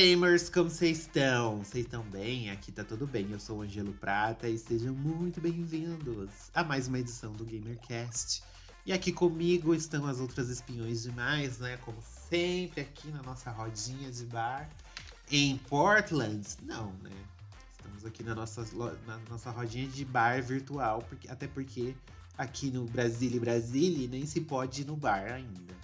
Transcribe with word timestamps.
gamers, 0.00 0.48
como 0.48 0.70
vocês 0.70 1.00
estão? 1.00 1.58
Vocês 1.58 1.84
estão 1.84 2.02
bem? 2.04 2.48
Aqui 2.48 2.72
tá 2.72 2.82
tudo 2.82 3.06
bem. 3.06 3.30
Eu 3.30 3.38
sou 3.38 3.58
o 3.58 3.60
Angelo 3.60 3.92
Prata 3.92 4.48
e 4.48 4.56
sejam 4.56 4.94
muito 4.94 5.42
bem-vindos 5.42 6.50
a 6.54 6.64
mais 6.64 6.88
uma 6.88 6.98
edição 6.98 7.34
do 7.34 7.44
GamerCast. 7.44 8.42
E 8.86 8.94
aqui 8.94 9.12
comigo 9.12 9.74
estão 9.74 10.06
as 10.06 10.18
outras 10.18 10.48
espiões 10.48 11.02
demais, 11.02 11.58
né? 11.58 11.76
Como 11.84 11.98
sempre 12.30 12.80
aqui 12.80 13.08
na 13.08 13.22
nossa 13.22 13.50
rodinha 13.50 14.10
de 14.10 14.24
bar 14.24 14.70
em 15.30 15.58
Portland. 15.68 16.48
Não, 16.62 16.94
né? 17.02 17.12
Estamos 17.70 18.06
aqui 18.06 18.22
na 18.22 18.34
nossa, 18.34 18.66
na 19.06 19.18
nossa 19.28 19.50
rodinha 19.50 19.86
de 19.86 20.02
bar 20.06 20.42
virtual, 20.42 21.04
porque, 21.10 21.28
até 21.28 21.46
porque 21.46 21.94
aqui 22.38 22.70
no 22.70 22.86
Brasil 22.86 23.30
e 23.34 24.08
nem 24.08 24.24
se 24.24 24.40
pode 24.40 24.80
ir 24.80 24.86
no 24.86 24.96
bar 24.96 25.30
ainda. 25.30 25.79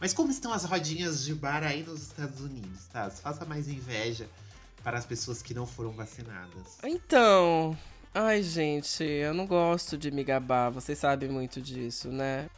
Mas 0.00 0.12
como 0.12 0.30
estão 0.30 0.52
as 0.52 0.64
rodinhas 0.64 1.24
de 1.24 1.34
bar 1.34 1.62
aí 1.62 1.82
nos 1.82 2.02
Estados 2.02 2.40
Unidos, 2.40 2.86
tá? 2.92 3.10
Faça 3.10 3.44
mais 3.44 3.68
inveja 3.68 4.28
para 4.82 4.98
as 4.98 5.06
pessoas 5.06 5.42
que 5.42 5.54
não 5.54 5.66
foram 5.66 5.90
vacinadas. 5.92 6.78
Então, 6.84 7.76
ai 8.14 8.42
gente, 8.42 9.02
eu 9.02 9.34
não 9.34 9.46
gosto 9.46 9.96
de 9.96 10.10
me 10.10 10.22
gabar, 10.22 10.70
vocês 10.70 10.98
sabem 10.98 11.28
muito 11.28 11.60
disso, 11.60 12.08
né? 12.08 12.48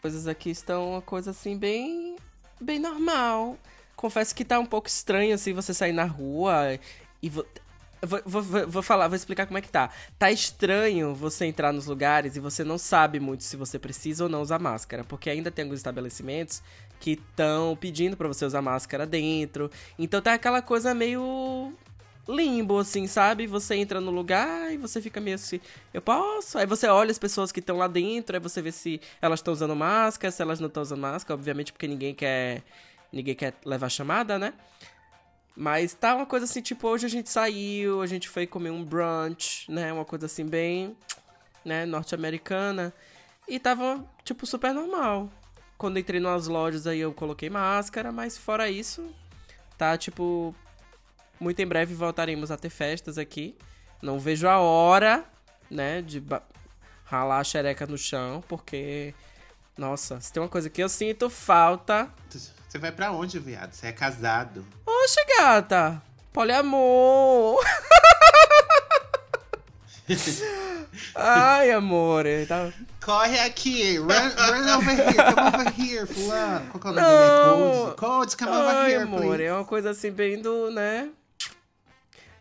Coisas 0.00 0.26
aqui 0.26 0.50
estão 0.50 0.92
uma 0.92 1.02
coisa 1.02 1.30
assim 1.30 1.56
bem 1.56 2.16
bem 2.60 2.78
normal. 2.78 3.58
Confesso 3.96 4.34
que 4.34 4.44
tá 4.44 4.58
um 4.58 4.66
pouco 4.66 4.88
estranho 4.88 5.34
assim 5.34 5.52
você 5.52 5.72
sair 5.72 5.92
na 5.92 6.04
rua 6.04 6.78
e 7.22 7.30
Vou, 8.06 8.20
vou, 8.24 8.68
vou, 8.68 8.82
falar, 8.82 9.08
vou 9.08 9.16
explicar 9.16 9.46
como 9.46 9.58
é 9.58 9.60
que 9.60 9.68
tá. 9.68 9.90
Tá 10.18 10.30
estranho 10.30 11.14
você 11.14 11.46
entrar 11.46 11.72
nos 11.72 11.86
lugares 11.86 12.36
e 12.36 12.40
você 12.40 12.64
não 12.64 12.78
sabe 12.78 13.20
muito 13.20 13.44
se 13.44 13.56
você 13.56 13.78
precisa 13.78 14.24
ou 14.24 14.30
não 14.30 14.42
usar 14.42 14.58
máscara, 14.58 15.04
porque 15.04 15.30
ainda 15.30 15.50
tem 15.50 15.64
alguns 15.64 15.78
estabelecimentos 15.78 16.62
que 17.00 17.12
estão 17.12 17.76
pedindo 17.76 18.16
para 18.16 18.28
você 18.28 18.44
usar 18.44 18.62
máscara 18.62 19.06
dentro. 19.06 19.70
Então 19.98 20.20
tá 20.22 20.34
aquela 20.34 20.62
coisa 20.62 20.94
meio 20.94 21.72
limbo, 22.28 22.78
assim, 22.78 23.06
sabe? 23.06 23.46
Você 23.46 23.74
entra 23.74 24.00
no 24.00 24.10
lugar 24.10 24.72
e 24.72 24.76
você 24.76 25.00
fica 25.00 25.20
meio 25.20 25.36
assim, 25.36 25.60
eu 25.92 26.00
posso? 26.00 26.58
Aí 26.58 26.66
você 26.66 26.86
olha 26.86 27.10
as 27.10 27.18
pessoas 27.18 27.52
que 27.52 27.60
estão 27.60 27.76
lá 27.76 27.86
dentro, 27.86 28.36
aí 28.36 28.40
você 28.40 28.62
vê 28.62 28.72
se 28.72 29.00
elas 29.20 29.40
estão 29.40 29.52
usando 29.52 29.76
máscara, 29.76 30.30
se 30.30 30.42
elas 30.42 30.60
não 30.60 30.68
estão 30.68 30.82
usando 30.82 31.00
máscara, 31.00 31.34
obviamente 31.34 31.72
porque 31.72 31.86
ninguém 31.86 32.14
quer 32.14 32.62
ninguém 33.12 33.34
quer 33.34 33.54
levar 33.64 33.88
chamada, 33.88 34.38
né? 34.38 34.54
Mas 35.56 35.94
tá 35.94 36.16
uma 36.16 36.26
coisa 36.26 36.46
assim, 36.46 36.60
tipo, 36.60 36.88
hoje 36.88 37.06
a 37.06 37.08
gente 37.08 37.30
saiu, 37.30 38.02
a 38.02 38.06
gente 38.06 38.28
foi 38.28 38.46
comer 38.46 38.70
um 38.70 38.84
brunch, 38.84 39.70
né? 39.70 39.92
Uma 39.92 40.04
coisa 40.04 40.26
assim 40.26 40.44
bem, 40.44 40.96
né, 41.64 41.86
norte-americana. 41.86 42.92
E 43.46 43.58
tava, 43.58 44.04
tipo, 44.24 44.46
super 44.46 44.74
normal. 44.74 45.30
Quando 45.78 45.98
entrei 45.98 46.20
nas 46.20 46.48
lojas 46.48 46.86
aí 46.86 46.98
eu 46.98 47.12
coloquei 47.12 47.50
máscara, 47.50 48.10
mas 48.10 48.36
fora 48.36 48.68
isso, 48.68 49.06
tá, 49.78 49.96
tipo, 49.96 50.54
muito 51.38 51.60
em 51.60 51.66
breve 51.66 51.94
voltaremos 51.94 52.50
a 52.50 52.56
ter 52.56 52.70
festas 52.70 53.18
aqui. 53.18 53.56
Não 54.02 54.18
vejo 54.18 54.48
a 54.48 54.58
hora, 54.58 55.24
né, 55.70 56.02
de 56.02 56.22
ralar 57.04 57.38
a 57.38 57.44
xereca 57.44 57.86
no 57.86 57.98
chão, 57.98 58.42
porque, 58.48 59.14
nossa, 59.76 60.20
se 60.20 60.32
tem 60.32 60.42
uma 60.42 60.48
coisa 60.48 60.68
que 60.68 60.82
eu 60.82 60.88
sinto 60.88 61.30
falta 61.30 62.12
você 62.74 62.78
vai 62.80 62.90
para 62.90 63.12
onde, 63.12 63.38
viado? 63.38 63.72
Você 63.72 63.86
é 63.86 63.92
casado. 63.92 64.66
Oxe, 64.84 65.24
gata. 65.38 66.02
Poliamor. 66.32 67.62
Ai, 71.14 71.70
amor. 71.70 72.24
Tá... 72.48 72.72
Corre 73.00 73.38
aqui. 73.38 73.96
Run, 73.98 74.08
run 74.08 74.76
over 74.76 74.92
here. 74.92 75.14
Come 75.14 75.46
over 75.46 75.72
here, 75.78 76.04
fulano. 76.04 76.66
Qual 76.70 76.80
que 76.80 76.88
é 76.88 76.90
o 76.90 76.94
nome 76.94 77.84
dele? 77.84 77.94
Codes. 77.96 78.34
come 78.34 78.50
over 78.50 78.74
Ai, 78.74 78.90
here, 78.90 79.02
amor. 79.04 79.20
Please. 79.20 79.44
É 79.44 79.52
uma 79.52 79.64
coisa 79.64 79.90
assim 79.90 80.10
bem 80.10 80.42
do, 80.42 80.72
né? 80.72 81.10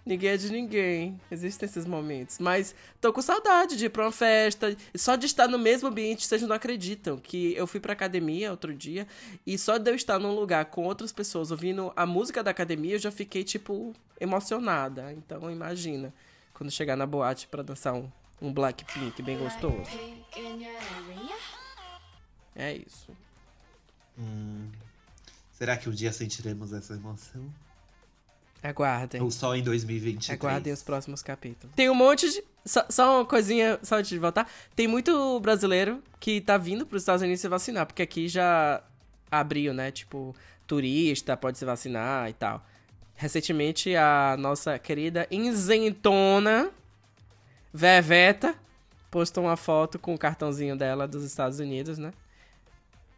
Ninguém 0.05 0.31
é 0.31 0.37
de 0.37 0.51
ninguém. 0.51 1.19
Existem 1.31 1.65
esses 1.65 1.85
momentos. 1.85 2.37
Mas 2.39 2.75
tô 2.99 3.13
com 3.13 3.21
saudade 3.21 3.77
de 3.77 3.85
ir 3.85 3.89
pra 3.89 4.03
uma 4.03 4.11
festa. 4.11 4.75
Só 4.95 5.15
de 5.15 5.25
estar 5.25 5.47
no 5.47 5.57
mesmo 5.57 5.87
ambiente, 5.87 6.27
vocês 6.27 6.41
não 6.41 6.55
acreditam. 6.55 7.17
Que 7.17 7.55
eu 7.55 7.65
fui 7.65 7.79
pra 7.79 7.93
academia 7.93 8.51
outro 8.51 8.73
dia. 8.73 9.07
E 9.47 9.57
só 9.57 9.77
de 9.77 9.89
eu 9.89 9.95
estar 9.95 10.19
num 10.19 10.35
lugar 10.35 10.65
com 10.65 10.83
outras 10.83 11.13
pessoas 11.13 11.51
ouvindo 11.51 11.93
a 11.95 12.05
música 12.05 12.43
da 12.43 12.51
academia, 12.51 12.95
eu 12.95 12.99
já 12.99 13.11
fiquei, 13.11 13.43
tipo, 13.45 13.95
emocionada. 14.19 15.13
Então 15.13 15.49
imagina. 15.49 16.13
Quando 16.53 16.69
chegar 16.69 16.97
na 16.97 17.05
boate 17.05 17.47
para 17.47 17.63
dançar 17.63 17.93
um, 17.93 18.11
um 18.41 18.51
Blackpink 18.53 19.21
bem 19.21 19.37
gostoso. 19.37 19.89
É 22.55 22.73
isso. 22.73 23.15
Hum, 24.19 24.69
será 25.51 25.77
que 25.77 25.89
um 25.89 25.91
dia 25.91 26.11
sentiremos 26.11 26.71
essa 26.73 26.93
emoção? 26.93 27.51
Aguardem. 28.63 29.21
Ou 29.21 29.29
só 29.29 29.55
em 29.55 29.61
2023? 29.61 30.39
Aguardem 30.39 30.71
os 30.71 30.81
próximos 30.81 31.21
capítulos. 31.21 31.75
Tem 31.75 31.89
um 31.89 31.95
monte 31.95 32.29
de. 32.29 32.43
Só, 32.65 32.85
só, 32.89 33.17
uma 33.17 33.25
coisinha, 33.25 33.77
só 33.83 33.97
antes 33.97 34.09
de 34.09 34.17
voltar. 34.17 34.49
Tem 34.73 34.87
muito 34.87 35.37
brasileiro 35.41 36.01
que 36.17 36.39
tá 36.39 36.57
vindo 36.57 36.85
pros 36.85 37.01
Estados 37.01 37.21
Unidos 37.21 37.41
se 37.41 37.49
vacinar, 37.49 37.85
porque 37.85 38.01
aqui 38.01 38.29
já 38.29 38.81
abriu, 39.29 39.73
né? 39.73 39.91
Tipo, 39.91 40.33
turista 40.65 41.35
pode 41.35 41.57
se 41.57 41.65
vacinar 41.65 42.29
e 42.29 42.33
tal. 42.33 42.65
Recentemente, 43.15 43.95
a 43.97 44.37
nossa 44.39 44.79
querida 44.79 45.27
isentona 45.29 46.71
Veveta 47.73 48.55
postou 49.11 49.43
uma 49.43 49.57
foto 49.57 49.99
com 49.99 50.15
o 50.15 50.17
cartãozinho 50.17 50.77
dela 50.77 51.07
dos 51.07 51.23
Estados 51.23 51.59
Unidos, 51.59 51.97
né? 51.97 52.13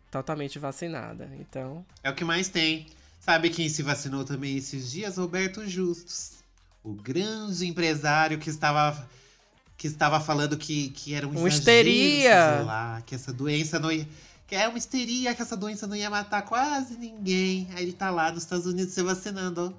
Totalmente 0.09 0.57
vacinada. 0.57 1.29
Então. 1.39 1.85
É 2.03 2.09
o 2.09 2.15
que 2.15 2.23
mais 2.23 2.47
tem. 2.49 2.87
Sabe 3.25 3.49
quem 3.49 3.67
se 3.67 3.81
vacinou 3.81 4.23
também 4.23 4.55
esses 4.55 4.91
dias? 4.91 5.17
Roberto 5.17 5.67
Justus. 5.67 6.33
O 6.83 6.93
grande 6.93 7.65
empresário 7.65 8.37
que 8.37 8.51
estava 8.51 9.09
que 9.75 9.87
estava 9.87 10.19
falando 10.19 10.55
que, 10.55 10.89
que 10.89 11.15
era 11.15 11.27
um 11.27 11.31
uma 11.31 11.49
histeria 11.49 12.61
lá, 12.63 13.01
que 13.03 13.15
essa 13.15 13.33
doença 13.33 13.79
não 13.79 13.91
ia, 13.91 14.07
que 14.45 14.55
é 14.55 14.67
uma 14.67 14.77
histeria, 14.77 15.33
que 15.33 15.41
essa 15.41 15.57
doença 15.57 15.87
não 15.87 15.95
ia 15.95 16.07
matar 16.07 16.43
quase 16.43 16.99
ninguém. 16.99 17.67
Aí 17.73 17.81
ele 17.81 17.93
tá 17.93 18.11
lá 18.11 18.31
nos 18.31 18.43
Estados 18.43 18.67
Unidos 18.67 18.93
se 18.93 19.01
vacinando. 19.01 19.75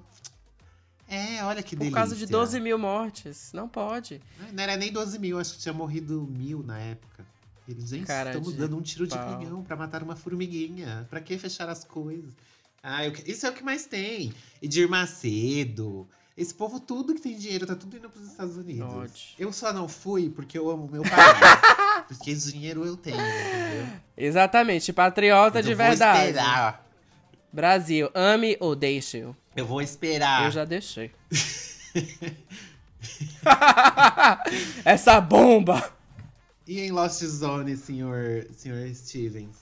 É, 1.07 1.41
olha 1.45 1.63
que 1.63 1.73
delícia. 1.73 1.91
Por 1.91 1.95
causa 1.95 2.17
de 2.17 2.25
12 2.25 2.59
mil 2.59 2.77
mortes. 2.77 3.51
Não 3.53 3.69
pode. 3.69 4.21
Não 4.51 4.61
era 4.61 4.75
nem 4.75 4.91
12 4.91 5.17
mil, 5.19 5.39
acho 5.39 5.53
que 5.53 5.59
tinha 5.59 5.73
morrido 5.73 6.27
mil 6.29 6.61
na 6.63 6.77
época. 6.79 7.25
Eles 7.65 7.91
nem 7.91 8.01
estão 8.01 8.41
dando 8.51 8.75
um 8.75 8.81
tiro 8.81 9.07
pau. 9.07 9.17
de 9.17 9.37
canhão 9.37 9.63
para 9.63 9.77
matar 9.77 10.03
uma 10.03 10.17
formiguinha. 10.17 11.07
Para 11.09 11.21
que 11.21 11.37
fechar 11.37 11.69
as 11.69 11.85
coisas? 11.85 12.33
Ah, 12.81 13.05
eu, 13.05 13.13
isso 13.25 13.45
é 13.45 13.49
o 13.49 13.53
que 13.53 13.63
mais 13.63 13.85
tem. 13.85 14.33
Edir 14.61 14.89
Macedo. 14.89 16.07
Esse 16.37 16.53
povo, 16.53 16.79
tudo 16.79 17.15
que 17.15 17.21
tem 17.21 17.35
dinheiro, 17.35 17.65
tá 17.65 17.75
tudo 17.75 17.97
indo 17.97 18.09
pros 18.09 18.27
Estados 18.27 18.57
Unidos. 18.57 19.33
Eu 19.39 19.51
só 19.51 19.73
não 19.73 19.87
fui 19.87 20.29
porque 20.29 20.55
eu 20.57 20.69
amo 20.69 20.87
meu 20.91 21.01
país. 21.01 21.15
porque 22.07 22.35
dinheiro 22.35 22.85
eu 22.85 22.95
tenho, 22.95 23.17
entendeu? 23.17 23.87
Exatamente, 24.15 24.93
patriota 24.93 25.63
de 25.63 25.73
verdade. 25.73 26.19
Vou 26.19 26.29
esperar. 26.29 26.87
Brasil, 27.51 28.11
ame 28.13 28.55
ou 28.59 28.75
deixe. 28.75 29.25
Eu 29.55 29.65
vou 29.65 29.81
esperar. 29.81 30.45
Eu 30.45 30.51
já 30.51 30.63
deixei. 30.63 31.11
Essa 34.85 35.19
bomba! 35.19 35.91
E 36.67 36.81
em 36.81 36.91
Lost 36.91 37.23
Zone, 37.23 37.75
senhor, 37.75 38.45
senhor 38.55 38.87
Stevens? 38.93 39.57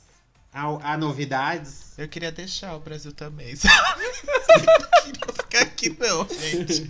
Há 0.58 0.98
novidades? 0.98 1.94
Eu 1.98 2.08
queria 2.08 2.32
deixar 2.32 2.78
o 2.78 2.80
Brasil 2.80 3.12
também, 3.12 3.54
sabe? 3.58 4.04
não 4.04 5.04
queria 5.04 5.34
ficar 5.34 5.62
aqui 5.64 5.90
não, 6.00 6.26
gente. 6.30 6.90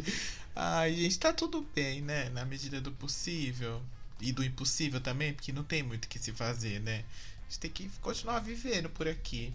Ai, 0.55 0.93
gente, 0.93 1.17
tá 1.17 1.33
tudo 1.33 1.65
bem, 1.73 1.99
né? 1.99 2.29
Na 2.29 2.45
medida 2.45 2.79
do 2.79 2.91
possível. 2.91 3.81
E 4.21 4.31
do 4.31 4.43
impossível 4.43 5.01
também, 5.01 5.33
porque 5.33 5.51
não 5.51 5.63
tem 5.63 5.81
muito 5.81 6.05
o 6.05 6.07
que 6.07 6.19
se 6.19 6.31
fazer, 6.31 6.79
né? 6.79 7.03
A 7.41 7.49
gente 7.49 7.59
tem 7.59 7.71
que 7.71 7.89
continuar 8.01 8.37
vivendo 8.39 8.87
por 8.87 9.07
aqui. 9.07 9.51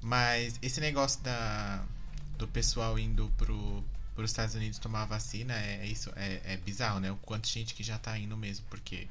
Mas 0.00 0.58
esse 0.62 0.80
negócio 0.80 1.20
da, 1.20 1.84
do 2.38 2.48
pessoal 2.48 2.98
indo 2.98 3.30
pro, 3.36 3.84
pros 4.14 4.30
Estados 4.30 4.54
Unidos 4.54 4.78
tomar 4.78 5.04
vacina 5.04 5.52
é, 5.54 5.86
isso 5.86 6.10
é, 6.16 6.40
é 6.44 6.56
bizarro, 6.56 7.00
né? 7.00 7.12
O 7.12 7.16
quanto 7.16 7.44
de 7.44 7.52
gente 7.52 7.74
que 7.74 7.82
já 7.82 7.98
tá 7.98 8.18
indo 8.18 8.34
mesmo, 8.34 8.64
porque 8.70 9.06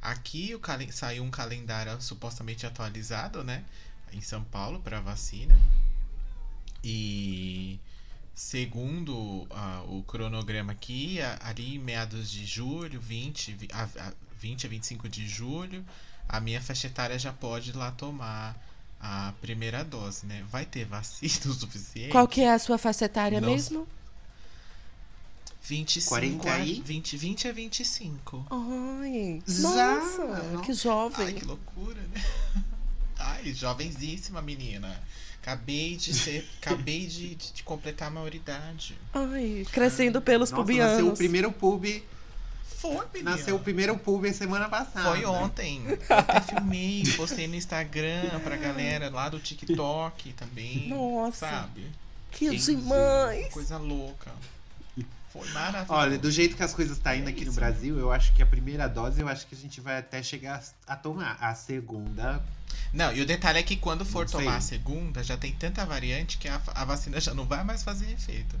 Aqui 0.00 0.54
o 0.54 0.60
saiu 0.92 1.24
um 1.24 1.30
calendário 1.30 2.00
supostamente 2.00 2.66
atualizado, 2.66 3.42
né? 3.42 3.64
Em 4.12 4.20
São 4.20 4.42
Paulo 4.44 4.80
para 4.80 5.00
vacina. 5.00 5.58
E 6.82 7.80
segundo 8.34 9.46
ah, 9.50 9.82
o 9.88 10.02
cronograma 10.04 10.72
aqui, 10.72 11.18
ali 11.40 11.74
em 11.76 11.78
meados 11.78 12.30
de 12.30 12.44
julho, 12.46 13.00
20, 13.00 13.52
vi- 13.54 13.68
a, 13.72 13.84
a 13.84 14.12
20 14.40 14.66
a 14.66 14.68
25 14.68 15.08
de 15.08 15.26
julho, 15.26 15.84
a 16.28 16.38
minha 16.40 16.60
faixa 16.60 16.86
etária 16.86 17.18
já 17.18 17.32
pode 17.32 17.70
ir 17.70 17.76
lá 17.76 17.90
tomar 17.90 18.56
a 19.00 19.32
primeira 19.40 19.84
dose, 19.84 20.26
né? 20.26 20.44
Vai 20.50 20.64
ter 20.66 20.84
vacina 20.84 21.32
o 21.50 21.54
suficiente? 21.54 22.12
Qual 22.12 22.28
que 22.28 22.42
é 22.42 22.52
a 22.52 22.58
sua 22.58 22.78
faixa 22.78 23.06
etária 23.06 23.40
Nossa. 23.40 23.52
mesmo? 23.52 23.88
25 25.68 26.08
40 26.08 26.48
a 26.50 26.54
aí? 26.54 26.80
20, 26.84 27.16
20 27.16 27.48
a 27.48 27.52
25. 27.52 28.46
Ai, 28.50 29.42
Já? 29.46 29.62
nossa, 29.96 30.60
que 30.64 30.70
Ai, 30.70 30.76
jovem. 30.76 31.34
que 31.34 31.44
loucura, 31.44 32.00
né? 32.14 32.24
Ai, 33.18 33.52
jovenzíssima 33.52 34.40
menina. 34.40 35.00
Acabei 35.42 35.96
de 35.96 36.14
ser. 36.14 36.48
acabei 36.62 37.06
de, 37.06 37.34
de- 37.34 37.52
de 37.52 37.62
completar 37.62 38.08
a 38.08 38.10
maioridade. 38.10 38.96
Ai, 39.12 39.66
crescendo 39.72 40.20
pelos 40.20 40.50
Nossa, 40.50 40.62
pubianos. 40.62 40.92
nasceu 40.92 41.08
o 41.12 41.16
primeiro 41.16 41.50
pub. 41.52 41.84
Foi, 42.78 43.06
menina. 43.12 43.30
Nasceu 43.32 43.56
o 43.56 43.58
primeiro 43.58 43.96
pub 43.98 44.24
semana 44.32 44.68
passada. 44.68 45.08
Foi 45.08 45.24
ontem. 45.24 45.82
Eu 45.86 46.16
até 46.16 46.40
filmei, 46.42 47.02
postei 47.16 47.48
no 47.48 47.54
Instagram 47.56 48.38
pra 48.44 48.56
galera 48.56 49.08
lá 49.10 49.28
do 49.28 49.40
TikTok 49.40 50.32
também. 50.34 50.88
Nossa. 50.88 51.48
Sabe? 51.48 51.86
Que 52.30 52.50
Quem 52.50 52.58
demais. 52.58 53.52
Coisa 53.52 53.78
louca. 53.78 54.30
Foi 55.38 55.48
maravilhoso. 55.50 55.92
Olha, 55.92 56.18
do 56.18 56.30
jeito 56.30 56.56
que 56.56 56.62
as 56.62 56.72
coisas 56.74 56.96
estão 56.96 57.14
indo 57.14 57.28
É 57.28 57.30
aqui 57.30 57.44
no 57.44 57.50
isso. 57.50 57.60
Brasil, 57.60 57.98
eu 57.98 58.10
acho 58.12 58.32
que 58.32 58.42
a 58.42 58.46
primeira 58.46 58.88
dose, 58.88 59.20
eu 59.20 59.28
acho 59.28 59.46
que 59.46 59.54
a 59.54 59.58
gente 59.58 59.80
vai 59.80 59.98
até 59.98 60.22
chegar 60.22 60.62
a 60.86 60.96
tomar. 60.96 61.36
A 61.40 61.54
segunda, 61.54 62.42
Não, 62.92 63.12
e 63.12 63.20
o 63.20 63.26
detalhe 63.26 63.58
é 63.58 63.62
que 63.62 63.76
quando 63.76 64.04
for 64.04 64.28
tomar 64.28 64.56
a 64.56 64.60
segunda, 64.60 65.22
já 65.22 65.36
tem 65.36 65.52
tanta 65.52 65.84
variante 65.84 66.38
que 66.38 66.48
a, 66.48 66.60
a 66.74 66.84
vacina 66.84 67.20
já 67.20 67.34
não 67.34 67.44
vai 67.44 67.62
mais 67.64 67.82
fazer 67.82 68.10
efeito. 68.12 68.56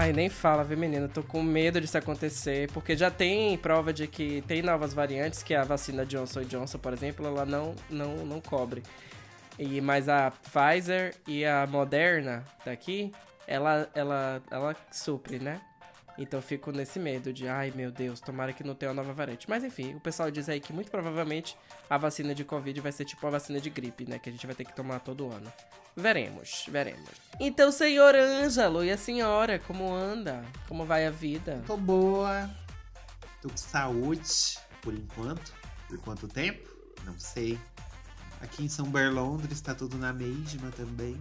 Ai, 0.03 0.11
nem 0.11 0.27
fala, 0.27 0.65
viu, 0.65 0.77
menina? 0.77 1.07
Tô 1.07 1.23
com 1.23 1.41
medo 1.41 1.79
disso 1.79 1.97
acontecer, 1.97 2.69
porque 2.73 2.93
já 2.93 3.09
tem 3.09 3.57
prova 3.57 3.93
de 3.93 4.05
que 4.05 4.43
tem 4.45 4.61
novas 4.61 4.93
variantes, 4.93 5.41
que 5.41 5.55
a 5.55 5.63
vacina 5.63 6.05
Johnson 6.05 6.43
Johnson, 6.43 6.77
por 6.77 6.91
exemplo, 6.91 7.25
ela 7.25 7.45
não, 7.45 7.73
não, 7.89 8.17
não 8.25 8.41
cobre. 8.41 8.83
E, 9.57 9.79
mas 9.79 10.09
a 10.09 10.29
Pfizer 10.29 11.15
e 11.25 11.45
a 11.45 11.65
Moderna 11.65 12.43
daqui, 12.65 13.13
ela, 13.47 13.89
ela, 13.95 14.43
ela 14.51 14.75
supre, 14.91 15.39
né? 15.39 15.61
Então 16.17 16.41
fico 16.41 16.73
nesse 16.73 16.99
medo 16.99 17.31
de, 17.31 17.47
ai 17.47 17.71
meu 17.73 17.89
Deus, 17.89 18.19
tomara 18.19 18.51
que 18.51 18.61
não 18.61 18.75
tenha 18.75 18.91
uma 18.91 19.01
nova 19.01 19.13
variante. 19.13 19.49
Mas 19.49 19.63
enfim, 19.63 19.95
o 19.95 20.01
pessoal 20.01 20.29
diz 20.29 20.49
aí 20.49 20.59
que 20.59 20.73
muito 20.73 20.91
provavelmente 20.91 21.55
a 21.89 21.97
vacina 21.97 22.35
de 22.35 22.43
Covid 22.43 22.77
vai 22.81 22.91
ser 22.91 23.05
tipo 23.05 23.25
a 23.25 23.29
vacina 23.29 23.57
de 23.57 23.69
gripe, 23.69 24.03
né? 24.05 24.19
Que 24.19 24.27
a 24.27 24.33
gente 24.33 24.45
vai 24.45 24.53
ter 24.53 24.65
que 24.65 24.75
tomar 24.75 24.99
todo 24.99 25.31
ano. 25.31 25.49
Veremos, 25.95 26.65
veremos. 26.67 27.09
Então, 27.39 27.71
senhor 27.71 28.15
Ângelo, 28.15 28.83
e 28.83 28.91
a 28.91 28.97
senhora, 28.97 29.59
como 29.59 29.93
anda? 29.93 30.43
Como 30.67 30.85
vai 30.85 31.05
a 31.05 31.11
vida? 31.11 31.61
tô 31.67 31.77
boa. 31.77 32.49
Tô 33.41 33.49
com 33.49 33.57
saúde, 33.57 34.57
por 34.81 34.93
enquanto. 34.93 35.53
Por 35.87 35.97
quanto 35.99 36.27
tempo? 36.27 36.69
Não 37.05 37.17
sei. 37.19 37.59
Aqui 38.41 38.63
em 38.63 38.69
São 38.69 38.85
Berlondres 38.85 39.61
tá 39.61 39.75
tudo 39.75 39.97
na 39.97 40.11
mesma 40.11 40.71
também. 40.71 41.19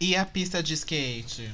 E 0.00 0.14
a 0.14 0.24
pista 0.24 0.62
de 0.62 0.74
skate? 0.74 1.52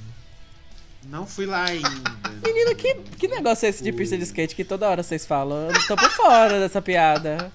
Não 1.05 1.27
fui 1.27 1.47
lá 1.47 1.65
ainda. 1.65 1.89
Menina, 2.45 2.75
que, 2.75 2.95
que 2.95 3.29
negócio 3.29 3.67
é 3.67 3.69
esse 3.71 3.83
de 3.83 3.93
pista 3.93 4.17
de 4.17 4.25
skate 4.25 4.55
que 4.55 4.65
toda 4.65 4.89
hora 4.89 5.03
vocês 5.03 5.25
falam? 5.25 5.69
Eu 5.71 5.87
tô 5.87 5.97
por 5.97 6.11
fora 6.11 6.61
dessa 6.61 6.83
piada. 6.83 7.53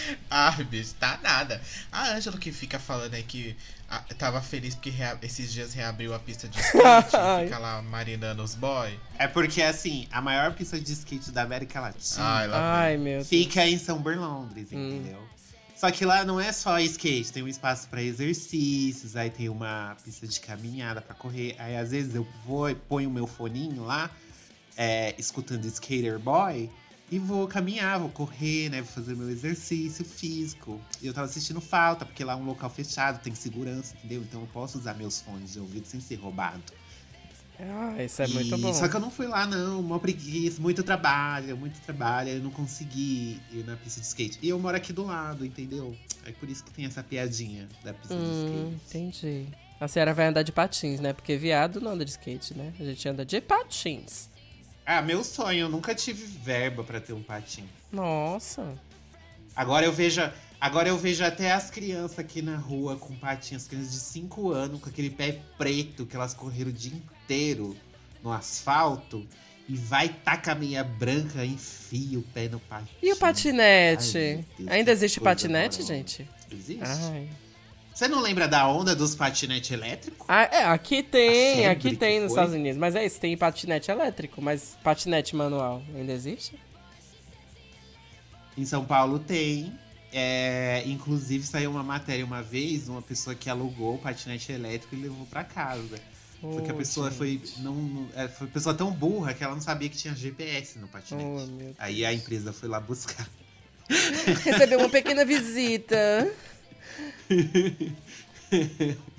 Ah, 0.30 0.50
bicho, 0.68 0.94
tá 0.98 1.18
nada. 1.22 1.60
A 1.90 2.12
Ângela 2.12 2.38
que 2.38 2.50
fica 2.52 2.78
falando 2.78 3.14
aí 3.14 3.22
que 3.22 3.54
ah, 3.88 4.02
tava 4.18 4.40
feliz 4.40 4.74
porque 4.74 4.90
rea- 4.90 5.18
esses 5.22 5.52
dias 5.52 5.74
reabriu 5.74 6.14
a 6.14 6.18
pista 6.18 6.48
de 6.48 6.58
skate, 6.58 7.14
Ai. 7.16 7.44
fica 7.44 7.58
lá 7.58 7.82
marinando 7.82 8.42
os 8.42 8.54
boy. 8.54 8.98
É 9.18 9.28
porque, 9.28 9.62
assim, 9.62 10.08
a 10.10 10.20
maior 10.22 10.52
pista 10.54 10.80
de 10.80 10.92
skate 10.92 11.30
da 11.30 11.42
América 11.42 11.80
Latina 11.80 12.24
Ai, 12.24 12.46
lá 12.48 12.80
Ai, 12.80 12.96
meu 12.96 13.16
Deus. 13.18 13.28
fica 13.28 13.66
em 13.66 13.78
São 13.78 14.00
Berlondres, 14.02 14.68
Hum. 14.72 14.88
entendeu? 14.98 15.22
Só 15.76 15.90
que 15.90 16.04
lá 16.04 16.24
não 16.24 16.40
é 16.40 16.52
só 16.52 16.78
skate, 16.78 17.32
tem 17.32 17.42
um 17.42 17.48
espaço 17.48 17.88
pra 17.88 18.00
exercícios, 18.00 19.16
aí 19.16 19.30
tem 19.30 19.48
uma 19.48 19.96
pista 20.04 20.26
de 20.28 20.38
caminhada 20.40 21.00
pra 21.02 21.14
correr. 21.14 21.56
Aí 21.58 21.76
às 21.76 21.90
vezes 21.90 22.14
eu 22.14 22.26
vou 22.46 22.70
e 22.70 22.74
ponho 22.74 23.08
o 23.10 23.12
meu 23.12 23.26
foninho 23.26 23.82
lá, 23.84 24.08
é, 24.76 25.14
escutando 25.18 25.64
Skater 25.66 26.18
Boy, 26.18 26.70
e 27.12 27.18
vou 27.18 27.46
caminhar, 27.46 27.98
vou 28.00 28.08
correr, 28.08 28.70
né? 28.70 28.80
Vou 28.82 28.90
fazer 28.90 29.14
meu 29.14 29.28
exercício 29.30 30.04
físico. 30.04 30.80
Eu 31.02 31.12
tava 31.12 31.26
assistindo 31.26 31.60
falta, 31.60 32.04
porque 32.06 32.24
lá 32.24 32.32
é 32.32 32.36
um 32.36 32.44
local 32.44 32.70
fechado, 32.70 33.22
tem 33.22 33.34
segurança, 33.34 33.94
entendeu? 33.98 34.22
Então 34.22 34.40
eu 34.40 34.46
posso 34.48 34.78
usar 34.78 34.94
meus 34.94 35.20
fones 35.20 35.52
de 35.52 35.60
ouvido 35.60 35.86
sem 35.86 36.00
ser 36.00 36.16
roubado. 36.16 36.62
Ah, 37.60 38.02
isso 38.02 38.20
é 38.22 38.26
muito 38.26 38.54
E- 38.56 38.58
bom. 38.58 38.72
Só 38.74 38.88
que 38.88 38.96
eu 38.96 39.00
não 39.00 39.10
fui 39.10 39.26
lá, 39.26 39.46
não. 39.46 39.78
Uma 39.78 40.00
preguiça, 40.00 40.60
muito 40.60 40.82
trabalho, 40.82 41.56
muito 41.56 41.78
trabalho. 41.82 42.30
Eu 42.30 42.40
não 42.42 42.50
consegui 42.50 43.40
ir 43.52 43.62
na 43.64 43.76
pista 43.76 44.00
de 44.00 44.06
skate. 44.06 44.38
E 44.42 44.48
eu 44.48 44.58
moro 44.58 44.76
aqui 44.76 44.92
do 44.92 45.04
lado, 45.04 45.44
entendeu? 45.46 45.94
É 46.24 46.32
por 46.32 46.48
isso 46.48 46.64
que 46.64 46.70
tem 46.72 46.86
essa 46.86 47.02
piadinha 47.04 47.68
da 47.84 47.92
pista 47.92 48.14
Hum, 48.14 48.24
de 48.24 48.30
skate. 48.32 48.80
entendi. 49.10 49.46
A 49.78 49.86
senhora 49.86 50.14
vai 50.14 50.26
andar 50.28 50.42
de 50.42 50.50
patins, 50.50 50.98
né? 50.98 51.12
Porque 51.12 51.36
viado 51.36 51.80
não 51.80 51.92
anda 51.92 52.04
de 52.04 52.12
skate, 52.12 52.54
né? 52.56 52.72
A 52.80 52.84
gente 52.84 53.08
anda 53.08 53.24
de 53.24 53.40
patins. 53.40 54.28
Ah, 54.84 55.00
meu 55.02 55.22
sonho. 55.22 55.60
Eu 55.60 55.68
nunca 55.68 55.94
tive 55.94 56.24
verba 56.24 56.82
pra 56.82 57.00
ter 57.00 57.12
um 57.12 57.22
patinho. 57.22 57.68
Nossa. 57.90 58.74
Agora 59.54 59.86
eu 59.86 59.92
vejo. 59.92 60.20
Agora 60.60 60.88
eu 60.88 60.96
vejo 60.96 61.24
até 61.24 61.50
as 61.52 61.70
crianças 61.70 62.18
aqui 62.20 62.40
na 62.40 62.56
rua 62.56 62.96
com 62.96 63.14
patinhas, 63.16 63.66
crianças 63.66 63.92
de 63.92 63.98
5 63.98 64.52
anos, 64.52 64.80
com 64.80 64.88
aquele 64.88 65.10
pé 65.10 65.40
preto 65.58 66.06
que 66.06 66.14
elas 66.14 66.34
correram 66.34 66.70
o 66.70 66.72
dia 66.72 66.92
inteiro 66.92 67.76
no 68.22 68.32
asfalto. 68.32 69.26
E 69.68 69.76
vai 69.76 70.08
taca 70.08 70.52
a 70.52 70.54
meia 70.54 70.84
branca, 70.84 71.44
enfia 71.44 72.18
o 72.18 72.22
pé 72.22 72.48
no 72.48 72.60
patinho. 72.60 72.96
E 73.02 73.12
o 73.12 73.16
patinete? 73.16 74.18
Ai, 74.18 74.44
Deus, 74.58 74.70
Ainda 74.70 74.92
existe 74.92 75.20
patinete, 75.20 75.82
gente? 75.82 76.28
Existe. 76.50 76.82
Ai. 76.84 77.28
Você 77.94 78.08
não 78.08 78.20
lembra 78.20 78.48
da 78.48 78.66
onda 78.66 78.96
dos 78.96 79.14
patinetes 79.14 79.70
elétricos? 79.70 80.24
Ah, 80.26 80.42
é, 80.44 80.64
aqui 80.64 81.02
tem, 81.02 81.56
febre 81.56 81.66
aqui 81.66 81.96
tem 81.96 82.20
nos 82.20 82.32
foi? 82.32 82.38
Estados 82.40 82.54
Unidos. 82.54 82.78
Mas 82.78 82.94
é 82.96 83.04
isso, 83.04 83.20
tem 83.20 83.36
patinete 83.36 83.90
elétrico, 83.90 84.40
mas 84.40 84.76
patinete 84.82 85.36
manual 85.36 85.82
ainda 85.94 86.12
existe? 86.12 86.54
Em 88.56 88.64
São 88.64 88.84
Paulo 88.84 89.18
tem. 89.18 89.72
É, 90.14 90.82
inclusive 90.86 91.42
saiu 91.46 91.70
uma 91.70 91.82
matéria 91.82 92.22
uma 92.24 92.42
vez, 92.42 92.86
uma 92.88 93.00
pessoa 93.00 93.34
que 93.34 93.48
alugou 93.48 93.94
o 93.94 93.98
patinete 93.98 94.52
elétrico 94.52 94.94
e 94.94 94.98
levou 94.98 95.24
pra 95.26 95.42
casa. 95.42 95.98
Porque 96.40 96.70
a 96.70 96.74
Oh, 96.74 96.76
pessoa 96.76 97.10
foi, 97.10 97.30
gente. 97.32 97.60
não, 97.62 97.74
não- 97.74 98.08
é, 98.14 98.28
foi 98.28 98.46
uma 98.46 98.52
pessoa 98.52 98.74
tão 98.74 98.90
burra 98.90 99.32
que 99.32 99.42
ela 99.44 99.54
não 99.54 99.62
sabia 99.62 99.88
que 99.88 99.96
tinha 99.96 100.14
GPS 100.14 100.78
no 100.78 100.88
patinete. 100.88 101.24
Oh, 101.50 101.72
Aí 101.78 102.04
a 102.04 102.12
empresa 102.12 102.52
foi 102.52 102.68
lá 102.68 102.78
buscar. 102.80 103.26
Recebeu 104.44 104.80
uma 104.80 104.88
pequena 104.88 105.24
visita. 105.24 106.30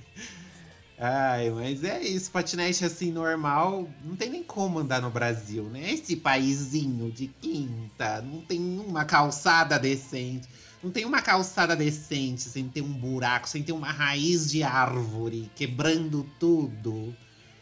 Ai, 1.06 1.50
mas 1.50 1.84
é 1.84 2.02
isso, 2.02 2.32
patinete 2.32 2.86
assim 2.86 3.12
normal, 3.12 3.90
não 4.06 4.16
tem 4.16 4.30
nem 4.30 4.42
como 4.42 4.80
andar 4.80 5.02
no 5.02 5.10
Brasil, 5.10 5.64
né? 5.66 5.92
Esse 5.92 6.16
paizinho 6.16 7.12
de 7.12 7.28
quinta, 7.28 8.22
não 8.22 8.40
tem 8.42 8.80
uma 8.80 9.04
calçada 9.04 9.78
decente. 9.78 10.48
Não 10.82 10.92
tem 10.92 11.06
uma 11.06 11.22
calçada 11.22 11.76
decente 11.76 12.44
sem 12.44 12.68
ter 12.70 12.82
um 12.82 12.94
buraco, 12.94 13.50
sem 13.50 13.64
ter 13.64 13.72
uma 13.72 13.92
raiz 13.92 14.52
de 14.52 14.64
árvore 14.64 15.50
quebrando 15.56 16.30
tudo. 16.40 17.16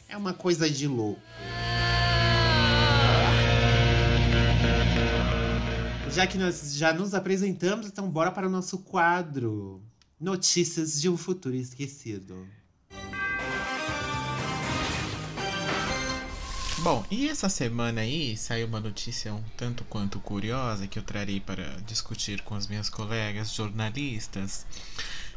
É 0.10 0.18
uma 0.18 0.34
coisa 0.34 0.70
de 0.70 0.88
louco. 0.88 1.22
Já 6.12 6.28
que 6.28 6.38
nós 6.38 6.76
já 6.76 6.92
nos 6.92 7.14
apresentamos, 7.14 7.88
então 7.88 8.10
bora 8.10 8.32
para 8.32 8.48
o 8.48 8.52
nosso 8.52 8.80
quadro 8.80 9.82
Notícias 10.22 11.02
de 11.02 11.10
um 11.10 11.18
Futuro 11.18 11.56
Esquecido. 11.56 12.48
Bom, 16.84 17.04
e 17.10 17.28
essa 17.28 17.50
semana 17.50 18.02
aí 18.02 18.38
saiu 18.38 18.68
uma 18.68 18.80
notícia 18.80 19.34
um 19.34 19.42
tanto 19.58 19.84
quanto 19.86 20.20
curiosa 20.20 20.86
que 20.86 21.00
eu 21.00 21.02
trarei 21.02 21.40
para 21.40 21.64
discutir 21.88 22.44
com 22.44 22.54
os 22.54 22.68
meus 22.68 22.88
colegas 22.88 23.52
jornalistas. 23.52 24.68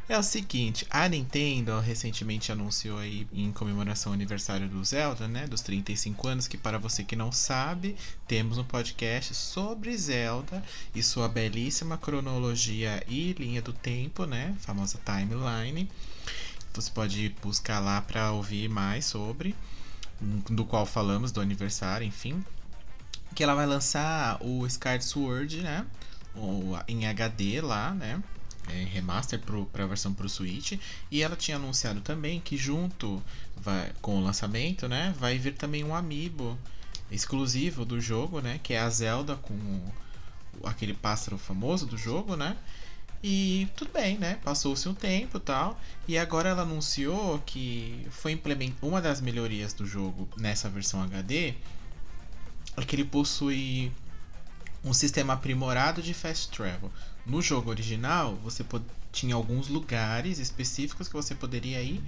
É 0.07 0.19
o 0.19 0.23
seguinte, 0.23 0.87
a 0.91 1.09
Nintendo 1.09 1.81
recentemente 1.81 2.53
anunciou 2.53 2.99
aí 2.99 3.27
em 3.33 3.51
comemoração 3.51 4.13
ao 4.13 4.15
aniversário 4.15 4.69
do 4.69 4.85
Zelda, 4.85 5.27
né, 5.27 5.47
dos 5.47 5.63
35 5.63 6.29
anos, 6.29 6.47
que 6.47 6.59
para 6.59 6.79
você 6.79 7.03
que 7.03 7.17
não 7.17 7.33
sabe, 7.33 7.97
temos 8.29 8.59
um 8.59 8.65
podcast 8.65 9.35
sobre 9.35 9.97
Zelda 9.97 10.63
e 10.95 11.03
sua 11.03 11.27
belíssima 11.27 11.97
cronologia 11.97 13.03
e 13.09 13.33
linha 13.33 13.63
do 13.63 13.73
tempo, 13.73 14.27
né, 14.27 14.55
famosa 14.61 15.01
timeline. 15.07 15.91
Você 16.75 16.91
pode 16.91 17.35
buscar 17.43 17.81
lá 17.81 18.03
para 18.03 18.31
ouvir 18.33 18.69
mais 18.69 19.07
sobre 19.07 19.55
do 20.21 20.67
qual 20.67 20.85
falamos 20.85 21.33
do 21.33 21.41
aniversário, 21.41 22.07
enfim. 22.07 22.45
que 23.35 23.43
ela 23.43 23.55
vai 23.55 23.67
lançar 23.67 24.39
o 24.41 24.67
Skyward 24.67 25.05
Sword, 25.05 25.63
né? 25.63 25.87
Em 26.87 27.07
HD 27.07 27.61
lá, 27.61 27.93
né? 27.93 28.23
É, 28.69 28.85
remaster 28.85 29.39
pro, 29.39 29.67
pra 29.67 29.87
versão 29.87 30.15
pro 30.15 30.29
Switch. 30.29 30.79
E 31.11 31.23
ela 31.23 31.37
tinha 31.37 31.57
anunciado 31.57 32.01
também 32.01 32.41
que 32.41 32.57
junto 32.57 33.23
vai, 33.57 33.93
com 34.01 34.19
o 34.19 34.25
lançamento, 34.25 34.89
né? 34.89 35.15
Vai 35.19 35.39
vir 35.39 35.55
também 35.55 35.85
um 35.85 35.95
amiibo 35.95 36.59
exclusivo 37.11 37.85
do 37.85 38.01
jogo, 38.01 38.41
né? 38.41 38.59
Que 38.63 38.75
é 38.75 38.81
a 38.81 38.89
Zelda 38.89 39.37
com 39.37 39.55
o, 39.55 39.93
aquele 40.67 40.95
pássaro 40.95 41.37
famoso 41.37 41.87
do 41.87 41.99
jogo, 41.99 42.37
né? 42.37 42.57
E 43.23 43.69
tudo 43.77 43.91
bem, 43.93 44.19
né? 44.19 44.39
Passou-se 44.45 44.89
um 44.89 44.95
tempo 44.95 45.39
tal. 45.41 45.81
E 46.07 46.19
agora 46.19 46.51
ela 46.51 46.63
anunciou 46.63 47.39
que 47.47 48.07
foi 48.11 48.33
implementada 48.33 48.87
uma 48.87 49.01
das 49.01 49.21
melhorias 49.21 49.73
do 49.73 49.87
jogo 49.87 50.29
nessa 50.37 50.69
versão 50.69 51.03
HD 51.03 51.55
é 52.77 52.85
que 52.85 52.97
ele 52.97 53.05
possui 53.05 53.93
um 54.85 54.93
sistema 54.93 55.35
aprimorado 55.35 56.03
de 56.03 56.13
fast 56.13 56.51
travel. 56.51 56.91
No 57.27 57.41
jogo 57.41 57.71
original, 57.71 58.37
você 58.37 58.65
tinha 59.13 59.35
alguns 59.35 59.69
lugares 59.69 60.39
específicos 60.39 61.09
que 61.09 61.15
você 61.15 61.35
poderia 61.35 61.83
ir, 61.83 62.03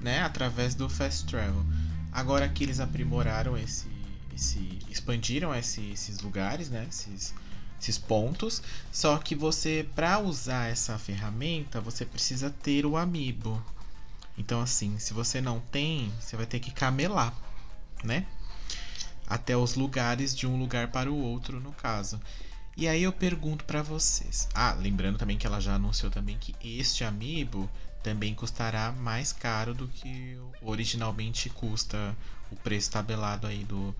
né, 0.00 0.20
através 0.20 0.74
do 0.74 0.88
fast 0.88 1.26
travel. 1.26 1.64
Agora 2.12 2.48
que 2.48 2.62
eles 2.62 2.80
aprimoraram 2.80 3.56
esse, 3.56 3.88
esse 4.34 4.78
expandiram 4.90 5.54
esse, 5.54 5.90
esses 5.90 6.20
lugares, 6.20 6.68
né, 6.68 6.86
esses, 6.88 7.34
esses 7.80 7.98
pontos. 7.98 8.62
Só 8.92 9.18
que 9.18 9.34
você, 9.34 9.88
para 9.94 10.18
usar 10.18 10.68
essa 10.70 10.98
ferramenta, 10.98 11.80
você 11.80 12.04
precisa 12.04 12.50
ter 12.50 12.86
o 12.86 12.96
amiibo. 12.96 13.62
Então, 14.36 14.60
assim, 14.60 14.98
se 14.98 15.12
você 15.12 15.40
não 15.40 15.60
tem, 15.60 16.12
você 16.20 16.36
vai 16.36 16.46
ter 16.46 16.60
que 16.60 16.70
camelar, 16.70 17.34
né? 18.04 18.26
até 19.32 19.56
os 19.56 19.74
lugares 19.74 20.36
de 20.36 20.46
um 20.46 20.58
lugar 20.58 20.88
para 20.88 21.10
o 21.10 21.16
outro, 21.16 21.58
no 21.58 21.72
caso. 21.72 22.20
E 22.82 22.88
aí 22.88 23.04
eu 23.04 23.12
pergunto 23.12 23.64
para 23.64 23.80
vocês. 23.80 24.48
Ah, 24.52 24.72
lembrando 24.72 25.16
também 25.16 25.38
que 25.38 25.46
ela 25.46 25.60
já 25.60 25.76
anunciou 25.76 26.10
também 26.10 26.36
que 26.36 26.52
este 26.80 27.04
amiibo 27.04 27.70
também 28.02 28.34
custará 28.34 28.90
mais 28.90 29.32
caro 29.32 29.72
do 29.72 29.86
que 29.86 30.36
originalmente 30.60 31.48
custa 31.48 32.12
o 32.50 32.56
preço 32.56 32.90
tabelado 32.90 33.46
aí 33.46 33.62
do 33.62 33.94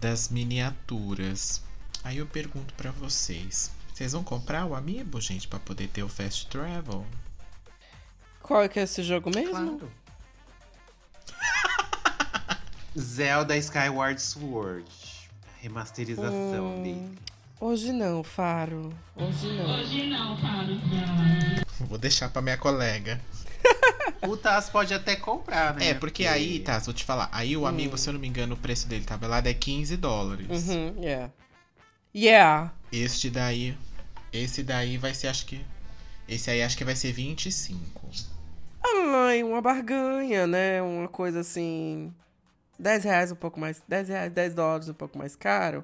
das 0.00 0.28
miniaturas. 0.28 1.60
Aí 2.04 2.18
eu 2.18 2.26
pergunto 2.28 2.72
para 2.74 2.92
vocês, 2.92 3.72
vocês 3.92 4.12
vão 4.12 4.22
comprar 4.22 4.64
o 4.64 4.76
amiibo, 4.76 5.20
gente, 5.20 5.48
para 5.48 5.58
poder 5.58 5.88
ter 5.88 6.04
o 6.04 6.08
fast 6.08 6.46
travel? 6.46 7.04
Qual 8.40 8.62
é 8.62 8.68
que 8.68 8.78
é 8.78 8.84
esse 8.84 9.02
jogo 9.02 9.28
mesmo? 9.34 9.50
Claro. 9.50 9.90
Zelda 12.96 13.56
Skyward 13.56 14.22
Sword. 14.22 14.86
Remasterização 15.60 16.76
Hum, 16.76 16.82
dele. 16.84 17.18
Hoje 17.66 17.94
não, 17.94 18.22
Faro. 18.22 18.92
Hoje 19.16 19.50
não. 19.56 19.80
Hoje 19.80 20.06
não, 20.06 20.36
Faro. 20.36 20.74
Vou 21.80 21.96
deixar 21.96 22.28
para 22.28 22.42
minha 22.42 22.58
colega. 22.58 23.18
O 24.28 24.36
Taz 24.36 24.68
pode 24.68 24.92
até 24.92 25.16
comprar, 25.16 25.74
né? 25.74 25.88
É, 25.88 25.94
porque 25.94 26.26
aí, 26.26 26.60
tá, 26.60 26.78
vou 26.78 26.92
te 26.92 27.04
falar. 27.04 27.28
Aí 27.32 27.56
o 27.56 27.66
amigo, 27.66 27.96
se 27.96 28.08
eu 28.08 28.12
não 28.12 28.20
me 28.20 28.28
engano, 28.28 28.54
o 28.54 28.58
preço 28.58 28.86
dele 28.86 29.04
tabelado 29.04 29.48
é 29.48 29.54
15 29.54 29.96
dólares. 29.96 30.68
Uhum, 30.68 30.94
yeah. 31.02 31.32
Yeah. 32.14 32.72
Este 32.92 33.30
daí. 33.30 33.76
Esse 34.30 34.62
daí 34.62 34.98
vai 34.98 35.14
ser, 35.14 35.28
acho 35.28 35.46
que. 35.46 35.64
Esse 36.28 36.50
aí 36.50 36.62
acho 36.62 36.76
que 36.76 36.84
vai 36.84 36.96
ser 36.96 37.12
25. 37.12 38.10
Ai, 38.82 39.42
uma 39.42 39.62
barganha, 39.62 40.46
né? 40.46 40.82
Uma 40.82 41.08
coisa 41.08 41.40
assim. 41.40 42.12
10 42.78 43.04
reais 43.04 43.32
um 43.32 43.36
pouco 43.36 43.58
mais. 43.58 43.82
10 43.88 44.08
reais, 44.08 44.32
10 44.32 44.54
dólares 44.54 44.88
um 44.90 44.94
pouco 44.94 45.16
mais 45.16 45.34
caro. 45.34 45.82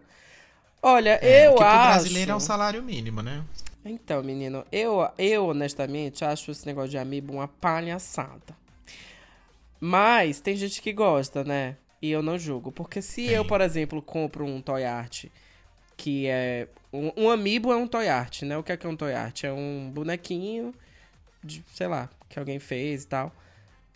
Olha, 0.82 1.18
É, 1.22 1.46
eu 1.46 1.50
porque 1.52 1.64
acho. 1.64 1.78
pro 1.82 1.88
brasileiro 1.92 2.32
é 2.32 2.34
um 2.36 2.40
salário 2.40 2.82
mínimo, 2.82 3.22
né? 3.22 3.42
Então, 3.84 4.22
menino, 4.22 4.64
eu, 4.70 5.08
eu 5.18 5.46
honestamente 5.46 6.24
acho 6.24 6.50
esse 6.50 6.66
negócio 6.66 6.90
de 6.90 6.98
amiibo 6.98 7.32
uma 7.34 7.48
palhaçada. 7.48 8.58
Mas 9.80 10.40
tem 10.40 10.56
gente 10.56 10.82
que 10.82 10.92
gosta, 10.92 11.42
né? 11.44 11.76
E 12.02 12.10
eu 12.10 12.22
não 12.22 12.38
julgo. 12.38 12.70
Porque 12.70 13.00
se 13.00 13.26
Tem. 13.26 13.34
eu, 13.36 13.44
por 13.44 13.60
exemplo, 13.60 14.02
compro 14.02 14.44
um 14.44 14.60
toy 14.60 14.84
art, 14.84 15.26
que 15.96 16.26
é. 16.26 16.68
Um, 16.92 17.12
um 17.24 17.30
amiibo 17.30 17.72
é 17.72 17.76
um 17.76 17.86
toy 17.86 18.08
art, 18.08 18.42
né? 18.42 18.58
O 18.58 18.62
que 18.62 18.72
é 18.72 18.76
que 18.76 18.86
é 18.86 18.90
um 18.90 18.96
toy 18.96 19.14
art? 19.14 19.44
É 19.44 19.52
um 19.52 19.90
bonequinho 19.92 20.74
de, 21.42 21.64
sei 21.74 21.86
lá, 21.86 22.10
que 22.28 22.38
alguém 22.38 22.58
fez 22.58 23.04
e 23.04 23.06
tal. 23.06 23.32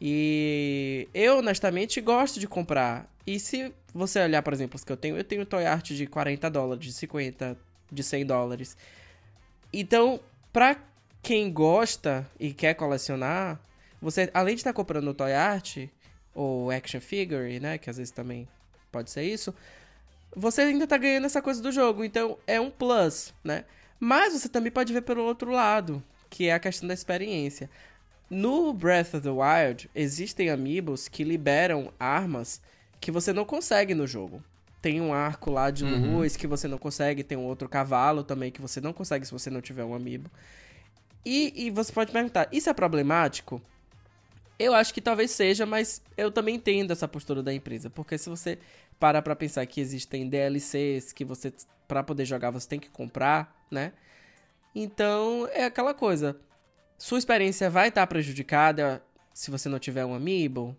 E 0.01 1.09
eu, 1.13 1.39
honestamente, 1.39 2.01
gosto 2.01 2.41
de 2.41 2.47
comprar. 2.49 3.07
E 3.27 3.39
se 3.39 3.73
você 3.95 4.21
olhar, 4.21 4.43
por 4.43 4.53
exemplo, 4.53 4.77
os 4.77 4.83
que 4.83 4.91
eu 4.91 4.97
tenho, 4.97 5.17
eu 5.17 5.25
tenho 5.25 5.47
toy 5.47 5.65
art 5.65 5.93
de 5.93 6.07
40 6.07 6.51
dólares, 6.51 6.85
de 6.85 6.93
50, 6.93 7.57
de 7.91 8.03
100 8.03 8.27
dólares. 8.27 8.77
Então, 9.73 10.21
pra 10.53 10.77
quem 11.23 11.53
gosta 11.53 12.29
e 12.39 12.53
quer 12.53 12.75
colecionar, 12.75 13.61
você, 14.03 14.29
além 14.35 14.55
de 14.55 14.61
estar 14.61 14.73
comprando 14.73 15.09
o 15.09 15.15
toy 15.15 15.33
art, 15.33 15.87
ou 16.35 16.71
action 16.71 17.01
figure, 17.01 17.61
né, 17.61 17.79
que 17.79 17.89
às 17.89 17.97
vezes 17.97 18.11
também 18.11 18.49
pode 18.91 19.11
ser 19.11 19.23
isso, 19.23 19.55
você 20.35 20.63
ainda 20.63 20.87
tá 20.87 20.97
ganhando 20.97 21.27
essa 21.27 21.41
coisa 21.41 21.63
do 21.63 21.71
jogo. 21.71 22.05
Então, 22.05 22.37
é 22.47 22.61
um 22.61 22.71
plus, 22.71 23.33
né? 23.45 23.65
Mas 24.01 24.33
você 24.33 24.49
também 24.49 24.73
pode 24.73 24.93
ver 24.93 25.03
pelo 25.03 25.23
outro 25.23 25.53
lado, 25.53 26.03
que 26.29 26.49
é 26.49 26.53
a 26.53 26.59
questão 26.59 26.89
da 26.89 26.95
experiência. 26.95 27.71
No 28.29 28.73
Breath 28.73 29.15
of 29.15 29.21
the 29.21 29.31
Wild, 29.31 29.89
existem 29.95 30.51
amiibos 30.51 31.07
que 31.07 31.23
liberam 31.23 31.93
armas 31.99 32.61
que 33.05 33.11
você 33.11 33.35
não 33.35 33.45
consegue 33.45 33.95
no 33.95 34.07
jogo. 34.07 34.43
Tem 34.81 34.99
um 34.99 35.13
arco 35.13 35.51
lá 35.51 35.71
de 35.71 35.85
Uhum. 35.85 36.17
luz 36.17 36.39
que 36.39 36.47
você 36.47 36.67
não 36.67 36.79
consegue, 36.79 37.23
tem 37.23 37.37
um 37.37 37.45
outro 37.45 37.69
cavalo 37.69 38.25
também 38.25 38.51
que 38.51 38.63
você 38.63 38.81
não 38.81 38.95
consegue 38.95 39.27
se 39.27 39.33
você 39.33 39.51
não 39.51 39.61
tiver 39.61 39.85
um 39.85 39.95
amiibo. 39.95 40.31
E, 41.23 41.67
e 41.67 41.71
você 41.71 41.93
pode 41.93 42.11
perguntar, 42.11 42.49
isso 42.51 42.71
é 42.71 42.73
problemático? 42.73 43.61
Eu 44.59 44.75
acho 44.75 44.95
que 44.95 45.03
talvez 45.03 45.33
seja, 45.33 45.67
mas 45.67 46.01
eu 46.17 46.33
também 46.33 46.55
entendo 46.55 46.93
essa 46.93 47.07
postura 47.07 47.43
da 47.43 47.53
empresa. 47.53 47.91
Porque 47.91 48.17
se 48.17 48.31
você 48.31 48.59
parar 48.99 49.21
pra 49.21 49.37
pensar 49.37 49.67
que 49.67 49.83
existem 49.83 50.27
DLCs 50.27 51.13
que 51.13 51.27
você, 51.27 51.53
pra 51.87 52.03
poder 52.03 52.25
jogar, 52.25 52.51
você 52.51 52.67
tem 52.67 52.81
que 52.81 52.89
comprar, 52.89 53.55
né? 53.71 53.93
Então, 54.75 55.47
é 55.53 55.67
aquela 55.67 55.93
coisa. 55.93 56.37
Sua 56.97 57.19
experiência 57.19 57.69
vai 57.69 57.89
estar 57.89 58.07
prejudicada 58.07 59.03
se 59.35 59.51
você 59.51 59.69
não 59.69 59.79
tiver 59.79 60.07
um 60.07 60.15
amiibo? 60.15 60.75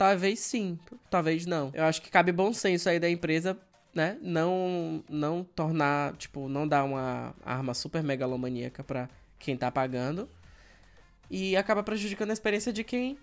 Talvez 0.00 0.38
sim, 0.40 0.78
talvez 1.10 1.44
não. 1.44 1.70
Eu 1.74 1.84
acho 1.84 2.00
que 2.00 2.08
cabe 2.10 2.32
bom 2.32 2.54
senso 2.54 2.88
aí 2.88 2.98
da 2.98 3.10
empresa, 3.10 3.54
né? 3.94 4.16
Não, 4.22 5.04
não 5.10 5.44
tornar, 5.44 6.16
tipo, 6.16 6.48
não 6.48 6.66
dar 6.66 6.84
uma 6.84 7.34
arma 7.44 7.74
super 7.74 8.02
megalomaníaca 8.02 8.82
pra 8.82 9.10
quem 9.38 9.58
tá 9.58 9.70
pagando. 9.70 10.26
E 11.30 11.54
acaba 11.54 11.82
prejudicando 11.82 12.30
a 12.30 12.32
experiência 12.32 12.72
de 12.72 12.82
quem 12.82 13.18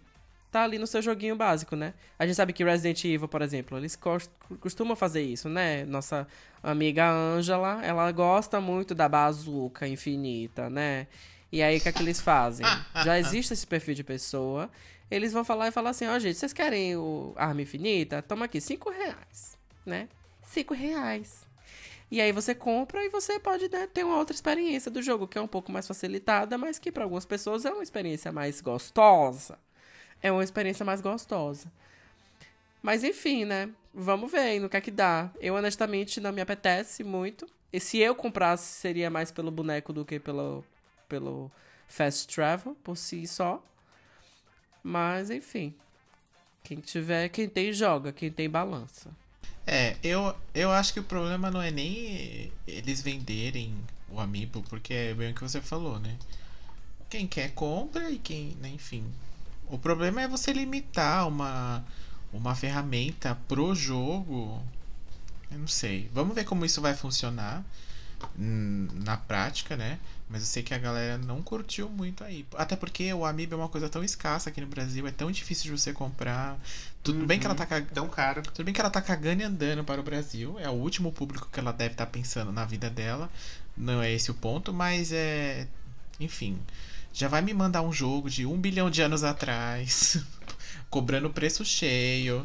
tá 0.51 0.63
ali 0.65 0.77
no 0.77 0.86
seu 0.86 1.01
joguinho 1.01 1.36
básico, 1.36 1.75
né? 1.75 1.96
A 2.19 2.27
gente 2.27 2.36
sabe 2.36 2.53
que 2.53 2.63
Resident 2.63 3.03
Evil, 3.05 3.27
por 3.27 3.41
exemplo, 3.41 3.75
eles 3.75 3.96
cos- 3.96 4.29
costumam 4.60 4.96
fazer 4.96 5.24
isso, 5.24 5.50
né? 5.50 5.84
Nossa 5.84 6.27
amiga 6.62 7.10
Angela, 7.10 7.84
ela 7.84 8.12
gosta 8.12 8.62
muito 8.62 8.93
da 8.93 9.10
bazuca 9.10 9.88
infinita, 9.88 10.69
né? 10.69 11.07
E 11.51 11.63
aí, 11.63 11.77
o 11.77 11.81
que 11.81 11.89
é 11.89 11.91
que 11.91 12.03
eles 12.03 12.22
fazem? 12.22 12.67
Já 13.03 13.17
existe 13.17 13.53
esse 13.53 13.65
perfil 13.65 13.96
de 13.96 14.03
pessoa. 14.03 14.69
Eles 15.10 15.32
vão 15.32 15.46
falar 15.46 15.68
e 15.68 15.72
falar 15.72 15.92
assim, 15.92 16.06
ó, 16.08 16.20
gente, 16.20 16.38
vocês 16.38 16.54
querem 16.54 16.96
o 16.98 17.34
arma 17.36 17.62
infinita? 17.62 18.22
Toma 18.22 18.46
aqui, 18.46 18.60
cinco 18.60 18.90
reais, 18.90 19.58
né? 19.86 20.10
Cinco 20.44 20.74
reais. 20.74 21.48
E 22.10 22.22
aí 22.22 22.32
você 22.32 22.56
compra 22.56 23.04
e 23.04 23.10
você 23.10 23.40
pode 23.40 23.70
né, 23.70 23.88
ter 23.88 24.04
uma 24.04 24.18
outra 24.18 24.34
experiência 24.34 24.90
do 24.90 25.02
jogo, 25.02 25.28
que 25.28 25.38
é 25.38 25.42
um 25.42 25.48
pouco 25.48 25.72
mais 25.72 25.88
facilitada, 25.88 26.58
mas 26.58 26.80
que 26.80 26.92
para 26.92 27.04
algumas 27.04 27.26
pessoas 27.26 27.66
é 27.66 27.72
uma 27.72 27.84
experiência 27.84 28.32
mais 28.32 28.62
gostosa. 28.62 29.60
É 30.22 30.32
uma 30.32 30.44
experiência 30.44 30.86
mais 30.86 31.02
gostosa. 31.02 31.72
Mas 32.82 33.04
enfim, 33.04 33.44
né? 33.44 33.70
Vamos 33.94 34.32
ver 34.32 34.60
no 34.60 34.70
que 34.70 34.78
é 34.78 34.82
que 34.82 34.92
dá. 34.92 35.30
Eu 35.40 35.56
honestamente 35.56 36.22
não 36.22 36.32
me 36.32 36.42
apetece 36.42 37.04
muito. 37.04 37.46
E 37.74 37.80
se 37.80 37.98
eu 37.98 38.16
comprasse, 38.16 38.80
seria 38.80 39.10
mais 39.10 39.32
pelo 39.32 39.52
boneco 39.52 39.92
do 39.92 40.06
que 40.06 40.20
pelo, 40.20 40.64
pelo 41.10 41.52
Fast 41.88 42.34
Travel, 42.34 42.76
por 42.84 42.96
si 42.96 43.28
só. 43.28 43.62
Mas 44.88 45.29
enfim. 45.29 45.74
Quem 46.63 46.79
tiver, 46.79 47.27
quem 47.27 47.50
tem, 47.50 47.74
joga. 47.74 48.13
Quem 48.13 48.32
tem, 48.32 48.50
balança. 48.50 49.10
É, 49.65 49.98
eu, 50.01 50.34
eu 50.56 50.72
acho 50.72 50.94
que 50.94 51.00
o 51.01 51.03
problema 51.03 51.51
não 51.51 51.62
é 51.62 51.70
nem 51.70 52.50
eles 52.65 53.01
venderem 53.01 53.75
o 54.10 54.17
Amiibo, 54.17 54.63
porque 54.70 54.94
é 54.94 55.13
bem 55.13 55.32
o 55.32 55.36
que 55.36 55.41
você 55.41 55.60
falou, 55.60 56.00
né? 56.00 56.15
Quem 57.10 57.27
quer 57.27 57.51
compra 57.53 58.10
e 58.10 58.17
quem, 58.17 58.56
né, 58.62 58.70
enfim. 58.70 59.03
O 59.67 59.77
problema 59.77 60.22
é 60.22 60.27
você 60.27 60.53
limitar 60.53 61.27
uma, 61.27 61.84
uma 62.32 62.56
ferramenta 62.56 63.38
pro 63.46 63.75
jogo. 63.75 64.63
Eu 65.51 65.60
não 65.60 65.67
sei. 65.67 66.10
Vamos 66.13 66.34
ver 66.34 66.46
como 66.46 66.63
isso 66.63 66.79
vai 66.79 66.96
funcionar. 66.96 67.62
hum, 68.39 68.88
na 68.94 69.17
prática, 69.17 69.75
né? 69.75 70.00
Mas 70.29 70.41
eu 70.41 70.48
sei 70.48 70.62
que 70.63 70.74
a 70.74 70.77
galera 70.77 71.17
não 71.17 71.41
curtiu 71.41 71.89
muito 71.89 72.24
aí. 72.24 72.46
Até 72.55 72.75
porque 72.75 73.13
o 73.13 73.25
Amiibo 73.25 73.53
é 73.55 73.57
uma 73.57 73.69
coisa 73.69 73.88
tão 73.89 74.03
escassa 74.03 74.50
aqui 74.50 74.60
no 74.60 74.67
Brasil, 74.67 75.07
é 75.07 75.12
tão 75.12 75.31
difícil 75.31 75.63
de 75.65 75.79
você 75.81 75.93
comprar. 75.93 76.60
Tudo 77.01 77.25
bem 77.25 77.39
que 77.39 77.46
ela 77.46 77.55
tá 77.55 77.63
Uhum. 77.63 77.69
cag... 77.69 77.88
Tão 77.93 78.10
caro. 78.10 78.41
Tudo 78.41 78.65
bem 78.65 78.74
que 78.74 78.81
ela 78.81 78.89
tá 78.89 79.01
cagando 79.01 79.41
e 79.41 79.46
andando 79.46 79.84
para 79.86 80.01
o 80.01 80.03
Brasil. 80.03 80.60
É 80.60 80.69
o 80.69 80.74
último 80.74 81.12
público 81.13 81.48
que 81.51 81.60
ela 81.60 81.72
deve 81.72 81.93
estar 81.93 82.07
pensando 82.07 82.51
na 82.51 82.65
vida 82.65 82.89
dela. 82.89 83.29
Não 83.77 84.01
é 84.01 84.12
esse 84.12 84.29
o 84.31 84.34
ponto, 84.34 84.74
mas 84.74 85.12
é. 85.13 85.67
Enfim. 86.19 86.60
Já 87.13 87.27
vai 87.27 87.41
me 87.41 87.53
mandar 87.53 87.81
um 87.81 87.91
jogo 87.93 88.29
de 88.29 88.46
um 88.46 88.60
bilhão 88.60 88.89
de 88.91 89.01
anos 89.01 89.24
atrás. 89.24 90.17
cobrando 90.89 91.29
preço 91.29 91.65
cheio. 91.65 92.43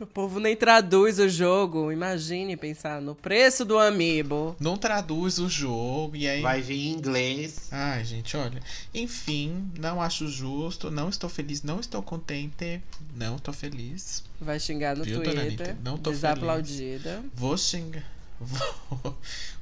O 0.00 0.06
povo 0.06 0.40
nem 0.40 0.56
traduz 0.56 1.18
o 1.18 1.28
jogo. 1.28 1.92
Imagine 1.92 2.56
pensar 2.56 3.02
no 3.02 3.14
preço 3.14 3.66
do 3.66 3.78
amiibo. 3.78 4.56
Não 4.58 4.78
traduz 4.78 5.38
o 5.38 5.46
jogo. 5.46 6.16
E 6.16 6.26
aí. 6.26 6.40
Vai 6.40 6.62
vir 6.62 6.86
em 6.86 6.92
inglês. 6.92 7.68
Ai, 7.70 8.02
gente, 8.02 8.34
olha. 8.34 8.62
Enfim, 8.94 9.70
não 9.78 10.00
acho 10.00 10.26
justo. 10.26 10.90
Não 10.90 11.10
estou 11.10 11.28
feliz. 11.28 11.62
Não 11.62 11.78
estou 11.78 12.02
contente. 12.02 12.82
Não 13.14 13.36
estou 13.36 13.52
feliz. 13.52 14.24
Vai 14.40 14.58
xingar 14.58 14.96
no 14.96 15.04
Viu, 15.04 15.22
Twitter. 15.22 15.38
Anitta? 15.38 15.78
Não 15.84 15.98
tô 15.98 16.10
desaplaudida. 16.10 17.22
Vou 17.34 17.58
xingar. 17.58 18.10
Vou, 18.40 19.18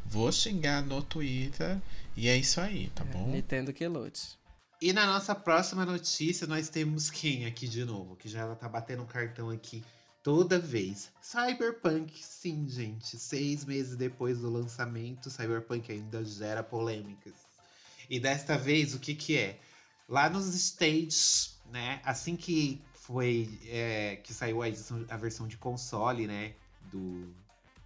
vou 0.06 0.30
xingar 0.30 0.82
no 0.82 1.02
Twitter. 1.02 1.78
E 2.16 2.28
é 2.28 2.36
isso 2.36 2.60
aí, 2.60 2.92
tá 2.94 3.02
bom? 3.02 3.26
Nintendo 3.26 3.72
que 3.72 3.88
lute. 3.88 4.38
E 4.80 4.92
na 4.92 5.04
nossa 5.04 5.34
próxima 5.34 5.84
notícia, 5.84 6.46
nós 6.46 6.68
temos 6.68 7.10
quem 7.10 7.44
aqui 7.44 7.66
de 7.66 7.84
novo? 7.84 8.14
Que 8.14 8.28
já 8.28 8.42
ela 8.42 8.54
tá 8.54 8.68
batendo 8.68 9.02
um 9.02 9.06
cartão 9.06 9.50
aqui 9.50 9.82
toda 10.28 10.58
vez. 10.58 11.10
Cyberpunk, 11.22 12.12
sim, 12.22 12.68
gente. 12.68 13.18
Seis 13.18 13.64
meses 13.64 13.96
depois 13.96 14.40
do 14.40 14.50
lançamento, 14.50 15.30
Cyberpunk 15.30 15.90
ainda 15.90 16.22
gera 16.22 16.62
polêmicas. 16.62 17.32
E 18.10 18.20
desta 18.20 18.58
vez, 18.58 18.94
o 18.94 18.98
que 18.98 19.14
que 19.14 19.38
é? 19.38 19.58
Lá 20.06 20.28
nos 20.28 20.54
States, 20.54 21.58
né? 21.72 22.02
Assim 22.04 22.36
que 22.36 22.78
foi 22.92 23.58
é, 23.68 24.16
que 24.16 24.34
saiu 24.34 24.60
a, 24.60 24.68
edição, 24.68 25.02
a 25.08 25.16
versão 25.16 25.48
de 25.48 25.56
console, 25.56 26.26
né? 26.26 26.52
Do, 26.92 27.32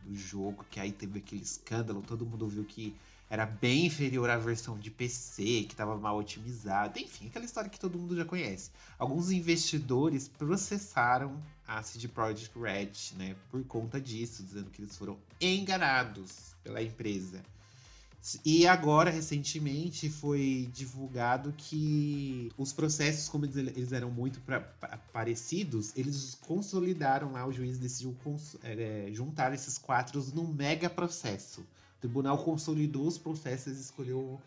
do 0.03 0.17
jogo, 0.17 0.67
que 0.69 0.81
aí 0.81 0.91
teve 0.91 1.21
aquele 1.21 1.43
escândalo, 1.43 2.03
todo 2.03 2.27
mundo 2.27 2.49
viu 2.49 2.65
que 2.65 2.97
era 3.33 3.47
bem 3.47 3.87
inferior 3.87 4.29
à 4.29 4.37
versão 4.37 4.79
de 4.79 4.91
PC, 4.91 5.65
que 5.67 5.73
estava 5.73 5.97
mal 5.97 6.19
otimizada. 6.19 7.01
Enfim, 7.01 7.29
aquela 7.29 7.47
história 7.47 7.71
que 7.71 7.81
todo 7.81 7.99
mundo 7.99 8.15
já 8.15 8.27
conhece. 8.27 8.71
Alguns 8.99 9.31
investidores 9.31 10.29
processaram 10.29 11.43
a 11.67 11.83
CD 11.83 12.09
Projekt 12.09 12.53
Red, 12.59 13.17
né, 13.17 13.35
por 13.51 13.65
conta 13.65 13.99
disso, 13.99 14.43
dizendo 14.43 14.69
que 14.69 14.83
eles 14.83 14.95
foram 14.99 15.17
enganados 15.41 16.55
pela 16.63 16.83
empresa. 16.83 17.41
E 18.45 18.67
agora, 18.67 19.11
recentemente, 19.11 20.11
foi 20.11 20.69
divulgado 20.71 21.55
que 21.57 22.53
os 22.59 22.71
processos, 22.71 23.31
como 23.31 23.47
eles, 23.47 23.93
eram 23.93 24.11
muito 24.11 24.43
pra, 24.43 24.61
pra- 24.61 24.99
parecidos, 25.11 25.97
eles 25.97 26.37
consolidaram 26.43 27.33
lá, 27.33 27.47
o 27.47 27.53
juiz 27.53 27.79
decidiu 27.79 28.15
é, 28.63 29.09
juntar 29.11 29.55
esses 29.55 29.79
quatro 29.79 30.23
num 30.35 30.47
mega 30.47 30.91
processo. 30.91 31.65
Tribunal 32.03 32.37
consolidou 32.37 33.07
os 33.07 33.17
processos 33.17 33.79
e 33.79 33.81
escolheu 33.81 34.41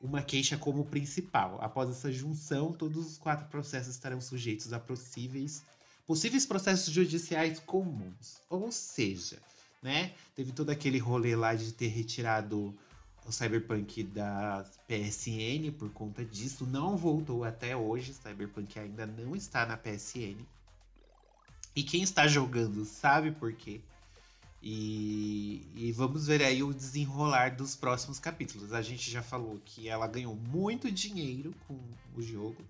uma 0.00 0.22
queixa 0.22 0.56
como 0.56 0.86
principal. 0.86 1.58
Após 1.60 1.90
essa 1.90 2.10
junção, 2.10 2.72
todos 2.72 3.06
os 3.06 3.18
quatro 3.18 3.46
processos 3.48 3.94
estarão 3.94 4.18
sujeitos 4.18 4.72
a 4.72 4.80
possíveis, 4.80 5.62
possíveis 6.06 6.46
processos 6.46 6.92
judiciais 6.92 7.60
comuns. 7.60 8.40
Ou 8.48 8.72
seja, 8.72 9.38
né, 9.82 10.14
teve 10.34 10.52
todo 10.52 10.70
aquele 10.70 10.96
rolê 10.96 11.36
lá 11.36 11.54
de 11.54 11.72
ter 11.72 11.88
retirado 11.88 12.74
o 13.26 13.30
Cyberpunk 13.30 14.04
da 14.04 14.64
PSN 14.88 15.70
por 15.78 15.90
conta 15.90 16.24
disso. 16.24 16.64
Não 16.64 16.96
voltou 16.96 17.44
até 17.44 17.76
hoje. 17.76 18.14
Cyberpunk 18.14 18.78
ainda 18.78 19.04
não 19.04 19.36
está 19.36 19.66
na 19.66 19.76
PSN. 19.76 20.46
E 21.76 21.82
quem 21.82 22.02
está 22.02 22.26
jogando 22.26 22.86
sabe 22.86 23.32
por 23.32 23.52
quê. 23.52 23.82
E, 24.62 25.66
e 25.74 25.90
vamos 25.90 26.28
ver 26.28 26.40
aí 26.40 26.62
o 26.62 26.72
desenrolar 26.72 27.56
dos 27.56 27.74
próximos 27.74 28.20
capítulos. 28.20 28.72
A 28.72 28.80
gente 28.80 29.10
já 29.10 29.20
falou 29.20 29.60
que 29.64 29.88
ela 29.88 30.06
ganhou 30.06 30.36
muito 30.36 30.90
dinheiro 30.90 31.52
com 31.66 31.76
o 32.14 32.22
jogo. 32.22 32.64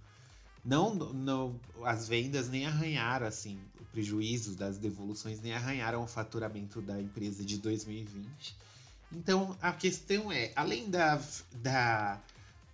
Não, 0.65 0.95
não 0.95 1.61
as 1.85 2.09
vendas 2.09 2.49
nem 2.49 2.67
arranharam 2.67 3.27
assim 3.27 3.59
o 3.79 3.85
prejuízo 3.87 4.55
das 4.55 4.79
devoluções 4.79 5.41
nem 5.41 5.53
arranharam 5.53 6.05
o 6.05 6.07
faturamento 6.07 6.81
da 6.81 6.99
empresa 6.99 7.45
de 7.45 7.59
2020. 7.59 8.57
Então 9.11 9.57
a 9.61 9.73
questão 9.73 10.33
é, 10.33 10.53
além 10.57 10.89
da, 10.89 11.21
da, 11.57 12.23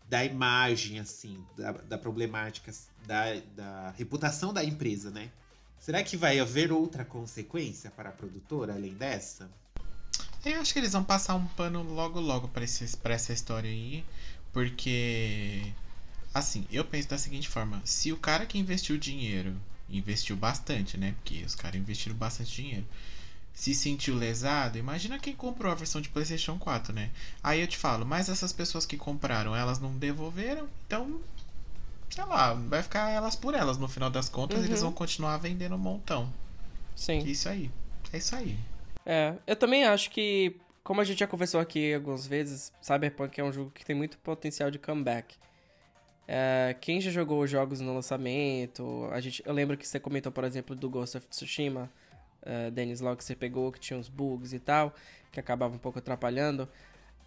da 0.08 0.24
imagem 0.24 1.00
assim, 1.00 1.44
da, 1.56 1.72
da 1.72 1.98
problemática 1.98 2.72
da, 3.06 3.34
da 3.56 3.90
reputação 3.96 4.52
da 4.52 4.62
empresa, 4.62 5.10
né? 5.10 5.32
Será 5.80 6.02
que 6.02 6.16
vai 6.16 6.38
haver 6.38 6.70
outra 6.72 7.04
consequência 7.04 7.90
para 7.90 8.10
a 8.10 8.12
produtora 8.12 8.74
além 8.74 8.94
dessa? 8.94 9.50
Eu 10.44 10.60
acho 10.60 10.72
que 10.72 10.78
eles 10.78 10.92
vão 10.92 11.04
passar 11.04 11.34
um 11.34 11.46
pano 11.46 11.82
logo 11.82 12.20
logo 12.20 12.48
pra 12.48 12.64
essa 12.64 13.32
história 13.32 13.70
aí. 13.70 14.04
Porque. 14.52 15.72
Assim, 16.32 16.66
eu 16.70 16.84
penso 16.84 17.08
da 17.08 17.18
seguinte 17.18 17.48
forma: 17.48 17.80
se 17.84 18.12
o 18.12 18.16
cara 18.16 18.46
que 18.46 18.58
investiu 18.58 18.98
dinheiro, 18.98 19.56
investiu 19.88 20.36
bastante, 20.36 20.96
né? 20.96 21.14
Porque 21.22 21.42
os 21.44 21.54
caras 21.54 21.80
investiram 21.80 22.16
bastante 22.16 22.52
dinheiro. 22.52 22.86
Se 23.54 23.74
sentiu 23.74 24.14
lesado, 24.14 24.78
imagina 24.78 25.18
quem 25.18 25.34
comprou 25.34 25.72
a 25.72 25.74
versão 25.74 26.00
de 26.00 26.08
PlayStation 26.08 26.58
4, 26.58 26.92
né? 26.92 27.10
Aí 27.42 27.60
eu 27.60 27.66
te 27.66 27.76
falo, 27.76 28.06
mas 28.06 28.28
essas 28.28 28.52
pessoas 28.52 28.86
que 28.86 28.96
compraram, 28.96 29.56
elas 29.56 29.80
não 29.80 29.96
devolveram, 29.96 30.68
então. 30.86 31.20
Sei 32.10 32.24
lá, 32.24 32.54
vai 32.54 32.82
ficar 32.82 33.10
elas 33.10 33.36
por 33.36 33.54
elas. 33.54 33.78
No 33.78 33.88
final 33.88 34.10
das 34.10 34.28
contas, 34.28 34.58
Uhum. 34.58 34.64
eles 34.64 34.80
vão 34.82 34.92
continuar 34.92 35.36
vendendo 35.38 35.74
um 35.74 35.78
montão. 35.78 36.32
Sim. 36.96 37.18
Isso 37.20 37.48
aí. 37.48 37.70
É 38.12 38.18
isso 38.18 38.34
aí. 38.34 38.56
É, 39.06 39.34
eu 39.46 39.54
também 39.56 39.84
acho 39.84 40.10
que, 40.10 40.56
como 40.82 41.00
a 41.00 41.04
gente 41.04 41.18
já 41.20 41.26
conversou 41.26 41.60
aqui 41.60 41.94
algumas 41.94 42.26
vezes, 42.26 42.72
Cyberpunk 42.80 43.38
é 43.40 43.44
um 43.44 43.52
jogo 43.52 43.70
que 43.70 43.84
tem 43.84 43.94
muito 43.94 44.18
potencial 44.18 44.70
de 44.70 44.78
comeback. 44.78 45.36
É, 46.26 46.76
quem 46.80 47.00
já 47.00 47.10
jogou 47.10 47.42
os 47.42 47.50
jogos 47.50 47.80
no 47.80 47.94
lançamento, 47.94 49.08
a 49.12 49.20
gente, 49.20 49.42
eu 49.46 49.52
lembro 49.52 49.76
que 49.78 49.86
você 49.86 49.98
comentou, 49.98 50.30
por 50.30 50.44
exemplo, 50.44 50.76
do 50.76 50.90
Ghost 50.90 51.16
of 51.16 51.26
Tsushima, 51.28 51.90
é, 52.42 52.70
Dennis 52.70 53.00
Law, 53.00 53.16
que 53.16 53.24
você 53.24 53.34
pegou, 53.34 53.72
que 53.72 53.80
tinha 53.80 53.98
uns 53.98 54.08
bugs 54.08 54.52
e 54.52 54.58
tal, 54.58 54.94
que 55.32 55.40
acabava 55.40 55.74
um 55.74 55.78
pouco 55.78 55.98
atrapalhando. 55.98 56.68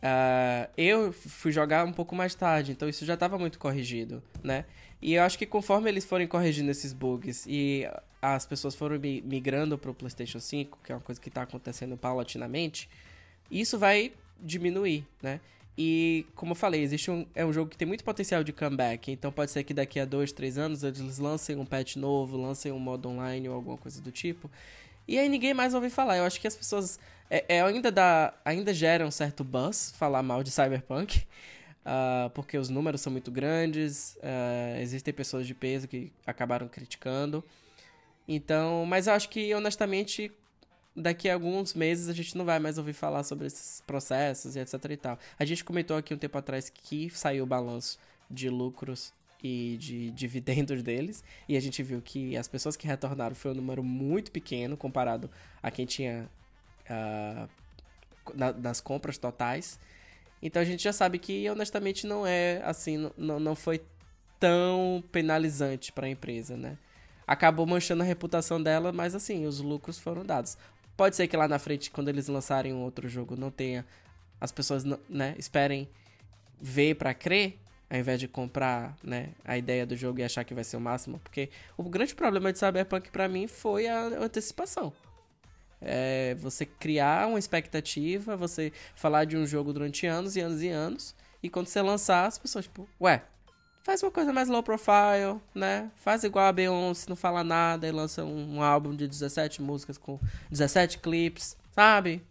É, 0.01 0.69
eu 0.77 1.13
fui 1.13 1.51
jogar 1.51 1.85
um 1.85 1.93
pouco 1.93 2.15
mais 2.15 2.33
tarde, 2.33 2.71
então 2.71 2.89
isso 2.89 3.05
já 3.05 3.13
estava 3.13 3.37
muito 3.37 3.59
corrigido, 3.59 4.21
né? 4.43 4.65
E 5.01 5.13
eu 5.13 5.23
acho 5.23 5.37
que 5.37 5.45
conforme 5.45 5.89
eles 5.89 6.05
forem 6.05 6.27
corrigindo 6.27 6.69
esses 6.71 6.93
bugs 6.93 7.45
e 7.47 7.87
as 8.21 8.45
pessoas 8.45 8.75
foram 8.75 8.99
mi- 8.99 9.21
migrando 9.21 9.77
para 9.77 9.89
o 9.91 9.93
PlayStation 9.93 10.39
5, 10.39 10.77
que 10.83 10.91
é 10.91 10.95
uma 10.95 11.01
coisa 11.01 11.19
que 11.19 11.29
está 11.29 11.41
acontecendo 11.43 11.97
paulatinamente, 11.97 12.87
isso 13.49 13.77
vai 13.77 14.11
diminuir, 14.39 15.05
né? 15.21 15.39
E, 15.77 16.25
como 16.35 16.51
eu 16.51 16.55
falei, 16.55 16.81
existe 16.81 17.09
um, 17.09 17.25
é 17.33 17.45
um 17.45 17.53
jogo 17.53 17.69
que 17.69 17.77
tem 17.77 17.87
muito 17.87 18.03
potencial 18.03 18.43
de 18.43 18.51
comeback, 18.51 19.11
então 19.11 19.31
pode 19.31 19.51
ser 19.51 19.63
que 19.63 19.73
daqui 19.73 19.99
a 19.99 20.05
dois, 20.05 20.31
três 20.31 20.57
anos 20.57 20.83
eles 20.83 21.17
lancem 21.17 21.55
um 21.55 21.65
patch 21.65 21.95
novo, 21.95 22.37
lancem 22.37 22.71
um 22.71 22.79
modo 22.79 23.07
online 23.09 23.47
ou 23.49 23.55
alguma 23.55 23.77
coisa 23.77 24.01
do 24.01 24.11
tipo. 24.11 24.49
E 25.07 25.17
aí 25.17 25.27
ninguém 25.29 25.53
mais 25.53 25.73
ouve 25.73 25.89
falar. 25.89 26.17
Eu 26.17 26.25
acho 26.25 26.39
que 26.39 26.47
as 26.47 26.55
pessoas 26.55 26.99
é, 27.31 27.45
é, 27.47 27.61
ainda, 27.61 27.89
dá, 27.89 28.33
ainda 28.43 28.73
gera 28.73 29.07
um 29.07 29.11
certo 29.11 29.41
buzz 29.41 29.93
falar 29.97 30.21
mal 30.21 30.43
de 30.43 30.51
Cyberpunk. 30.51 31.25
ah, 31.85 32.29
porque 32.33 32.57
os 32.57 32.69
números 32.69 32.99
são 32.99 33.09
muito 33.11 33.31
grandes, 33.31 34.17
ah, 34.21 34.79
existem 34.81 35.13
pessoas 35.13 35.47
de 35.47 35.55
peso 35.55 35.87
que 35.87 36.11
acabaram 36.27 36.67
criticando. 36.67 37.41
Então, 38.27 38.85
mas 38.85 39.07
eu 39.07 39.13
acho 39.13 39.29
que 39.29 39.53
honestamente 39.53 40.29
daqui 40.93 41.29
a 41.29 41.33
alguns 41.33 41.73
meses 41.73 42.09
a 42.09 42.13
gente 42.13 42.37
não 42.37 42.43
vai 42.43 42.59
mais 42.59 42.77
ouvir 42.77 42.91
falar 42.91 43.23
sobre 43.23 43.47
esses 43.47 43.81
processos 43.87 44.57
e 44.57 44.59
etc 44.59 44.73
e 44.89 44.97
tal. 44.97 45.19
A 45.39 45.45
gente 45.45 45.63
comentou 45.63 45.95
aqui 45.95 46.13
um 46.13 46.17
tempo 46.17 46.37
atrás 46.37 46.69
que 46.69 47.09
saiu 47.11 47.45
o 47.45 47.47
balanço 47.47 47.97
de 48.29 48.49
lucros 48.49 49.13
e 49.41 49.77
de 49.79 50.11
dividendos 50.11 50.83
deles, 50.83 51.23
e 51.47 51.57
a 51.57 51.59
gente 51.59 51.81
viu 51.81 52.01
que 52.01 52.37
as 52.37 52.47
pessoas 52.47 52.75
que 52.75 52.85
retornaram 52.85 53.35
foi 53.35 53.51
um 53.51 53.55
número 53.55 53.83
muito 53.83 54.31
pequeno 54.31 54.77
comparado 54.77 55.31
a 55.63 55.71
quem 55.71 55.85
tinha 55.85 56.29
ah, 56.89 57.47
na- 58.35 58.53
nas 58.53 58.81
compras 58.81 59.17
totais. 59.17 59.79
Então 60.41 60.61
a 60.61 60.65
gente 60.65 60.83
já 60.83 60.93
sabe 60.93 61.19
que 61.19 61.49
honestamente 61.49 62.07
não 62.07 62.25
é 62.25 62.61
assim, 62.63 63.11
não- 63.17 63.39
não, 63.39 63.55
foi 63.55 63.81
tão 64.39 65.03
penalizante 65.11 65.91
para 65.91 66.07
a 66.07 66.09
empresa, 66.09 66.57
né? 66.57 66.77
Acabou 67.27 67.65
manchando 67.65 68.01
a 68.01 68.05
reputação 68.05 68.61
dela, 68.61 68.91
mas 68.91 69.13
assim, 69.15 69.45
os 69.45 69.59
lucros 69.59 69.99
foram 69.99 70.25
dados. 70.25 70.57
Pode 70.97 71.15
ser 71.15 71.27
que 71.27 71.37
lá 71.37 71.47
na 71.47 71.59
frente, 71.59 71.91
quando 71.91 72.09
eles 72.09 72.27
lançarem 72.27 72.73
um 72.73 72.81
outro 72.81 73.07
jogo, 73.07 73.35
não 73.35 73.49
tenha. 73.51 73.85
As 74.39 74.51
pessoas 74.51 74.83
né, 75.07 75.35
esperem 75.37 75.87
ver 76.59 76.95
pra 76.95 77.13
crer, 77.13 77.57
ao 77.89 77.97
invés 77.99 78.19
de 78.19 78.27
comprar 78.27 78.95
né, 79.03 79.29
a 79.45 79.57
ideia 79.57 79.85
do 79.85 79.95
jogo 79.95 80.19
e 80.19 80.23
achar 80.23 80.43
que 80.43 80.53
vai 80.53 80.63
ser 80.63 80.77
o 80.77 80.81
máximo. 80.81 81.19
Porque 81.19 81.49
o 81.77 81.83
grande 81.83 82.15
problema 82.15 82.51
de 82.51 82.57
Cyberpunk 82.59 83.11
pra 83.11 83.27
mim 83.29 83.47
foi 83.47 83.87
a 83.87 83.99
antecipação. 84.19 84.91
É 85.81 86.35
você 86.35 86.65
criar 86.65 87.27
uma 87.27 87.39
expectativa, 87.39 88.37
você 88.37 88.71
falar 88.95 89.25
de 89.25 89.35
um 89.35 89.45
jogo 89.45 89.73
durante 89.73 90.05
anos 90.05 90.35
e 90.35 90.39
anos 90.39 90.61
e 90.61 90.69
anos, 90.69 91.15
e 91.41 91.49
quando 91.49 91.67
você 91.67 91.81
lançar, 91.81 92.27
as 92.27 92.37
pessoas, 92.37 92.65
tipo, 92.65 92.87
ué, 92.99 93.23
faz 93.83 94.03
uma 94.03 94.11
coisa 94.11 94.31
mais 94.31 94.47
low 94.47 94.61
profile, 94.61 95.39
né? 95.55 95.89
Faz 95.95 96.23
igual 96.23 96.45
a 96.45 96.51
Beyoncé, 96.51 97.07
não 97.09 97.15
fala 97.15 97.43
nada 97.43 97.87
e 97.87 97.91
lança 97.91 98.23
um, 98.23 98.57
um 98.57 98.63
álbum 98.63 98.95
de 98.95 99.07
17 99.07 99.61
músicas 99.61 99.97
com 99.97 100.19
17 100.51 100.99
clipes, 100.99 101.57
sabe? 101.71 102.21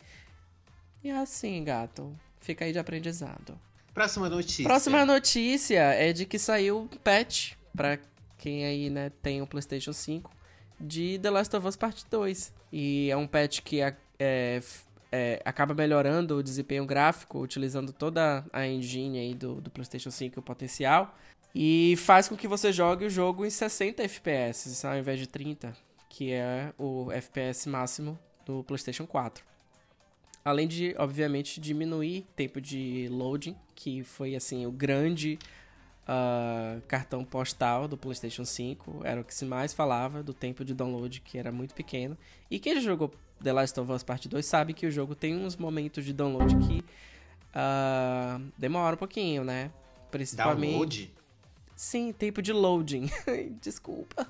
E 1.03 1.11
é 1.11 1.17
assim, 1.17 1.63
gato. 1.65 2.17
Fica 2.39 2.65
aí 2.65 2.73
de 2.73 2.79
aprendizado. 2.79 3.59
Próxima 3.93 4.29
notícia. 4.29 4.65
Próxima 4.65 5.05
notícia 5.05 5.81
é 5.81 6.13
de 6.13 6.25
que 6.25 6.39
saiu 6.39 6.81
um 6.81 6.87
patch 6.87 7.55
pra 7.77 7.99
quem 8.39 8.65
aí, 8.65 8.89
né, 8.89 9.11
tem 9.23 9.43
o 9.43 9.47
PlayStation 9.47 9.93
5 9.93 10.31
de 10.81 11.19
The 11.19 11.31
Last 11.31 11.55
of 11.55 11.67
Us 11.67 11.77
Part 11.77 12.07
2. 12.11 12.53
E 12.73 13.11
é 13.11 13.17
um 13.17 13.27
patch 13.27 13.61
que 13.61 13.81
é, 13.81 14.61
é, 15.11 15.43
acaba 15.45 15.75
melhorando 15.75 16.37
o 16.37 16.43
desempenho 16.43 16.87
gráfico, 16.87 17.41
utilizando 17.41 17.93
toda 17.93 18.45
a 18.53 18.67
engine 18.67 19.19
aí 19.19 19.35
do, 19.35 19.61
do 19.61 19.71
PlayStation 19.71 20.11
5 20.11 20.39
o 20.39 20.43
potencial. 20.43 21.17
E 21.55 21.97
faz 21.99 22.29
com 22.29 22.37
que 22.37 22.47
você 22.47 22.73
jogue 22.73 23.05
o 23.05 23.11
jogo 23.11 23.45
em 23.45 23.51
60 23.51 24.03
FPS, 24.05 24.87
ao 24.87 24.97
invés 24.97 25.19
de 25.19 25.27
30, 25.27 25.77
que 26.09 26.33
é 26.33 26.73
o 26.79 27.11
FPS 27.11 27.69
máximo 27.69 28.19
do 28.47 28.63
PlayStation 28.63 29.07
4. 29.07 29.45
Além 30.45 30.67
de, 30.67 30.95
obviamente, 30.97 31.61
diminuir 31.61 32.25
tempo 32.35 32.61
de 32.61 33.09
loading, 33.11 33.57
que 33.75 34.03
foi 34.05 34.35
assim 34.35 34.65
o 34.65 34.71
grande 34.71 35.39
uh, 36.11 36.81
cartão 36.89 37.25
postal 37.25 37.87
do 37.87 37.97
PlayStation 37.97 38.45
5. 38.45 39.03
Era 39.05 39.21
o 39.21 39.25
que 39.25 39.35
se 39.35 39.45
mais 39.45 39.73
falava 39.73 40.23
do 40.23 40.35
tempo 40.35 40.65
de 40.65 40.75
download, 40.75 41.21
que 41.21 41.39
era 41.39 41.53
muito 41.53 41.75
pequeno. 41.75 42.19
E 42.51 42.59
quem 42.59 42.75
já 42.75 42.81
jogou 42.81 43.13
The 43.43 43.53
Last 43.53 43.79
of 43.79 43.91
Us 43.93 44.03
Part 44.03 44.29
2 44.29 44.45
sabe 44.45 44.75
que 44.75 44.87
o 44.87 44.91
jogo 44.91 45.15
tem 45.15 45.37
uns 45.37 45.57
momentos 45.57 46.05
de 46.05 46.13
download 46.13 46.57
que 46.67 46.81
uh, 46.81 48.43
demora 48.59 48.97
um 48.97 48.99
pouquinho, 48.99 49.45
né? 49.45 49.71
Principalmente. 50.11 50.73
Download? 50.73 51.15
Sim, 51.77 52.13
tempo 52.13 52.43
de 52.43 52.53
loading. 52.53 53.09
Desculpa. 53.63 54.29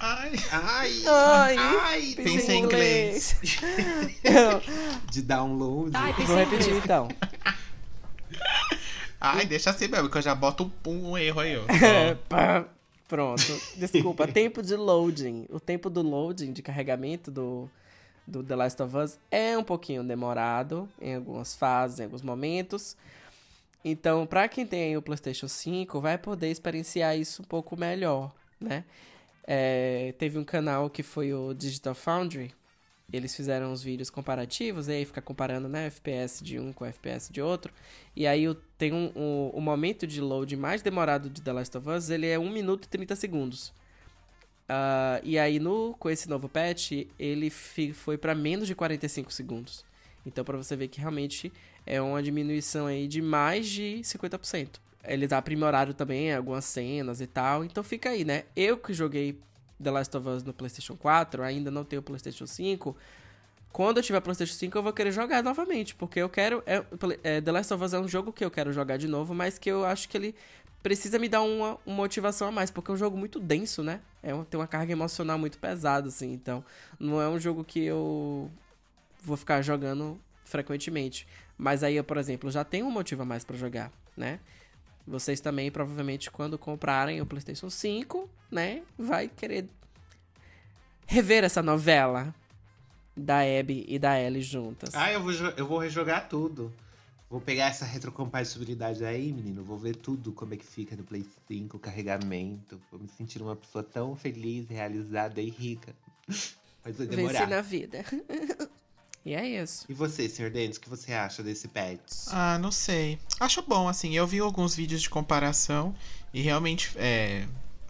Ai, 0.00 0.32
ai, 0.50 1.02
ai, 1.06 1.56
ai 1.56 2.14
pensei 2.16 2.56
em 2.56 2.64
inglês. 2.64 3.36
de 5.08 5.22
download. 5.22 5.92
Ai, 5.94 6.12
Vou 6.26 6.36
repetir 6.36 6.74
então. 6.74 7.06
Ai, 9.24 9.46
deixa 9.46 9.70
assim 9.70 9.86
mesmo, 9.86 10.10
que 10.10 10.18
eu 10.18 10.22
já 10.22 10.34
boto 10.34 10.72
um, 10.84 11.12
um 11.12 11.16
erro 11.16 11.38
aí, 11.38 11.56
ó. 11.56 11.62
Pronto. 13.06 13.42
Desculpa, 13.76 14.26
tempo 14.32 14.60
de 14.60 14.74
loading. 14.74 15.46
O 15.48 15.60
tempo 15.60 15.88
do 15.88 16.02
loading, 16.02 16.52
de 16.52 16.60
carregamento 16.60 17.30
do, 17.30 17.70
do 18.26 18.42
The 18.42 18.56
Last 18.56 18.82
of 18.82 18.96
Us 18.96 19.18
é 19.30 19.56
um 19.56 19.62
pouquinho 19.62 20.02
demorado 20.02 20.88
em 21.00 21.14
algumas 21.14 21.54
fases, 21.54 22.00
em 22.00 22.04
alguns 22.04 22.22
momentos. 22.22 22.96
Então, 23.84 24.26
para 24.26 24.48
quem 24.48 24.66
tem 24.66 24.96
o 24.96 25.02
PlayStation 25.02 25.46
5, 25.46 26.00
vai 26.00 26.18
poder 26.18 26.50
experienciar 26.50 27.16
isso 27.16 27.42
um 27.42 27.44
pouco 27.44 27.78
melhor, 27.78 28.34
né? 28.60 28.82
É, 29.46 30.14
teve 30.18 30.36
um 30.36 30.44
canal 30.44 30.90
que 30.90 31.04
foi 31.04 31.32
o 31.32 31.54
Digital 31.54 31.94
Foundry. 31.94 32.52
Eles 33.12 33.36
fizeram 33.36 33.72
os 33.72 33.82
vídeos 33.82 34.08
comparativos, 34.08 34.88
e 34.88 34.92
aí 34.92 35.04
fica 35.04 35.20
comparando, 35.20 35.68
né, 35.68 35.86
FPS 35.86 36.42
de 36.42 36.58
um 36.58 36.72
com 36.72 36.84
FPS 36.84 37.32
de 37.32 37.42
outro. 37.42 37.72
E 38.16 38.26
aí 38.26 38.44
tem 38.78 38.92
um, 38.92 39.12
um, 39.14 39.50
o 39.52 39.60
momento 39.60 40.06
de 40.06 40.20
load 40.20 40.56
mais 40.56 40.82
demorado 40.82 41.28
de 41.28 41.42
The 41.42 41.52
Last 41.52 41.76
of 41.76 41.88
Us, 41.88 42.10
ele 42.10 42.26
é 42.26 42.38
1 42.38 42.50
minuto 42.50 42.84
e 42.86 42.88
30 42.88 43.14
segundos. 43.16 43.68
Uh, 44.62 45.20
e 45.22 45.38
aí 45.38 45.58
no, 45.58 45.94
com 45.98 46.08
esse 46.08 46.28
novo 46.28 46.48
patch, 46.48 46.92
ele 47.18 47.50
foi 47.50 48.16
para 48.16 48.34
menos 48.34 48.66
de 48.66 48.74
45 48.74 49.32
segundos. 49.32 49.84
Então, 50.24 50.44
para 50.44 50.56
você 50.56 50.76
ver 50.76 50.88
que 50.88 51.00
realmente 51.00 51.52
é 51.84 52.00
uma 52.00 52.22
diminuição 52.22 52.86
aí 52.86 53.08
de 53.08 53.20
mais 53.20 53.68
de 53.68 54.00
50%. 54.02 54.80
Eles 55.04 55.32
aprimoraram 55.32 55.92
também 55.92 56.32
algumas 56.32 56.64
cenas 56.64 57.20
e 57.20 57.26
tal. 57.26 57.64
Então 57.64 57.82
fica 57.82 58.10
aí, 58.10 58.24
né? 58.24 58.44
Eu 58.54 58.76
que 58.76 58.92
joguei 58.92 59.38
The 59.82 59.90
Last 59.90 60.16
of 60.16 60.28
Us 60.28 60.42
no 60.42 60.52
PlayStation 60.52 60.96
4, 60.96 61.42
ainda 61.42 61.70
não 61.70 61.84
tenho 61.84 62.00
o 62.00 62.02
PlayStation 62.02 62.46
5. 62.46 62.96
Quando 63.72 63.96
eu 63.96 64.02
tiver 64.02 64.20
PlayStation 64.20 64.54
5, 64.54 64.78
eu 64.78 64.82
vou 64.82 64.92
querer 64.92 65.12
jogar 65.12 65.42
novamente, 65.42 65.94
porque 65.94 66.20
eu 66.20 66.28
quero. 66.28 66.62
É, 66.66 66.84
é, 67.24 67.40
The 67.40 67.52
Last 67.52 67.72
of 67.72 67.82
Us 67.82 67.94
é 67.94 67.98
um 67.98 68.06
jogo 68.06 68.32
que 68.32 68.44
eu 68.44 68.50
quero 68.50 68.72
jogar 68.72 68.98
de 68.98 69.08
novo, 69.08 69.34
mas 69.34 69.58
que 69.58 69.70
eu 69.70 69.84
acho 69.84 70.08
que 70.08 70.16
ele 70.16 70.34
precisa 70.82 71.18
me 71.18 71.28
dar 71.28 71.42
uma, 71.42 71.78
uma 71.86 71.96
motivação 71.96 72.48
a 72.48 72.50
mais, 72.52 72.70
porque 72.70 72.90
é 72.90 72.94
um 72.94 72.96
jogo 72.96 73.16
muito 73.16 73.40
denso, 73.40 73.82
né? 73.82 74.00
É 74.22 74.34
um, 74.34 74.44
tem 74.44 74.60
uma 74.60 74.66
carga 74.66 74.92
emocional 74.92 75.38
muito 75.38 75.58
pesada, 75.58 76.08
assim. 76.08 76.32
Então, 76.32 76.64
não 76.98 77.20
é 77.20 77.28
um 77.28 77.38
jogo 77.38 77.64
que 77.64 77.82
eu 77.82 78.50
vou 79.22 79.36
ficar 79.36 79.62
jogando 79.62 80.20
frequentemente. 80.44 81.26
Mas 81.56 81.82
aí 81.82 81.96
eu, 81.96 82.04
por 82.04 82.16
exemplo, 82.16 82.50
já 82.50 82.64
tenho 82.64 82.86
um 82.86 82.90
motivo 82.90 83.22
a 83.22 83.24
mais 83.24 83.44
para 83.44 83.56
jogar, 83.56 83.90
né? 84.16 84.40
Vocês 85.06 85.40
também, 85.40 85.70
provavelmente, 85.70 86.30
quando 86.30 86.58
comprarem 86.58 87.20
o 87.20 87.26
PlayStation 87.26 87.68
5, 87.68 88.28
né? 88.50 88.82
Vai 88.96 89.28
querer 89.28 89.68
rever 91.06 91.44
essa 91.44 91.62
novela 91.62 92.34
da 93.16 93.40
Abby 93.40 93.84
e 93.88 93.98
da 93.98 94.18
Ellie 94.18 94.42
juntas. 94.42 94.94
Ah, 94.94 95.12
eu 95.12 95.20
vou, 95.20 95.32
eu 95.32 95.66
vou 95.66 95.78
rejogar 95.78 96.28
tudo. 96.28 96.72
Vou 97.28 97.40
pegar 97.40 97.68
essa 97.68 97.86
retrocompatibilidade 97.86 99.04
aí, 99.04 99.32
menino. 99.32 99.64
Vou 99.64 99.78
ver 99.78 99.96
tudo 99.96 100.32
como 100.32 100.52
é 100.52 100.56
que 100.56 100.66
fica 100.66 100.94
no 100.94 101.02
Play 101.02 101.24
5, 101.48 101.78
carregamento. 101.78 102.78
Vou 102.90 103.00
me 103.00 103.08
sentir 103.08 103.40
uma 103.40 103.56
pessoa 103.56 103.82
tão 103.82 104.14
feliz, 104.14 104.68
realizada 104.68 105.40
e 105.40 105.48
rica. 105.48 105.94
Mas 106.28 106.96
vai 106.96 107.06
demorar. 107.06 107.32
Vencer 107.32 107.48
na 107.48 107.62
vida. 107.62 108.04
E 109.24 109.34
é 109.34 109.62
isso. 109.62 109.86
E 109.88 109.94
você, 109.94 110.28
Sr. 110.28 110.50
Dennis, 110.50 110.76
o 110.76 110.80
que 110.80 110.88
você 110.88 111.12
acha 111.12 111.42
desse 111.42 111.68
pet? 111.68 112.00
Ah, 112.28 112.58
não 112.58 112.72
sei. 112.72 113.18
Acho 113.38 113.62
bom, 113.62 113.88
assim. 113.88 114.16
Eu 114.16 114.26
vi 114.26 114.40
alguns 114.40 114.74
vídeos 114.74 115.02
de 115.02 115.08
comparação 115.08 115.94
e 116.34 116.40
realmente 116.40 116.90
é, 116.96 117.46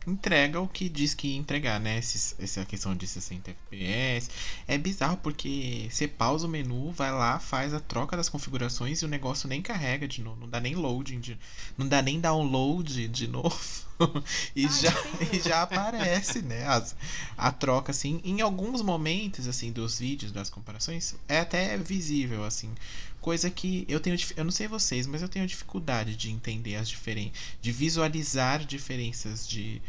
entrega 0.07 0.61
o 0.61 0.69
que 0.69 0.89
diz 0.89 1.15
que 1.15 1.29
ia 1.29 1.37
entregar, 1.37 1.79
né? 1.81 1.99
Esse, 1.99 2.35
essa 2.43 2.65
questão 2.65 2.95
de 2.95 3.07
60 3.07 3.51
FPS. 3.51 4.31
É 4.67 4.77
bizarro 4.77 5.17
porque 5.17 5.89
você 5.91 6.09
pausa 6.09 6.47
o 6.47 6.51
menu, 6.51 6.91
vai 6.93 7.13
lá, 7.13 7.39
faz 7.39 7.73
a 7.73 7.81
troca 7.81 8.17
das 8.17 8.29
configurações 8.29 9.01
e 9.01 9.05
o 9.05 9.09
negócio 9.09 9.49
nem 9.49 9.63
carrega 9.63 10.09
de 10.09 10.21
novo. 10.21 10.41
Não 10.41 10.49
dá 10.49 10.61
nem 10.61 10.75
loading, 10.75 11.21
de, 11.21 11.39
não 11.77 11.87
dá 11.87 12.03
nem 12.03 12.21
download 12.21 13.09
de 13.09 13.29
novo. 13.29 13.59
e, 14.57 14.67
Ai, 14.67 14.73
já, 14.73 14.95
e 15.33 15.41
já 15.41 15.63
aparece, 15.63 16.43
né? 16.43 16.67
As, 16.67 16.97
a 17.37 17.53
troca, 17.53 17.93
assim. 17.93 18.21
Em 18.25 18.41
alguns 18.41 18.83
momentos, 18.83 19.47
assim, 19.47 19.71
dos 19.71 19.99
vídeos, 19.99 20.33
das 20.33 20.51
comparações, 20.51 21.15
é 21.29 21.41
até 21.41 21.77
visível, 21.77 22.45
assim. 22.45 22.75
Coisa 23.23 23.49
que 23.49 23.87
eu 23.89 24.01
tenho. 24.01 24.17
Eu 24.37 24.45
não 24.45 24.51
sei 24.51 24.69
vocês, 24.69 25.07
mas 25.07 25.23
eu 25.23 25.29
tenho 25.29 25.47
dificuldade 25.47 26.17
de 26.17 26.31
entender 26.31 26.75
as 26.75 26.89
diferenças. 26.89 27.33
De 27.61 27.73
visualizar 27.73 28.65
diferenças 28.67 29.49
de 29.49 29.81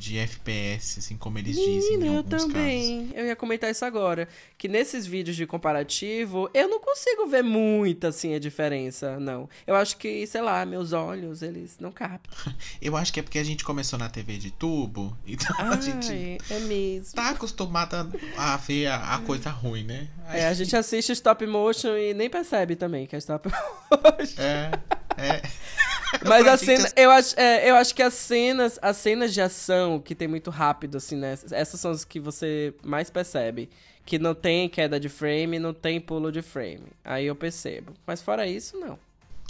de 0.00 0.16
FPS, 0.16 0.98
assim 0.98 1.16
como 1.16 1.38
eles 1.38 1.54
dizem. 1.54 1.98
Menina, 1.98 2.16
eu 2.16 2.22
também. 2.24 3.02
Casos. 3.02 3.18
Eu 3.18 3.26
ia 3.26 3.36
comentar 3.36 3.70
isso 3.70 3.84
agora. 3.84 4.26
Que 4.56 4.66
nesses 4.66 5.06
vídeos 5.06 5.36
de 5.36 5.46
comparativo, 5.46 6.48
eu 6.54 6.68
não 6.68 6.80
consigo 6.80 7.26
ver 7.26 7.42
muita, 7.42 8.08
assim, 8.08 8.34
a 8.34 8.38
diferença, 8.38 9.20
não. 9.20 9.48
Eu 9.66 9.76
acho 9.76 9.98
que, 9.98 10.26
sei 10.26 10.40
lá, 10.40 10.64
meus 10.64 10.94
olhos, 10.94 11.42
eles 11.42 11.76
não 11.78 11.92
captam. 11.92 12.32
eu 12.80 12.96
acho 12.96 13.12
que 13.12 13.20
é 13.20 13.22
porque 13.22 13.38
a 13.38 13.44
gente 13.44 13.62
começou 13.62 13.98
na 13.98 14.08
TV 14.08 14.38
de 14.38 14.50
tubo, 14.50 15.14
então 15.28 15.54
Ai, 15.58 15.76
a 15.76 15.80
gente 15.80 16.38
é 16.50 16.60
mesmo. 16.60 17.14
tá 17.14 17.30
acostumada 17.30 18.08
a 18.38 18.56
ver 18.56 18.86
a, 18.86 19.16
a 19.16 19.18
coisa 19.20 19.50
ruim, 19.50 19.84
né? 19.84 20.08
Aí... 20.26 20.40
É, 20.40 20.48
a 20.48 20.54
gente 20.54 20.74
assiste 20.74 21.12
stop 21.12 21.46
motion 21.46 21.94
e 21.96 22.14
nem 22.14 22.30
percebe 22.30 22.74
também 22.74 23.06
que 23.06 23.14
é 23.14 23.18
stop 23.18 23.50
motion. 23.90 24.40
É, 24.40 24.70
é. 25.16 25.42
Mas 26.26 26.46
a 26.46 26.56
cena, 26.56 26.90
eu 26.96 27.10
acho, 27.10 27.38
é, 27.38 27.70
eu 27.70 27.76
acho 27.76 27.94
que 27.94 28.02
as 28.02 28.14
cenas, 28.14 28.78
as 28.82 28.96
cenas 28.96 29.32
de 29.32 29.40
ação 29.40 30.00
que 30.00 30.14
tem 30.14 30.26
muito 30.26 30.50
rápido, 30.50 30.96
assim, 30.96 31.16
né? 31.16 31.38
Essas 31.50 31.80
são 31.80 31.90
as 31.90 32.04
que 32.04 32.18
você 32.18 32.74
mais 32.82 33.10
percebe. 33.10 33.70
Que 34.04 34.18
não 34.18 34.34
tem 34.34 34.68
queda 34.68 34.98
de 34.98 35.08
frame, 35.08 35.58
não 35.58 35.72
tem 35.72 36.00
pulo 36.00 36.32
de 36.32 36.42
frame. 36.42 36.86
Aí 37.04 37.26
eu 37.26 37.36
percebo. 37.36 37.92
Mas 38.06 38.20
fora 38.20 38.46
isso, 38.46 38.76
não. 38.78 38.98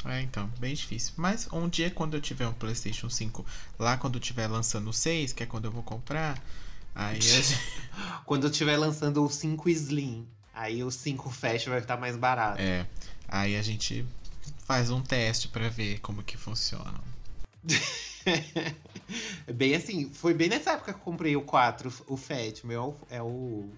É, 0.04 0.20
então, 0.20 0.50
bem 0.58 0.74
difícil. 0.74 1.14
Mas 1.16 1.48
um 1.52 1.68
dia, 1.68 1.90
quando 1.90 2.14
eu 2.16 2.20
tiver 2.20 2.46
um 2.46 2.52
PlayStation 2.52 3.08
5, 3.08 3.44
lá 3.78 3.96
quando 3.96 4.16
eu 4.16 4.20
estiver 4.20 4.46
lançando 4.46 4.90
o 4.90 4.92
6, 4.92 5.32
que 5.32 5.42
é 5.42 5.46
quando 5.46 5.66
eu 5.66 5.70
vou 5.70 5.82
comprar, 5.82 6.42
aí 6.94 7.20
gente... 7.20 7.58
Quando 8.24 8.44
eu 8.44 8.50
estiver 8.50 8.76
lançando 8.76 9.24
o 9.24 9.28
5 9.28 9.68
Slim, 9.70 10.26
aí 10.54 10.82
o 10.82 10.90
5 10.90 11.30
Fast 11.30 11.68
vai 11.68 11.80
estar 11.80 11.96
mais 11.96 12.16
barato. 12.16 12.60
É. 12.60 12.86
Aí 13.28 13.56
a 13.56 13.62
gente 13.62 14.06
faz 14.64 14.90
um 14.90 15.02
teste 15.02 15.48
para 15.48 15.68
ver 15.68 16.00
como 16.00 16.22
que 16.22 16.36
funciona. 16.36 17.00
bem 19.52 19.74
assim, 19.74 20.10
foi 20.12 20.32
bem 20.32 20.48
nessa 20.48 20.72
época 20.72 20.92
que 20.92 20.98
eu 21.00 21.04
comprei 21.04 21.36
o 21.36 21.42
4, 21.42 21.92
o 22.06 22.16
Fat. 22.16 22.64
Meu 22.64 22.96
é 23.08 23.20
o, 23.20 23.68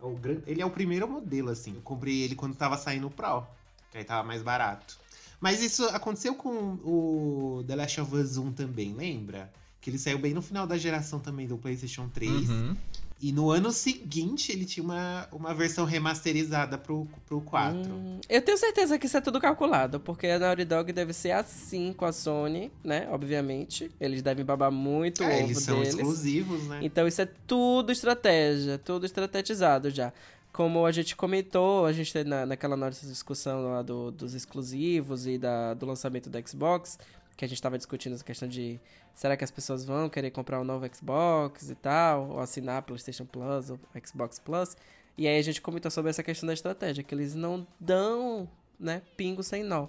é 0.00 0.06
o. 0.06 0.16
Ele 0.46 0.60
é 0.60 0.66
o 0.66 0.70
primeiro 0.70 1.08
modelo, 1.08 1.50
assim. 1.50 1.74
Eu 1.74 1.82
comprei 1.82 2.22
ele 2.22 2.34
quando 2.34 2.54
tava 2.54 2.76
saindo 2.76 3.06
o 3.06 3.10
Pro. 3.10 3.46
Que 3.90 3.98
aí 3.98 4.04
tava 4.04 4.26
mais 4.26 4.42
barato. 4.42 4.98
Mas 5.40 5.62
isso 5.62 5.84
aconteceu 5.88 6.34
com 6.34 6.74
o 6.82 7.64
The 7.66 7.76
Last 7.76 8.00
of 8.00 8.14
Us 8.16 8.36
1 8.36 8.52
também, 8.52 8.94
lembra? 8.94 9.52
Que 9.80 9.90
ele 9.90 9.98
saiu 9.98 10.18
bem 10.18 10.32
no 10.32 10.40
final 10.40 10.66
da 10.66 10.78
geração 10.78 11.20
também 11.20 11.46
do 11.46 11.58
PlayStation 11.58 12.08
3. 12.08 12.48
Uhum. 12.48 12.76
E 13.22 13.32
no 13.32 13.48
ano 13.50 13.70
seguinte 13.72 14.52
ele 14.52 14.64
tinha 14.66 14.84
uma, 14.84 15.26
uma 15.32 15.54
versão 15.54 15.84
remasterizada 15.84 16.76
pro, 16.76 17.06
pro 17.26 17.40
4. 17.40 17.78
Hum, 17.78 18.20
eu 18.28 18.42
tenho 18.42 18.58
certeza 18.58 18.98
que 18.98 19.06
isso 19.06 19.16
é 19.16 19.20
tudo 19.20 19.40
calculado, 19.40 19.98
porque 19.98 20.26
a 20.26 20.38
Naughty 20.38 20.64
Dog 20.64 20.92
deve 20.92 21.12
ser 21.14 21.30
assim 21.30 21.92
com 21.94 22.04
a 22.04 22.12
Sony, 22.12 22.70
né? 22.82 23.08
Obviamente. 23.10 23.90
Eles 23.98 24.20
devem 24.20 24.44
babar 24.44 24.70
muito 24.70 25.22
o 25.22 25.24
É, 25.26 25.36
ovo 25.38 25.44
eles 25.46 25.58
são 25.62 25.76
deles. 25.78 25.94
exclusivos, 25.94 26.64
né? 26.66 26.80
Então 26.82 27.06
isso 27.08 27.22
é 27.22 27.28
tudo 27.46 27.92
estratégia, 27.92 28.78
tudo 28.78 29.06
estrategizado 29.06 29.90
já. 29.90 30.12
Como 30.52 30.84
a 30.84 30.92
gente 30.92 31.16
comentou, 31.16 31.86
a 31.86 31.92
gente 31.92 32.12
tem 32.12 32.24
na, 32.24 32.44
naquela 32.44 32.76
nossa 32.76 33.06
discussão 33.06 33.64
lá 33.70 33.80
do- 33.82 34.10
dos 34.10 34.34
exclusivos 34.34 35.26
e 35.26 35.38
da, 35.38 35.72
do 35.74 35.86
lançamento 35.86 36.28
do 36.30 36.48
Xbox, 36.48 36.98
que 37.36 37.44
a 37.44 37.48
gente 37.48 37.58
estava 37.58 37.76
discutindo 37.78 38.12
essa 38.14 38.22
questão 38.24 38.46
de 38.48 38.78
será 39.14 39.36
que 39.36 39.44
as 39.44 39.50
pessoas 39.50 39.84
vão 39.84 40.08
querer 40.08 40.30
comprar 40.30 40.60
um 40.60 40.64
novo 40.64 40.86
Xbox 40.94 41.70
e 41.70 41.74
tal, 41.74 42.30
ou 42.30 42.40
assinar 42.40 42.82
PlayStation 42.82 43.24
Plus 43.24 43.70
ou 43.70 43.78
Xbox 44.04 44.38
Plus. 44.38 44.76
E 45.16 45.28
aí 45.28 45.38
a 45.38 45.42
gente 45.42 45.60
comentou 45.60 45.90
sobre 45.90 46.10
essa 46.10 46.22
questão 46.22 46.46
da 46.46 46.52
estratégia, 46.52 47.04
que 47.04 47.14
eles 47.14 47.34
não 47.34 47.66
dão, 47.78 48.48
né, 48.78 49.00
pingo 49.16 49.42
sem 49.42 49.62
nó. 49.62 49.86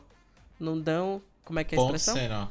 Não 0.60 0.80
dão, 0.80 1.22
como 1.44 1.60
é 1.60 1.64
que 1.64 1.74
é 1.76 1.78
a 1.78 1.82
Ponto 1.82 1.96
expressão? 1.96 2.16
sem 2.16 2.30
nó. 2.30 2.48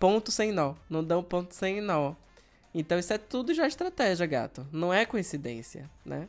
ponto 0.00 0.30
sem 0.32 0.50
nó. 0.52 0.74
Não 0.88 1.04
dão 1.04 1.22
ponto 1.22 1.54
sem 1.54 1.80
nó. 1.80 2.14
Então 2.74 2.98
isso 2.98 3.12
é 3.12 3.18
tudo 3.18 3.52
já 3.54 3.66
estratégia, 3.66 4.26
gato. 4.26 4.66
Não 4.72 4.92
é 4.92 5.04
coincidência, 5.06 5.88
né? 6.04 6.26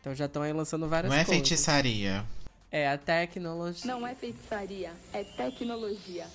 Então 0.00 0.14
já 0.14 0.24
estão 0.26 0.42
aí 0.42 0.52
lançando 0.52 0.88
várias 0.88 1.10
Não 1.12 1.18
é 1.18 1.24
coisas. 1.24 1.40
feitiçaria. 1.48 2.24
É 2.70 2.88
a 2.88 2.98
tecnologia. 2.98 3.86
Não 3.86 4.06
é 4.06 4.14
feitiçaria, 4.14 4.92
é 5.12 5.22
tecnologia. 5.24 6.26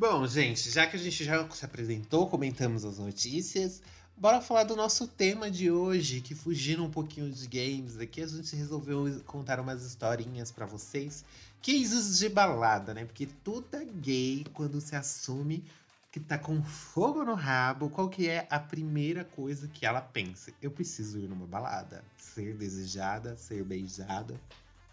Bom, 0.00 0.26
gente, 0.26 0.70
já 0.70 0.86
que 0.86 0.96
a 0.96 0.98
gente 0.98 1.22
já 1.22 1.46
se 1.50 1.62
apresentou, 1.62 2.26
comentamos 2.26 2.86
as 2.86 2.96
notícias, 2.96 3.82
bora 4.16 4.40
falar 4.40 4.64
do 4.64 4.74
nosso 4.74 5.06
tema 5.06 5.50
de 5.50 5.70
hoje, 5.70 6.22
que 6.22 6.34
fugindo 6.34 6.82
um 6.82 6.90
pouquinho 6.90 7.30
de 7.30 7.46
games 7.46 7.98
aqui, 7.98 8.22
a 8.22 8.26
gente 8.26 8.56
resolveu 8.56 9.20
contar 9.26 9.60
umas 9.60 9.84
historinhas 9.84 10.50
pra 10.50 10.64
vocês. 10.64 11.22
Cases 11.62 12.18
de 12.18 12.30
balada, 12.30 12.94
né? 12.94 13.04
Porque 13.04 13.26
toda 13.26 13.84
gay, 13.84 14.46
quando 14.54 14.80
se 14.80 14.96
assume 14.96 15.62
que 16.10 16.18
tá 16.18 16.38
com 16.38 16.62
fogo 16.62 17.22
no 17.22 17.34
rabo, 17.34 17.90
qual 17.90 18.08
que 18.08 18.26
é 18.26 18.46
a 18.48 18.58
primeira 18.58 19.22
coisa 19.22 19.68
que 19.68 19.84
ela 19.84 20.00
pensa? 20.00 20.50
Eu 20.62 20.70
preciso 20.70 21.18
ir 21.18 21.28
numa 21.28 21.46
balada, 21.46 22.02
ser 22.16 22.54
desejada, 22.54 23.36
ser 23.36 23.62
beijada, 23.64 24.40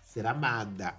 ser 0.04 0.28
amada. 0.28 0.93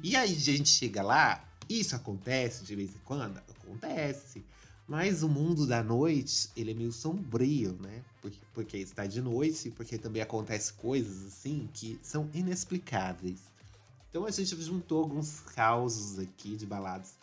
E 0.00 0.14
aí 0.14 0.32
a 0.32 0.38
gente 0.38 0.68
chega 0.68 1.02
lá, 1.02 1.47
isso 1.68 1.94
acontece 1.94 2.64
de 2.64 2.74
vez 2.74 2.90
em 2.90 3.00
quando? 3.04 3.38
Acontece. 3.38 4.44
Mas 4.86 5.22
o 5.22 5.28
mundo 5.28 5.66
da 5.66 5.82
noite, 5.82 6.48
ele 6.56 6.70
é 6.70 6.74
meio 6.74 6.92
sombrio, 6.92 7.76
né? 7.80 8.02
Porque, 8.22 8.38
porque 8.54 8.76
está 8.78 9.06
de 9.06 9.20
noite, 9.20 9.70
porque 9.70 9.98
também 9.98 10.22
acontece 10.22 10.72
coisas 10.72 11.26
assim 11.26 11.68
que 11.74 12.00
são 12.02 12.30
inexplicáveis. 12.32 13.40
Então 14.08 14.24
a 14.24 14.30
gente 14.30 14.56
juntou 14.62 15.02
alguns 15.02 15.40
causos 15.40 16.18
aqui 16.18 16.56
de 16.56 16.64
baladas. 16.64 17.18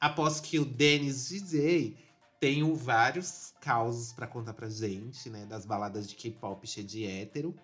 Após 0.00 0.40
que 0.40 0.58
o 0.58 0.64
Dennis 0.64 1.28
DJ 1.28 1.94
tenho 2.40 2.74
vários 2.74 3.52
causos 3.60 4.14
pra 4.14 4.26
contar 4.26 4.54
pra 4.54 4.70
gente, 4.70 5.28
né? 5.28 5.44
Das 5.44 5.66
baladas 5.66 6.08
de 6.08 6.14
K-pop 6.14 6.66
cheia 6.66 6.86
de 6.86 7.04
hétero. 7.04 7.54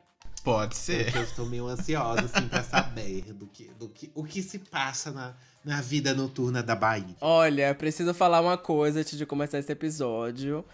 Pode 0.45 0.77
ser. 0.77 1.07
Porque 1.07 1.19
eu 1.19 1.23
estou 1.23 1.47
meio 1.47 1.67
ansiosa, 1.67 2.27
assim, 2.27 2.47
pra 2.47 2.63
saber 2.63 3.33
do 3.33 3.47
que, 3.47 3.69
do 3.79 3.89
que, 3.89 4.13
o 4.15 4.23
que 4.23 4.43
se 4.43 4.59
passa 4.59 5.11
na, 5.11 5.35
na 5.67 5.81
vida 5.81 6.15
noturna 6.15 6.63
da 6.63 6.77
Bahia. 6.77 7.17
Olha, 7.21 7.75
preciso 7.75 8.15
falar 8.15 8.41
uma 8.41 8.57
coisa 8.57 9.01
antes 9.01 9.19
de 9.19 9.27
começar 9.27 9.59
esse 9.59 9.73
episódio. 9.73 10.65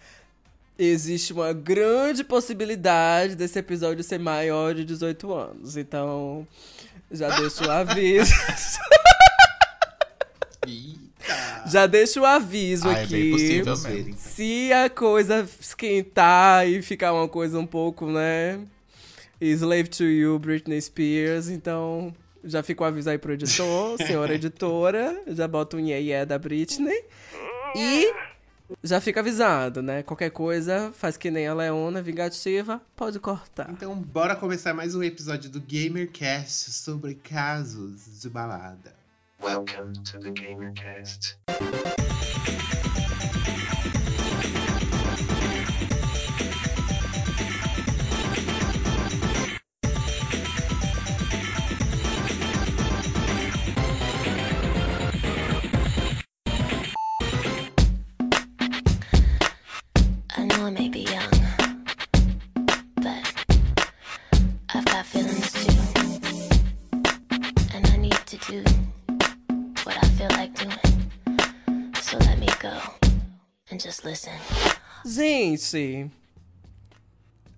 Existe 0.77 1.33
uma 1.33 1.51
grande 1.51 2.23
possibilidade 2.23 3.35
desse 3.35 3.57
episódio 3.57 4.03
ser 4.03 4.19
maior 4.19 4.75
de 4.75 4.85
18 4.85 5.33
anos. 5.33 5.77
Então, 5.77 6.47
já 7.11 7.27
deixo 7.39 7.65
o 7.65 7.71
aviso. 7.71 8.31
Eita! 10.67 11.63
já 11.67 11.87
deixo 11.87 12.21
o 12.21 12.25
aviso 12.25 12.87
Ah, 12.87 12.99
é 12.99 13.03
aqui. 13.03 13.13
bem 13.13 13.31
possível 13.31 13.77
mesmo. 13.77 14.15
Se 14.17 14.71
a 14.73 14.89
coisa 14.89 15.47
esquentar 15.59 16.67
e 16.67 16.81
ficar 16.81 17.13
uma 17.13 17.27
coisa 17.27 17.57
um 17.57 17.65
pouco, 17.65 18.09
né? 18.11 18.59
Slave 19.41 19.89
to 19.89 20.03
You, 20.03 20.37
Britney 20.39 20.81
Spears, 20.81 21.49
então 21.49 22.13
já 22.43 22.61
fica 22.63 22.83
o 22.83 22.85
aviso 22.85 23.09
aí 23.09 23.17
pro 23.17 23.33
editor, 23.33 23.97
senhora 23.97 24.33
editora, 24.35 25.21
já 25.27 25.47
bota 25.47 25.77
um 25.77 25.79
iê 25.79 26.01
iê 26.01 26.25
da 26.25 26.37
Britney. 26.37 27.05
E 27.75 28.13
já 28.83 29.01
fica 29.01 29.19
avisado, 29.19 29.81
né? 29.81 30.03
Qualquer 30.03 30.29
coisa, 30.29 30.91
faz 30.93 31.17
que 31.17 31.31
nem 31.31 31.47
a 31.47 31.53
Leona, 31.53 32.01
vingativa, 32.01 32.81
pode 32.95 33.19
cortar. 33.19 33.69
Então, 33.69 33.95
bora 33.95 34.35
começar 34.35 34.73
mais 34.73 34.95
um 34.95 35.03
episódio 35.03 35.49
do 35.49 35.61
GamerCast 35.61 36.71
sobre 36.71 37.15
casos 37.15 38.21
de 38.21 38.29
balada. 38.29 38.93
Welcome 39.41 39.93
to 40.03 40.19
the 40.19 40.31
GamerCast. 40.31 41.37
Gente! 75.77 76.11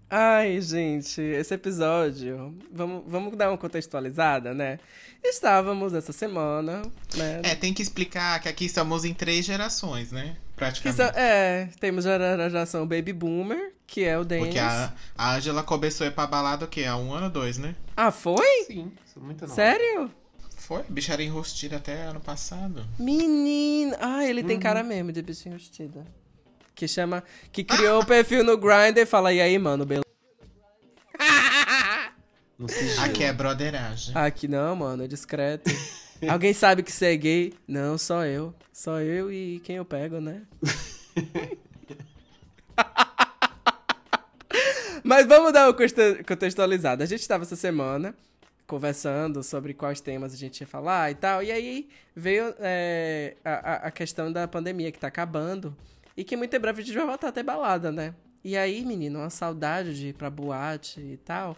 Ai, 0.10 0.62
gente, 0.62 1.19
esse 1.19 1.54
episódio. 1.54 2.56
Vamos, 2.71 3.04
vamos 3.06 3.36
dar 3.36 3.49
uma 3.49 3.58
contextualizada, 3.58 4.54
né? 4.54 4.80
Estávamos 5.21 5.93
essa 5.93 6.13
semana, 6.13 6.84
né? 7.17 7.41
É, 7.43 7.56
tem 7.56 7.73
que 7.73 7.82
explicar 7.82 8.39
que 8.39 8.47
aqui 8.47 8.65
estamos 8.65 9.04
em 9.04 9.13
três 9.13 9.43
gerações, 9.43 10.12
né? 10.13 10.38
Praticamente. 10.56 10.95
são- 10.95 11.12
é, 11.21 11.67
temos 11.82 12.06
a 12.06 12.17
geração 12.47 12.88
Baby 12.88 13.12
Boomer, 13.12 13.73
que 13.86 14.06
é 14.06 14.17
o 14.17 14.23
Dennis. 14.23 14.45
Porque 14.45 14.60
a, 14.60 14.93
a 15.17 15.36
Angela 15.36 15.63
começou 15.63 16.06
a 16.06 16.08
ir 16.10 16.13
pra 16.13 16.25
balada 16.28 16.63
o 16.63 16.67
quê? 16.69 16.86
Há 16.86 16.95
um 16.95 17.12
ano 17.13 17.25
ou 17.25 17.32
dois, 17.32 17.58
né? 17.58 17.75
Ah, 17.97 18.12
foi? 18.12 18.63
Sim, 18.67 18.93
muito 19.17 19.41
nova. 19.41 19.54
Sério? 19.54 20.10
Foi, 20.56 20.80
a 20.82 20.86
bicha 20.88 21.12
era 21.12 21.23
enrostida 21.23 21.78
até 21.78 22.04
ano 22.04 22.21
passado. 22.21 22.86
Menina. 22.97 23.97
Ah, 23.99 24.23
ele 24.25 24.43
tem 24.43 24.58
cara 24.60 24.82
Uhum. 24.82 24.88
mesmo 24.88 25.12
de 25.12 25.21
bichinho 25.21 25.58
vestida. 25.58 26.06
Que 26.75 26.88
chama. 26.88 27.23
Que 27.51 27.63
criou 27.63 28.01
o 28.01 28.05
perfil 28.05 28.43
no 28.43 28.57
Grindr 28.57 28.99
e 28.99 29.05
fala: 29.05 29.31
e 29.33 29.39
aí, 29.41 29.57
mano, 29.57 29.85
beleza? 29.85 30.05
Aqui 33.03 33.23
é 33.23 33.33
broderagem. 33.33 34.13
Aqui 34.15 34.47
não, 34.47 34.75
mano, 34.75 35.03
é 35.03 35.07
discreto. 35.07 35.69
Alguém 36.29 36.53
sabe 36.53 36.83
que 36.83 36.91
você 36.91 37.07
é 37.07 37.15
gay? 37.17 37.53
Não, 37.67 37.97
só 37.97 38.25
eu. 38.25 38.53
Só 38.71 38.99
eu 39.01 39.31
e 39.31 39.59
quem 39.63 39.75
eu 39.77 39.85
pego, 39.85 40.19
né? 40.21 40.43
Mas 45.03 45.27
vamos 45.27 45.53
dar 45.53 45.67
uma 45.67 45.73
conte- 45.73 46.23
contextualizada. 46.27 47.03
A 47.03 47.07
gente 47.07 47.21
estava 47.21 47.43
essa 47.43 47.55
semana 47.55 48.15
conversando 48.65 49.43
sobre 49.43 49.73
quais 49.73 50.01
temas 50.01 50.33
a 50.33 50.38
gente 50.38 50.61
ia 50.61 50.67
falar 50.67 51.11
e 51.11 51.15
tal. 51.15 51.43
E 51.43 51.51
aí 51.51 51.88
veio 52.15 52.55
é, 52.59 53.35
a, 53.43 53.51
a- 53.53 53.75
a 53.88 53.91
questão 53.91 54.31
da 54.31 54.47
pandemia 54.47 54.91
que 54.91 54.97
tá 54.99 55.07
acabando. 55.07 55.75
E 56.15 56.23
que 56.23 56.38
muito 56.38 56.56
em 56.56 56.60
breve 56.60 56.82
a 56.82 56.86
gente 56.86 56.95
vai 56.95 57.06
voltar 57.06 57.30
a 57.30 57.32
ter 57.32 57.43
balada, 57.43 57.91
né? 57.91 58.15
E 58.43 58.56
aí, 58.56 58.86
menino, 58.86 59.19
uma 59.19 59.30
saudade 59.30 59.97
de 59.97 60.10
ir 60.10 60.13
pra 60.13 60.30
boate 60.30 61.01
e 61.01 61.17
tal. 61.17 61.58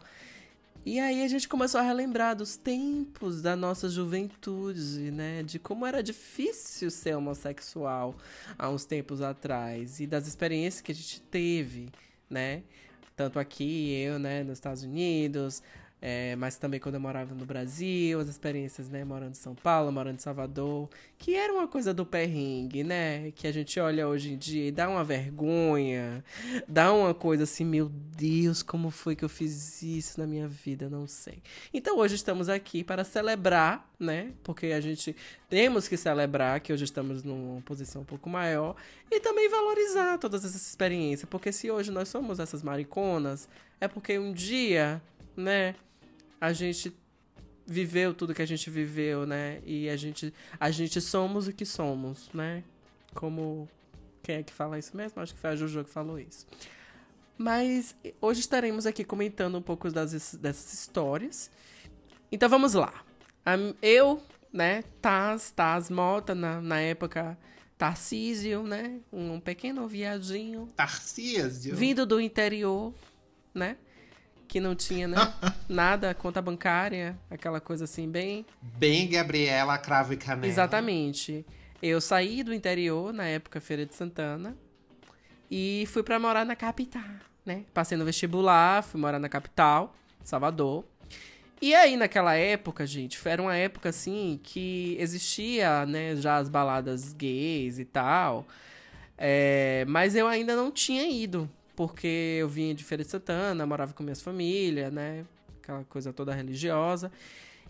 E 0.86 1.02
aí 1.02 1.22
a 1.22 1.28
gente 1.28 1.50
começou 1.50 1.82
a 1.82 1.84
relembrar 1.84 2.34
dos 2.34 2.56
tempos 2.56 3.42
da 3.42 3.58
nossa 3.58 3.90
juventude, 3.90 5.12
né? 5.12 5.44
De 5.44 5.60
como 5.60 5.86
era 5.86 6.02
difícil 6.02 6.90
ser 6.90 7.14
homossexual 7.14 8.16
há 8.58 8.70
uns 8.70 8.86
tempos 8.86 9.22
atrás. 9.22 10.00
E 10.00 10.08
das 10.08 10.28
experiências 10.28 10.82
que 10.82 10.94
a 10.94 10.96
gente 10.96 11.20
teve, 11.24 11.90
né? 12.30 12.64
Tanto 13.18 13.38
aqui, 13.38 13.94
eu, 13.96 14.18
né, 14.18 14.44
nos 14.44 14.54
Estados 14.54 14.84
Unidos, 14.84 15.62
É, 16.00 16.36
mas 16.36 16.58
também 16.58 16.80
quando 16.80 16.96
eu 16.96 17.02
morava 17.02 17.34
no 17.34 17.44
Brasil, 17.44 18.20
as 18.20 18.28
experiências, 18.28 18.88
né, 18.88 19.04
morando 19.04 19.32
em 19.32 19.34
São 19.34 19.56
Paulo, 19.56 19.92
morando 19.92 20.18
em 20.18 20.20
Salvador, 20.20 20.88
que 21.18 21.34
era 21.34 21.52
uma 21.52 21.68
coisa 21.68 21.92
do 21.92 22.06
perrengue, 22.06 22.84
né, 22.84 23.32
que 23.32 23.48
a 23.48 23.52
gente 23.52 23.80
olha 23.80 24.08
hoje 24.08 24.34
em 24.34 24.38
dia 24.38 24.68
e 24.68 24.72
dá 24.72 24.88
uma 24.88 25.04
vergonha, 25.04 26.24
dá 26.68 26.94
uma 26.94 27.16
coisa 27.16 27.46
assim, 27.46 27.66
meu 27.66 27.90
Deus, 27.90 28.62
como 28.62 28.92
foi 28.92 29.16
que 29.16 29.26
eu 29.26 29.30
fiz 29.30 29.82
isso 29.82 30.20
na 30.20 30.28
minha 30.28 30.48
vida, 30.48 30.88
não 30.88 31.08
sei. 31.08 31.42
Então 31.74 31.98
hoje 31.98 32.14
estamos 32.14 32.48
aqui 32.48 32.84
para 32.84 33.04
celebrar, 33.04 33.92
né, 34.00 34.34
porque 34.44 34.68
a 34.68 34.80
gente 34.80 35.16
temos 35.50 35.88
que 35.88 35.98
celebrar 35.98 36.60
que 36.60 36.72
hoje 36.72 36.84
estamos 36.84 37.24
numa 37.24 37.60
posição 37.62 38.04
um 38.04 38.06
pouco 38.06 38.30
maior 38.30 38.76
e 39.10 39.20
também 39.20 39.50
valorizar 39.50 40.20
todas 40.20 40.46
essas 40.46 40.62
experiências, 40.68 41.28
porque 41.28 41.52
se 41.52 41.72
hoje 41.72 41.90
nós 41.90 42.08
somos 42.08 42.40
essas 42.40 42.62
mariconas, 42.62 43.50
é 43.82 43.88
porque 43.88 44.20
um 44.20 44.32
dia, 44.32 45.02
né, 45.36 45.74
a 46.40 46.54
gente 46.54 46.96
viveu 47.66 48.14
tudo 48.14 48.34
que 48.34 48.42
a 48.42 48.46
gente 48.46 48.70
viveu, 48.70 49.26
né? 49.26 49.62
E 49.66 49.90
a 49.90 49.98
gente, 49.98 50.34
a 50.60 50.72
gente 50.72 51.02
somos 51.02 51.48
o 51.48 51.54
que 51.54 51.66
somos, 51.66 52.30
né? 52.34 52.64
Como 53.14 53.68
quem 54.24 54.38
é 54.38 54.44
que 54.44 54.54
fala 54.54 54.80
isso 54.80 54.96
mesmo? 54.96 55.22
Acho 55.22 55.34
que 55.34 55.40
foi 55.40 55.50
a 55.52 55.56
Jojo 55.56 55.84
que 55.84 55.90
falou 55.90 56.20
isso. 56.20 56.46
Mas 57.38 57.96
hoje 58.20 58.40
estaremos 58.40 58.86
aqui 58.86 59.04
comentando 59.04 59.58
um 59.58 59.62
pouco 59.62 59.92
das, 59.92 60.36
dessas 60.36 60.74
histórias. 60.74 61.52
Então 62.32 62.50
vamos 62.50 62.74
lá. 62.74 63.06
Eu, 63.82 64.22
né, 64.52 64.84
Taz, 65.02 65.52
Taz 65.52 65.90
Mota, 65.90 66.34
na, 66.34 66.60
na 66.62 66.80
época 66.80 67.38
Tarcísio, 67.78 68.64
né? 68.64 69.00
Um 69.14 69.40
pequeno 69.40 69.88
viadinho. 69.88 70.68
Tarcísio? 70.76 71.76
Vindo 71.76 72.06
do 72.06 72.20
interior, 72.20 72.94
né? 73.54 73.78
Que 74.48 74.60
não 74.60 74.76
tinha, 74.76 75.08
né? 75.08 75.18
Nada, 75.68 76.14
conta 76.14 76.42
bancária, 76.42 77.18
aquela 77.30 77.60
coisa 77.60 77.84
assim, 77.84 78.10
bem. 78.10 78.46
Bem 78.62 79.08
Gabriela 79.10 79.78
Cravo 79.78 80.14
e 80.14 80.18
Canela. 80.18 80.48
Exatamente. 80.48 81.46
Eu 81.82 82.02
saí 82.02 82.44
do 82.44 82.54
interior, 82.54 83.14
na 83.14 83.26
época 83.26 83.62
Feira 83.62 83.86
de 83.86 83.94
Santana, 83.94 84.58
e 85.50 85.86
fui 85.88 86.02
para 86.02 86.20
morar 86.20 86.46
na 86.46 86.56
capital, 86.56 87.04
né? 87.46 87.66
Passei 87.74 87.98
no 87.98 88.06
vestibular, 88.06 88.84
fui 88.84 89.00
morar 89.00 89.20
na 89.20 89.30
capital, 89.30 89.96
Salvador. 90.24 90.86
E 91.62 91.74
aí, 91.74 91.98
naquela 91.98 92.36
época, 92.36 92.86
gente, 92.86 93.20
era 93.28 93.42
uma 93.42 93.56
época 93.56 93.90
assim 93.90 94.40
que 94.44 94.96
existia, 95.00 95.86
né, 95.88 96.16
já 96.16 96.38
as 96.38 96.50
baladas 96.50 97.14
gays 97.14 97.80
e 97.80 97.86
tal. 97.86 98.46
É, 99.18 99.84
mas 99.88 100.16
eu 100.16 100.28
ainda 100.28 100.56
não 100.56 100.72
tinha 100.72 101.08
ido 101.10 101.50
porque 101.78 102.38
eu 102.40 102.50
vinha 102.50 102.74
de 102.74 102.84
Feira 102.84 103.04
de 103.04 103.12
Santana, 103.12 103.64
morava 103.64 103.94
com 103.94 104.02
minhas 104.02 104.20
famílias, 104.20 104.92
né? 104.92 105.24
Aquela 105.62 105.84
coisa 105.84 106.12
toda 106.12 106.34
religiosa. 106.34 107.12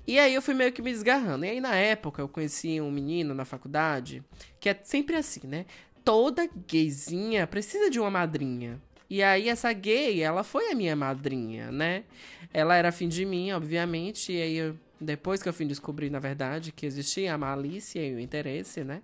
E 0.07 0.17
aí 0.17 0.33
eu 0.33 0.41
fui 0.41 0.53
meio 0.53 0.71
que 0.71 0.81
me 0.81 0.93
desgarrando. 0.93 1.43
E 1.43 1.49
aí 1.49 1.59
na 1.59 1.75
época 1.75 2.21
eu 2.21 2.29
conheci 2.29 2.79
um 2.79 2.89
menino 2.89 3.33
na 3.33 3.43
faculdade, 3.43 4.23
que 4.61 4.69
é 4.69 4.79
sempre 4.81 5.17
assim, 5.17 5.45
né? 5.45 5.65
Toda 6.05 6.49
gayzinha 6.69 7.45
precisa 7.45 7.89
de 7.89 7.99
uma 7.99 8.09
madrinha. 8.09 8.81
E 9.09 9.21
aí 9.21 9.49
essa 9.49 9.73
gay, 9.73 10.21
ela 10.21 10.41
foi 10.41 10.71
a 10.71 10.75
minha 10.75 10.95
madrinha, 10.95 11.69
né? 11.69 12.05
Ela 12.53 12.77
era 12.77 12.87
afim 12.87 13.09
de 13.09 13.25
mim, 13.25 13.51
obviamente, 13.51 14.31
e 14.31 14.41
aí 14.41 14.55
eu, 14.55 14.77
depois 15.01 15.43
que 15.43 15.49
eu 15.49 15.53
fui 15.53 15.65
descobrir, 15.65 16.09
na 16.09 16.19
verdade, 16.19 16.71
que 16.71 16.85
existia 16.85 17.33
a 17.33 17.37
malícia 17.37 17.99
e 17.99 18.15
o 18.15 18.19
interesse, 18.21 18.85
né? 18.85 19.01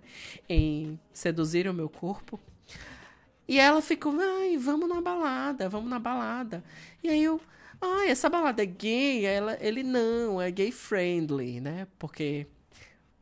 Em 0.48 0.98
seduzir 1.12 1.68
o 1.68 1.74
meu 1.74 1.90
corpo, 1.90 2.40
e 3.46 3.60
ela 3.60 3.82
ficou, 3.82 4.14
ai, 4.18 4.56
vamos 4.56 4.88
na 4.88 5.00
balada, 5.00 5.68
vamos 5.68 5.90
na 5.90 5.98
balada. 5.98 6.64
E 7.02 7.08
aí 7.08 7.22
eu, 7.22 7.40
ai, 7.80 8.08
essa 8.08 8.28
balada 8.28 8.62
é 8.62 8.66
gay? 8.66 9.26
Ela, 9.26 9.58
ele 9.60 9.82
não, 9.82 10.40
é 10.40 10.50
gay 10.50 10.72
friendly, 10.72 11.60
né? 11.60 11.86
Porque 11.98 12.46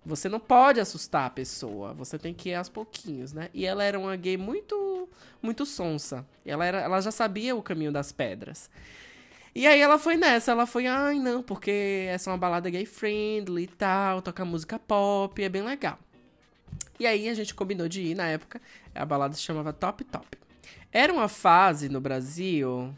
você 0.04 0.28
não 0.28 0.40
pode 0.40 0.80
assustar 0.80 1.26
a 1.26 1.30
pessoa, 1.30 1.94
você 1.94 2.18
tem 2.18 2.34
que 2.34 2.50
ir 2.50 2.54
aos 2.54 2.68
pouquinhos, 2.68 3.32
né? 3.32 3.48
E 3.52 3.64
ela 3.64 3.84
era 3.84 3.98
uma 3.98 4.14
gay 4.16 4.36
muito, 4.36 5.08
muito 5.40 5.66
sonsa. 5.66 6.26
Ela, 6.44 6.66
era, 6.66 6.80
ela 6.80 7.00
já 7.00 7.10
sabia 7.10 7.54
o 7.56 7.62
caminho 7.62 7.92
das 7.92 8.12
pedras. 8.12 8.70
E 9.54 9.66
aí 9.66 9.80
ela 9.80 9.98
foi 9.98 10.16
nessa, 10.16 10.52
ela 10.52 10.66
foi, 10.66 10.86
ai, 10.86 11.18
não, 11.18 11.42
porque 11.42 12.06
essa 12.08 12.30
é 12.30 12.32
uma 12.32 12.38
balada 12.38 12.70
gay 12.70 12.86
friendly 12.86 13.64
e 13.64 13.66
tal, 13.66 14.22
toca 14.22 14.44
música 14.44 14.78
pop, 14.78 15.42
é 15.42 15.48
bem 15.48 15.62
legal. 15.62 15.98
E 16.98 17.06
aí 17.06 17.28
a 17.28 17.34
gente 17.34 17.54
combinou 17.54 17.88
de 17.88 18.02
ir 18.02 18.14
na 18.14 18.26
época. 18.26 18.60
A 18.94 19.04
balada 19.04 19.34
se 19.34 19.42
chamava 19.42 19.72
Top 19.72 20.04
Top. 20.04 20.26
Era 20.92 21.12
uma 21.12 21.28
fase 21.28 21.88
no 21.88 22.00
Brasil, 22.00 22.94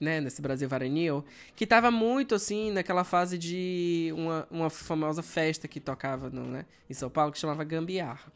né, 0.00 0.20
nesse 0.20 0.42
Brasil 0.42 0.68
varonil, 0.68 1.24
que 1.56 1.66
tava 1.66 1.90
muito 1.90 2.34
assim 2.34 2.70
naquela 2.70 3.04
fase 3.04 3.38
de 3.38 4.12
uma, 4.14 4.46
uma 4.50 4.70
famosa 4.70 5.22
festa 5.22 5.66
que 5.66 5.80
tocava 5.80 6.28
no, 6.28 6.44
né, 6.44 6.66
em 6.90 6.94
São 6.94 7.08
Paulo 7.08 7.32
que 7.32 7.38
chamava 7.38 7.64
Gambiarra. 7.64 8.32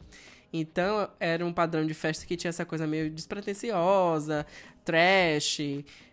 Então 0.51 1.09
era 1.19 1.45
um 1.45 1.53
padrão 1.53 1.85
de 1.85 1.93
festa 1.93 2.25
que 2.25 2.37
tinha 2.37 2.49
essa 2.49 2.65
coisa 2.65 2.87
meio 2.87 3.09
despretensiosa, 3.09 4.47
trash, 4.83 5.59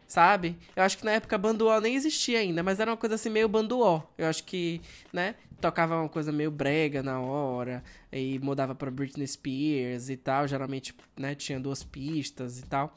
sabe? 0.06 0.56
Eu 0.74 0.82
acho 0.82 0.98
que 0.98 1.04
na 1.04 1.12
época 1.12 1.38
banduó 1.38 1.80
nem 1.80 1.94
existia 1.94 2.40
ainda, 2.40 2.62
mas 2.62 2.80
era 2.80 2.90
uma 2.90 2.96
coisa 2.96 3.14
assim 3.14 3.30
meio 3.30 3.48
banduó. 3.48 4.02
Eu 4.18 4.26
acho 4.26 4.44
que, 4.44 4.80
né, 5.12 5.36
tocava 5.60 6.00
uma 6.00 6.08
coisa 6.08 6.32
meio 6.32 6.50
brega 6.50 7.02
na 7.02 7.20
hora 7.20 7.82
e 8.12 8.38
mudava 8.38 8.74
para 8.74 8.90
Britney 8.90 9.26
Spears 9.26 10.08
e 10.08 10.16
tal, 10.16 10.46
geralmente, 10.46 10.94
né, 11.16 11.34
tinha 11.34 11.58
duas 11.58 11.82
pistas 11.82 12.58
e 12.58 12.66
tal. 12.66 12.96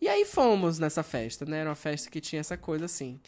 E 0.00 0.08
aí 0.08 0.24
fomos 0.24 0.78
nessa 0.78 1.02
festa, 1.02 1.44
né? 1.44 1.58
Era 1.58 1.70
uma 1.70 1.74
festa 1.74 2.08
que 2.08 2.20
tinha 2.20 2.40
essa 2.40 2.56
coisa 2.56 2.84
assim. 2.84 3.18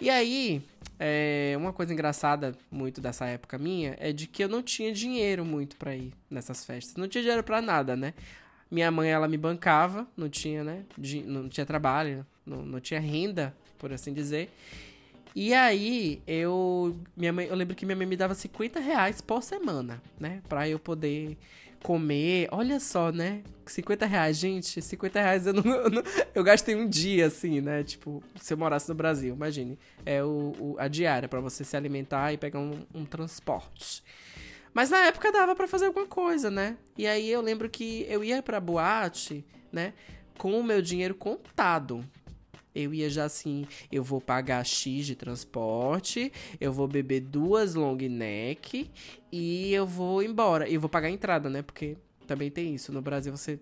E 0.00 0.10
aí, 0.10 0.62
é, 0.98 1.54
uma 1.56 1.72
coisa 1.72 1.92
engraçada 1.92 2.56
muito 2.70 3.00
dessa 3.00 3.26
época 3.26 3.58
minha 3.58 3.96
é 4.00 4.12
de 4.12 4.26
que 4.26 4.42
eu 4.42 4.48
não 4.48 4.62
tinha 4.62 4.92
dinheiro 4.92 5.44
muito 5.44 5.76
para 5.76 5.94
ir 5.94 6.12
nessas 6.28 6.64
festas. 6.64 6.96
Não 6.96 7.06
tinha 7.06 7.22
dinheiro 7.22 7.44
para 7.44 7.62
nada, 7.62 7.94
né? 7.94 8.14
Minha 8.70 8.90
mãe, 8.90 9.10
ela 9.10 9.28
me 9.28 9.36
bancava, 9.36 10.06
não 10.16 10.28
tinha, 10.28 10.64
né? 10.64 10.84
Não 11.26 11.48
tinha 11.48 11.66
trabalho, 11.66 12.26
não, 12.46 12.64
não 12.64 12.80
tinha 12.80 12.98
renda, 12.98 13.54
por 13.78 13.92
assim 13.92 14.12
dizer. 14.12 14.50
E 15.34 15.54
aí, 15.54 16.22
eu. 16.26 16.96
Minha 17.16 17.32
mãe, 17.32 17.46
eu 17.46 17.54
lembro 17.54 17.76
que 17.76 17.86
minha 17.86 17.96
mãe 17.96 18.06
me 18.06 18.16
dava 18.16 18.34
50 18.34 18.80
reais 18.80 19.20
por 19.20 19.42
semana, 19.42 20.02
né? 20.18 20.42
Pra 20.48 20.68
eu 20.68 20.78
poder 20.78 21.38
comer. 21.82 22.48
Olha 22.50 22.80
só, 22.80 23.10
né? 23.10 23.42
50 23.66 24.06
reais, 24.06 24.36
gente. 24.36 24.82
50 24.82 25.20
reais 25.20 25.46
eu 25.46 25.52
não, 25.52 25.62
eu, 25.64 25.90
não, 25.90 26.02
eu 26.34 26.42
gastei 26.42 26.74
um 26.74 26.88
dia, 26.88 27.26
assim, 27.26 27.60
né? 27.60 27.82
Tipo, 27.84 28.22
se 28.40 28.52
eu 28.52 28.58
morasse 28.58 28.88
no 28.88 28.94
Brasil, 28.94 29.34
imagine. 29.34 29.78
É 30.04 30.22
o, 30.22 30.52
o 30.58 30.76
a 30.78 30.88
diária 30.88 31.28
para 31.28 31.40
você 31.40 31.64
se 31.64 31.76
alimentar 31.76 32.32
e 32.32 32.36
pegar 32.36 32.58
um, 32.58 32.84
um 32.94 33.04
transporte. 33.04 34.02
Mas 34.72 34.90
na 34.90 34.98
época 35.06 35.32
dava 35.32 35.54
para 35.56 35.66
fazer 35.66 35.86
alguma 35.86 36.06
coisa, 36.06 36.50
né? 36.50 36.76
E 36.96 37.06
aí 37.06 37.28
eu 37.28 37.40
lembro 37.40 37.68
que 37.68 38.06
eu 38.08 38.22
ia 38.22 38.42
pra 38.42 38.60
boate, 38.60 39.44
né? 39.72 39.92
Com 40.38 40.58
o 40.58 40.64
meu 40.64 40.80
dinheiro 40.80 41.14
contado. 41.14 42.04
Eu 42.74 42.94
ia 42.94 43.10
já 43.10 43.24
assim, 43.24 43.66
eu 43.90 44.02
vou 44.02 44.20
pagar 44.20 44.64
X 44.64 45.06
de 45.06 45.14
transporte, 45.14 46.32
eu 46.60 46.72
vou 46.72 46.86
beber 46.86 47.20
duas 47.20 47.74
long 47.74 47.96
neck 47.96 48.90
e 49.32 49.72
eu 49.72 49.86
vou 49.86 50.22
embora. 50.22 50.68
E 50.68 50.74
eu 50.74 50.80
vou 50.80 50.88
pagar 50.90 51.08
a 51.08 51.10
entrada, 51.10 51.50
né? 51.50 51.62
Porque 51.62 51.96
também 52.26 52.50
tem 52.50 52.74
isso. 52.74 52.92
No 52.92 53.02
Brasil 53.02 53.36
você 53.36 53.58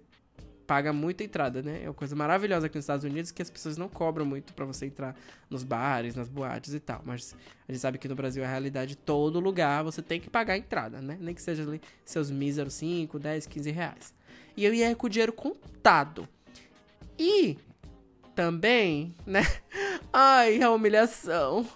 paga 0.69 0.93
muita 0.93 1.25
entrada, 1.25 1.63
né? 1.63 1.81
É 1.83 1.89
uma 1.89 1.95
coisa 1.95 2.15
maravilhosa 2.15 2.67
aqui 2.67 2.77
nos 2.77 2.85
Estados 2.85 3.03
Unidos 3.03 3.31
que 3.31 3.41
as 3.41 3.49
pessoas 3.49 3.79
não 3.79 3.89
cobram 3.89 4.27
muito 4.27 4.53
para 4.53 4.67
você 4.67 4.85
entrar 4.85 5.17
nos 5.49 5.65
bares, 5.65 6.15
nas 6.15 6.29
boates 6.29 6.75
e 6.75 6.79
tal. 6.79 7.01
Mas 7.07 7.35
a 7.67 7.73
gente 7.73 7.81
sabe 7.81 7.97
que 7.97 8.07
no 8.07 8.15
Brasil 8.15 8.43
é 8.43 8.47
a 8.47 8.51
realidade, 8.51 8.95
todo 8.95 9.41
lugar 9.41 9.83
você 9.83 10.03
tem 10.03 10.21
que 10.21 10.29
pagar 10.29 10.53
a 10.53 10.59
entrada, 10.59 11.01
né? 11.01 11.17
Nem 11.19 11.35
que 11.35 11.41
seja 11.41 11.63
ali 11.63 11.81
seus 12.05 12.31
míseros 12.31 12.75
5, 12.75 13.19
10, 13.19 13.47
15 13.47 13.71
reais. 13.71 14.15
E 14.55 14.65
eu 14.67 14.75
ia 14.75 14.95
com 14.95 15.07
o 15.07 15.11
dinheiro 15.11 15.33
contado. 15.33 16.29
E 17.19 17.57
também, 18.39 19.17
né? 19.27 19.43
Ai, 20.13 20.63
a 20.63 20.71
humilhação. 20.71 21.67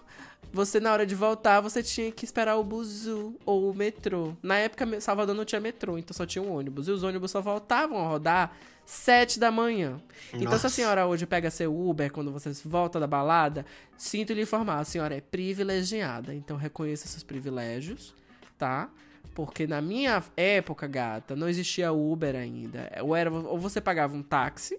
Você, 0.52 0.78
na 0.78 0.92
hora 0.92 1.04
de 1.04 1.12
voltar, 1.12 1.60
você 1.60 1.82
tinha 1.82 2.12
que 2.12 2.24
esperar 2.24 2.56
o 2.56 2.62
buzu 2.62 3.34
ou 3.44 3.68
o 3.68 3.74
metrô. 3.74 4.36
Na 4.40 4.58
época, 4.58 5.00
Salvador 5.00 5.34
não 5.34 5.44
tinha 5.44 5.60
metrô, 5.60 5.98
então 5.98 6.16
só 6.16 6.24
tinha 6.24 6.40
um 6.40 6.54
ônibus. 6.54 6.86
E 6.86 6.92
os 6.92 7.02
ônibus 7.02 7.32
só 7.32 7.40
voltavam 7.40 7.98
a 7.98 8.06
rodar 8.06 8.56
sete 8.86 9.40
da 9.40 9.50
manhã. 9.50 10.00
Nossa. 10.32 10.44
Então, 10.44 10.56
se 10.56 10.66
a 10.68 10.70
senhora 10.70 11.04
hoje 11.04 11.26
pega 11.26 11.50
seu 11.50 11.76
Uber 11.76 12.12
quando 12.12 12.30
você 12.30 12.52
volta 12.64 13.00
da 13.00 13.08
balada, 13.08 13.66
sinto 13.96 14.32
lhe 14.32 14.42
informar, 14.42 14.78
a 14.78 14.84
senhora 14.84 15.16
é 15.16 15.20
privilegiada. 15.20 16.32
Então, 16.32 16.56
reconheça 16.56 17.08
seus 17.08 17.24
privilégios, 17.24 18.14
tá? 18.56 18.88
Porque 19.34 19.66
na 19.66 19.82
minha 19.82 20.22
época, 20.36 20.86
gata, 20.86 21.34
não 21.34 21.48
existia 21.48 21.92
Uber 21.92 22.36
ainda. 22.36 22.88
Ou, 23.02 23.16
era, 23.16 23.32
ou 23.32 23.58
você 23.58 23.80
pagava 23.80 24.14
um 24.14 24.22
táxi, 24.22 24.78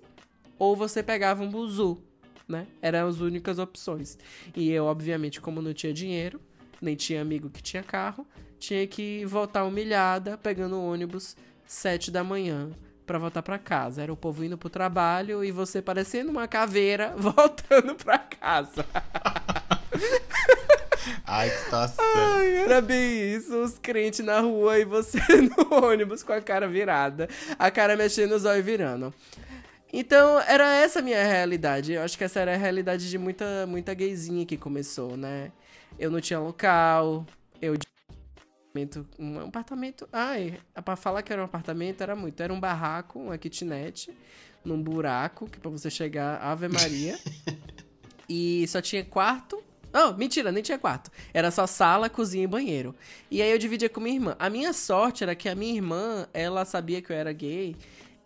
ou 0.64 0.76
você 0.78 1.04
pegava 1.04 1.44
um 1.44 1.50
buzu, 1.50 2.02
né? 2.48 2.68
Eram 2.82 3.08
as 3.08 3.20
únicas 3.20 3.60
opções. 3.60 4.18
E 4.56 4.72
eu, 4.72 4.86
obviamente, 4.86 5.42
como 5.42 5.62
não 5.62 5.74
tinha 5.74 5.94
dinheiro, 5.94 6.40
nem 6.82 6.96
tinha 6.96 7.22
amigo 7.22 7.50
que 7.50 7.62
tinha 7.62 7.84
carro, 7.84 8.26
tinha 8.58 8.88
que 8.88 9.26
voltar 9.26 9.66
humilhada, 9.66 10.38
pegando 10.38 10.78
o 10.78 10.92
ônibus 10.92 11.36
sete 11.66 12.10
da 12.10 12.24
manhã 12.24 12.72
para 13.06 13.20
voltar 13.20 13.44
para 13.44 13.60
casa. 13.60 14.02
Era 14.02 14.14
o 14.14 14.18
povo 14.18 14.44
indo 14.44 14.58
pro 14.58 14.70
trabalho 14.70 15.44
e 15.44 15.52
você 15.52 15.82
parecendo 15.82 16.32
uma 16.32 16.48
caveira 16.48 17.14
voltando 17.20 17.96
para 17.96 18.18
casa. 18.18 18.86
Ai, 21.26 21.50
que 21.50 21.58
situação. 21.58 22.06
Ai, 22.06 22.56
era 22.58 22.82
bem 22.82 23.36
isso, 23.36 23.54
os 23.62 23.78
crentes 23.78 24.26
na 24.26 24.40
rua 24.40 24.80
e 24.80 24.86
você 24.86 25.20
no 25.42 25.86
ônibus 25.86 26.24
com 26.24 26.32
a 26.32 26.42
cara 26.42 26.68
virada, 26.68 27.28
a 27.60 27.70
cara 27.70 27.98
mexendo 27.98 28.34
os 28.34 28.46
olhos 28.46 28.64
virando. 28.64 29.14
Então, 29.96 30.40
era 30.42 30.76
essa 30.76 31.00
a 31.00 31.02
minha 31.04 31.24
realidade. 31.24 31.94
Eu 31.94 32.02
acho 32.02 32.18
que 32.18 32.24
essa 32.24 32.40
era 32.40 32.56
a 32.56 32.58
realidade 32.58 33.08
de 33.08 33.18
muita, 33.20 33.68
muita 33.68 33.94
gayzinha 33.94 34.44
que 34.44 34.58
começou, 34.58 35.16
né? 35.16 35.52
Eu 36.00 36.10
não 36.10 36.20
tinha 36.20 36.40
local, 36.40 37.28
eu 37.62 37.76
um 39.20 39.40
apartamento. 39.40 40.10
Ai, 40.12 40.60
pra 40.84 40.96
falar 40.96 41.22
que 41.22 41.32
era 41.32 41.40
um 41.40 41.46
apartamento 41.46 42.02
era 42.02 42.16
muito. 42.16 42.42
Era 42.42 42.52
um 42.52 42.60
barraco, 42.60 43.20
uma 43.20 43.38
kitnet, 43.38 44.10
num 44.66 44.82
buraco, 44.82 45.48
que 45.48 45.60
pra 45.60 45.70
você 45.70 45.92
chegar, 45.92 46.42
Ave 46.42 46.68
Maria. 46.68 47.20
e 48.28 48.66
só 48.68 48.82
tinha 48.82 49.06
quarto. 49.06 49.64
Oh, 49.94 50.14
mentira, 50.14 50.52
nem 50.52 50.64
tinha 50.64 50.80
quarto. 50.80 51.12
Era 51.32 51.52
só 51.52 51.68
sala, 51.68 52.10
cozinha 52.10 52.46
e 52.46 52.48
banheiro. 52.48 52.96
E 53.30 53.44
aí 53.44 53.52
eu 53.52 53.60
dividia 53.60 53.88
com 53.88 54.02
minha 54.02 54.16
irmã. 54.16 54.36
A 54.40 54.50
minha 54.50 54.74
sorte 54.74 55.24
era 55.24 55.36
que 55.36 55.48
a 55.48 55.54
minha 55.54 55.76
irmã, 55.76 56.28
ela 56.34 56.66
sabia 56.66 57.00
que 57.00 57.12
eu 57.12 57.16
era 57.16 57.32
gay. 57.32 57.76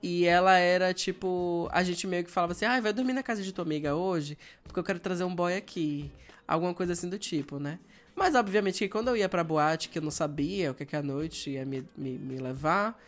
E 0.02 0.26
ela 0.26 0.58
era 0.58 0.94
tipo. 0.94 1.68
A 1.72 1.84
gente 1.84 2.06
meio 2.06 2.24
que 2.24 2.32
falava 2.32 2.54
assim: 2.54 2.66
ah, 2.66 2.80
vai 2.80 2.94
dormir 2.94 3.14
na 3.14 3.24
casa 3.24 3.42
de 3.42 3.52
tua 3.52 3.66
amiga 3.66 3.96
hoje, 3.96 4.38
porque 4.64 4.80
eu 4.80 4.84
quero 4.84 5.00
trazer 5.00 5.24
um 5.24 5.34
boy 5.34 5.56
aqui. 5.56 6.12
Alguma 6.48 6.74
coisa 6.74 6.94
assim 6.94 7.10
do 7.10 7.20
tipo, 7.20 7.60
né? 7.60 7.80
Mas, 8.16 8.34
obviamente, 8.34 8.80
que 8.80 8.90
quando 8.90 9.10
eu 9.10 9.18
ia 9.18 9.30
pra 9.30 9.44
boate, 9.44 9.90
que 9.90 10.00
eu 10.00 10.02
não 10.02 10.10
sabia 10.10 10.72
o 10.72 10.74
que, 10.74 10.86
que 10.86 10.96
a 10.96 11.04
noite 11.04 11.52
ia 11.52 11.66
me, 11.66 11.88
me, 11.96 12.18
me 12.18 12.38
levar, 12.40 13.00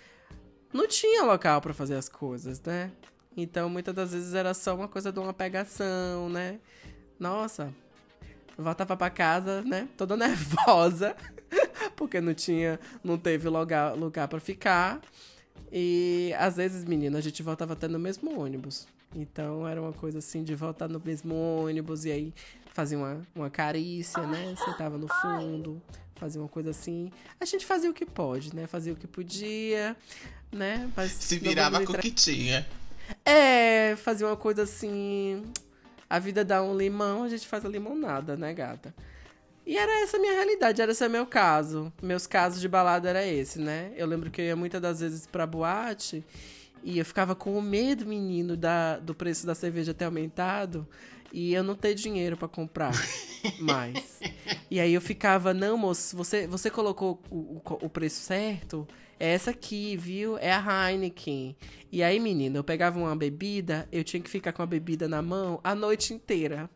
não 0.72 0.88
tinha 0.88 1.24
local 1.24 1.60
para 1.62 1.74
fazer 1.74 1.96
as 1.96 2.08
coisas, 2.08 2.62
né? 2.62 2.92
Então, 3.36 3.70
muitas 3.70 3.96
das 3.96 4.12
vezes 4.12 4.34
era 4.34 4.54
só 4.54 4.76
uma 4.76 4.88
coisa 4.88 5.12
de 5.12 5.20
uma 5.20 5.34
pegação, 5.34 6.30
né? 6.30 6.60
Nossa, 7.20 7.74
voltava 8.56 8.96
pra 8.96 9.10
casa, 9.10 9.62
né? 9.64 9.88
Toda 9.98 10.16
nervosa, 10.18 11.16
porque 11.96 12.22
não 12.22 12.34
tinha, 12.36 12.80
não 13.04 13.18
teve 13.18 13.50
lugar, 13.50 13.96
lugar 13.96 14.28
para 14.28 14.40
ficar. 14.40 15.02
E 15.72 16.34
às 16.38 16.56
vezes, 16.58 16.84
menina, 16.84 17.18
a 17.18 17.22
gente 17.22 17.42
voltava 17.44 17.74
até 17.74 17.88
no 17.88 18.00
mesmo 18.00 18.40
ônibus. 18.40 18.88
Então 19.16 19.68
era 19.68 19.82
uma 19.82 19.94
coisa 19.94 20.20
assim 20.20 20.44
de 20.44 20.54
voltar 20.56 20.88
no 20.88 21.02
mesmo 21.04 21.36
ônibus 21.36 22.06
e 22.06 22.12
aí 22.12 22.34
fazia 22.74 22.98
uma, 22.98 23.22
uma 23.36 23.50
carícia, 23.50 24.26
né? 24.26 24.56
Sentava 24.64 24.98
no 24.98 25.08
fundo, 25.08 25.82
fazia 26.16 26.42
uma 26.42 26.48
coisa 26.48 26.70
assim. 26.70 27.12
A 27.40 27.46
gente 27.46 27.66
fazia 27.66 27.90
o 27.90 27.94
que 27.94 28.06
pode, 28.06 28.56
né? 28.56 28.68
Fazia 28.68 28.94
o 28.94 28.96
que 28.96 29.08
podia, 29.08 29.96
né? 30.52 30.90
Mas 30.96 31.12
Se 31.12 31.40
virava 31.40 31.84
com 31.84 31.94
o 31.94 31.98
que 31.98 32.12
tinha. 32.12 32.66
É, 33.26 33.96
fazia 33.96 34.28
uma 34.28 34.38
coisa 34.38 34.64
assim. 34.64 35.44
A 36.10 36.20
vida 36.20 36.44
dá 36.44 36.62
um 36.62 36.76
limão, 36.76 37.24
a 37.24 37.30
gente 37.30 37.48
faz 37.48 37.66
a 37.66 37.70
limonada, 37.70 38.36
né, 38.36 38.54
gata? 38.54 38.94
E 39.70 39.78
era 39.78 40.02
essa 40.02 40.18
a 40.18 40.20
minha 40.20 40.34
realidade, 40.34 40.82
era 40.82 40.92
esse 40.92 41.06
o 41.06 41.10
meu 41.12 41.28
caso. 41.28 41.94
Meus 42.02 42.26
casos 42.26 42.60
de 42.60 42.68
balada 42.68 43.08
era 43.08 43.24
esse, 43.24 43.60
né? 43.60 43.92
Eu 43.96 44.08
lembro 44.08 44.32
que 44.32 44.42
eu 44.42 44.46
ia 44.46 44.56
muitas 44.56 44.82
das 44.82 45.00
vezes 45.00 45.28
pra 45.28 45.46
boate 45.46 46.26
e 46.84 46.98
eu 46.98 47.06
ficava 47.06 47.36
com 47.36 47.56
o 47.56 47.62
medo, 47.62 48.04
menino, 48.04 48.58
da, 48.58 48.98
do 48.98 49.14
preço 49.14 49.46
da 49.46 49.54
cerveja 49.54 49.94
ter 49.94 50.06
aumentado 50.06 50.88
e 51.32 51.54
eu 51.54 51.64
não 51.64 51.76
ter 51.76 51.94
dinheiro 51.94 52.36
para 52.36 52.48
comprar 52.48 52.92
mais. 53.62 54.20
E 54.72 54.80
aí 54.80 54.92
eu 54.92 55.02
ficava, 55.02 55.54
não, 55.54 55.78
moço, 55.78 56.18
você, 56.18 56.48
você 56.48 56.72
colocou 56.72 57.22
o, 57.30 57.62
o, 57.64 57.90
preço 57.92 58.22
certo? 58.24 58.88
É 59.20 59.30
essa 59.30 59.52
aqui, 59.52 59.96
viu? 59.96 60.36
É 60.40 60.52
a 60.52 60.90
Heineken. 60.90 61.56
E 61.92 62.02
aí, 62.02 62.20
menina, 62.20 62.58
eu 62.58 62.64
pegava 62.64 62.98
uma 62.98 63.16
bebida, 63.16 63.88
eu 63.92 64.04
tinha 64.04 64.20
que 64.20 64.32
ficar 64.32 64.52
com 64.52 64.64
a 64.64 64.66
bebida 64.66 65.08
na 65.08 65.22
mão 65.22 65.60
a 65.64 65.76
noite 65.76 66.12
inteira. 66.12 66.68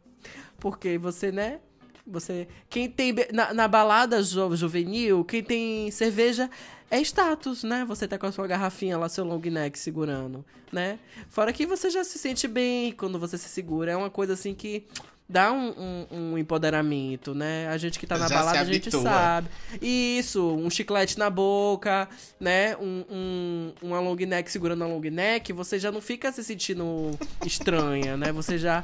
Porque 0.60 0.96
você, 1.00 1.32
né? 1.32 1.60
Você. 2.06 2.48
Quem 2.70 2.90
tem. 2.90 3.14
Na, 3.32 3.54
na 3.54 3.68
balada 3.68 4.22
jo, 4.22 4.56
juvenil, 4.56 5.24
quem 5.24 5.44
tem 5.44 5.90
cerveja 5.92 6.50
é 6.92 7.00
status, 7.02 7.64
né? 7.64 7.86
Você 7.88 8.08
tá 8.08 8.18
com 8.18 8.26
a 8.26 8.32
sua 8.32 8.46
garrafinha 8.46 8.98
lá, 8.98 9.08
seu 9.08 9.24
long 9.24 9.40
neck 9.40 9.80
segurando, 9.80 10.46
né? 10.72 11.00
Fora 11.30 11.54
que 11.54 11.66
você 11.66 11.90
já 11.90 12.04
se 12.04 12.20
sente 12.20 12.48
bem 12.48 12.92
quando 12.92 13.18
você 13.18 13.38
se 13.38 13.48
segura. 13.50 13.92
É 13.92 13.98
uma 13.98 14.10
coisa 14.10 14.34
assim 14.34 14.54
que 14.54 14.86
dá 15.28 15.52
um, 15.52 15.70
um, 15.70 16.08
um 16.12 16.38
empoderamento, 16.38 17.34
né? 17.34 17.68
A 17.70 17.78
gente 17.78 17.98
que 17.98 18.06
tá 18.06 18.18
na 18.18 18.28
já 18.28 18.36
balada, 18.36 18.60
a 18.60 18.66
gente 18.66 18.92
sabe. 18.92 19.48
Isso, 19.82 20.56
um 20.56 20.70
chiclete 20.70 21.18
na 21.18 21.30
boca, 21.30 22.08
né? 22.40 22.76
Um, 22.78 23.06
um, 23.10 23.74
uma 23.82 24.00
long 24.00 24.16
neck 24.16 24.52
segurando 24.52 24.84
a 24.84 24.88
long 24.88 25.02
neck, 25.02 25.52
você 25.54 25.80
já 25.80 25.92
não 25.92 26.02
fica 26.02 26.32
se 26.32 26.44
sentindo 26.44 27.12
estranha, 27.46 28.18
né? 28.18 28.32
Você 28.32 28.58
já 28.58 28.84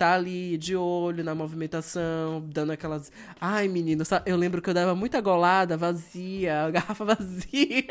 tá 0.00 0.14
ali 0.14 0.56
de 0.56 0.74
olho 0.74 1.22
na 1.22 1.34
movimentação, 1.34 2.42
dando 2.46 2.72
aquelas. 2.72 3.12
Ai, 3.38 3.68
menino, 3.68 4.02
eu 4.24 4.34
lembro 4.34 4.62
que 4.62 4.70
eu 4.70 4.74
dava 4.74 4.94
muita 4.94 5.20
golada 5.20 5.76
vazia, 5.76 6.62
a 6.62 6.70
garrafa 6.70 7.04
vazia. 7.14 7.84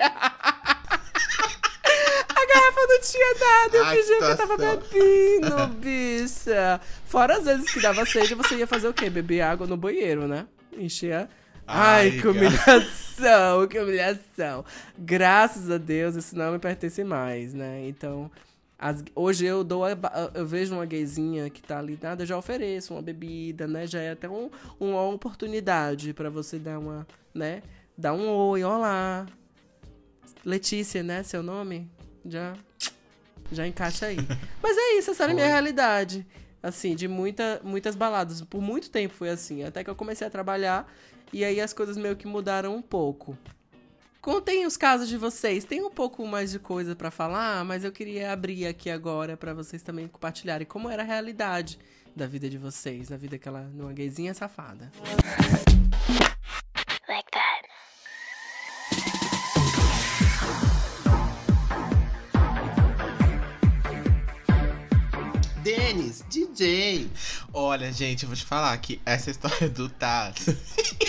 a 2.28 2.46
garrafa 2.48 2.82
não 2.88 3.00
tinha 3.00 3.36
nada, 3.40 3.78
eu 3.78 3.86
fingia 3.86 4.18
que 4.18 4.24
eu 4.24 4.38
tava 4.38 4.58
bebendo, 4.58 5.68
bicha. 5.76 6.82
Fora 7.06 7.38
as 7.38 7.46
vezes 7.46 7.72
que 7.72 7.80
dava 7.80 8.04
sede, 8.08 8.34
você 8.34 8.56
ia 8.56 8.66
fazer 8.66 8.88
o 8.88 8.94
quê? 8.94 9.08
Beber 9.08 9.42
água 9.42 9.68
no 9.68 9.78
banheiro, 9.78 10.28
né? 10.28 10.48
Encher. 10.76 11.28
Ai, 11.68 12.10
Ai 12.10 12.12
que 12.20 12.28
humilhação, 12.28 13.68
que 13.70 13.78
humilhação. 13.78 14.66
Graças 14.98 15.70
a 15.70 15.78
Deus, 15.78 16.16
isso 16.16 16.36
não 16.36 16.54
me 16.54 16.58
pertence 16.58 17.04
mais, 17.04 17.54
né? 17.54 17.88
Então, 17.88 18.32
as, 18.80 19.04
hoje 19.14 19.46
eu 19.46 19.64
dou 19.64 19.84
a, 19.84 19.90
eu 20.34 20.48
vejo 20.48 20.74
uma 20.74 20.86
gayzinha 20.86 21.50
que 21.50 21.62
tá 21.62 21.80
ali, 21.80 22.00
nada, 22.02 22.24
eu 22.24 22.28
já 22.28 22.38
ofereço 22.38 22.94
uma 22.94 23.02
bebida, 23.02 23.68
né? 23.68 23.86
Já 23.86 24.00
é 24.00 24.12
até 24.12 24.30
um, 24.30 24.50
uma 24.80 25.02
oportunidade 25.10 26.14
para 26.14 26.30
você 26.30 26.58
dar 26.58 26.80
uma, 26.80 27.06
né? 27.34 27.62
Dar 27.98 28.14
um 28.14 28.30
oi, 28.30 28.64
olá. 28.64 29.26
Letícia, 30.46 31.04
né? 31.04 31.22
Seu 31.24 31.44
nome? 31.44 31.90
Já 32.26 32.56
já 33.52 33.68
encaixa 33.68 34.06
aí. 34.06 34.18
Mas 34.62 34.78
é 34.78 34.98
isso, 34.98 35.12
essa 35.12 35.24
era 35.24 35.32
a 35.32 35.36
minha 35.36 35.48
realidade. 35.48 36.26
Assim, 36.62 36.96
de 36.96 37.08
muita, 37.08 37.60
muitas 37.64 37.96
baladas. 37.96 38.42
Por 38.42 38.62
muito 38.62 38.90
tempo 38.90 39.14
foi 39.14 39.30
assim. 39.30 39.64
Até 39.64 39.84
que 39.84 39.90
eu 39.90 39.96
comecei 39.96 40.26
a 40.26 40.30
trabalhar 40.30 40.92
e 41.34 41.44
aí 41.44 41.60
as 41.60 41.74
coisas 41.74 41.98
meio 41.98 42.16
que 42.16 42.28
mudaram 42.28 42.76
um 42.76 42.82
pouco. 42.82 43.38
Contem 44.30 44.64
os 44.68 44.78
casos 44.78 45.10
de 45.10 45.18
vocês. 45.18 45.66
Tem 45.66 45.82
um 45.82 45.90
pouco 45.90 46.24
mais 46.28 46.52
de 46.52 46.60
coisa 46.60 46.96
para 46.96 47.10
falar, 47.10 47.66
mas 47.66 47.84
eu 47.84 47.92
queria 47.92 48.32
abrir 48.32 48.68
aqui 48.68 48.88
agora 48.88 49.36
para 49.36 49.56
vocês 49.56 49.82
também 49.82 50.08
compartilharem 50.08 50.68
como 50.68 50.88
era 50.88 51.02
a 51.02 51.06
realidade 51.06 51.80
da 52.16 52.28
vida 52.28 52.48
de 52.48 52.56
vocês, 52.56 53.10
da 53.10 53.18
vida 53.18 53.38
aquela 53.38 53.62
numa 53.62 53.92
gayzinha 53.92 54.32
safada. 54.36 54.92
Like 57.08 57.32
that. 57.32 57.70
Denis, 65.64 66.24
DJ. 66.30 67.10
Olha, 67.52 67.92
gente, 67.92 68.24
eu 68.24 68.30
vou 68.30 68.36
te 68.36 68.46
falar 68.46 68.78
que 68.78 69.02
essa 69.04 69.32
história 69.32 69.68
do 69.68 69.90
Tato 69.90 70.56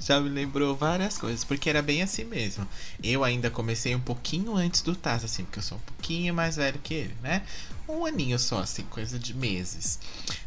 já 0.00 0.20
me 0.20 0.28
lembrou 0.28 0.76
várias 0.76 1.18
coisas, 1.18 1.44
porque 1.44 1.68
era 1.68 1.82
bem 1.82 2.02
assim 2.02 2.24
mesmo. 2.24 2.66
Eu 3.02 3.24
ainda 3.24 3.50
comecei 3.50 3.94
um 3.94 4.00
pouquinho 4.00 4.56
antes 4.56 4.82
do 4.82 4.94
Tato, 4.94 5.24
assim, 5.24 5.44
porque 5.44 5.58
eu 5.58 5.62
sou 5.62 5.78
um 5.78 5.82
pouquinho 5.82 6.34
mais 6.34 6.56
velho 6.56 6.78
que 6.82 6.94
ele, 6.94 7.14
né? 7.22 7.42
Um 7.88 8.04
aninho 8.04 8.38
só, 8.38 8.60
assim, 8.60 8.82
coisa 8.84 9.18
de 9.18 9.34
meses. 9.34 9.98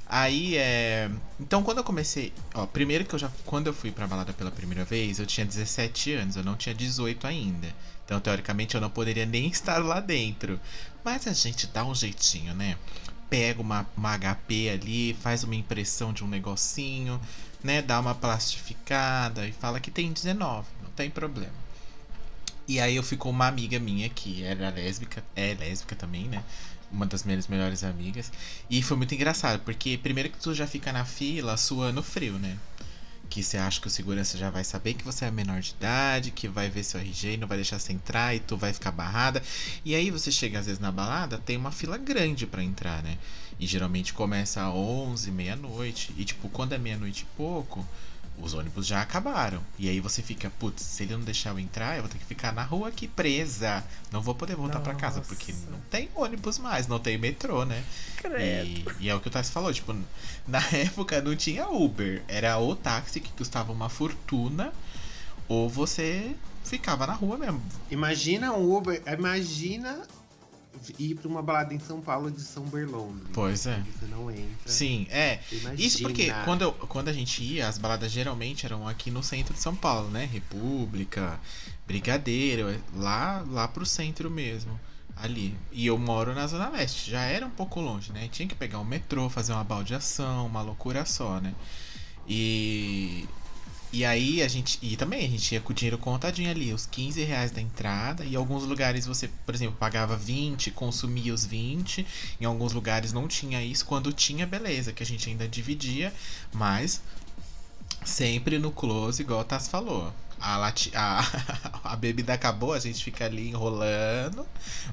Aí, 0.08 0.58
é. 0.58 1.10
Então, 1.40 1.64
quando 1.64 1.78
eu 1.78 1.84
comecei. 1.84 2.34
Ó, 2.54 2.66
primeiro 2.66 3.06
que 3.06 3.16
eu 3.16 3.20
já. 3.20 3.32
Quando 3.46 3.68
eu 3.68 3.74
fui 3.74 3.92
pra 3.92 4.06
balada 4.08 4.34
pela 4.34 4.52
primeira 4.52 4.84
vez, 4.84 5.20
eu 5.20 5.26
tinha 5.26 5.46
17 5.46 6.14
anos, 6.14 6.36
eu 6.36 6.44
não 6.44 6.56
tinha 6.56 6.76
18 6.76 7.26
ainda. 7.26 7.74
Então, 8.06 8.20
teoricamente, 8.20 8.76
eu 8.76 8.82
não 8.82 8.90
poderia 8.90 9.26
nem 9.26 9.48
estar 9.50 9.78
lá 9.78 10.00
dentro. 10.00 10.60
Mas 11.04 11.28
a 11.28 11.34
gente 11.34 11.66
dá 11.68 11.86
um 11.86 11.96
jeitinho, 11.96 12.54
né? 12.54 12.78
Pega 13.32 13.62
uma, 13.62 13.88
uma 13.96 14.18
HP 14.18 14.70
ali, 14.70 15.14
faz 15.22 15.46
uma 15.46 15.56
impressão 15.56 16.12
de 16.12 16.22
um 16.22 16.28
negocinho, 16.28 17.18
né? 17.64 17.82
Dá 17.82 17.98
uma 17.98 18.14
plastificada 18.14 19.48
e 19.48 19.54
fala 19.54 19.80
que 19.80 19.90
tem 19.90 20.12
19, 20.12 20.68
não 20.84 20.92
tem 20.92 21.10
problema. 21.10 21.54
E 22.68 22.78
aí 22.78 22.98
eu 22.98 23.04
ficou 23.04 23.32
uma 23.32 23.48
amiga 23.48 23.80
minha 23.80 24.10
que 24.10 24.44
era 24.44 24.70
lésbica, 24.70 25.24
é 25.34 25.54
lésbica 25.54 25.96
também, 25.96 26.28
né? 26.28 26.44
Uma 26.92 27.06
das 27.06 27.24
minhas 27.24 27.48
melhores 27.48 27.86
amigas. 27.86 28.30
E 28.70 28.84
foi 28.84 28.98
muito 28.98 29.16
engraçado, 29.16 29.62
porque 29.62 29.98
primeiro 29.98 30.30
que 30.30 30.38
tu 30.38 30.54
já 30.54 30.68
fica 30.68 30.92
na 30.92 31.06
fila 31.06 31.56
suando 31.56 32.04
frio, 32.04 32.38
né? 32.38 32.58
Que 33.32 33.42
você 33.42 33.58
acha 33.58 33.80
que 33.80 33.88
o 33.88 33.90
segurança 33.90 34.38
já 34.38 34.50
vai 34.50 34.62
saber 34.66 34.94
que 34.94 35.06
você 35.06 35.24
é 35.24 35.32
menor 35.32 35.62
de 35.62 35.72
idade, 35.72 36.32
que 36.32 36.50
vai 36.50 36.70
ver 36.70 36.84
seu 36.84 37.00
RG 37.00 37.38
não 37.38 37.48
vai 37.48 37.58
deixar 37.58 37.80
você 37.80 37.94
entrar 37.94 38.36
e 38.36 38.42
tu 38.42 38.58
vai 38.58 38.74
ficar 38.74 38.92
barrada. 38.92 39.42
E 39.86 39.96
aí 39.96 40.12
você 40.12 40.30
chega 40.30 40.60
às 40.60 40.66
vezes 40.66 40.82
na 40.82 40.92
balada, 40.92 41.38
tem 41.38 41.56
uma 41.56 41.72
fila 41.72 41.98
grande 41.98 42.46
para 42.46 42.62
entrar, 42.62 43.02
né? 43.02 43.18
E 43.58 43.66
geralmente 43.66 44.14
começa 44.14 44.68
às 44.68 44.74
11, 44.74 45.32
meia-noite. 45.32 46.14
E 46.18 46.26
tipo, 46.26 46.50
quando 46.50 46.74
é 46.74 46.78
meia-noite 46.78 47.24
e 47.24 47.38
pouco, 47.38 47.88
os 48.38 48.54
ônibus 48.54 48.88
já 48.88 49.02
acabaram. 49.02 49.62
E 49.78 49.90
aí 49.90 50.00
você 50.00 50.22
fica, 50.22 50.50
putz, 50.60 50.82
se 50.84 51.04
ele 51.04 51.14
não 51.14 51.22
deixar 51.22 51.52
eu 51.52 51.60
entrar, 51.60 51.96
eu 51.96 52.02
vou 52.02 52.12
ter 52.12 52.18
que 52.18 52.26
ficar 52.26 52.52
na 52.52 52.64
rua 52.64 52.90
aqui 52.90 53.08
presa. 53.08 53.84
Não 54.12 54.22
vou 54.22 54.34
poder 54.34 54.56
voltar 54.56 54.80
pra 54.80 54.96
casa, 54.96 55.22
porque 55.22 55.54
não 55.70 55.80
tem 55.90 56.10
ônibus 56.16 56.58
mais, 56.58 56.88
não 56.88 57.00
tem 57.00 57.18
metrô, 57.18 57.66
né? 57.66 57.84
E, 58.40 58.86
e 59.00 59.10
é 59.10 59.16
o 59.16 59.20
que 59.20 59.28
o 59.28 59.32
Tassi 59.32 59.52
falou, 59.52 59.74
tipo, 59.74 59.96
na 60.48 60.60
época 60.74 61.22
não 61.22 61.36
tinha 61.36 61.70
Uber. 61.70 62.24
Era 62.28 62.58
ou 62.58 62.76
táxi 62.76 63.20
que 63.20 63.32
custava 63.34 63.72
uma 63.72 63.90
fortuna, 63.90 64.74
ou 65.48 65.70
você 65.70 66.36
ficava 66.64 67.06
na 67.06 67.14
rua 67.14 67.38
mesmo. 67.38 67.62
Imagina 67.90 68.54
um 68.54 68.76
Uber, 68.76 69.02
imagina 69.06 70.02
ir 71.00 71.16
pra 71.16 71.28
uma 71.28 71.42
balada 71.42 71.74
em 71.74 71.80
São 71.80 72.02
Paulo 72.02 72.30
de 72.32 72.42
São 72.42 72.64
Berlone. 72.66 73.22
Pois 73.34 73.66
é. 73.66 73.82
Você 74.00 74.06
não 74.06 74.30
entra. 74.32 74.48
Sim, 74.66 75.08
é. 75.10 75.40
Imagina. 75.52 75.76
Isso 75.88 76.02
porque 76.02 76.32
quando, 76.46 76.62
eu- 76.64 76.74
quando 76.74 77.08
a 77.10 77.14
gente 77.14 77.44
ia, 77.44 77.68
as 77.68 77.78
baladas 77.78 78.12
geralmente 78.12 78.66
eram 78.66 78.88
aqui 78.88 79.10
no 79.12 79.22
centro 79.24 79.54
de 79.54 79.60
São 79.60 79.76
Paulo, 79.76 80.10
né? 80.10 80.26
República, 80.32 81.40
Brigadeiro, 81.88 82.82
lá, 82.96 83.44
lá 83.50 83.68
pro 83.68 83.86
centro 83.86 84.30
mesmo. 84.32 84.80
Ali. 85.16 85.56
E 85.72 85.86
eu 85.86 85.98
moro 85.98 86.34
na 86.34 86.48
Zona 86.48 86.70
Leste. 86.70 87.12
Já 87.12 87.22
era 87.22 87.46
um 87.46 87.50
pouco 87.52 87.80
longe, 87.82 88.12
né? 88.12 88.28
Tinha 88.32 88.48
que 88.48 88.56
pegar 88.56 88.80
um 88.80 88.86
metrô, 88.86 89.30
fazer 89.30 89.54
uma 89.54 89.64
baldeação, 89.64 90.48
uma 90.48 90.62
loucura 90.62 91.06
só, 91.06 91.40
né? 91.40 91.54
E. 92.28 93.28
E 93.94 94.06
aí 94.06 94.42
a 94.42 94.48
gente. 94.48 94.80
E 94.82 94.96
também 94.96 95.26
a 95.26 95.30
gente 95.30 95.54
ia 95.54 95.60
com 95.62 95.72
o 95.72 95.76
dinheiro 95.76 95.98
contadinho 95.98 96.50
ali, 96.50 96.74
os 96.74 96.86
15 96.86 97.24
reais 97.24 97.52
da 97.52 97.62
entrada. 97.62 98.24
E 98.24 98.36
alguns 98.36 98.64
lugares 98.64 99.06
você, 99.06 99.28
por 99.46 99.54
exemplo, 99.54 99.76
pagava 99.78 100.16
20, 100.16 100.72
consumia 100.72 101.34
os 101.34 101.46
20. 101.46 102.06
Em 102.40 102.46
alguns 102.46 102.72
lugares 102.74 103.12
não 103.12 103.28
tinha 103.28 103.62
isso. 103.64 103.86
Quando 103.86 104.14
tinha, 104.14 104.48
beleza, 104.48 104.94
que 104.94 105.04
a 105.04 105.06
gente 105.06 105.30
ainda 105.30 105.48
dividia. 105.48 106.14
Mas 106.54 107.02
sempre 108.04 108.58
no 108.58 108.72
close, 108.72 109.22
igual 109.22 109.42
o 109.42 109.44
Tass 109.46 109.68
falou. 109.68 110.14
A, 110.40 110.58
lati- 110.58 110.92
a, 110.96 111.22
a 111.84 111.96
bebida 111.96 112.34
acabou, 112.34 112.74
a 112.74 112.80
gente 112.80 113.04
fica 113.04 113.26
ali 113.26 113.50
enrolando. 113.50 114.46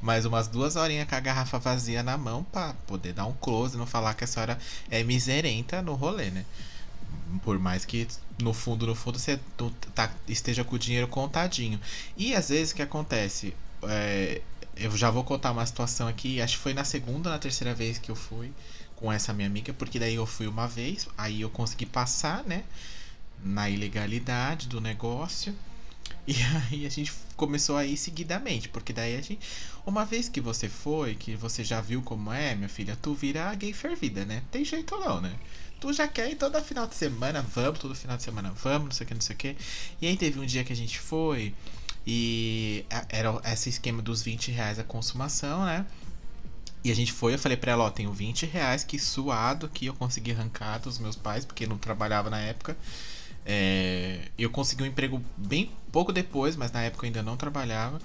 Mais 0.02 0.24
umas 0.26 0.46
duas 0.46 0.76
horinhas 0.76 1.08
com 1.08 1.14
a 1.14 1.20
garrafa 1.20 1.58
vazia 1.58 2.02
na 2.02 2.18
mão 2.18 2.44
pra 2.44 2.74
poder 2.86 3.14
dar 3.14 3.24
um 3.26 3.32
close 3.32 3.76
não 3.76 3.86
falar 3.86 4.14
que 4.14 4.24
a 4.24 4.26
senhora 4.26 4.58
é 4.90 5.02
miserenta 5.02 5.80
no 5.80 5.94
rolê, 5.94 6.30
né? 6.30 6.44
Por 7.42 7.58
mais 7.58 7.84
que 7.84 8.06
no 8.42 8.52
fundo, 8.52 8.86
no 8.86 8.94
fundo, 8.94 9.18
você 9.18 9.38
tá- 9.94 10.12
esteja 10.26 10.64
com 10.64 10.76
o 10.76 10.78
dinheiro 10.78 11.08
contadinho. 11.08 11.80
E 12.16 12.34
às 12.34 12.48
vezes 12.48 12.72
o 12.72 12.76
que 12.76 12.82
acontece? 12.82 13.54
É, 13.84 14.40
eu 14.76 14.96
já 14.96 15.10
vou 15.10 15.24
contar 15.24 15.52
uma 15.52 15.64
situação 15.66 16.08
aqui, 16.08 16.40
acho 16.40 16.56
que 16.56 16.62
foi 16.62 16.74
na 16.74 16.84
segunda 16.84 17.30
na 17.30 17.38
terceira 17.38 17.74
vez 17.74 17.98
que 17.98 18.10
eu 18.10 18.16
fui 18.16 18.52
com 18.96 19.12
essa 19.12 19.32
minha 19.32 19.46
amiga, 19.48 19.72
porque 19.72 19.98
daí 19.98 20.14
eu 20.14 20.26
fui 20.26 20.46
uma 20.46 20.66
vez, 20.66 21.08
aí 21.16 21.40
eu 21.40 21.50
consegui 21.50 21.86
passar, 21.86 22.44
né? 22.44 22.64
Na 23.42 23.68
ilegalidade 23.70 24.68
do 24.68 24.80
negócio. 24.80 25.54
E 26.26 26.34
aí 26.70 26.86
a 26.86 26.88
gente 26.90 27.12
começou 27.36 27.76
a 27.76 27.84
ir 27.84 27.96
seguidamente, 27.96 28.68
porque 28.68 28.92
daí 28.92 29.16
a 29.16 29.20
gente. 29.22 29.40
Uma 29.86 30.04
vez 30.04 30.28
que 30.28 30.40
você 30.40 30.68
foi, 30.68 31.14
que 31.14 31.34
você 31.36 31.64
já 31.64 31.80
viu 31.80 32.02
como 32.02 32.32
é, 32.32 32.54
minha 32.54 32.68
filha, 32.68 32.96
tu 33.00 33.14
vira 33.14 33.54
gay 33.54 33.72
fervida, 33.72 34.24
né? 34.24 34.42
Tem 34.50 34.64
jeito 34.64 34.96
não, 34.98 35.20
né? 35.20 35.34
Tu 35.80 35.92
já 35.92 36.08
quer 36.08 36.30
ir 36.30 36.36
toda 36.36 36.60
final 36.60 36.86
de 36.86 36.94
semana, 36.96 37.40
vamos, 37.42 37.78
todo 37.78 37.94
final 37.94 38.16
de 38.16 38.22
semana, 38.24 38.50
vamos, 38.62 38.84
não 38.88 38.90
sei 38.92 39.04
o 39.04 39.08
que, 39.08 39.14
não 39.14 39.20
sei 39.20 39.34
o 39.34 39.38
que. 39.38 39.56
E 40.02 40.06
aí 40.06 40.16
teve 40.16 40.40
um 40.40 40.46
dia 40.46 40.64
que 40.64 40.72
a 40.72 40.76
gente 40.76 40.98
foi 40.98 41.54
e 42.06 42.84
a- 42.90 43.04
era 43.08 43.40
esse 43.52 43.68
esquema 43.68 44.02
dos 44.02 44.22
20 44.22 44.50
reais 44.50 44.78
a 44.78 44.84
consumação, 44.84 45.64
né? 45.64 45.86
E 46.84 46.90
a 46.90 46.94
gente 46.94 47.12
foi, 47.12 47.34
eu 47.34 47.38
falei 47.38 47.56
pra 47.56 47.72
ela, 47.72 47.84
ó, 47.84 47.90
tenho 47.90 48.12
20 48.12 48.46
reais, 48.46 48.84
que 48.84 48.98
suado 48.98 49.66
aqui 49.66 49.86
eu 49.86 49.94
consegui 49.94 50.32
arrancar 50.32 50.78
dos 50.78 50.98
meus 50.98 51.16
pais, 51.16 51.44
porque 51.44 51.66
não 51.66 51.76
trabalhava 51.78 52.30
na 52.30 52.38
época. 52.40 52.76
É, 53.44 54.28
eu 54.38 54.50
consegui 54.50 54.82
um 54.82 54.86
emprego 54.86 55.22
bem 55.36 55.70
pouco 55.90 56.12
depois, 56.12 56.56
mas 56.56 56.70
na 56.72 56.82
época 56.82 57.04
eu 57.04 57.08
ainda 57.08 57.22
não 57.22 57.36
trabalhava. 57.36 58.00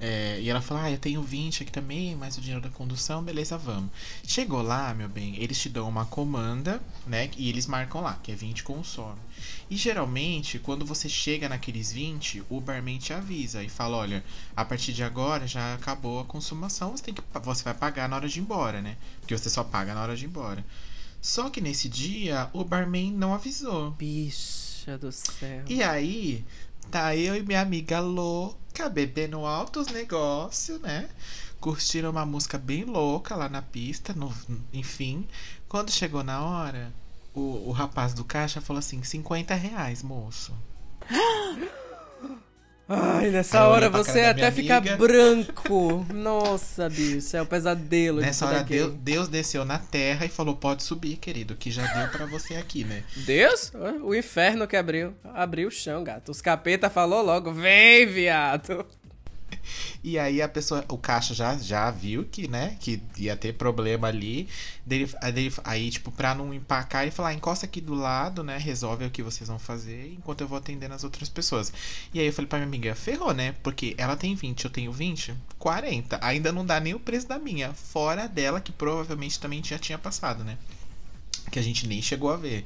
É, 0.00 0.38
e 0.40 0.48
ela 0.48 0.60
falou: 0.60 0.82
Ah, 0.82 0.90
eu 0.90 0.98
tenho 0.98 1.22
20 1.22 1.62
aqui 1.62 1.72
também, 1.72 2.14
mais 2.14 2.38
o 2.38 2.40
dinheiro 2.40 2.62
da 2.62 2.70
condução, 2.70 3.22
beleza, 3.22 3.58
vamos. 3.58 3.90
Chegou 4.24 4.62
lá, 4.62 4.94
meu 4.94 5.08
bem, 5.08 5.36
eles 5.36 5.60
te 5.60 5.68
dão 5.68 5.88
uma 5.88 6.04
comanda, 6.06 6.80
né? 7.06 7.30
E 7.36 7.48
eles 7.48 7.66
marcam 7.66 8.00
lá, 8.00 8.18
que 8.22 8.30
é 8.30 8.34
20 8.34 8.62
consome. 8.62 9.18
E 9.68 9.76
geralmente, 9.76 10.58
quando 10.58 10.84
você 10.84 11.08
chega 11.08 11.48
naqueles 11.48 11.92
20, 11.92 12.44
o 12.48 12.60
barman 12.60 12.98
te 12.98 13.12
avisa 13.12 13.62
e 13.62 13.68
fala: 13.68 13.96
Olha, 13.96 14.24
a 14.54 14.64
partir 14.64 14.92
de 14.92 15.02
agora 15.02 15.46
já 15.46 15.74
acabou 15.74 16.20
a 16.20 16.24
consumação, 16.24 16.92
você, 16.92 17.02
tem 17.02 17.14
que, 17.14 17.22
você 17.42 17.64
vai 17.64 17.74
pagar 17.74 18.08
na 18.08 18.16
hora 18.16 18.28
de 18.28 18.38
ir 18.38 18.42
embora, 18.42 18.80
né? 18.80 18.96
Porque 19.20 19.36
você 19.36 19.50
só 19.50 19.64
paga 19.64 19.94
na 19.94 20.02
hora 20.02 20.16
de 20.16 20.24
ir 20.24 20.28
embora. 20.28 20.64
Só 21.20 21.50
que 21.50 21.60
nesse 21.60 21.88
dia, 21.88 22.48
o 22.52 22.62
barman 22.62 23.12
não 23.12 23.34
avisou. 23.34 23.90
Bicha 23.90 24.96
do 24.96 25.10
céu. 25.10 25.64
E 25.68 25.82
aí, 25.82 26.44
tá 26.90 27.16
eu 27.16 27.36
e 27.36 27.42
minha 27.42 27.60
amiga 27.60 27.98
louca, 27.98 28.56
bebendo 28.86 29.46
altos 29.46 29.86
negócios, 29.86 30.78
né? 30.82 31.08
Curtiram 31.58 32.10
uma 32.10 32.26
música 32.26 32.58
bem 32.58 32.84
louca 32.84 33.34
lá 33.34 33.48
na 33.48 33.62
pista, 33.62 34.12
no, 34.12 34.30
enfim. 34.74 35.26
Quando 35.66 35.90
chegou 35.90 36.22
na 36.22 36.44
hora, 36.44 36.92
o, 37.34 37.68
o 37.68 37.72
rapaz 37.72 38.12
do 38.12 38.24
caixa 38.24 38.60
falou 38.60 38.78
assim: 38.78 39.02
50 39.02 39.54
reais, 39.54 40.02
moço. 40.02 40.52
Ai, 42.88 43.30
nessa 43.30 43.58
eu 43.58 43.62
hora 43.64 43.90
você 43.90 44.20
até 44.22 44.50
fica 44.50 44.80
branco. 44.80 46.06
Nossa, 46.12 46.88
bicho, 46.88 47.36
é 47.36 47.42
o 47.42 47.46
pesadelo 47.46 48.20
Nessa 48.20 48.46
hora. 48.46 48.64
Deus, 48.64 48.94
Deus 48.94 49.28
desceu 49.28 49.62
na 49.64 49.78
terra 49.78 50.24
e 50.24 50.28
falou: 50.30 50.56
Pode 50.56 50.82
subir, 50.82 51.16
querido, 51.16 51.54
que 51.54 51.70
já 51.70 51.86
deu 51.86 52.08
pra 52.08 52.24
você 52.24 52.54
aqui, 52.54 52.84
né? 52.84 53.02
Deus? 53.14 53.72
O 54.02 54.14
inferno 54.14 54.66
que 54.66 54.76
abriu. 54.76 55.14
Abriu 55.34 55.68
o 55.68 55.70
chão, 55.70 56.02
gato. 56.02 56.30
Os 56.30 56.40
capeta 56.40 56.88
falou 56.88 57.22
logo, 57.22 57.52
vem, 57.52 58.06
viado. 58.06 58.86
E 60.02 60.18
aí 60.18 60.40
a 60.42 60.48
pessoa, 60.48 60.84
o 60.88 60.96
caixa 60.98 61.34
já, 61.34 61.56
já 61.58 61.90
viu 61.90 62.24
que, 62.24 62.48
né, 62.48 62.76
que 62.80 63.00
ia 63.16 63.36
ter 63.36 63.54
problema 63.54 64.08
ali. 64.08 64.48
Dele, 64.84 65.06
dele- 65.32 65.52
aí, 65.64 65.90
tipo, 65.90 66.10
pra 66.10 66.34
não 66.34 66.52
empacar, 66.54 67.02
ele 67.02 67.10
falou, 67.10 67.30
ah, 67.30 67.34
encosta 67.34 67.66
aqui 67.66 67.80
do 67.80 67.94
lado, 67.94 68.42
né, 68.42 68.56
resolve 68.58 69.04
o 69.04 69.10
que 69.10 69.22
vocês 69.22 69.48
vão 69.48 69.58
fazer, 69.58 70.12
enquanto 70.14 70.40
eu 70.40 70.48
vou 70.48 70.58
atendendo 70.58 70.94
as 70.94 71.04
outras 71.04 71.28
pessoas. 71.28 71.72
E 72.12 72.20
aí 72.20 72.26
eu 72.26 72.32
falei 72.32 72.48
pra 72.48 72.58
minha 72.58 72.68
amiga, 72.68 72.94
ferrou, 72.94 73.32
né, 73.34 73.54
porque 73.62 73.94
ela 73.98 74.16
tem 74.16 74.34
20, 74.34 74.64
eu 74.64 74.70
tenho 74.70 74.92
20, 74.92 75.34
40. 75.58 76.18
Ainda 76.22 76.52
não 76.52 76.64
dá 76.64 76.80
nem 76.80 76.94
o 76.94 77.00
preço 77.00 77.28
da 77.28 77.38
minha, 77.38 77.72
fora 77.74 78.26
dela, 78.28 78.60
que 78.60 78.72
provavelmente 78.72 79.38
também 79.38 79.62
já 79.62 79.78
tinha 79.78 79.98
passado, 79.98 80.44
né. 80.44 80.56
Que 81.50 81.58
a 81.58 81.62
gente 81.62 81.86
nem 81.86 82.00
chegou 82.02 82.30
a 82.30 82.36
ver. 82.36 82.64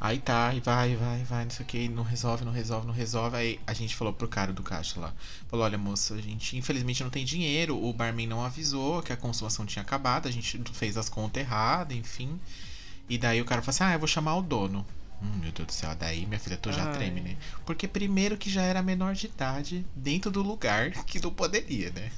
Aí 0.00 0.18
tá, 0.20 0.54
e 0.54 0.60
vai, 0.60 0.94
vai, 0.94 1.24
vai, 1.24 1.44
não 1.44 1.50
sei 1.50 1.64
o 1.64 1.66
que, 1.66 1.88
não 1.88 2.04
resolve, 2.04 2.44
não 2.44 2.52
resolve, 2.52 2.86
não 2.86 2.94
resolve. 2.94 3.36
Aí 3.36 3.60
a 3.66 3.72
gente 3.74 3.96
falou 3.96 4.12
pro 4.12 4.28
cara 4.28 4.52
do 4.52 4.62
caixa 4.62 5.00
lá. 5.00 5.12
Falou, 5.48 5.64
olha, 5.64 5.76
moça, 5.76 6.14
a 6.14 6.20
gente 6.20 6.56
infelizmente 6.56 7.02
não 7.02 7.10
tem 7.10 7.24
dinheiro. 7.24 7.76
O 7.82 7.92
barman 7.92 8.26
não 8.26 8.44
avisou 8.44 9.02
que 9.02 9.12
a 9.12 9.16
consumação 9.16 9.66
tinha 9.66 9.82
acabado. 9.82 10.28
A 10.28 10.30
gente 10.30 10.60
fez 10.72 10.96
as 10.96 11.08
contas 11.08 11.42
erradas, 11.42 11.96
enfim. 11.96 12.38
E 13.08 13.18
daí 13.18 13.40
o 13.40 13.44
cara 13.44 13.60
falou 13.60 13.70
assim: 13.70 13.84
Ah, 13.84 13.92
eu 13.94 13.98
vou 13.98 14.06
chamar 14.06 14.36
o 14.36 14.42
dono. 14.42 14.86
Hum, 15.20 15.38
meu 15.40 15.50
Deus 15.50 15.66
do 15.66 15.72
céu, 15.72 15.94
daí 15.96 16.24
minha 16.26 16.38
filha, 16.38 16.56
tu 16.56 16.70
já 16.70 16.84
Ai. 16.84 16.92
treme, 16.92 17.20
né? 17.20 17.36
Porque 17.66 17.88
primeiro 17.88 18.36
que 18.36 18.48
já 18.48 18.62
era 18.62 18.80
menor 18.80 19.14
de 19.14 19.26
idade 19.26 19.84
dentro 19.96 20.30
do 20.30 20.42
lugar 20.42 20.90
que 21.04 21.20
não 21.20 21.32
poderia, 21.32 21.90
né? 21.90 22.12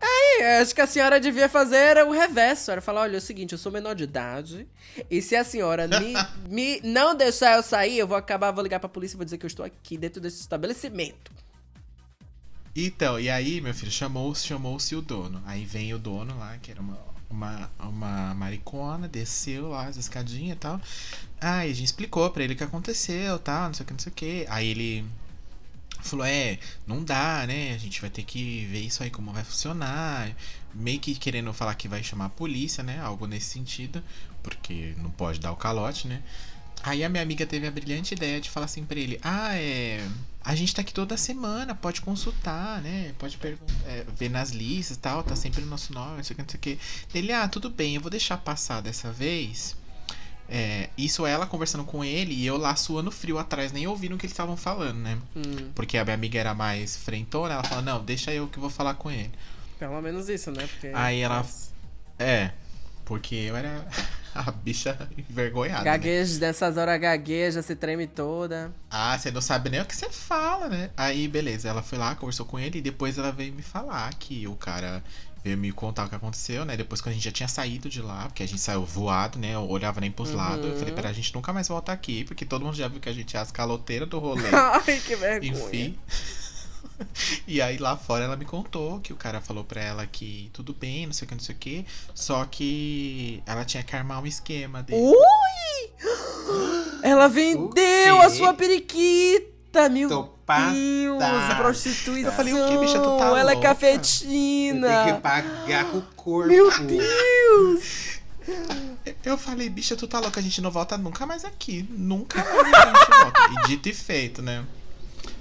É, 0.00 0.60
acho 0.60 0.74
que 0.74 0.80
a 0.80 0.86
senhora 0.86 1.20
devia 1.20 1.48
fazer 1.48 1.98
o 2.06 2.10
reverso. 2.10 2.70
Era 2.70 2.80
falar, 2.80 3.02
olha, 3.02 3.16
é 3.16 3.18
o 3.18 3.20
seguinte, 3.20 3.52
eu 3.52 3.58
sou 3.58 3.70
menor 3.70 3.94
de 3.94 4.04
idade. 4.04 4.66
E 5.10 5.20
se 5.20 5.36
a 5.36 5.44
senhora 5.44 5.86
me, 5.86 6.14
me 6.48 6.80
não 6.82 7.14
deixar 7.14 7.56
eu 7.56 7.62
sair, 7.62 7.98
eu 7.98 8.06
vou 8.06 8.16
acabar, 8.16 8.50
vou 8.50 8.62
ligar 8.62 8.80
pra 8.80 8.88
polícia 8.88 9.16
e 9.16 9.18
vou 9.18 9.24
dizer 9.24 9.36
que 9.36 9.44
eu 9.44 9.48
estou 9.48 9.64
aqui 9.64 9.98
dentro 9.98 10.20
desse 10.20 10.40
estabelecimento. 10.40 11.30
Então, 12.74 13.18
e 13.18 13.28
aí, 13.28 13.60
meu 13.60 13.74
filho, 13.74 13.90
chamou-se 13.90 14.46
chamou-se 14.46 14.94
o 14.94 15.02
dono. 15.02 15.42
Aí 15.44 15.64
vem 15.64 15.92
o 15.92 15.98
dono 15.98 16.38
lá, 16.38 16.56
que 16.58 16.70
era 16.70 16.80
uma, 16.80 16.98
uma, 17.28 17.70
uma 17.78 18.34
maricona, 18.34 19.08
desceu 19.08 19.68
lá 19.68 19.86
as 19.86 19.96
escadinhas 19.96 20.56
e 20.56 20.60
tal. 20.60 20.80
Aí 21.40 21.70
a 21.70 21.74
gente 21.74 21.86
explicou 21.86 22.30
pra 22.30 22.44
ele 22.44 22.54
o 22.54 22.56
que 22.56 22.64
aconteceu 22.64 23.38
tal, 23.38 23.66
não 23.66 23.74
sei 23.74 23.84
o 23.84 23.86
que, 23.86 23.92
não 23.92 24.00
sei 24.00 24.12
o 24.12 24.14
que. 24.14 24.46
Aí 24.48 24.68
ele 24.68 25.04
falou, 26.02 26.24
é, 26.24 26.58
não 26.86 27.02
dá, 27.04 27.44
né? 27.46 27.74
A 27.74 27.78
gente 27.78 28.00
vai 28.00 28.10
ter 28.10 28.22
que 28.22 28.66
ver 28.66 28.80
isso 28.80 29.02
aí 29.02 29.10
como 29.10 29.32
vai 29.32 29.44
funcionar. 29.44 30.30
Meio 30.74 31.00
que 31.00 31.14
querendo 31.14 31.52
falar 31.52 31.74
que 31.74 31.88
vai 31.88 32.02
chamar 32.02 32.26
a 32.26 32.30
polícia, 32.30 32.82
né? 32.82 33.00
Algo 33.00 33.26
nesse 33.26 33.46
sentido. 33.46 34.02
Porque 34.42 34.94
não 34.98 35.10
pode 35.10 35.40
dar 35.40 35.52
o 35.52 35.56
calote, 35.56 36.08
né? 36.08 36.22
Aí 36.82 37.04
a 37.04 37.08
minha 37.08 37.22
amiga 37.22 37.44
teve 37.46 37.66
a 37.66 37.70
brilhante 37.70 38.14
ideia 38.14 38.40
de 38.40 38.48
falar 38.48 38.66
assim 38.66 38.84
pra 38.84 38.98
ele: 38.98 39.18
Ah, 39.22 39.54
é. 39.54 40.06
A 40.42 40.54
gente 40.54 40.74
tá 40.74 40.80
aqui 40.80 40.94
toda 40.94 41.16
semana, 41.18 41.74
pode 41.74 42.00
consultar, 42.00 42.80
né? 42.80 43.14
Pode 43.18 43.38
é, 43.86 44.06
ver 44.16 44.30
nas 44.30 44.50
listas 44.50 44.96
e 44.96 45.00
tal, 45.00 45.22
tá 45.22 45.36
sempre 45.36 45.60
no 45.60 45.66
nosso 45.66 45.92
nome, 45.92 46.16
não 46.16 46.24
sei 46.24 46.32
o 46.32 46.36
que, 46.36 46.42
não 46.42 46.48
sei 46.48 46.58
o 46.58 46.60
que. 46.60 46.78
Ele, 47.14 47.32
ah, 47.32 47.46
tudo 47.46 47.68
bem, 47.68 47.94
eu 47.94 48.00
vou 48.00 48.10
deixar 48.10 48.38
passar 48.38 48.80
dessa 48.80 49.12
vez. 49.12 49.76
É, 50.52 50.88
isso 50.98 51.24
ela 51.24 51.46
conversando 51.46 51.84
com 51.84 52.04
ele 52.04 52.34
e 52.34 52.44
eu 52.44 52.56
lá 52.56 52.74
suando 52.74 53.10
frio 53.12 53.38
atrás, 53.38 53.70
nem 53.70 53.86
ouvindo 53.86 54.16
o 54.16 54.18
que 54.18 54.26
eles 54.26 54.32
estavam 54.32 54.56
falando, 54.56 54.96
né? 54.98 55.16
Hum, 55.36 55.70
Porque 55.76 55.96
a 55.96 56.04
minha 56.04 56.14
amiga 56.14 56.40
era 56.40 56.52
mais 56.54 56.96
frentona, 56.96 57.54
ela 57.54 57.62
falou: 57.62 57.84
Não, 57.84 58.04
deixa 58.04 58.32
eu 58.32 58.48
que 58.48 58.58
vou 58.58 58.68
falar 58.70 58.94
com 58.94 59.10
ele. 59.10 59.30
pelo 59.78 60.00
menos 60.02 60.28
isso, 60.28 60.50
né? 60.50 60.66
Porque, 60.66 60.90
Aí 60.92 61.20
ela-. 61.20 61.46
É, 62.18 62.50
porque 63.04 63.34
eu 63.34 63.56
era. 63.56 63.86
A 64.32 64.48
bicha 64.52 64.96
envergonhada. 65.28 65.82
né? 65.82 65.90
Gagueja, 65.90 66.38
nessas 66.38 66.76
horas 66.76 67.00
gagueja, 67.00 67.62
se 67.62 67.74
treme 67.74 68.06
toda. 68.06 68.70
Ah, 68.88 69.18
você 69.18 69.28
não 69.28 69.40
sabe 69.40 69.68
nem 69.70 69.80
o 69.80 69.84
que 69.84 69.94
você 69.96 70.08
fala, 70.08 70.68
né? 70.68 70.90
Aí, 70.96 71.26
beleza, 71.26 71.68
ela 71.68 71.82
foi 71.82 71.98
lá, 71.98 72.14
conversou 72.14 72.46
com 72.46 72.56
ele 72.56 72.78
e 72.78 72.80
depois 72.80 73.18
ela 73.18 73.32
veio 73.32 73.52
me 73.52 73.60
falar 73.62 74.14
que 74.14 74.46
o 74.46 74.54
cara 74.54 75.02
veio 75.42 75.56
me 75.56 75.72
contar 75.72 76.06
o 76.06 76.08
que 76.08 76.14
aconteceu, 76.14 76.64
né? 76.64 76.76
Depois 76.76 77.00
quando 77.00 77.12
a 77.12 77.14
gente 77.14 77.24
já 77.24 77.32
tinha 77.32 77.48
saído 77.48 77.88
de 77.88 78.00
lá, 78.02 78.26
porque 78.26 78.42
a 78.42 78.46
gente 78.46 78.60
saiu 78.60 78.84
voado, 78.84 79.38
né? 79.38 79.54
Eu 79.54 79.68
olhava 79.68 80.00
nem 80.00 80.10
pros 80.10 80.32
lados. 80.32 80.66
Eu 80.66 80.76
falei, 80.76 80.94
pera, 80.94 81.08
a 81.08 81.12
gente 81.12 81.34
nunca 81.34 81.52
mais 81.52 81.68
volta 81.68 81.92
aqui, 81.92 82.24
porque 82.24 82.44
todo 82.44 82.64
mundo 82.64 82.76
já 82.76 82.88
viu 82.88 83.00
que 83.00 83.08
a 83.08 83.12
gente 83.12 83.36
é 83.36 83.40
as 83.40 83.50
caloteiras 83.50 84.08
do 84.08 84.18
rolê. 84.18 84.48
Ai, 84.52 85.00
que 85.00 85.16
vergonha. 85.16 85.52
Enfim. 85.52 85.98
E 87.46 87.62
aí 87.62 87.78
lá 87.78 87.96
fora 87.96 88.24
ela 88.24 88.36
me 88.36 88.44
contou 88.44 89.00
que 89.00 89.10
o 89.10 89.16
cara 89.16 89.40
falou 89.40 89.64
pra 89.64 89.82
ela 89.82 90.06
que 90.06 90.50
tudo 90.52 90.74
bem, 90.74 91.06
não 91.06 91.14
sei 91.14 91.24
o 91.24 91.28
que, 91.28 91.34
não 91.34 91.42
sei 91.42 91.54
o 91.54 91.58
que. 91.58 91.86
Só 92.14 92.44
que 92.44 93.42
ela 93.46 93.64
tinha 93.64 93.82
que 93.82 93.96
armar 93.96 94.22
um 94.22 94.26
esquema 94.26 94.82
dele. 94.82 95.00
Ui! 95.00 95.16
Ela 97.02 97.28
vendeu 97.28 98.20
a 98.20 98.28
sua 98.28 98.52
periquita, 98.52 99.88
meu 99.88 100.39
Deus, 100.58 101.18
passada. 101.18 101.54
prostituição. 101.56 102.30
Eu 102.30 102.36
falei, 102.36 102.54
o 102.54 102.68
quê, 102.68 102.78
bicha? 102.78 102.98
Tu 102.98 103.18
tá 103.18 103.24
Ela 103.26 103.40
é 103.40 103.54
louca? 103.54 103.68
cafetina. 103.68 105.04
Tem 105.04 105.14
que 105.14 105.20
pagar 105.20 105.84
com 105.86 105.98
o 105.98 106.02
corpo. 106.16 106.48
Meu 106.48 106.70
Deus! 106.80 108.20
Eu 109.24 109.38
falei, 109.38 109.68
bicha, 109.68 109.96
tu 109.96 110.08
tá 110.08 110.18
louca, 110.18 110.40
a 110.40 110.42
gente 110.42 110.60
não 110.60 110.70
volta 110.70 110.98
nunca 110.98 111.24
mais 111.26 111.44
aqui. 111.44 111.86
Nunca 111.90 112.42
mais 112.44 112.74
a 112.74 112.86
gente 112.86 113.22
volta. 113.22 113.40
E 113.52 113.68
dito 113.68 113.88
e 113.88 113.94
feito, 113.94 114.42
né? 114.42 114.64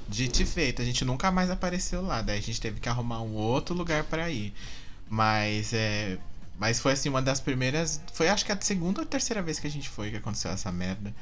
Dito 0.07 0.41
e 0.41 0.45
feito, 0.45 0.82
a 0.82 0.86
gente 0.86 1.05
nunca 1.05 1.32
mais 1.32 1.49
apareceu 1.49 2.01
lá. 2.01 2.22
Daí 2.22 2.38
a 2.39 2.41
gente 2.41 2.60
teve 2.60 2.80
que 2.80 2.89
arrumar 2.89 3.22
um 3.22 3.34
outro 3.36 3.76
lugar 3.76 4.03
pra 4.03 4.30
ir. 4.30 4.53
Mas 5.10 5.74
é. 5.74 6.18
Mas 6.57 6.80
foi 6.80 6.91
assim, 6.91 7.10
uma 7.10 7.22
das 7.22 7.39
primeiras. 7.39 8.01
Foi 8.14 8.28
acho 8.28 8.45
que 8.45 8.51
a 8.51 8.60
segunda 8.60 9.01
ou 9.01 9.07
terceira 9.07 9.41
vez 9.41 9.60
que 9.60 9.68
a 9.68 9.72
gente 9.72 9.89
foi 9.89 10.12
que 10.12 10.18
aconteceu 10.18 10.51
essa 10.51 10.72
merda. 10.72 11.14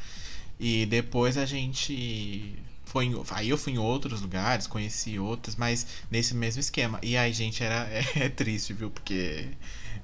E 0.60 0.86
depois 0.88 1.38
a 1.38 1.46
gente. 1.46 2.56
Foi 2.88 3.12
aí 3.32 3.50
eu 3.50 3.58
fui 3.58 3.74
em 3.74 3.78
outros 3.78 4.22
lugares, 4.22 4.66
conheci 4.66 5.20
outros, 5.20 5.58
mas 5.58 5.86
nesse 6.10 6.34
mesmo 6.34 6.62
esquema. 6.62 7.00
E 7.04 7.18
aí, 7.18 7.34
gente, 7.34 7.62
era 7.62 7.86
é, 8.16 8.30
triste, 8.30 8.72
viu? 8.72 8.90
Porque 8.90 9.50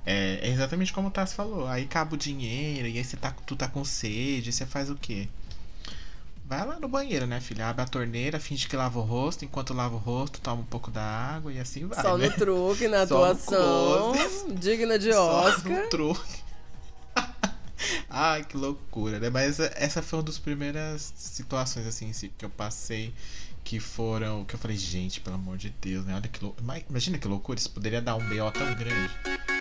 é, 0.05 0.39
é 0.41 0.49
exatamente 0.49 0.91
como 0.91 1.07
o 1.07 1.11
Tassi 1.11 1.33
falou. 1.33 1.65
Aí 1.65 1.83
acaba 1.83 2.13
o 2.13 2.17
dinheiro, 2.17 2.87
e 2.87 2.97
aí 2.97 3.03
você 3.03 3.15
tá, 3.15 3.33
tu 3.45 3.55
tá 3.55 3.69
com 3.69 3.85
sede, 3.85 4.51
você 4.51 4.65
faz 4.65 4.89
o 4.89 4.95
quê? 4.95 5.29
Vai 6.45 6.65
lá 6.67 6.77
no 6.77 6.89
banheiro, 6.89 7.25
né, 7.25 7.39
filha? 7.39 7.69
Abre 7.69 7.83
a 7.83 7.87
torneira, 7.87 8.37
finge 8.37 8.67
que 8.67 8.75
lava 8.75 8.99
o 8.99 9.01
rosto, 9.01 9.45
enquanto 9.45 9.73
lava 9.73 9.95
o 9.95 9.97
rosto, 9.97 10.41
toma 10.41 10.61
um 10.61 10.65
pouco 10.65 10.91
da 10.91 11.01
água 11.01 11.53
e 11.53 11.59
assim 11.59 11.87
vai. 11.87 12.01
Só 12.01 12.17
né? 12.17 12.27
no 12.27 12.33
truque, 12.35 12.87
na 12.89 13.07
Só 13.07 13.17
no 13.19 13.31
atuação. 13.31 14.13
Digna 14.55 14.99
de 14.99 15.13
Só 15.13 15.47
Oscar. 15.47 15.71
no 15.71 15.89
truque. 15.89 16.42
Ai, 18.09 18.43
que 18.43 18.57
loucura, 18.57 19.19
né? 19.19 19.29
Mas 19.29 19.59
essa 19.59 20.01
foi 20.01 20.19
uma 20.19 20.23
das 20.23 20.37
primeiras 20.37 21.13
situações, 21.15 21.85
assim, 21.87 22.09
assim, 22.09 22.31
que 22.37 22.45
eu 22.45 22.49
passei 22.49 23.13
que 23.63 23.79
foram. 23.79 24.45
Que 24.45 24.55
eu 24.55 24.59
falei, 24.59 24.77
gente, 24.77 25.21
pelo 25.21 25.35
amor 25.35 25.57
de 25.57 25.69
Deus, 25.69 26.05
né? 26.05 26.15
Olha 26.15 26.27
que 26.27 26.43
loucura. 26.43 26.83
Imagina 26.89 27.17
que 27.17 27.27
loucura, 27.27 27.59
isso 27.59 27.71
poderia 27.71 28.01
dar 28.01 28.15
um 28.15 28.19
BO 28.19 28.51
tão 28.51 28.73
grande. 28.75 29.52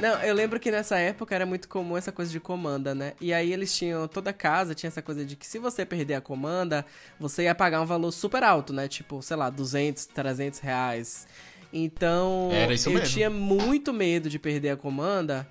Não, 0.00 0.20
eu 0.22 0.32
lembro 0.32 0.60
que 0.60 0.70
nessa 0.70 0.96
época 0.98 1.34
era 1.34 1.44
muito 1.44 1.68
comum 1.68 1.96
essa 1.96 2.12
coisa 2.12 2.30
de 2.30 2.38
comanda, 2.38 2.94
né? 2.94 3.14
E 3.20 3.32
aí 3.32 3.52
eles 3.52 3.76
tinham, 3.76 4.06
toda 4.06 4.32
casa 4.32 4.72
tinha 4.74 4.88
essa 4.88 5.02
coisa 5.02 5.24
de 5.24 5.34
que 5.34 5.44
se 5.46 5.58
você 5.58 5.84
perder 5.84 6.14
a 6.14 6.20
comanda, 6.20 6.86
você 7.18 7.44
ia 7.44 7.54
pagar 7.54 7.80
um 7.82 7.86
valor 7.86 8.12
super 8.12 8.44
alto, 8.44 8.72
né? 8.72 8.86
Tipo, 8.86 9.20
sei 9.22 9.36
lá, 9.36 9.50
200, 9.50 10.06
300 10.06 10.60
reais. 10.60 11.26
Então, 11.72 12.48
eu 12.92 12.98
mesmo. 13.00 13.08
tinha 13.14 13.28
muito 13.28 13.92
medo 13.92 14.30
de 14.30 14.38
perder 14.38 14.70
a 14.70 14.76
comanda 14.76 15.48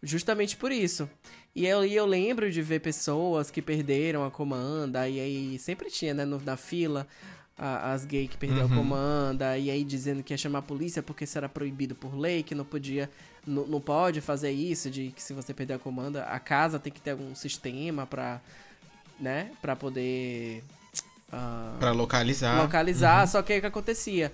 justamente 0.00 0.56
por 0.56 0.70
isso. 0.70 1.10
E 1.54 1.66
eu, 1.66 1.84
e 1.84 1.92
eu 1.94 2.06
lembro 2.06 2.50
de 2.52 2.62
ver 2.62 2.78
pessoas 2.80 3.50
que 3.50 3.60
perderam 3.60 4.24
a 4.24 4.30
comanda, 4.30 5.08
e 5.08 5.18
aí 5.18 5.58
sempre 5.58 5.90
tinha, 5.90 6.14
né, 6.14 6.24
no- 6.24 6.40
na 6.40 6.56
fila, 6.56 7.04
a- 7.56 7.92
as 7.92 8.04
gays 8.04 8.30
que 8.30 8.36
perderam 8.38 8.66
Uhum. 8.68 8.72
a 8.74 8.76
comanda, 8.76 9.58
e 9.58 9.68
aí 9.68 9.82
dizendo 9.82 10.22
que 10.22 10.32
ia 10.32 10.38
chamar 10.38 10.60
a 10.60 10.62
polícia 10.62 11.02
porque 11.02 11.24
isso 11.24 11.36
era 11.36 11.48
proibido 11.48 11.96
por 11.96 12.16
lei, 12.16 12.44
que 12.44 12.54
não 12.54 12.64
podia, 12.64 13.10
não, 13.46 13.66
não 13.66 13.80
pode 13.80 14.20
fazer 14.20 14.50
isso, 14.50 14.90
de 14.90 15.10
que 15.10 15.22
se 15.22 15.32
você 15.32 15.52
perder 15.54 15.74
a 15.74 15.78
comanda, 15.78 16.24
a 16.24 16.38
casa 16.38 16.78
tem 16.78 16.92
que 16.92 17.00
ter 17.00 17.12
algum 17.12 17.34
sistema 17.34 18.06
pra, 18.06 18.40
né, 19.18 19.50
pra 19.60 19.74
poder... 19.76 20.62
ah, 21.32 21.76
Pra 21.78 21.92
localizar. 21.92 22.60
localizar, 22.60 23.26
só 23.26 23.42
que 23.42 23.56
o 23.56 23.60
que 23.60 23.66
acontecia? 23.66 24.32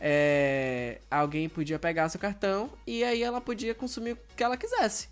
É, 0.00 0.98
alguém 1.10 1.48
podia 1.48 1.78
pegar 1.78 2.08
seu 2.08 2.20
cartão 2.20 2.70
e 2.86 3.02
aí 3.04 3.22
ela 3.22 3.40
podia 3.40 3.74
consumir 3.74 4.12
o 4.12 4.18
que 4.36 4.42
ela 4.42 4.56
quisesse. 4.56 5.08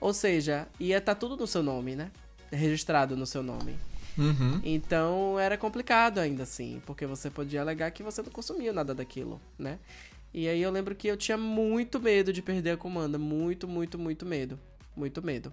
Ou 0.00 0.14
seja, 0.14 0.68
ia 0.78 0.98
estar 0.98 1.14
tudo 1.16 1.36
no 1.36 1.46
seu 1.46 1.62
nome, 1.62 1.96
né? 1.96 2.10
Registrado 2.52 3.16
no 3.16 3.26
seu 3.26 3.42
nome. 3.42 3.76
Uhum. 4.16 4.60
Então 4.64 5.38
era 5.38 5.56
complicado 5.56 6.18
ainda 6.18 6.42
assim, 6.44 6.82
porque 6.86 7.06
você 7.06 7.30
podia 7.30 7.60
alegar 7.60 7.90
que 7.90 8.02
você 8.02 8.22
não 8.22 8.30
consumiu 8.30 8.72
nada 8.72 8.94
daquilo, 8.94 9.40
né? 9.58 9.78
E 10.32 10.46
aí 10.46 10.60
eu 10.62 10.70
lembro 10.70 10.94
que 10.94 11.08
eu 11.08 11.16
tinha 11.16 11.36
muito 11.36 11.98
medo 11.98 12.32
de 12.32 12.42
perder 12.42 12.72
a 12.72 12.76
comanda, 12.76 13.18
muito, 13.18 13.66
muito, 13.66 13.98
muito 13.98 14.26
medo, 14.26 14.58
muito 14.94 15.22
medo. 15.22 15.52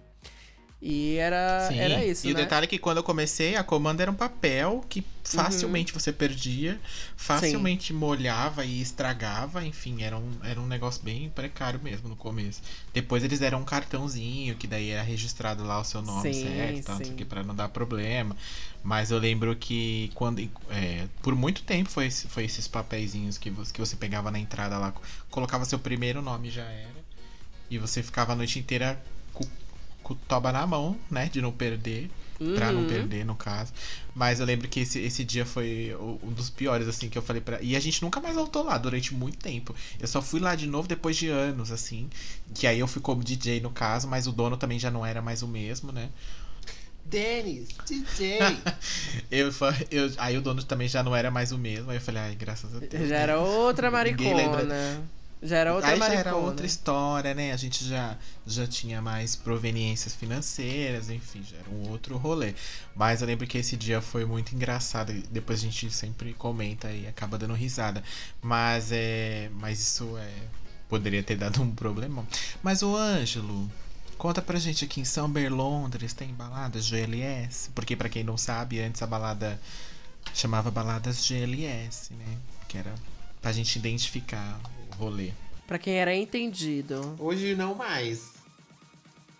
E 0.80 1.16
era, 1.16 1.68
Sim. 1.68 1.78
era 1.80 2.04
isso, 2.04 2.26
e 2.26 2.28
né? 2.28 2.34
o 2.34 2.36
detalhe 2.36 2.64
é 2.64 2.68
que 2.68 2.78
quando 2.78 2.98
eu 2.98 3.02
comecei, 3.02 3.56
a 3.56 3.64
comanda 3.64 4.02
era 4.02 4.10
um 4.10 4.14
papel 4.14 4.84
que 4.88 5.02
facilmente 5.24 5.92
Uhum. 5.92 5.98
você 5.98 6.12
perdia, 6.12 6.78
facilmente 7.16 7.92
molhava 7.94 8.64
e 8.64 8.80
estragava, 8.80 9.64
enfim, 9.64 10.02
era 10.02 10.16
um, 10.16 10.30
era 10.44 10.60
um 10.60 10.66
negócio 10.66 11.02
bem 11.02 11.30
precário 11.30 11.80
mesmo 11.82 12.08
no 12.10 12.14
começo. 12.14 12.60
Depois 12.92 13.24
eles 13.24 13.38
deram 13.38 13.60
um 13.60 13.64
cartãozinho, 13.64 14.54
que 14.54 14.66
daí 14.66 14.90
era 14.90 15.02
registrado 15.02 15.64
lá 15.64 15.80
o 15.80 15.84
seu 15.84 16.02
nome 16.02 16.32
Sim, 16.32 16.42
certo, 16.42 16.78
e 16.78 16.82
tal, 16.82 16.94
não 16.96 17.02
sei 17.04 17.06
sim. 17.08 17.14
o 17.14 17.16
que, 17.16 17.24
pra 17.24 17.42
não 17.42 17.54
dar 17.54 17.68
problema. 17.70 18.36
Mas 18.82 19.10
eu 19.10 19.18
lembro 19.18 19.56
que 19.56 20.12
quando 20.14 20.40
é, 20.70 21.08
por 21.22 21.34
muito 21.34 21.62
tempo 21.62 21.90
foi, 21.90 22.06
esse- 22.06 22.28
foi 22.28 22.44
esses 22.44 22.68
papeizinhos 22.68 23.38
que 23.38 23.50
você, 23.50 23.72
que 23.72 23.80
você 23.80 23.96
pegava 23.96 24.30
na 24.30 24.38
entrada 24.38 24.78
lá, 24.78 24.92
colocava 25.30 25.64
seu 25.64 25.78
primeiro 25.78 26.20
nome 26.22 26.50
já 26.50 26.64
era. 26.64 27.04
E 27.70 27.78
você 27.78 28.02
ficava 28.02 28.32
a 28.32 28.36
noite 28.36 28.58
inteira 28.58 29.02
com, 30.06 30.14
o 30.14 30.16
toba 30.28 30.52
na 30.52 30.64
mão, 30.66 30.96
né? 31.10 31.28
De 31.32 31.42
não 31.42 31.50
perder. 31.50 32.08
Pra 32.54 32.70
não 32.70 32.82
Uhum. 32.82 32.86
perder, 32.86 33.24
no 33.24 33.34
caso. 33.34 33.72
Mas 34.14 34.40
eu 34.40 34.46
lembro 34.46 34.68
que 34.68 34.80
esse, 34.80 34.98
esse 35.00 35.24
dia 35.24 35.46
foi 35.46 35.96
um 36.22 36.30
dos 36.32 36.50
piores, 36.50 36.86
assim, 36.86 37.08
que 37.08 37.16
eu 37.16 37.22
falei 37.22 37.40
pra. 37.40 37.60
E 37.62 37.74
a 37.74 37.80
gente 37.80 38.02
nunca 38.02 38.20
mais 38.20 38.34
voltou 38.34 38.62
lá 38.62 38.76
durante 38.76 39.14
muito 39.14 39.38
tempo. 39.38 39.74
Eu 39.98 40.06
só 40.06 40.20
fui 40.20 40.38
lá 40.38 40.54
de 40.54 40.66
novo 40.66 40.86
depois 40.86 41.16
de 41.16 41.28
anos, 41.28 41.72
assim. 41.72 42.08
Que 42.54 42.66
aí 42.66 42.78
eu 42.78 42.86
fui 42.86 43.00
como 43.00 43.24
DJ 43.24 43.60
no 43.60 43.70
caso, 43.70 44.06
mas 44.06 44.26
o 44.26 44.32
dono 44.32 44.56
também 44.56 44.78
já 44.78 44.90
não 44.90 45.04
era 45.04 45.22
mais 45.22 45.42
o 45.42 45.48
mesmo, 45.48 45.90
né? 45.92 46.10
Denis, 47.04 47.68
DJ. 47.86 48.38
Eu, 49.30 49.50
eu, 49.90 50.12
aí 50.18 50.36
o 50.36 50.40
dono 50.40 50.62
também 50.62 50.88
já 50.88 51.02
não 51.02 51.14
era 51.14 51.30
mais 51.30 51.52
o 51.52 51.58
mesmo. 51.58 51.90
Aí 51.90 51.96
eu 51.96 52.00
falei, 52.00 52.22
ai, 52.22 52.34
graças 52.34 52.74
a 52.74 52.78
Deus. 52.78 53.08
Já 53.08 53.16
né? 53.16 53.22
era 53.22 53.40
outra 53.40 53.90
Ninguém 53.90 54.34
maricona. 54.34 54.58
lembra. 54.62 55.02
Já 55.42 55.58
era 55.58 55.74
outra 55.74 55.90
Aí 55.90 55.98
já 55.98 56.14
era 56.14 56.34
outra 56.34 56.64
história, 56.64 57.34
né? 57.34 57.52
A 57.52 57.56
gente 57.56 57.84
já, 57.84 58.16
já 58.46 58.66
tinha 58.66 59.02
mais 59.02 59.36
proveniências 59.36 60.14
financeiras, 60.14 61.10
enfim, 61.10 61.42
já 61.42 61.58
era 61.58 61.68
um 61.68 61.90
outro 61.90 62.16
rolê. 62.16 62.54
Mas 62.94 63.20
eu 63.20 63.26
lembro 63.26 63.46
que 63.46 63.58
esse 63.58 63.76
dia 63.76 64.00
foi 64.00 64.24
muito 64.24 64.54
engraçado. 64.54 65.12
Depois 65.30 65.58
a 65.60 65.62
gente 65.62 65.90
sempre 65.90 66.32
comenta 66.32 66.90
e 66.90 67.06
acaba 67.06 67.36
dando 67.36 67.52
risada. 67.54 68.02
Mas 68.40 68.90
é. 68.92 69.50
Mas 69.54 69.78
isso 69.78 70.16
é. 70.16 70.32
Poderia 70.88 71.22
ter 71.22 71.36
dado 71.36 71.60
um 71.60 71.70
problema. 71.70 72.26
Mas 72.62 72.82
o 72.82 72.96
Ângelo, 72.96 73.70
conta 74.16 74.40
pra 74.40 74.58
gente 74.58 74.84
aqui 74.84 75.00
em 75.00 75.04
São 75.04 75.28
Berlondres 75.28 76.14
tem 76.14 76.28
baladas 76.28 76.86
GLS? 76.86 77.70
Porque 77.74 77.96
pra 77.96 78.08
quem 78.08 78.24
não 78.24 78.38
sabe, 78.38 78.80
antes 78.80 79.02
a 79.02 79.06
balada 79.06 79.60
chamava 80.32 80.70
baladas 80.70 81.26
GLS, 81.26 82.14
né? 82.14 82.38
Que 82.68 82.78
era 82.78 82.94
pra 83.42 83.52
gente 83.52 83.76
identificar 83.76 84.60
rolê. 84.96 85.32
Pra 85.66 85.78
quem 85.78 85.94
era 85.94 86.14
entendido. 86.14 87.16
Hoje 87.18 87.54
não 87.54 87.74
mais. 87.74 88.34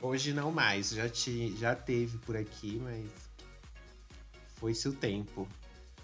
Hoje 0.00 0.32
não 0.32 0.50
mais. 0.50 0.90
Já, 0.90 1.08
te, 1.08 1.56
já 1.56 1.74
teve 1.74 2.18
por 2.18 2.36
aqui, 2.36 2.80
mas. 2.82 3.06
Foi-se 4.56 4.88
o 4.88 4.92
tempo. 4.92 5.48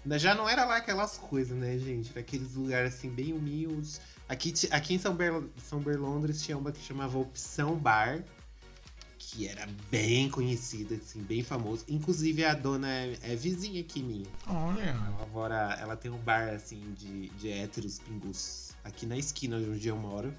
Ainda 0.03 0.19
Já 0.19 0.35
não 0.35 0.47
era 0.47 0.65
lá 0.65 0.77
aquelas 0.77 1.17
coisas, 1.17 1.57
né, 1.57 1.77
gente? 1.77 2.11
Era 2.11 2.19
aqueles 2.19 2.55
lugares 2.55 2.93
assim, 2.93 3.09
bem 3.09 3.33
humildes. 3.33 4.01
Aqui, 4.27 4.53
aqui 4.71 4.95
em 4.95 4.99
São, 4.99 5.15
Ber, 5.15 5.43
São 5.57 5.79
Berlondres 5.79 6.41
tinha 6.41 6.57
uma 6.57 6.71
que 6.71 6.83
chamava 6.83 7.17
Opção 7.17 7.75
Bar. 7.75 8.23
Que 9.17 9.47
era 9.47 9.67
bem 9.89 10.29
conhecida, 10.29 10.95
assim, 10.95 11.21
bem 11.23 11.41
famoso. 11.41 11.85
Inclusive 11.87 12.45
a 12.45 12.53
dona 12.53 12.91
é, 12.91 13.17
é 13.23 13.35
vizinha 13.35 13.81
aqui 13.81 14.03
minha. 14.03 14.27
Olha. 14.47 14.81
Ela 14.81 15.27
mora, 15.31 15.77
ela 15.81 15.95
tem 15.95 16.11
um 16.11 16.17
bar 16.17 16.49
assim 16.49 16.93
de, 16.93 17.29
de 17.29 17.49
héteros 17.49 17.99
pingus 17.99 18.72
aqui 18.83 19.05
na 19.05 19.17
esquina 19.17 19.59
de 19.59 19.69
onde 19.69 19.87
eu 19.87 19.97
moro. 19.97 20.33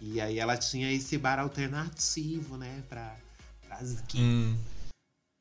E 0.00 0.20
aí 0.20 0.38
ela 0.38 0.56
tinha 0.56 0.90
esse 0.92 1.18
bar 1.18 1.38
alternativo, 1.38 2.56
né, 2.56 2.82
pra, 2.88 3.16
pras 3.66 4.00
gays. 4.02 4.24
Hum. 4.24 4.56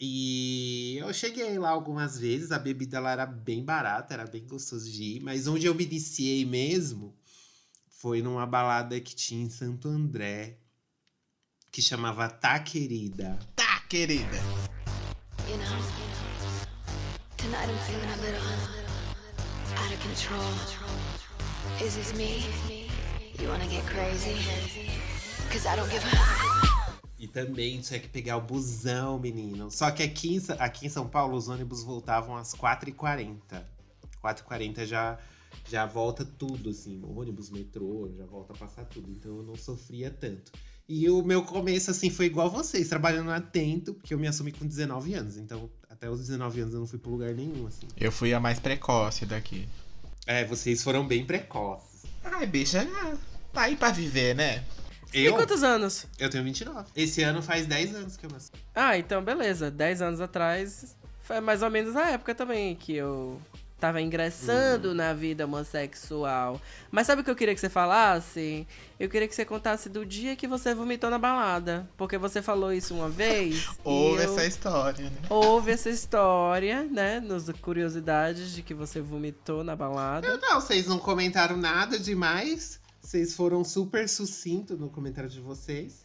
E 0.02 0.98
eu 0.98 1.14
cheguei 1.14 1.60
lá 1.60 1.70
algumas 1.70 2.18
vezes, 2.18 2.52
a 2.52 2.60
bebida 2.60 3.00
lá 3.00 3.12
era 3.12 3.26
bem 3.26 3.64
barata, 3.64 4.14
era 4.14 4.26
bem 4.26 4.46
gostoso 4.48 4.90
de 4.90 5.04
ir, 5.04 5.20
mas 5.22 5.46
onde 5.46 5.66
eu 5.66 5.76
me 5.76 5.84
iniciei 5.84 6.46
mesmo 6.46 7.14
foi 7.88 8.22
numa 8.22 8.46
balada 8.46 9.00
que 9.02 9.14
tinha 9.14 9.44
em 9.44 9.50
Santo 9.50 9.90
André, 9.90 10.58
que 11.70 11.82
chamava 11.82 12.30
Tá 12.30 12.60
Querida. 12.60 13.38
Tá, 13.56 13.82
querida. 13.90 14.38
You 15.50 15.58
know, 15.58 15.66
tonight 17.36 17.70
I'm 17.70 17.78
feeling 17.80 18.10
a 18.10 18.16
little 18.18 18.90
out 19.76 19.92
of 19.92 20.00
control. 20.02 21.09
Is 21.82 21.96
this 21.96 22.14
me? 22.14 22.44
You 23.40 23.48
wanna 23.48 23.66
get 23.70 23.86
crazy? 23.86 24.36
Cause 25.50 25.66
I 25.66 25.78
don't 25.78 25.90
give 25.90 26.04
a. 26.04 27.00
E 27.18 27.26
também 27.26 27.80
tinha 27.80 28.02
que 28.02 28.10
pegar 28.10 28.36
o 28.36 28.42
busão, 28.42 29.18
menino. 29.18 29.72
Só 29.72 29.90
que 29.90 30.04
aqui 30.04 30.42
aqui 30.60 30.88
em 30.88 30.90
São 30.90 31.08
Paulo 31.08 31.38
os 31.38 31.48
ônibus 31.48 31.82
voltavam 31.82 32.36
às 32.36 32.54
4h40. 32.54 33.64
4h40 34.22 34.86
já, 34.86 35.18
já 35.70 35.86
volta 35.86 36.26
tudo, 36.26 36.70
assim. 36.70 37.02
Ônibus, 37.16 37.50
metrô, 37.50 38.12
já 38.18 38.26
volta 38.26 38.52
a 38.52 38.58
passar 38.58 38.84
tudo. 38.84 39.10
Então 39.10 39.38
eu 39.38 39.44
não 39.44 39.56
sofria 39.56 40.12
tanto. 40.12 40.52
E 40.88 41.10
o 41.10 41.24
meu 41.24 41.44
começo, 41.44 41.92
assim, 41.92 42.10
foi 42.10 42.26
igual 42.26 42.50
vocês, 42.50 42.90
trabalhando 42.90 43.32
atento, 43.32 43.94
porque 43.94 44.14
eu 44.14 44.20
me 44.20 44.28
assumi 44.28 44.52
com 44.52 44.66
19 44.66 45.14
anos. 45.14 45.38
Então, 45.38 45.70
até 45.90 46.10
os 46.10 46.20
19 46.20 46.60
anos 46.60 46.74
eu 46.74 46.80
não 46.82 46.88
fui 46.88 47.00
pra 47.00 47.10
lugar 47.12 47.34
nenhum, 47.34 47.68
assim. 47.68 47.88
Eu 47.96 48.12
fui 48.12 48.34
a 48.34 48.40
mais 48.40 48.60
precoce 48.60 49.26
daqui. 49.26 49.66
É, 50.26 50.44
vocês 50.46 50.84
foram 50.84 51.06
bem 51.08 51.26
precoces. 51.26 52.04
Ai, 52.24 52.46
bicha, 52.46 52.88
ah, 53.04 53.16
tá 53.54 53.62
aí 53.64 53.76
pra 53.76 53.92
viver, 53.92 54.36
né? 54.36 54.64
Tem 55.12 55.24
Eu, 55.24 55.36
quantos 55.36 55.64
anos? 55.64 56.06
eu 56.20 56.30
tenho 56.30 56.44
29. 56.44 56.88
Esse 56.96 57.24
ano 57.24 57.42
faz 57.42 57.66
10 57.66 57.96
anos 57.96 58.16
que 58.18 58.26
eu 58.26 58.30
me 58.30 58.38
assumi. 58.38 58.62
Ah, 58.76 58.98
então 58.98 59.24
beleza. 59.24 59.72
10 59.72 60.02
anos 60.04 60.22
atrás 60.22 60.96
foi 61.24 61.40
mais 61.40 61.62
ou 61.64 61.70
menos 61.70 61.96
a 61.96 62.12
época 62.12 62.36
também 62.36 62.76
que 62.76 62.96
eu 62.96 63.42
tava 63.80 63.98
Hum. 64.00 64.02
ingressando 64.02 64.94
na 64.94 65.14
vida 65.14 65.46
homossexual. 65.46 66.60
Mas 66.92 67.08
sabe 67.08 67.22
o 67.22 67.24
que 67.26 67.32
eu 67.32 67.36
queria 67.36 67.54
que 67.56 67.62
você 67.62 67.70
falasse? 67.70 68.68
Eu 69.00 69.08
queria 69.10 69.28
que 69.28 69.34
você 69.36 69.46
contasse 69.46 69.88
do 69.90 70.06
dia 70.06 70.36
que 70.36 70.48
você 70.48 70.74
vomitou 70.76 71.10
na 71.10 71.18
balada. 71.18 71.90
Porque 71.98 72.18
você 72.18 72.42
falou 72.42 72.74
isso 72.74 72.94
uma 72.94 73.10
vez. 73.10 73.68
Houve 73.84 74.24
eu- 74.24 74.34
essa 74.34 74.46
história, 74.46 75.06
né? 75.10 75.18
Houve 75.30 75.72
essa 75.72 75.90
história, 75.90 76.84
né? 76.84 77.20
Nos 77.20 77.50
curiosidades 77.62 78.52
de 78.52 78.62
que 78.62 78.74
você 78.74 79.00
vomitou 79.02 79.64
na 79.64 79.76
balada. 79.76 80.28
Eu 80.28 80.38
não, 80.40 80.60
vocês 80.60 80.88
não 80.88 81.00
comentaram 81.00 81.56
nada 81.58 81.98
demais. 81.98 82.80
Vocês 83.02 83.34
foram 83.34 83.64
super 83.64 84.08
sucinto 84.10 84.78
no 84.78 84.90
comentário 84.90 85.30
de 85.30 85.40
vocês. 85.40 86.04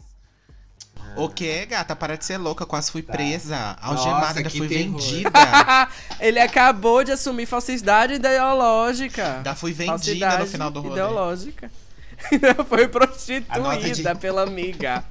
O 1.17 1.29
que, 1.29 1.65
gata? 1.67 1.95
Para 1.95 2.17
de 2.17 2.25
ser 2.25 2.39
louca, 2.39 2.67
quase 2.67 2.91
fui 2.91 3.03
Tá. 3.03 3.13
presa. 3.13 3.77
Algemada, 3.81 4.27
Nossa, 4.27 4.39
ainda 4.39 4.51
fui 4.51 4.69
terror. 4.69 4.99
vendida. 4.99 5.31
Ele 6.19 6.41
acabou 6.41 7.05
de 7.05 7.13
assumir 7.13 7.47
falsidade 7.47 8.15
ideológica. 8.15 9.37
ainda 9.37 9.55
fui 9.55 9.73
vendida 9.73 9.93
Falsidade 9.99 10.43
no 10.43 10.49
final 10.49 10.71
do 10.71 10.81
rolê. 10.81 10.93
ideológica. 10.95 11.71
Foi 12.69 12.89
prostituída 12.89 14.15
de- 14.15 14.21
pela 14.21 14.43
amiga. 14.43 15.05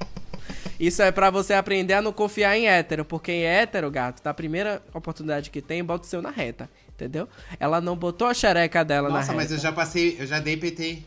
Isso 0.80 1.00
é 1.02 1.12
pra 1.12 1.30
você 1.30 1.54
aprender 1.54 1.94
a 1.94 2.02
não 2.02 2.12
confiar 2.12 2.56
em 2.56 2.66
hétero, 2.66 3.04
porque 3.04 3.30
em 3.30 3.44
hétero, 3.44 3.90
gato, 3.90 4.20
na 4.24 4.34
primeira 4.34 4.82
oportunidade 4.92 5.48
que 5.50 5.62
tem, 5.62 5.84
bota 5.84 6.04
o 6.04 6.08
seu 6.08 6.20
na 6.20 6.30
reta, 6.30 6.68
entendeu? 6.92 7.28
Ela 7.60 7.80
não 7.80 7.94
botou 7.96 8.26
a 8.26 8.34
xereca 8.34 8.84
dela 8.84 9.08
na 9.08 9.16
Nossa, 9.16 9.28
reta. 9.32 9.36
mas 9.42 9.52
eu 9.52 9.58
já 9.58 9.70
passei, 9.70 10.16
eu 10.18 10.26
já 10.26 10.40
dei 10.40 10.56
PT. 10.56 11.04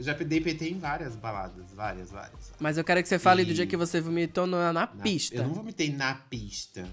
Eu 0.00 0.04
já 0.04 0.14
dei 0.14 0.40
PT 0.40 0.70
em 0.70 0.78
várias 0.78 1.14
baladas, 1.14 1.66
várias, 1.74 2.10
várias. 2.10 2.52
Mas 2.58 2.78
eu 2.78 2.84
quero 2.84 3.02
que 3.02 3.08
você 3.10 3.18
fale 3.18 3.44
do 3.44 3.50
E- 3.50 3.54
dia 3.54 3.66
que 3.66 3.76
você 3.76 4.00
vomitou 4.00 4.46
na, 4.46 4.72
na 4.72 4.80
Na- 4.86 4.86
pista. 4.86 5.36
Eu 5.36 5.42
não 5.42 5.52
vomitei 5.52 5.92
na 5.92 6.14
pista. 6.14 6.88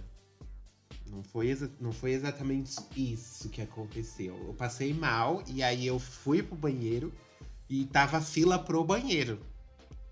Não 1.10 1.24
foi, 1.24 1.48
exa- 1.48 1.72
não 1.80 1.94
foi 1.94 2.12
exatamente 2.12 2.76
isso 2.98 3.48
que 3.48 3.62
aconteceu. 3.62 4.36
Eu 4.46 4.54
passei 4.54 4.94
mal 4.94 5.42
e 5.48 5.64
aí 5.64 5.88
eu 5.88 5.98
fui 5.98 6.44
pro 6.44 6.58
banheiro 6.58 7.14
e 7.70 7.86
tava 7.86 8.20
fila 8.20 8.60
pro 8.60 8.84
banheiro. 8.84 9.40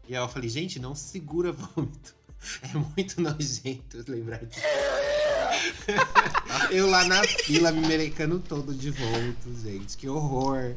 E 0.07 0.15
aí 0.15 0.21
eu 0.23 0.29
falei, 0.29 0.47
gente, 0.49 0.79
não 0.79 0.95
segura 0.95 1.51
vômito. 1.75 2.15
É 2.61 2.77
muito 2.95 3.19
nojento 3.19 4.05
lembrar 4.07 4.45
disso. 4.45 4.61
eu 6.71 6.87
lá 6.89 7.03
na 7.05 7.21
fila 7.23 7.73
me 7.73 7.85
merecando 7.85 8.39
todo 8.39 8.73
de 8.73 8.89
vômito, 8.91 9.53
gente. 9.61 9.97
Que 9.97 10.07
horror. 10.07 10.75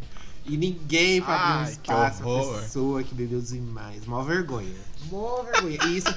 E 0.48 0.56
ninguém 0.56 1.20
pra 1.20 1.34
abrir 1.34 1.52
um 1.52 1.58
Ai, 1.60 1.64
que 1.66 1.90
espaço 1.92 2.18
pra 2.18 2.26
horror. 2.28 2.60
pessoa 2.62 3.02
que 3.02 3.14
bebeu 3.14 3.40
demais. 3.40 4.06
Mó 4.06 4.22
vergonha. 4.22 4.74
Mó 5.10 5.42
vergonha. 5.42 5.78
E 5.86 5.96
isso. 5.98 6.14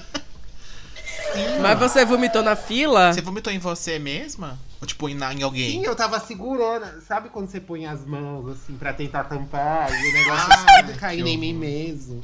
Mas 1.62 1.80
você 1.80 2.04
vomitou 2.06 2.42
na 2.42 2.56
fila? 2.56 3.14
Você 3.14 3.22
vomitou 3.22 3.52
em 3.54 3.60
você 3.60 4.00
mesma? 4.00 4.58
Ou 4.82 4.88
tipo, 4.88 5.08
em, 5.08 5.14
na- 5.16 5.34
em 5.34 5.44
alguém? 5.44 5.72
Sim, 5.72 5.86
eu 5.86 5.96
tava 5.96 6.20
segurando. 6.20 7.02
Sabe 7.02 7.30
quando 7.30 7.50
você 7.50 7.60
põe 7.60 7.86
as 7.86 8.04
mãos 8.06 8.50
assim 8.50 8.76
pra 8.76 8.92
tentar 8.94 9.26
tampar 9.26 9.90
e 9.94 10.10
o 10.10 10.14
negócio 10.14 10.98
caindo 11.00 11.26
que 11.26 11.30
em 11.30 11.38
mim 11.38 11.50
horror. 11.52 11.60
mesmo? 11.60 12.24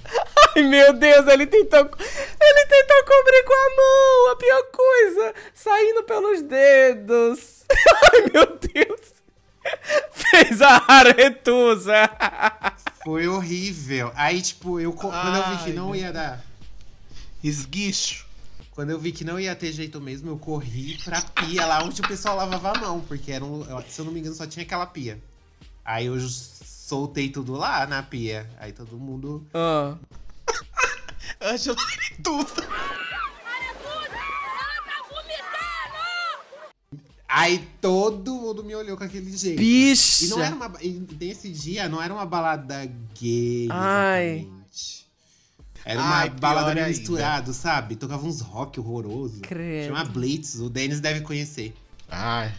Ai, 0.55 0.63
meu 0.63 0.93
Deus, 0.93 1.27
ele 1.27 1.45
tentou. 1.45 1.79
Ele 1.79 2.65
tentou 2.65 3.03
cobrir 3.05 3.43
com 3.43 3.53
a 3.53 3.75
mão, 3.75 4.31
a 4.31 4.35
pior 4.37 4.63
coisa. 4.73 5.33
Saindo 5.53 6.03
pelos 6.03 6.41
dedos. 6.41 7.63
Ai, 8.13 8.21
meu 8.33 8.57
Deus. 8.57 9.16
Fez 10.11 10.61
a 10.61 10.83
aretusa. 10.87 12.09
Foi 13.03 13.27
horrível. 13.27 14.11
Aí, 14.15 14.41
tipo, 14.41 14.79
eu 14.79 14.93
quando 14.93 15.35
eu 15.35 15.49
vi 15.49 15.63
que 15.63 15.69
Ai, 15.69 15.73
não 15.73 15.95
ia 15.95 16.11
dar. 16.11 16.43
Esguicho. 17.43 18.25
Quando 18.71 18.91
eu 18.91 18.99
vi 18.99 19.11
que 19.11 19.23
não 19.23 19.39
ia 19.39 19.55
ter 19.55 19.71
jeito 19.71 19.99
mesmo, 19.99 20.29
eu 20.29 20.37
corri 20.37 20.99
pra 21.03 21.21
pia 21.21 21.65
lá 21.65 21.83
onde 21.83 21.99
o 22.01 22.07
pessoal 22.07 22.35
lavava 22.35 22.71
a 22.71 22.79
mão. 22.79 23.01
Porque 23.01 23.31
era 23.31 23.43
um, 23.43 23.63
se 23.87 23.99
eu 23.99 24.05
não 24.05 24.11
me 24.11 24.19
engano, 24.19 24.35
só 24.35 24.45
tinha 24.45 24.63
aquela 24.63 24.85
pia. 24.85 25.19
Aí 25.83 26.05
eu 26.05 26.19
soltei 26.19 27.29
tudo 27.29 27.53
lá 27.53 27.87
na 27.87 28.03
pia. 28.03 28.47
Aí 28.59 28.71
todo 28.71 28.97
mundo. 28.97 29.45
Ah. 29.53 29.95
Ângela 31.41 31.77
tudo. 32.23 32.63
Aí 37.27 37.67
todo 37.81 38.33
mundo 38.35 38.63
me 38.63 38.73
olhou 38.73 38.95
com 38.95 39.03
aquele 39.03 39.35
jeito. 39.35 39.57
Bicha. 39.57 40.25
E 40.25 40.27
não 40.29 40.41
era 40.41 40.55
uma. 40.55 40.71
Nesse 41.19 41.49
dia 41.51 41.89
não 41.89 42.01
era 42.01 42.13
uma 42.13 42.25
balada 42.25 42.89
gay. 43.19 43.67
Ai. 43.69 44.37
exatamente. 44.39 45.07
Era 45.83 45.99
uma 46.01 46.15
Ai, 46.17 46.29
balada 46.29 46.73
meio 46.73 46.85
ainda. 46.85 46.97
misturado, 46.97 47.53
sabe? 47.53 47.95
Tocava 47.95 48.25
uns 48.25 48.41
rock 48.41 48.79
horroroso. 48.79 49.41
Credo. 49.41 49.87
Chama 49.87 50.03
Blitz, 50.05 50.55
o 50.55 50.69
Denis 50.69 50.99
deve 50.99 51.21
conhecer. 51.21 51.73
Ai. 52.09 52.53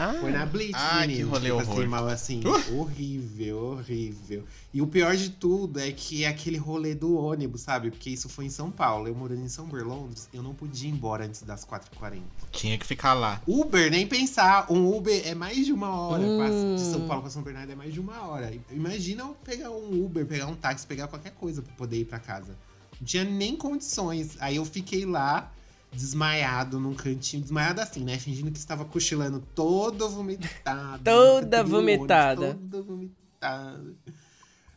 Ah. 0.00 0.14
Foi 0.18 0.30
na 0.30 0.46
Blitz, 0.46 0.72
Ai, 0.74 1.02
que 1.02 1.08
menino. 1.08 1.30
rolê 1.30 1.50
eu 1.50 1.56
passei 1.58 1.72
horror. 1.74 1.88
mal 1.88 2.08
assim. 2.08 2.40
Uh! 2.42 2.80
Horrível, 2.80 3.58
horrível. 3.72 4.44
E 4.72 4.80
o 4.80 4.86
pior 4.86 5.14
de 5.14 5.28
tudo 5.28 5.78
é 5.78 5.92
que 5.92 6.24
é 6.24 6.28
aquele 6.28 6.56
rolê 6.56 6.94
do 6.94 7.16
ônibus, 7.18 7.60
sabe? 7.60 7.90
Porque 7.90 8.08
isso 8.08 8.28
foi 8.28 8.46
em 8.46 8.50
São 8.50 8.70
Paulo. 8.70 9.08
Eu 9.08 9.14
morando 9.14 9.44
em 9.44 9.48
São 9.48 9.66
Berlondres, 9.66 10.28
eu 10.32 10.42
não 10.42 10.54
podia 10.54 10.88
ir 10.88 10.92
embora 10.92 11.26
antes 11.26 11.42
das 11.42 11.66
4h40. 11.66 12.22
Tinha 12.50 12.78
que 12.78 12.86
ficar 12.86 13.12
lá. 13.12 13.42
Uber, 13.46 13.90
nem 13.90 14.06
pensar. 14.06 14.66
Um 14.72 14.96
Uber 14.96 15.20
é 15.26 15.34
mais 15.34 15.66
de 15.66 15.72
uma 15.72 15.90
hora. 15.94 16.22
Hum. 16.22 16.74
De 16.76 16.80
São 16.80 17.06
Paulo 17.06 17.22
pra 17.22 17.30
São 17.30 17.42
Bernardo 17.42 17.70
é 17.70 17.74
mais 17.76 17.92
de 17.92 18.00
uma 18.00 18.22
hora. 18.26 18.52
Imagina 18.70 19.22
eu 19.24 19.36
pegar 19.44 19.70
um 19.70 20.02
Uber, 20.04 20.24
pegar 20.24 20.46
um 20.46 20.54
táxi, 20.54 20.86
pegar 20.86 21.08
qualquer 21.08 21.32
coisa 21.32 21.60
pra 21.60 21.74
poder 21.74 21.98
ir 21.98 22.04
pra 22.06 22.18
casa. 22.18 22.56
Não 22.98 23.06
tinha 23.06 23.24
nem 23.24 23.54
condições. 23.56 24.36
Aí 24.40 24.56
eu 24.56 24.64
fiquei 24.64 25.04
lá, 25.04 25.52
desmaiado 25.92 26.78
num 26.78 26.94
cantinho. 26.94 27.42
Desmaiado 27.42 27.80
assim, 27.80 28.04
né? 28.04 28.18
Fingindo 28.18 28.50
que 28.50 28.58
estava 28.58 28.84
cochilando, 28.84 29.42
todo 29.54 30.08
vomitado. 30.08 31.02
Toda 31.04 31.62
vomitada. 31.64 32.54
Toda 32.54 32.82
vomitada. 32.82 33.94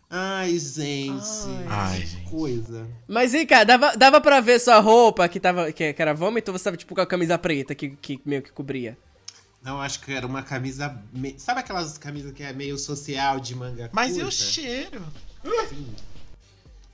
Ai, 0.09 0.59
gente. 0.59 1.24
Ai, 1.68 1.99
que 2.01 2.05
gente. 2.05 2.30
coisa. 2.30 2.88
Mas 3.07 3.34
e 3.34 3.45
cara, 3.47 3.64
dava, 3.66 3.97
dava 3.97 4.22
pra 4.22 4.39
ver 4.41 4.59
sua 4.59 4.80
roupa 4.80 5.28
que, 5.28 5.39
tava, 5.39 5.72
que, 5.72 5.91
que 5.91 6.01
era 6.01 6.14
vômito 6.14 6.51
ou 6.51 6.57
você 6.57 6.66
tava 6.66 6.78
tipo 6.78 6.93
com 6.93 7.01
a 7.01 7.05
camisa 7.07 7.38
preta 7.38 7.74
que, 7.74 7.89
que 7.91 8.22
meio 8.24 8.43
que 8.43 8.51
cobria? 8.51 8.95
Não, 9.64 9.82
acho 9.82 10.01
que 10.01 10.11
era 10.11 10.28
uma 10.28 10.43
camisa. 10.43 10.95
me- 11.11 11.36
Sabe 11.39 11.61
aquelas 11.61 11.97
camisas 11.97 12.32
que 12.34 12.43
é 12.43 12.53
meio 12.53 12.78
social 12.78 13.39
de 13.39 13.55
manga 13.55 13.89
Mas 13.93 14.11
e 14.11 14.20
curta? 14.20 14.28
o 14.28 14.32
cheiro? 14.32 15.01
Sim. 15.70 15.88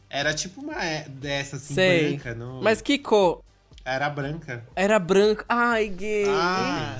Era 0.09 0.33
tipo 0.33 0.61
uma 0.61 0.81
é, 0.83 1.07
dessa 1.09 1.57
assim, 1.57 1.73
Sei. 1.73 2.09
branca, 2.11 2.33
não? 2.35 2.61
Mas 2.61 2.79
que 2.81 2.97
cor? 2.99 3.43
Era 3.89 4.07
branca. 4.09 4.63
Era 4.75 4.99
branco. 4.99 5.43
Ai, 5.49 5.87
gay. 5.87 6.25
Ah, 6.29 6.95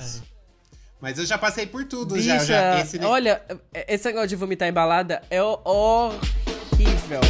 Mas 1.00 1.18
eu 1.18 1.24
já 1.24 1.38
passei 1.38 1.64
por 1.66 1.84
tudo 1.84 2.14
Bicha, 2.14 2.38
já. 2.40 2.44
já 2.44 2.80
esse 2.80 2.98
olha, 2.98 3.40
esse 3.86 4.06
negócio 4.08 4.28
de 4.28 4.36
vomitar 4.36 4.68
em 4.68 4.72
balada 4.72 5.22
é 5.30 5.40
ho- 5.42 5.60
horrível. 5.64 7.20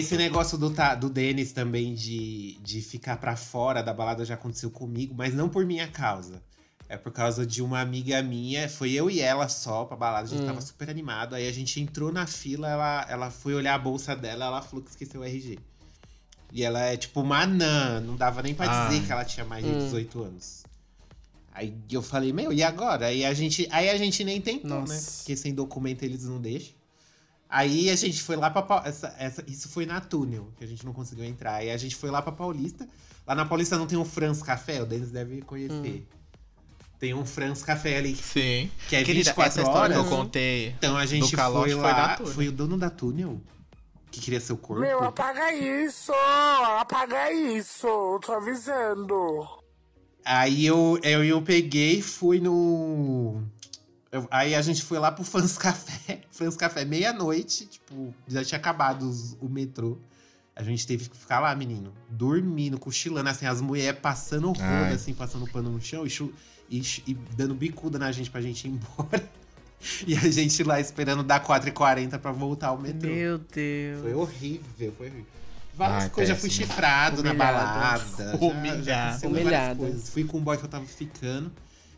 Esse 0.00 0.16
negócio 0.16 0.58
do, 0.58 0.70
Ta- 0.70 0.94
do 0.94 1.08
Denis 1.08 1.52
também 1.52 1.94
de, 1.94 2.58
de 2.62 2.80
ficar 2.82 3.16
pra 3.18 3.36
fora 3.36 3.82
da 3.82 3.92
balada 3.94 4.24
já 4.24 4.34
aconteceu 4.34 4.70
comigo, 4.70 5.14
mas 5.16 5.32
não 5.34 5.48
por 5.48 5.64
minha 5.64 5.86
causa. 5.88 6.42
É 6.88 6.96
por 6.96 7.12
causa 7.12 7.46
de 7.46 7.62
uma 7.62 7.80
amiga 7.80 8.20
minha, 8.20 8.68
foi 8.68 8.90
eu 8.92 9.08
e 9.08 9.20
ela 9.20 9.48
só 9.48 9.84
pra 9.84 9.96
balada, 9.96 10.26
a 10.26 10.28
gente 10.28 10.42
Hum. 10.42 10.46
tava 10.46 10.60
super 10.60 10.90
animado. 10.90 11.34
Aí 11.34 11.46
a 11.46 11.52
gente 11.52 11.80
entrou 11.80 12.10
na 12.12 12.26
fila, 12.26 12.68
ela, 12.68 13.06
ela 13.08 13.30
foi 13.30 13.54
olhar 13.54 13.74
a 13.74 13.78
bolsa 13.78 14.16
dela, 14.16 14.46
ela 14.46 14.60
falou 14.60 14.84
que 14.84 14.90
esqueceu 14.90 15.20
o 15.20 15.24
RG. 15.24 15.58
E 16.52 16.64
ela 16.64 16.80
é 16.80 16.96
tipo 16.96 17.20
uma 17.20 17.42
anã, 17.42 18.00
não 18.00 18.16
dava 18.16 18.42
nem 18.42 18.54
pra 18.54 18.66
dizer 18.66 19.02
Ah. 19.02 19.06
que 19.06 19.12
ela 19.12 19.24
tinha 19.24 19.46
mais 19.46 19.64
de 19.64 19.70
Hum. 19.70 19.78
18 19.78 20.20
anos. 20.24 20.64
Aí 21.52 21.74
eu 21.90 22.02
falei, 22.02 22.32
meu, 22.32 22.52
e 22.52 22.62
agora? 22.62 23.06
Aí 23.06 23.24
a 23.24 23.32
gente, 23.34 23.68
aí 23.70 23.88
a 23.90 23.96
gente 23.96 24.24
nem 24.24 24.40
tentou, 24.40 24.70
né? 24.70 24.76
Nossa. 24.80 25.18
Porque 25.18 25.36
sem 25.36 25.54
documento 25.54 26.02
eles 26.02 26.24
não 26.24 26.40
deixam. 26.40 26.74
Aí 27.50 27.90
a 27.90 27.96
gente 27.96 28.22
foi 28.22 28.36
lá 28.36 28.48
pra. 28.48 28.82
Essa, 28.86 29.14
essa, 29.18 29.44
isso 29.48 29.68
foi 29.68 29.84
na 29.84 30.00
túnel, 30.00 30.52
que 30.56 30.62
a 30.62 30.66
gente 30.66 30.84
não 30.86 30.92
conseguiu 30.92 31.24
entrar. 31.24 31.56
Aí 31.56 31.70
a 31.70 31.76
gente 31.76 31.96
foi 31.96 32.08
lá 32.08 32.22
pra 32.22 32.30
Paulista. 32.30 32.88
Lá 33.26 33.34
na 33.34 33.44
Paulista 33.44 33.76
não 33.76 33.86
tem 33.86 33.98
um 33.98 34.04
Franz 34.04 34.40
Café, 34.42 34.80
o 34.80 34.86
Denis 34.86 35.10
deve 35.10 35.42
conhecer. 35.42 36.06
Tem 37.00 37.12
um 37.14 37.24
Franz 37.26 37.62
Café 37.62 37.96
ali, 37.96 38.14
Sim. 38.14 38.70
que 38.88 38.94
é 38.94 39.02
Querida, 39.02 39.30
24 39.30 39.42
essa 39.42 39.60
história 39.62 39.96
horas. 39.96 40.08
que 40.08 40.14
eu 40.14 40.18
contei. 40.18 40.68
Então 40.78 40.96
a 40.96 41.06
gente 41.06 41.34
calote 41.34 41.72
foi 41.72 41.80
foi 41.80 41.90
lá. 41.90 42.16
túnel. 42.16 42.32
Foi 42.34 42.48
o 42.48 42.52
dono 42.52 42.78
da 42.78 42.90
túnel 42.90 43.40
que 44.10 44.20
queria 44.20 44.40
seu 44.40 44.56
corpo. 44.56 44.82
Meu, 44.82 45.02
apaga 45.02 45.52
isso! 45.54 46.12
Apaga 46.78 47.32
isso! 47.32 48.20
Tô 48.24 48.32
avisando. 48.32 49.48
Aí 50.24 50.66
eu, 50.66 50.98
eu, 51.02 51.24
eu 51.24 51.42
peguei 51.42 51.98
e 51.98 52.02
fui 52.02 52.38
no. 52.38 53.42
Eu- 54.12 54.26
aí 54.30 54.54
a 54.54 54.62
gente 54.62 54.82
foi 54.82 54.98
lá 54.98 55.10
pro 55.12 55.24
Fãs 55.24 55.56
Café. 55.58 56.20
Fãs 56.30 56.56
Café, 56.56 56.84
meia-noite. 56.84 57.66
Tipo, 57.66 58.14
já 58.26 58.44
tinha 58.44 58.58
acabado 58.58 59.08
os- 59.08 59.36
o 59.40 59.48
metrô. 59.48 59.98
A 60.54 60.62
gente 60.62 60.86
teve 60.86 61.08
que 61.08 61.16
ficar 61.16 61.40
lá, 61.40 61.54
menino. 61.54 61.92
Dormindo, 62.08 62.78
cochilando, 62.78 63.28
assim, 63.30 63.46
as 63.46 63.60
mulheres 63.60 63.98
passando 64.00 64.48
roda, 64.48 64.62
Ai. 64.62 64.94
assim, 64.94 65.14
passando 65.14 65.46
pano 65.50 65.70
no 65.70 65.80
chão 65.80 66.04
e, 66.06 66.10
chu- 66.10 66.32
e 66.68 66.80
e 67.06 67.14
dando 67.36 67.54
bicuda 67.54 67.98
na 67.98 68.12
gente 68.12 68.30
pra 68.30 68.40
gente 68.42 68.66
ir 68.66 68.70
embora. 68.72 69.22
E 70.06 70.14
a 70.14 70.30
gente 70.30 70.62
lá 70.62 70.78
esperando 70.78 71.22
dar 71.22 71.42
4h40 71.42 72.18
pra 72.18 72.30
voltar 72.32 72.66
ao 72.68 72.76
metrô. 72.78 73.08
Meu 73.08 73.38
Deus. 73.38 74.02
Foi 74.02 74.12
horrível, 74.12 74.92
foi 74.98 75.06
horrível. 75.06 75.26
Várias 75.74 76.02
Ai, 76.04 76.10
coisas, 76.10 76.34
já 76.36 76.38
fui 76.38 76.50
chifrado 76.50 77.22
na 77.22 77.30
Humilhado. 77.30 77.58
balada. 77.58 78.02
já- 78.82 79.16
já 79.18 79.26
Humilhado. 79.26 79.26
Humilhado. 79.28 79.98
Fui 80.02 80.24
com 80.24 80.36
um 80.36 80.42
boy 80.42 80.58
que 80.58 80.64
eu 80.64 80.68
tava 80.68 80.84
ficando. 80.84 81.50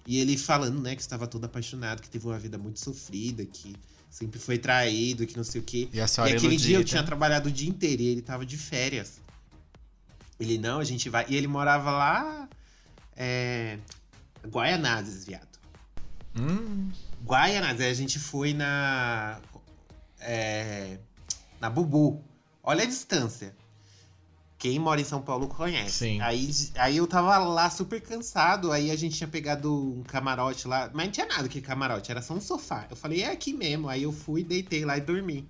E 0.07 0.19
ele 0.19 0.37
falando, 0.37 0.81
né, 0.81 0.97
que 0.97 1.03
estava 1.03 1.27
todo 1.27 1.45
apaixonado, 1.45 2.03
que 2.03 2.11
teve 2.11 2.27
uma 2.27 2.39
vida 2.39 2.59
muito 2.59 2.81
sofrida, 2.81 3.45
que 3.47 3.75
sempre 4.11 4.39
foi 4.39 4.59
traído, 4.59 5.27
que 5.27 5.37
não 5.37 5.45
sei 5.45 5.61
o 5.61 5.65
quê. 5.65 5.89
E 5.93 6.01
a 6.01 6.07
E 6.29 6.37
aquele 6.37 6.57
dia 6.57 6.77
eu 6.77 6.85
tinha 6.85 7.03
trabalhado 7.03 7.49
o 7.49 7.53
dia 7.53 7.69
inteiro 7.69 8.03
e 8.03 8.07
ele 8.09 8.23
tava 8.23 8.45
de 8.45 8.57
férias. 8.57 9.21
Ele, 10.39 10.59
não, 10.59 10.81
a 10.81 10.85
gente 10.85 11.09
vai. 11.09 11.25
E 11.29 11.37
ele 11.37 11.47
morava 11.47 11.91
lá. 11.93 12.49
É. 13.17 13.79
Guaianazes, 14.47 15.25
viado. 15.25 15.59
Hum, 16.37 16.91
Guaianazes. 17.25 17.81
Aí 17.81 17.91
a 17.91 17.95
gente 17.95 18.19
foi 18.19 18.53
na. 18.53 19.41
É, 20.21 20.99
na 21.61 21.71
Bubu. 21.71 22.25
Olha 22.63 22.83
a 22.83 22.87
distância. 22.87 23.55
Quem 24.63 24.79
mora 24.79 25.01
em 25.01 25.05
São 25.05 25.21
Paulo 25.21 25.49
conhece. 25.49 25.91
Sim. 25.91 26.21
Aí, 26.21 26.49
aí 26.77 26.97
eu 26.97 27.05
tava 27.05 27.37
lá 27.39 27.69
super 27.69 28.01
cansado. 28.01 28.71
Aí 28.71 28.93
a 28.93 28.97
gente 28.97 29.17
tinha 29.17 29.27
pegado 29.27 29.75
um 29.75 30.05
camarote 30.05 30.69
lá. 30.69 30.89
Mas 30.95 31.07
não 31.07 31.13
tinha 31.13 31.27
nada 31.27 31.49
que 31.49 31.61
camarote, 31.61 32.13
era 32.13 32.23
só 32.23 32.33
um 32.33 32.41
sofá. 32.41 32.87
Eu 32.89 32.95
falei, 32.95 33.25
é 33.25 33.33
aqui 33.33 33.53
mesmo. 33.53 33.89
Aí 33.89 34.05
eu 34.05 34.13
fui, 34.13 34.45
deitei 34.45 34.85
lá 34.85 34.97
e 34.97 35.01
dormi. 35.01 35.49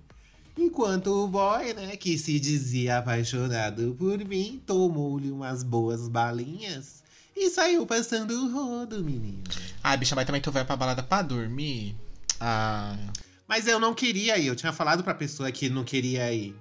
Enquanto 0.57 1.11
o 1.11 1.27
boy, 1.27 1.75
né, 1.75 1.95
que 1.95 2.17
se 2.17 2.39
dizia 2.39 2.97
apaixonado 2.97 3.95
por 3.99 4.17
mim, 4.25 4.59
tomou-lhe 4.65 5.29
umas 5.29 5.61
boas 5.61 6.07
balinhas 6.07 7.03
e 7.35 7.51
saiu 7.51 7.85
passando 7.85 8.31
o 8.31 8.51
rodo, 8.51 9.03
menino. 9.03 9.43
Ai, 9.83 9.95
bicha, 9.95 10.15
mas 10.15 10.25
também 10.25 10.41
tu 10.41 10.51
vai 10.51 10.65
pra 10.65 10.75
balada 10.75 11.03
pra 11.03 11.21
dormir? 11.21 11.95
Ah, 12.39 12.97
Mas 13.47 13.67
eu 13.67 13.79
não 13.79 13.93
queria 13.93 14.39
ir. 14.39 14.47
Eu 14.47 14.55
tinha 14.55 14.73
falado 14.73 15.03
pra 15.03 15.13
pessoa 15.13 15.51
que 15.51 15.69
não 15.69 15.83
queria 15.83 16.33
ir. 16.33 16.55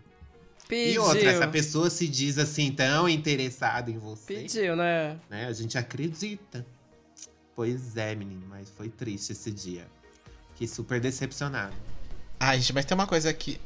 Pediu. 0.73 0.95
E 0.95 0.99
outra, 0.99 1.31
essa 1.31 1.47
pessoa 1.47 1.91
se 1.91 2.09
diz 2.09 2.39
assim 2.39 2.73
tão 2.73 3.07
interessada 3.07 3.91
em 3.91 3.99
você. 3.99 4.37
Pediu, 4.37 4.75
né? 4.75 5.19
Né? 5.29 5.45
A 5.45 5.53
gente 5.53 5.77
acredita. 5.77 6.65
Pois 7.55 7.95
é, 7.95 8.15
menino, 8.15 8.47
mas 8.49 8.71
foi 8.71 8.89
triste 8.89 9.33
esse 9.33 9.51
dia. 9.51 9.87
Fiquei 10.53 10.67
super 10.67 10.99
decepcionado. 10.99 11.75
Ai, 12.41 12.59
gente, 12.59 12.73
mas 12.73 12.87
tem 12.87 12.95
uma 12.95 13.07
coisa 13.07 13.31
que. 13.35 13.61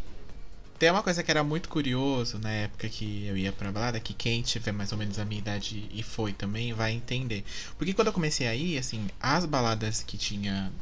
Tem 0.81 0.91
uma 0.91 1.01
coisa 1.01 1.23
que 1.23 1.31
era 1.31 1.45
muito 1.45 1.69
curioso 1.69 2.41
na 2.41 2.51
época 2.51 2.89
que 2.89 3.25
eu 3.27 3.37
ia 3.37 3.53
pra 3.53 3.71
balada, 3.71 4.01
que 4.01 4.13
quem 4.13 4.43
tiver 4.43 4.73
mais 4.73 4.91
ou 4.91 4.99
menos 4.99 5.21
a 5.21 5.25
minha 5.25 5.39
idade 5.39 5.89
e 5.93 6.03
foi 6.03 6.33
também 6.33 6.73
vai 6.73 6.91
entender. 6.91 7.45
Porque 7.79 7.95
quando 7.95 8.09
eu 8.09 8.13
comecei 8.13 8.49
a 8.49 8.55
ir, 8.55 8.79
assim, 8.79 9.07
as 9.21 9.47
baladas 9.47 10.03
que 10.03 10.19
tinha. 10.19 10.73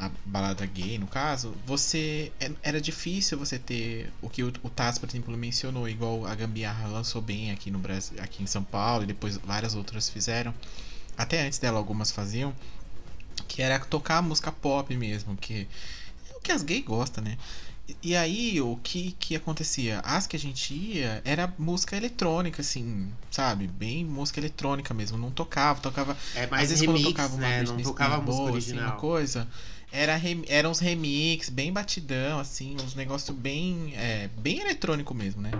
A 0.00 0.10
balada 0.24 0.64
gay, 0.64 0.96
no 0.98 1.06
caso, 1.08 1.54
você. 1.66 2.30
é- 2.40 2.52
Era 2.62 2.80
difícil 2.80 3.36
você 3.38 3.58
ter 3.58 4.12
o 4.22 4.28
que 4.30 4.42
o, 4.44 4.52
o 4.62 4.70
Taz, 4.70 4.98
por 4.98 5.08
exemplo, 5.08 5.36
mencionou, 5.36 5.88
igual 5.88 6.24
a 6.26 6.34
Gambiarra 6.34 6.86
lançou 6.88 7.20
bem 7.20 7.50
aqui 7.50 7.70
no 7.70 7.78
Brasil, 7.80 8.16
aqui 8.22 8.42
em 8.42 8.46
São 8.46 8.62
Paulo, 8.62 9.02
e 9.02 9.06
depois 9.06 9.36
várias 9.38 9.74
outras 9.74 10.08
fizeram. 10.08 10.54
Até 11.16 11.44
antes 11.44 11.58
dela, 11.58 11.78
algumas 11.78 12.10
faziam. 12.12 12.54
Que 13.48 13.62
era 13.62 13.78
tocar 13.80 14.22
música 14.22 14.52
pop 14.52 14.94
mesmo, 14.96 15.36
que 15.36 15.66
é 16.32 16.36
o 16.36 16.40
que 16.40 16.52
as 16.52 16.62
gays 16.62 16.84
gostam, 16.84 17.24
né? 17.24 17.36
E- 18.02 18.14
aí, 18.16 18.60
o 18.60 18.76
que 18.76 19.12
que 19.18 19.34
acontecia? 19.34 20.00
As 20.00 20.26
que 20.26 20.36
a 20.36 20.38
gente 20.38 20.74
ia 20.74 21.22
era 21.24 21.52
música 21.58 21.96
eletrônica, 21.96 22.60
assim, 22.60 23.10
sabe? 23.30 23.66
Bem 23.66 24.04
música 24.04 24.38
eletrônica 24.40 24.92
mesmo. 24.92 25.16
Não 25.16 25.30
tocava, 25.30 25.80
tocava. 25.80 26.16
É 26.34 26.44
Às 26.44 26.50
mais 26.50 26.68
vezes 26.68 26.80
remix, 26.82 27.00
quando 27.02 27.12
tocava 27.14 27.34
uma 27.34 27.40
né? 27.48 27.62
Não 27.62 27.78
tocava 27.82 28.14
Spears 28.16 28.24
música 28.26 28.36
boa, 28.36 28.58
assim, 28.58 28.70
original. 28.72 28.90
uma 28.90 28.96
coisa. 29.00 29.48
Era 29.90 30.16
rem- 30.16 30.44
eram 30.48 30.70
uns 30.70 30.78
remix, 30.80 31.48
bem 31.48 31.72
batidão, 31.72 32.38
assim, 32.38 32.76
uns 32.82 32.94
negócios 32.94 33.36
bem. 33.36 33.92
É, 33.96 34.28
bem 34.38 34.60
eletrônico 34.60 35.14
mesmo, 35.14 35.40
né? 35.42 35.50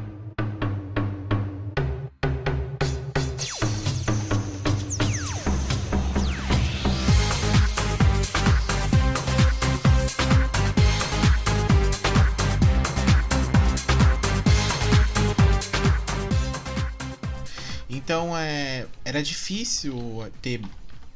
Então 17.91 18.37
é, 18.37 18.87
era 19.05 19.23
difícil 19.23 20.31
ter. 20.41 20.61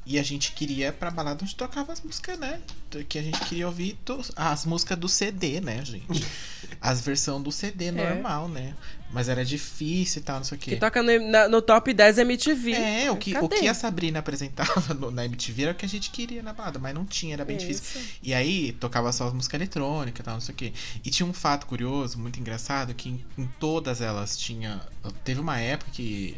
E 0.05 0.19
a 0.19 0.23
gente 0.23 0.51
queria 0.53 0.89
ir 0.89 0.93
pra 0.93 1.13
balada 1.13 1.45
onde 1.45 1.55
tocava 1.55 1.93
as 1.93 2.01
músicas, 2.03 2.37
né? 2.37 2.61
Que 3.09 3.19
a 3.21 3.23
gente 3.23 3.39
queria 3.45 3.67
ouvir 3.69 3.97
to- 4.05 4.21
as 4.35 4.67
músicas 4.67 4.99
do 4.99 5.09
CD, 5.09 5.61
né, 5.61 5.85
gente? 5.85 6.27
As 6.81 7.01
versões 7.01 7.41
do 7.45 7.53
CD 7.53 7.93
normal, 7.93 8.49
né? 8.49 8.75
Mas 9.13 9.29
era 9.29 9.45
difícil 9.45 10.21
e 10.21 10.25
tal, 10.25 10.39
não 10.39 10.45
sei 10.45 10.57
o 10.57 10.61
quê. 10.61 10.71
Que 10.73 10.77
toca 10.79 11.01
no, 11.03 11.31
na- 11.31 11.49
no 11.49 11.63
top 11.63 11.93
10 11.93 12.19
MTV. 12.19 12.73
É, 12.73 13.11
o 13.11 13.17
que, 13.17 13.37
o 13.39 13.49
que 13.49 13.69
a 13.69 13.75
Sabrina 13.75 14.19
apresentava 14.19 14.93
no- 14.95 15.11
na 15.13 15.25
MTV 15.25 15.63
era 15.63 15.73
o 15.73 15.75
que 15.77 15.85
a 15.85 15.89
gente 15.89 16.11
queria 16.11 16.43
na 16.43 16.53
balada, 16.53 16.81
mas 16.81 16.93
não 16.95 17.05
tinha, 17.05 17.35
era 17.35 17.45
bem 17.45 17.57
difícil. 17.57 18.01
Isso. 18.01 18.11
E 18.23 18.35
aí 18.35 18.73
tocava 18.73 19.13
só 19.13 19.33
música 19.33 19.57
eletrônica 19.57 20.21
e 20.21 20.25
tal, 20.25 20.35
não 20.35 20.41
sei 20.41 20.53
o 20.53 20.57
quê. 20.57 20.73
E 21.05 21.11
tinha 21.11 21.27
um 21.27 21.33
fato 21.33 21.67
curioso, 21.67 22.19
muito 22.19 22.41
engraçado, 22.41 22.93
que 22.95 23.09
em, 23.11 23.25
em 23.39 23.47
todas 23.61 24.01
elas 24.01 24.37
tinha. 24.37 24.81
Teve 25.23 25.41
uma 25.41 25.59
época 25.61 25.91
que, 25.93 26.37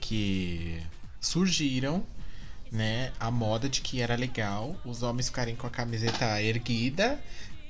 que 0.00 0.80
surgiram, 1.20 2.04
né, 2.74 3.12
a 3.20 3.30
moda 3.30 3.68
de 3.70 3.80
que 3.80 4.02
era 4.02 4.16
legal 4.16 4.76
os 4.84 5.02
homens 5.02 5.28
ficarem 5.28 5.56
com 5.56 5.66
a 5.66 5.70
camiseta 5.70 6.42
erguida, 6.42 7.20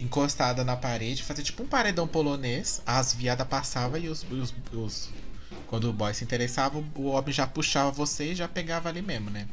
encostada 0.01 0.65
na 0.65 0.77
parede, 0.77 1.23
fazer 1.23 1.43
tipo 1.45 1.63
um 1.63 1.69
paredão 1.69 2.09
polonês, 2.09 2.83
as 2.87 3.15
viadas 3.15 3.47
passavam 3.49 3.99
e 4.01 4.09
os, 4.09 4.25
os, 4.31 4.55
os- 4.73 5.11
Quando 5.69 5.91
o 5.91 5.93
boy 5.93 6.15
se 6.15 6.25
interessava, 6.25 6.79
o 6.97 7.07
homem 7.07 7.33
já 7.33 7.47
puxava 7.47 7.91
você 7.93 8.33
e 8.33 8.35
já 8.35 8.49
pegava 8.49 8.89
ali 8.89 9.03
mesmo, 9.03 9.31
né? 9.31 9.47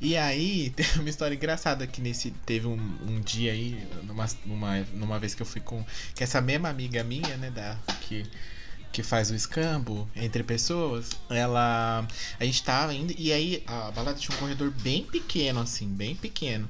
E 0.00 0.16
aí, 0.16 0.70
tem 0.76 0.86
uma 0.96 1.08
história 1.08 1.34
engraçada 1.34 1.86
que 1.86 2.00
nesse. 2.00 2.30
Teve 2.44 2.66
um, 2.66 2.78
um 3.08 3.20
dia 3.20 3.52
aí, 3.52 3.86
numa, 4.04 4.26
numa, 4.44 4.80
numa 4.92 5.18
vez 5.18 5.34
que 5.34 5.42
eu 5.42 5.46
fui 5.46 5.60
com. 5.60 5.84
Que 6.14 6.24
essa 6.24 6.40
mesma 6.40 6.68
amiga 6.68 7.02
minha, 7.04 7.36
né, 7.36 7.50
da, 7.50 7.76
que, 8.00 8.24
que 8.96 9.02
faz 9.02 9.30
o 9.30 9.34
escambo 9.34 10.08
entre 10.16 10.42
pessoas, 10.42 11.10
ela. 11.28 12.08
A 12.40 12.44
gente 12.46 12.62
tava 12.62 12.94
indo. 12.94 13.14
E 13.18 13.30
aí 13.30 13.62
a 13.66 13.90
balada 13.90 14.18
tinha 14.18 14.34
um 14.34 14.40
corredor 14.40 14.70
bem 14.70 15.04
pequeno, 15.04 15.60
assim, 15.60 15.86
bem 15.86 16.16
pequeno. 16.16 16.66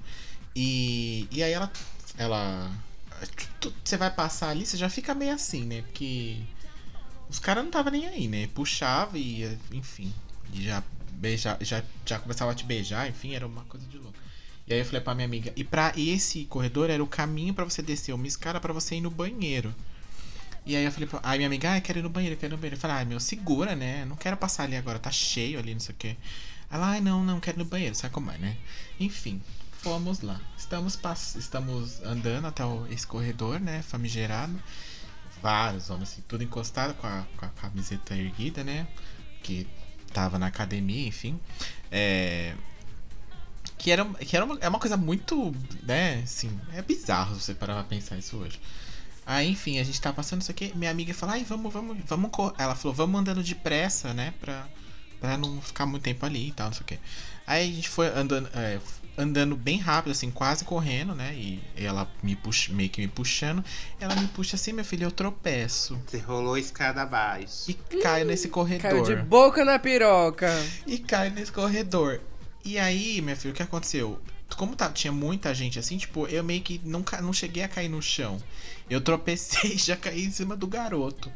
E, 0.54 1.28
e 1.30 1.40
aí 1.40 1.52
ela. 1.52 1.70
Ela. 2.18 2.68
Você 3.84 3.96
vai 3.96 4.10
passar 4.10 4.48
ali, 4.48 4.66
você 4.66 4.76
já 4.76 4.88
fica 4.88 5.14
meio 5.14 5.32
assim, 5.32 5.62
né? 5.62 5.82
Porque. 5.82 6.38
Os 7.30 7.38
caras 7.38 7.62
não 7.62 7.70
tava 7.70 7.92
nem 7.92 8.08
aí, 8.08 8.26
né? 8.26 8.48
Puxava 8.48 9.16
e 9.16 9.56
enfim. 9.70 10.12
E 10.52 10.64
já 10.64 10.82
beijar, 11.12 11.56
já, 11.60 11.80
já 12.04 12.18
começava 12.18 12.50
a 12.50 12.54
te 12.56 12.64
beijar, 12.64 13.08
enfim, 13.08 13.34
era 13.36 13.46
uma 13.46 13.62
coisa 13.66 13.86
de 13.86 13.98
louco. 13.98 14.18
E 14.66 14.74
aí 14.74 14.80
eu 14.80 14.84
falei 14.84 15.00
pra 15.00 15.14
minha 15.14 15.26
amiga, 15.26 15.52
e 15.54 15.62
pra 15.62 15.92
esse 15.96 16.44
corredor 16.46 16.90
era 16.90 17.02
o 17.02 17.06
caminho 17.06 17.54
pra 17.54 17.64
você 17.64 17.82
descer 17.82 18.12
uma 18.12 18.26
escada 18.26 18.60
pra 18.60 18.72
você 18.72 18.96
ir 18.96 19.00
no 19.00 19.10
banheiro. 19.10 19.72
E 20.66 20.74
aí 20.76 20.84
eu 20.84 20.92
falei, 20.92 21.08
pra- 21.08 21.20
aí 21.22 21.38
minha 21.38 21.46
amiga, 21.48 21.72
ah, 21.72 21.78
eu 21.78 21.82
quero 21.82 22.00
ir 22.00 22.02
no 22.02 22.10
banheiro, 22.10 22.34
eu 22.34 22.38
quero 22.40 22.52
ir 22.52 22.56
no 22.56 22.58
banheiro. 22.60 22.76
Eu 22.76 22.80
falei, 22.80 22.96
ai 22.98 23.04
meu, 23.04 23.20
segura, 23.20 23.76
né? 23.76 24.04
Não 24.04 24.16
quero 24.16 24.36
passar 24.36 24.64
ali 24.64 24.76
agora, 24.76 24.98
tá 24.98 25.10
cheio 25.12 25.58
ali, 25.58 25.72
não 25.72 25.80
sei 25.80 25.94
o 25.94 25.98
quê. 25.98 26.16
Ela, 26.70 26.88
ai 26.90 27.00
não, 27.00 27.24
não 27.24 27.38
quero 27.40 27.56
ir 27.58 27.60
no 27.60 27.64
banheiro, 27.64 27.94
sabe 27.94 28.12
como 28.12 28.30
é, 28.30 28.38
né? 28.38 28.56
Enfim, 28.98 29.40
fomos 29.80 30.20
lá. 30.20 30.40
Estamos, 30.58 30.96
pass... 30.96 31.36
Estamos 31.36 32.02
andando 32.02 32.46
até 32.46 32.64
esse 32.90 33.06
corredor, 33.06 33.60
né? 33.60 33.82
Famigerado. 33.82 34.60
Vários 35.42 35.90
homens, 35.90 36.12
assim, 36.12 36.22
tudo 36.26 36.42
encostado 36.42 36.94
com 36.94 37.06
a, 37.06 37.24
com 37.36 37.46
a 37.46 37.48
camiseta 37.50 38.14
erguida, 38.16 38.64
né? 38.64 38.86
Que 39.42 39.68
tava 40.12 40.38
na 40.38 40.46
academia, 40.46 41.06
enfim. 41.06 41.38
É. 41.92 42.54
Que 43.78 43.90
era, 43.90 44.04
que 44.04 44.34
era 44.36 44.44
uma, 44.44 44.58
é 44.60 44.68
uma 44.68 44.78
coisa 44.78 44.96
muito, 44.96 45.54
né, 45.82 46.20
assim, 46.24 46.50
é 46.72 46.80
bizarro 46.82 47.38
você 47.38 47.54
parar 47.54 47.74
pra 47.74 47.84
pensar 47.84 48.16
isso 48.16 48.36
hoje. 48.38 48.58
Aí, 49.26 49.50
enfim, 49.50 49.78
a 49.80 49.82
gente 49.84 50.00
tava 50.00 50.14
passando 50.16 50.40
isso 50.42 50.50
aqui, 50.52 50.72
minha 50.76 50.90
amiga 50.90 51.12
falou, 51.12 51.34
ai, 51.34 51.44
vamos, 51.44 51.72
vamos, 51.72 51.96
vamos, 52.06 52.30
cor-" 52.30 52.54
ela 52.58 52.74
falou, 52.76 52.94
vamos 52.94 53.20
andando 53.20 53.42
depressa, 53.42 54.14
né, 54.14 54.32
pra, 54.40 54.68
pra 55.20 55.36
não 55.36 55.60
ficar 55.60 55.84
muito 55.84 56.04
tempo 56.04 56.24
ali 56.24 56.48
e 56.48 56.52
tal, 56.52 56.66
não 56.68 56.72
sei 56.74 56.82
o 56.82 56.86
que. 56.86 56.98
Aí 57.46 57.68
a 57.70 57.74
gente 57.74 57.88
foi 57.88 58.06
andando, 58.06 58.48
é, 58.54 58.78
andando 59.18 59.56
bem 59.56 59.78
rápido, 59.78 60.12
assim, 60.12 60.30
quase 60.30 60.64
correndo, 60.64 61.12
né, 61.14 61.34
e 61.34 61.60
ela 61.76 62.08
me 62.22 62.36
puxa, 62.36 62.72
meio 62.72 62.88
que 62.88 63.00
me 63.00 63.08
puxando, 63.08 63.64
ela 63.98 64.14
me 64.14 64.28
puxa 64.28 64.54
assim, 64.54 64.72
meu 64.72 64.84
filho, 64.84 65.04
eu 65.04 65.10
tropeço 65.10 66.00
Você 66.06 66.18
rolou 66.18 66.54
a 66.54 66.60
escada 66.60 67.02
abaixo. 67.02 67.68
e 67.68 67.74
caio 67.74 68.24
nesse 68.26 68.48
corredor. 68.48 68.90
Caiu 68.90 69.02
de 69.04 69.16
boca 69.24 69.64
na 69.64 69.76
piroca. 69.78 70.48
e 70.86 70.98
cai 70.98 71.30
nesse 71.30 71.50
corredor. 71.50 72.20
E 72.64 72.78
aí, 72.78 73.20
minha 73.20 73.34
filha, 73.36 73.52
o 73.52 73.54
que 73.56 73.62
aconteceu? 73.62 74.20
Como 74.56 74.76
tá, 74.76 74.88
tinha 74.90 75.12
muita 75.12 75.52
gente 75.52 75.78
assim, 75.78 75.98
tipo, 75.98 76.26
eu 76.28 76.42
meio 76.44 76.62
que 76.62 76.80
não, 76.84 77.02
ca- 77.02 77.20
não 77.20 77.32
cheguei 77.32 77.64
a 77.64 77.68
cair 77.68 77.88
no 77.88 78.00
chão. 78.00 78.40
Eu 78.88 79.00
tropecei 79.00 79.72
e 79.72 79.78
já 79.78 79.96
caí 79.96 80.24
em 80.24 80.30
cima 80.30 80.56
do 80.56 80.66
garoto. 80.66 81.30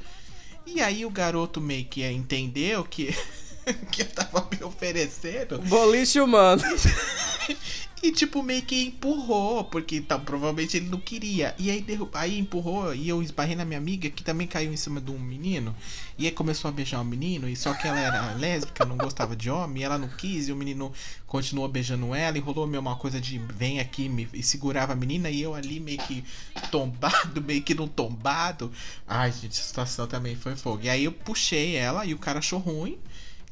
E 0.66 0.80
aí 0.80 1.04
o 1.04 1.10
garoto 1.10 1.60
meio 1.60 1.84
que 1.84 2.06
entendeu 2.06 2.84
que, 2.84 3.14
que 3.90 4.02
eu 4.02 4.06
tava 4.06 4.48
me 4.50 4.62
oferecendo 4.64 5.58
Boliche 5.58 6.20
humano. 6.20 6.62
e, 8.02 8.10
tipo, 8.12 8.42
meio 8.42 8.62
que 8.62 8.86
empurrou, 8.86 9.64
porque 9.64 10.00
tá, 10.00 10.18
provavelmente 10.18 10.76
ele 10.76 10.88
não 10.88 10.98
queria. 10.98 11.54
E 11.58 11.70
aí, 11.70 11.82
derru- 11.82 12.08
aí 12.14 12.38
empurrou 12.38 12.94
e 12.94 13.08
eu 13.08 13.22
esbarrei 13.22 13.54
na 13.54 13.64
minha 13.64 13.78
amiga, 13.78 14.08
que 14.08 14.22
também 14.24 14.46
caiu 14.46 14.72
em 14.72 14.76
cima 14.76 15.00
de 15.00 15.10
um 15.10 15.18
menino. 15.18 15.74
E 16.16 16.24
aí 16.26 16.32
começou 16.32 16.68
a 16.68 16.72
beijar 16.72 17.00
o 17.00 17.04
menino, 17.04 17.48
e 17.48 17.54
só 17.56 17.74
que 17.74 17.86
ela 17.86 18.00
era 18.00 18.32
lésbica, 18.38 18.84
não 18.86 18.96
gostava 18.96 19.36
de 19.36 19.50
homem, 19.50 19.82
e 19.82 19.84
ela 19.84 19.98
não 19.98 20.08
quis, 20.08 20.48
e 20.48 20.52
o 20.52 20.56
menino 20.56 20.92
continuou 21.26 21.68
beijando 21.68 22.14
ela, 22.14 22.38
e 22.38 22.40
rolou 22.40 22.66
meio 22.66 22.80
uma 22.80 22.96
coisa 22.96 23.20
de 23.20 23.38
vem 23.38 23.80
aqui, 23.80 24.08
me, 24.08 24.28
e 24.32 24.42
segurava 24.42 24.92
a 24.94 24.96
menina, 24.96 25.28
e 25.30 25.42
eu 25.42 25.54
ali 25.54 25.78
meio 25.78 25.98
que 25.98 26.24
tombado, 26.70 27.40
meio 27.42 27.62
que 27.62 27.74
não 27.74 27.88
tombado. 27.88 28.72
Ai, 29.06 29.30
gente, 29.32 29.58
a 29.60 29.62
situação 29.62 30.06
também 30.06 30.34
foi 30.36 30.56
fogo. 30.56 30.80
E 30.84 30.88
aí 30.88 31.04
eu 31.04 31.12
puxei 31.12 31.76
ela, 31.76 32.04
e 32.06 32.14
o 32.14 32.18
cara 32.18 32.38
achou 32.38 32.58
ruim. 32.58 32.98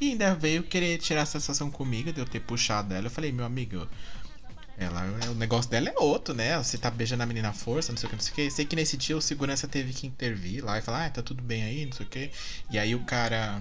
E 0.01 0.11
ainda 0.13 0.33
veio 0.35 0.63
querer 0.63 0.97
tirar 0.99 1.23
a 1.23 1.27
sensação 1.27 1.71
comigo 1.73 2.13
de 2.13 2.21
eu 2.21 2.25
ter 2.25 2.39
puxado 2.41 2.95
ela. 2.95 3.07
Eu 3.07 3.11
falei, 3.11 3.33
meu 3.33 3.45
amigo, 3.45 3.85
ela, 4.79 5.03
o 5.31 5.35
negócio 5.35 5.69
dela 5.71 5.89
é 5.89 5.95
outro, 5.99 6.35
né? 6.35 6.57
Você 6.57 6.79
tá 6.79 6.89
beijando 6.91 7.23
a 7.23 7.27
menina 7.27 7.49
à 7.49 7.53
força, 7.53 7.91
não 7.91 7.99
sei 7.99 8.07
o 8.07 8.11
que, 8.11 8.17
não 8.17 8.23
sei 8.23 8.33
o 8.33 8.35
que. 8.35 8.51
Sei 8.51 8.65
que 8.65 8.77
nesse 8.77 8.97
dia 8.97 9.17
o 9.17 9.21
segurança 9.21 9.67
teve 9.67 9.93
que 9.93 10.07
intervir 10.07 10.65
lá 10.65 10.79
e 10.79 10.83
falar, 10.83 11.07
ah, 11.07 11.11
tá 11.11 11.23
tudo 11.23 11.43
bem 11.43 11.65
aí, 11.65 11.85
não 11.85 11.93
sei 11.93 12.07
o 12.07 12.09
que. 12.09 12.31
E 12.71 12.79
aí 12.79 12.95
o 12.95 13.01
cara 13.01 13.61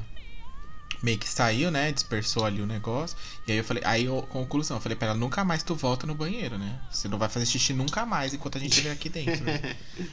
meio 1.02 1.18
que 1.18 1.28
saiu, 1.28 1.72
né? 1.72 1.92
Dispersou 1.92 2.46
ali 2.46 2.62
o 2.62 2.68
negócio. 2.68 3.18
E 3.48 3.52
aí 3.52 3.58
eu 3.58 3.64
falei, 3.64 3.84
aí 3.84 4.06
eu, 4.06 4.22
conclusão, 4.24 4.78
eu 4.78 4.82
falei 4.82 4.96
pra 4.96 5.10
ela, 5.10 5.18
nunca 5.18 5.44
mais 5.44 5.64
tu 5.64 5.74
volta 5.76 6.06
no 6.06 6.14
banheiro, 6.14 6.58
né? 6.58 6.80
Você 6.92 7.08
não 7.08 7.18
vai 7.18 7.30
fazer 7.30 7.48
xixi 7.48 7.74
nunca 7.74 8.06
mais 8.06 8.34
enquanto 8.34 8.58
a 8.58 8.62
gente 8.62 8.72
estiver 8.72 8.92
aqui 8.92 9.10
dentro. 9.10 9.44
né? 9.44 9.76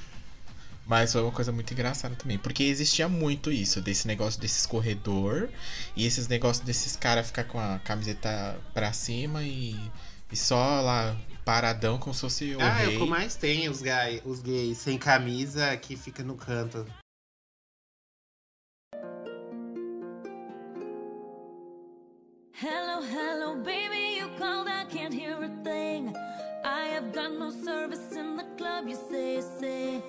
Mas 0.87 1.13
foi 1.13 1.23
uma 1.23 1.33
coisa 1.33 1.51
muito 1.51 1.73
engraçada 1.73 2.15
também. 2.15 2.39
Porque 2.39 2.63
existia 2.63 3.09
muito 3.09 3.51
isso, 3.51 3.81
desse 3.81 4.07
negócio 4.07 4.41
desses 4.41 4.67
corredor 4.67 5.49
e 5.97 6.07
esses 6.07 6.29
negócios 6.29 6.65
desses 6.65 6.95
caras 6.95 7.27
ficar 7.27 7.45
com 7.45 7.59
a 7.59 7.79
camiseta 7.79 8.59
pra 8.75 8.93
cima 8.93 9.43
e, 9.43 9.79
e 10.35 10.37
só 10.37 10.81
lá 10.81 11.15
paradão 11.45 11.97
como 11.97 12.13
se 12.13 12.23
fosse 12.23 12.57
o 12.57 12.61
ah, 12.61 12.83
é 12.83 12.87
rei. 12.87 12.97
o 12.97 12.99
que 12.99 13.07
mais 13.07 13.37
tem, 13.37 13.69
os, 13.69 13.81
gay, 13.81 14.21
os 14.25 14.41
gays 14.41 14.79
sem 14.79 14.99
camisa 14.99 15.77
que 15.77 15.97
fica 15.97 16.25
no 16.25 16.35
canto. 16.35 16.85
Hello, 22.61 23.01
hello, 23.01 23.63
baby, 23.63 24.19
you 24.19 24.29
called, 24.37 24.69
I 24.69 24.85
can't 24.87 25.15
hear 25.15 25.37
a 25.37 25.49
thing. 25.63 26.13
I 26.65 26.89
have 26.89 27.13
got 27.13 27.31
no 27.31 27.53
service 27.53 28.17
in 28.17 28.37
the 28.37 28.45
club, 28.57 28.89
you 28.89 28.97
say, 28.97 29.41
say. 29.61 30.03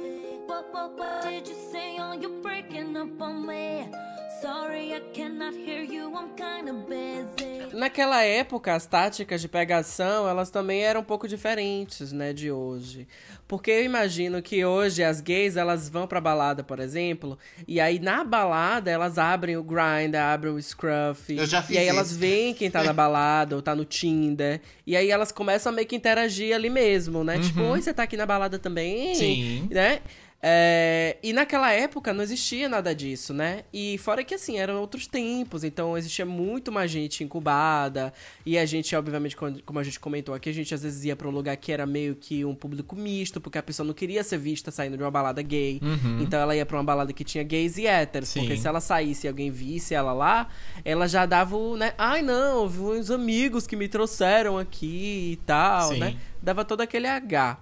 What, 0.48 0.74
what, 0.74 0.98
what 0.98 1.24
did 1.24 1.48
you 1.48 1.56
say? 1.72 1.98
Oh, 2.00 2.14
you're 2.14 2.42
breaking 2.42 2.98
up 2.98 3.22
on 3.22 3.46
me. 3.46 3.92
Sorry, 4.50 4.94
I 4.94 5.00
cannot 5.12 5.56
hear 5.58 5.82
you, 5.82 6.08
I'm 6.14 6.30
kinda 6.36 6.72
busy. 6.72 7.74
Naquela 7.76 8.22
época, 8.24 8.76
as 8.76 8.86
táticas 8.86 9.42
de 9.42 9.48
pegação, 9.48 10.30
elas 10.30 10.52
também 10.52 10.84
eram 10.84 11.02
um 11.02 11.04
pouco 11.04 11.28
diferentes, 11.28 12.12
né, 12.14 12.32
de 12.32 12.52
hoje. 12.52 13.08
Porque 13.48 13.72
eu 13.72 13.84
imagino 13.84 14.42
que 14.44 14.64
hoje 14.64 15.04
as 15.04 15.20
gays, 15.20 15.58
elas 15.58 15.90
vão 15.90 16.06
pra 16.06 16.22
balada, 16.22 16.64
por 16.64 16.80
exemplo, 16.80 17.40
e 17.68 17.82
aí 17.82 17.98
na 17.98 18.24
balada 18.24 18.92
elas 18.92 19.18
abrem 19.18 19.58
o 19.58 19.64
Grindr, 19.64 20.18
abrem 20.18 20.54
o 20.54 20.62
Scruff. 20.62 21.36
Eu 21.36 21.48
já 21.48 21.64
fiz 21.64 21.76
E 21.76 21.80
aí 21.80 21.88
elas 21.88 22.12
isso. 22.12 22.20
veem 22.20 22.54
quem 22.54 22.70
tá 22.70 22.84
na 22.84 22.94
balada 22.94 23.56
ou 23.56 23.64
tá 23.64 23.74
no 23.76 23.84
Tinder. 23.84 24.62
E 24.86 24.96
aí 24.96 25.10
elas 25.10 25.32
começam 25.32 25.72
a 25.72 25.76
meio 25.76 25.88
que 25.88 25.96
interagir 25.96 26.54
ali 26.56 26.70
mesmo, 26.70 27.24
né? 27.24 27.40
Tipo, 27.40 27.62
oi, 27.64 27.82
você 27.82 27.92
tá 27.92 28.04
aqui 28.04 28.16
na 28.16 28.28
balada 28.28 28.60
também? 28.60 29.16
Sim. 29.16 29.68
né? 29.72 30.02
É, 30.42 31.18
e 31.24 31.34
naquela 31.34 31.72
época 31.72 32.14
não 32.14 32.22
existia 32.24 32.70
nada 32.70 32.94
disso, 32.94 33.34
né? 33.34 33.64
E 33.74 33.98
fora 33.98 34.24
que 34.24 34.36
assim, 34.36 34.60
eram 34.60 34.80
outros 34.80 35.08
tempos, 35.08 35.64
então 35.64 35.98
existia 35.98 36.26
muito 36.26 36.72
mais 36.72 36.92
gente 36.92 37.24
incubada. 37.24 38.14
E 38.46 38.58
a 38.58 38.66
gente, 38.66 38.96
obviamente, 38.96 39.36
como 39.36 39.80
a 39.80 39.84
gente 39.84 40.00
comentou 40.00 40.36
aqui, 40.36 40.50
a 40.50 40.54
gente 40.54 40.72
às 40.74 40.84
vezes 40.84 41.04
ia 41.04 41.16
pra 41.16 41.28
um 41.28 41.32
lugar 41.32 41.58
que 41.58 41.72
era 41.72 41.88
meio 41.88 42.16
que 42.16 42.46
um 42.46 42.54
público 42.54 42.96
misto, 42.96 43.42
porque 43.42 43.58
a 43.58 43.64
pessoa 43.64 43.88
não 43.88 43.94
queria 43.94 44.24
ser 44.24 44.38
vista 44.38 44.70
saindo 44.70 44.96
de 44.96 45.04
uma 45.04 45.10
balada 45.10 45.42
gay. 45.42 45.80
Então 46.22 46.40
ela 46.40 46.56
ia 46.56 46.66
pra 46.66 46.78
uma 46.78 46.84
balada 46.84 47.12
que 47.12 47.24
tinha 47.24 47.44
gays 47.44 47.78
e 47.78 47.88
héteros. 47.88 48.30
Sim. 48.30 48.42
Porque 48.42 48.58
se 48.58 48.68
ela 48.68 48.80
saísse 48.80 49.26
e 49.26 49.28
alguém 49.28 49.50
visse 49.50 49.96
ela 49.96 50.14
lá, 50.14 50.48
ela 50.84 51.08
já 51.08 51.26
dava 51.26 51.56
o, 51.56 51.76
né? 51.76 51.94
Ai, 51.98 52.22
não, 52.22 52.66
uns 52.66 53.10
amigos 53.10 53.66
que 53.66 53.76
me 53.76 53.88
trouxeram 53.88 54.60
aqui 54.60 55.32
e 55.34 55.36
tal, 55.38 55.94
Sim. 55.94 56.00
né? 56.00 56.18
Dava 56.40 56.64
todo 56.64 56.82
aquele 56.82 57.08
H. 57.08 57.58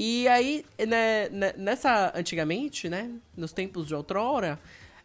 E 0.00 0.28
aí, 0.28 0.64
né, 0.86 1.28
né, 1.30 1.52
nessa. 1.56 2.12
Antigamente, 2.14 2.88
né? 2.88 3.10
Nos 3.36 3.50
tempos 3.52 3.88
de 3.88 3.96
outrora, 3.96 4.60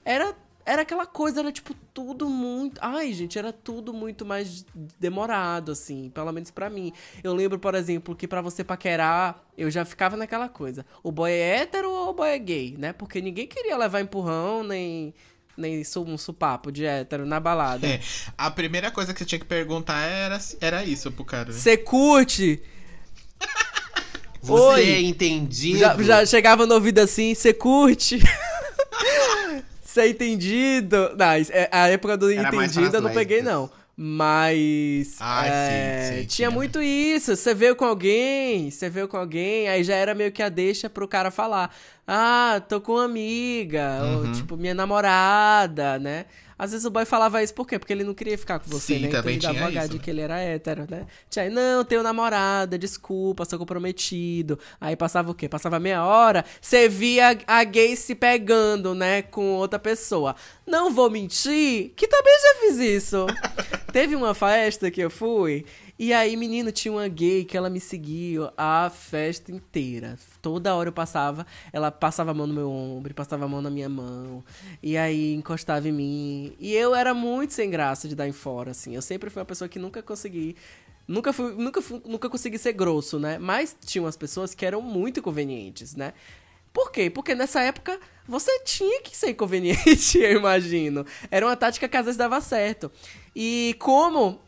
era, 0.06 0.36
era 0.64 0.84
aquela 0.84 1.08
coisa, 1.08 1.40
era 1.40 1.52
tipo 1.52 1.74
tudo 1.92 2.30
muito. 2.30 2.78
Ai, 2.80 3.12
gente, 3.12 3.40
era 3.40 3.52
tudo 3.52 3.92
muito 3.92 4.24
mais 4.24 4.64
demorado, 5.00 5.72
assim, 5.72 6.12
pelo 6.14 6.32
menos 6.32 6.52
pra 6.52 6.70
mim. 6.70 6.94
Eu 7.24 7.34
lembro, 7.34 7.58
por 7.58 7.74
exemplo, 7.74 8.16
que 8.16 8.28
pra 8.28 8.40
você 8.40 8.64
paquerar, 8.64 9.44
eu 9.58 9.72
já 9.72 9.84
ficava 9.84 10.16
naquela 10.16 10.48
coisa. 10.48 10.86
O 11.02 11.12
boy 11.12 11.32
é 11.32 11.62
hétero 11.62 11.90
ou 11.90 12.10
o 12.10 12.14
boy 12.14 12.30
é 12.30 12.38
gay, 12.38 12.76
né? 12.78 12.94
Porque 12.94 13.20
ninguém 13.20 13.48
queria 13.48 13.76
levar 13.76 14.00
empurrão, 14.00 14.64
nem. 14.64 15.12
Nem 15.58 15.84
su- 15.84 16.04
um 16.04 16.18
supapo 16.20 16.72
de 16.72 16.84
hétero 16.86 17.26
na 17.26 17.40
balada. 17.40 17.86
É, 17.88 18.00
a 18.38 18.50
primeira 18.52 18.92
coisa 18.92 19.12
que 19.14 19.20
você 19.20 19.26
tinha 19.26 19.40
que 19.40 19.46
perguntar 19.46 20.02
era, 20.04 20.40
era 20.62 20.84
isso 20.84 21.12
pro 21.12 21.24
cara. 21.26 21.46
né? 21.52 21.54
Você 21.54 21.78
curte? 21.78 22.62
Você 24.44 24.62
Oi. 24.62 24.92
é 24.92 25.02
entendido? 25.02 25.80
Já, 25.80 25.96
já 26.04 26.26
chegava 26.26 26.66
no 26.68 26.76
ouvido 26.76 27.00
assim, 27.00 27.34
você 27.34 27.54
curte? 27.54 28.20
Você 29.82 30.02
é 30.02 30.08
entendido? 30.10 31.12
Não, 31.16 31.26
é- 31.28 31.70
a 31.72 31.88
época 31.88 32.18
do 32.18 32.32
Era 32.32 32.48
entendido 32.48 32.98
eu 32.98 33.02
não 33.02 33.12
peguei, 33.12 33.38
lésbicas. 33.44 33.54
não. 33.54 33.70
Mas. 33.96 35.18
Ai, 35.20 35.50
é, 35.52 36.10
sim, 36.16 36.22
sim, 36.22 36.26
tinha 36.28 36.50
muito 36.50 36.82
isso. 36.82 37.36
Você 37.36 37.54
veio 37.54 37.76
com 37.76 37.86
alguém, 37.86 38.72
você 38.72 38.90
veio 38.90 39.08
com 39.08 39.18
alguém, 39.18 39.68
aí 39.70 39.84
já 39.84 39.94
era 39.94 40.16
meio 40.16 40.32
que 40.32 40.42
a 40.42 40.50
deixa 40.50 40.90
pro 40.90 41.08
cara 41.08 41.30
falar. 41.30 41.72
Ah, 42.08 42.60
tô 42.68 42.82
com 42.82 42.94
uma 42.94 43.06
amiga, 43.06 44.00
ou 44.02 44.24
Uhum. 44.24 44.32
tipo, 44.32 44.58
minha 44.58 44.74
namorada, 44.74 46.00
né? 46.00 46.26
Às 46.58 46.72
vezes 46.72 46.86
o 46.86 46.90
boy 46.90 47.06
falava 47.06 47.42
isso 47.42 47.54
por 47.54 47.68
quê? 47.68 47.80
Porque 47.80 47.94
ele 47.94 48.04
não 48.04 48.14
queria 48.14 48.38
ficar 48.38 48.60
com 48.60 48.70
você, 48.70 48.96
Sim, 48.96 49.00
né? 49.02 49.08
Então 49.08 49.30
ele 49.30 49.40
dava 49.40 49.72
isso, 49.72 49.90
de 49.90 49.98
né? 49.98 50.02
que 50.04 50.10
ele 50.10 50.22
era 50.22 50.40
hétero, 50.40 50.86
né? 50.90 51.06
Tinha, 51.30 51.50
não, 51.50 51.84
tenho 51.84 52.04
namorada, 52.04 52.78
desculpa, 52.78 53.46
sou 53.46 53.60
comprometido. 53.60 54.60
Aí 54.80 54.96
passava 54.96 55.32
o 55.32 55.34
quê? 55.34 55.50
Passava 55.50 55.80
meia 55.80 56.06
hora, 56.06 56.46
você 56.62 56.88
via 56.88 57.38
a 57.48 57.64
gay 57.64 57.96
se 57.96 58.16
pegando, 58.16 58.94
né, 58.94 59.22
com 59.22 59.54
outra 59.54 59.80
pessoa. 59.80 60.36
Não 60.66 60.92
vou 60.94 61.10
mentir, 61.10 61.92
que 61.96 62.08
também 62.08 62.34
já 62.42 62.60
fiz 62.62 62.78
isso. 62.80 63.26
Teve 63.92 64.16
uma 64.16 64.34
festa 64.34 64.90
que 64.90 65.02
eu 65.02 65.10
fui, 65.10 65.66
e 66.04 66.12
aí, 66.12 66.36
menino, 66.36 66.70
tinha 66.70 66.92
uma 66.92 67.08
gay 67.08 67.46
que 67.46 67.56
ela 67.56 67.70
me 67.70 67.80
seguiu 67.80 68.50
a 68.58 68.90
festa 68.90 69.54
inteira. 69.54 70.20
Toda 70.42 70.76
hora 70.76 70.90
eu 70.90 70.94
passava, 70.94 71.48
ela 71.72 71.90
passava 71.92 72.32
a 72.32 72.34
mão 72.34 72.46
no 72.46 72.54
meu 72.54 72.70
ombro, 72.70 73.14
passava 73.14 73.46
a 73.46 73.48
mão 73.48 73.62
na 73.62 73.70
minha 73.70 73.88
mão, 73.88 74.44
e 74.82 74.98
aí 74.98 75.34
encostava 75.34 75.88
em 75.88 75.94
mim. 75.94 76.56
E 76.60 76.74
eu 76.74 76.94
era 76.94 77.14
muito 77.14 77.54
sem 77.54 77.70
graça 77.70 78.06
de 78.06 78.18
dar 78.18 78.28
em 78.28 78.34
fora, 78.34 78.72
assim. 78.72 78.94
Eu 78.94 79.02
sempre 79.02 79.30
fui 79.30 79.40
uma 79.40 79.46
pessoa 79.46 79.70
que 79.70 79.80
nunca 79.80 80.04
consegui. 80.04 80.58
Nunca, 81.08 81.32
fui, 81.32 81.54
nunca, 81.54 81.82
fui, 81.82 82.02
nunca 82.06 82.30
consegui 82.30 82.58
ser 82.58 82.74
grosso, 82.74 83.18
né? 83.18 83.38
Mas 83.40 83.74
tinha 83.86 84.02
umas 84.02 84.18
pessoas 84.18 84.54
que 84.54 84.66
eram 84.66 84.82
muito 84.82 85.22
convenientes, 85.22 85.96
né? 85.96 86.14
Por 86.74 86.92
quê? 86.92 87.10
Porque 87.10 87.34
nessa 87.34 87.62
época 87.62 87.98
você 88.28 88.60
tinha 88.66 89.02
que 89.04 89.16
ser 89.16 89.30
inconveniente, 89.30 90.20
eu 90.20 90.38
imagino. 90.38 91.06
Era 91.32 91.46
uma 91.46 91.56
tática 91.56 91.88
que 91.88 91.96
às 91.96 92.04
vezes 92.04 92.18
dava 92.18 92.42
certo. 92.42 92.92
E 93.34 93.74
como 93.80 94.42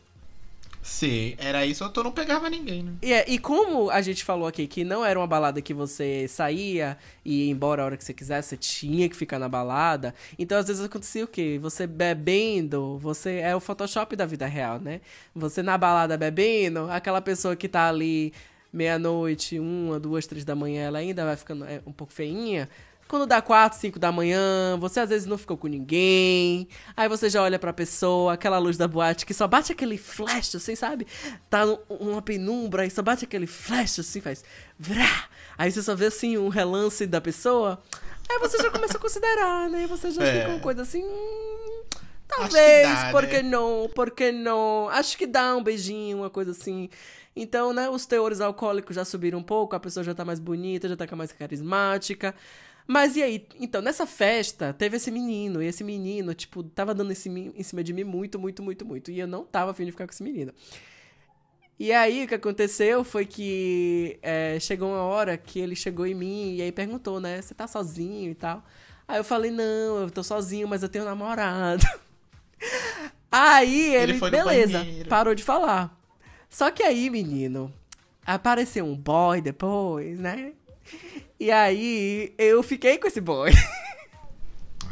Sim, 0.86 1.34
era 1.40 1.66
isso, 1.66 1.84
ou 1.84 1.90
tu 1.90 2.04
não 2.04 2.12
pegava 2.12 2.48
ninguém, 2.48 2.84
né? 2.84 2.94
E, 3.02 3.34
e 3.34 3.40
como 3.40 3.90
a 3.90 4.04
gente 4.04 4.24
falou 4.24 4.48
aqui 4.48 4.68
que 4.68 4.84
não 4.84 5.04
era 5.04 5.20
uma 5.20 5.26
balada 5.26 5.60
que 5.60 5.74
você 5.74 6.28
saía 6.28 6.96
e 7.26 7.48
ia 7.48 7.52
embora 7.52 7.82
a 7.82 7.86
hora 7.86 7.98
que 7.98 8.04
você 8.04 8.14
quisesse, 8.14 8.50
você 8.50 8.58
tinha 8.58 9.10
que 9.10 9.16
ficar 9.16 9.40
na 9.40 9.50
balada. 9.50 10.14
Então, 10.38 10.60
às 10.60 10.68
vezes 10.68 10.86
acontecia 10.86 11.26
o 11.26 11.28
quê? 11.28 11.58
Você 11.60 11.88
bebendo, 11.88 13.00
você 13.00 13.38
é 13.40 13.56
o 13.56 13.60
Photoshop 13.60 14.16
da 14.16 14.28
vida 14.28 14.46
real, 14.46 14.80
né? 14.80 15.02
Você 15.34 15.64
na 15.64 15.76
balada 15.76 16.16
bebendo, 16.18 16.88
aquela 16.92 17.20
pessoa 17.20 17.56
que 17.56 17.68
tá 17.68 17.90
ali 17.90 18.32
meia-noite, 18.72 19.58
uma, 19.58 20.00
duas, 20.00 20.28
três 20.28 20.46
da 20.46 20.54
manhã, 20.54 20.84
ela 20.84 21.00
ainda 21.00 21.26
vai 21.26 21.36
ficando 21.36 21.66
é, 21.66 21.82
um 21.88 21.92
pouco 21.92 22.14
feinha. 22.14 22.70
Quando 23.08 23.28
dá 23.28 23.40
4, 23.42 23.78
5 23.80 24.00
da 24.00 24.12
manhã, 24.12 24.76
você 24.80 25.00
às 25.00 25.10
vezes 25.10 25.28
não 25.28 25.38
ficou 25.38 25.56
com 25.56 25.68
ninguém. 25.68 26.68
Aí 26.98 27.08
você 27.08 27.30
já 27.30 27.42
olha 27.44 27.60
pra 27.60 27.72
pessoa, 27.72 28.34
aquela 28.34 28.58
luz 28.58 28.78
da 28.78 28.88
boate 28.88 29.26
que 29.28 29.34
só 29.34 29.48
bate 29.48 29.72
aquele 29.72 29.98
flash, 29.98 30.56
assim, 30.56 30.76
sabe? 30.76 31.06
Tá 31.50 31.66
uma 31.88 32.22
penumbra 32.22 32.84
e 32.86 32.90
só 32.90 33.04
bate 33.04 33.24
aquele 33.24 33.46
flash, 33.46 34.00
assim, 34.00 34.22
faz. 34.22 34.44
Vrá! 34.80 35.26
Aí 35.58 35.72
você 35.72 35.84
só 35.84 35.96
vê, 35.96 36.08
assim, 36.08 36.36
um 36.38 36.50
relance 36.50 37.06
da 37.06 37.22
pessoa. 37.22 37.82
Aí 38.28 38.40
você 38.40 38.58
já 38.58 38.72
começa 38.72 38.98
a 38.98 39.00
considerar, 39.00 39.70
né? 39.70 39.86
Você 39.88 40.10
já 40.10 40.24
É. 40.24 40.40
fica 40.40 40.50
uma 40.54 40.60
coisa 40.60 40.82
assim. 40.82 41.04
hum, 41.04 41.84
Talvez, 42.28 42.88
dá, 42.90 43.12
por 43.12 43.22
né? 43.22 43.30
que 43.30 43.44
não? 43.44 43.90
Por 43.94 44.10
que 44.12 44.32
não? 44.32 44.90
Acho 44.90 45.16
que 45.16 45.28
dá 45.28 45.56
um 45.56 45.64
beijinho, 45.64 46.18
uma 46.18 46.30
coisa 46.30 46.52
assim. 46.52 46.90
Então, 47.36 47.72
né, 47.72 47.88
os 47.88 48.06
teores 48.08 48.42
alcoólicos 48.42 48.96
já 48.96 49.06
subiram 49.06 49.38
um 49.40 49.44
pouco, 49.44 49.76
a 49.76 49.80
pessoa 49.80 50.04
já 50.04 50.16
tá 50.16 50.26
mais 50.26 50.40
bonita, 50.40 50.90
já 50.90 50.96
tá 50.98 51.06
mais 51.16 51.32
carismática. 51.32 52.34
Mas 52.88 53.16
e 53.16 53.24
aí? 53.24 53.48
Então, 53.60 53.82
nessa 53.82 54.06
festa, 54.06 54.74
teve 54.74 54.98
esse 54.98 55.10
menino, 55.10 55.62
e 55.62 55.66
esse 55.66 55.84
menino, 55.84 56.34
tipo, 56.34 56.64
tava 56.64 56.94
dando 56.94 57.12
em 57.12 57.16
cima, 57.16 57.40
em 57.40 57.64
cima 57.64 57.84
de 57.84 57.92
mim 57.94 58.04
muito, 58.04 58.38
muito, 58.38 58.62
muito, 58.62 58.86
muito. 58.86 59.12
E 59.12 59.20
eu 59.20 59.28
não 59.28 59.44
tava 59.44 59.72
afim 59.72 59.86
de 59.86 59.92
ficar 59.92 60.06
com 60.06 60.14
esse 60.14 60.24
menino. 60.24 60.54
E 61.80 61.92
aí, 61.92 62.24
o 62.24 62.28
que 62.28 62.36
aconteceu 62.36 63.04
foi 63.04 63.26
que 63.26 64.18
é, 64.22 64.58
chegou 64.60 64.90
uma 64.90 65.02
hora 65.02 65.36
que 65.36 65.60
ele 65.60 65.76
chegou 65.76 66.06
em 66.06 66.14
mim 66.14 66.56
e 66.56 66.62
aí 66.62 66.72
perguntou, 66.72 67.20
né? 67.20 67.42
Você 67.42 67.54
tá 67.54 67.68
sozinho 67.68 68.32
e 68.32 68.36
tal? 68.36 68.64
Aí 69.08 69.18
eu 69.18 69.24
falei, 69.24 69.52
não, 69.52 70.02
eu 70.02 70.10
tô 70.10 70.24
sozinho, 70.24 70.68
mas 70.68 70.84
eu 70.84 70.90
tenho 70.90 71.06
namorado. 71.06 71.86
Aí 73.32 73.94
ele, 73.94 74.14
Ele 74.14 74.30
beleza, 74.32 74.86
parou 75.10 75.36
de 75.36 75.44
falar. 75.44 76.00
Só 76.50 76.72
que 76.72 76.82
aí, 76.82 77.10
menino, 77.10 77.74
apareceu 78.26 78.86
um 78.86 78.96
boy 78.96 79.42
depois, 79.42 80.18
né? 80.18 80.54
E 81.40 81.52
aí 81.52 82.34
eu 82.38 82.64
fiquei 82.64 82.98
com 82.98 83.08
esse 83.08 83.20
boy. 83.22 83.52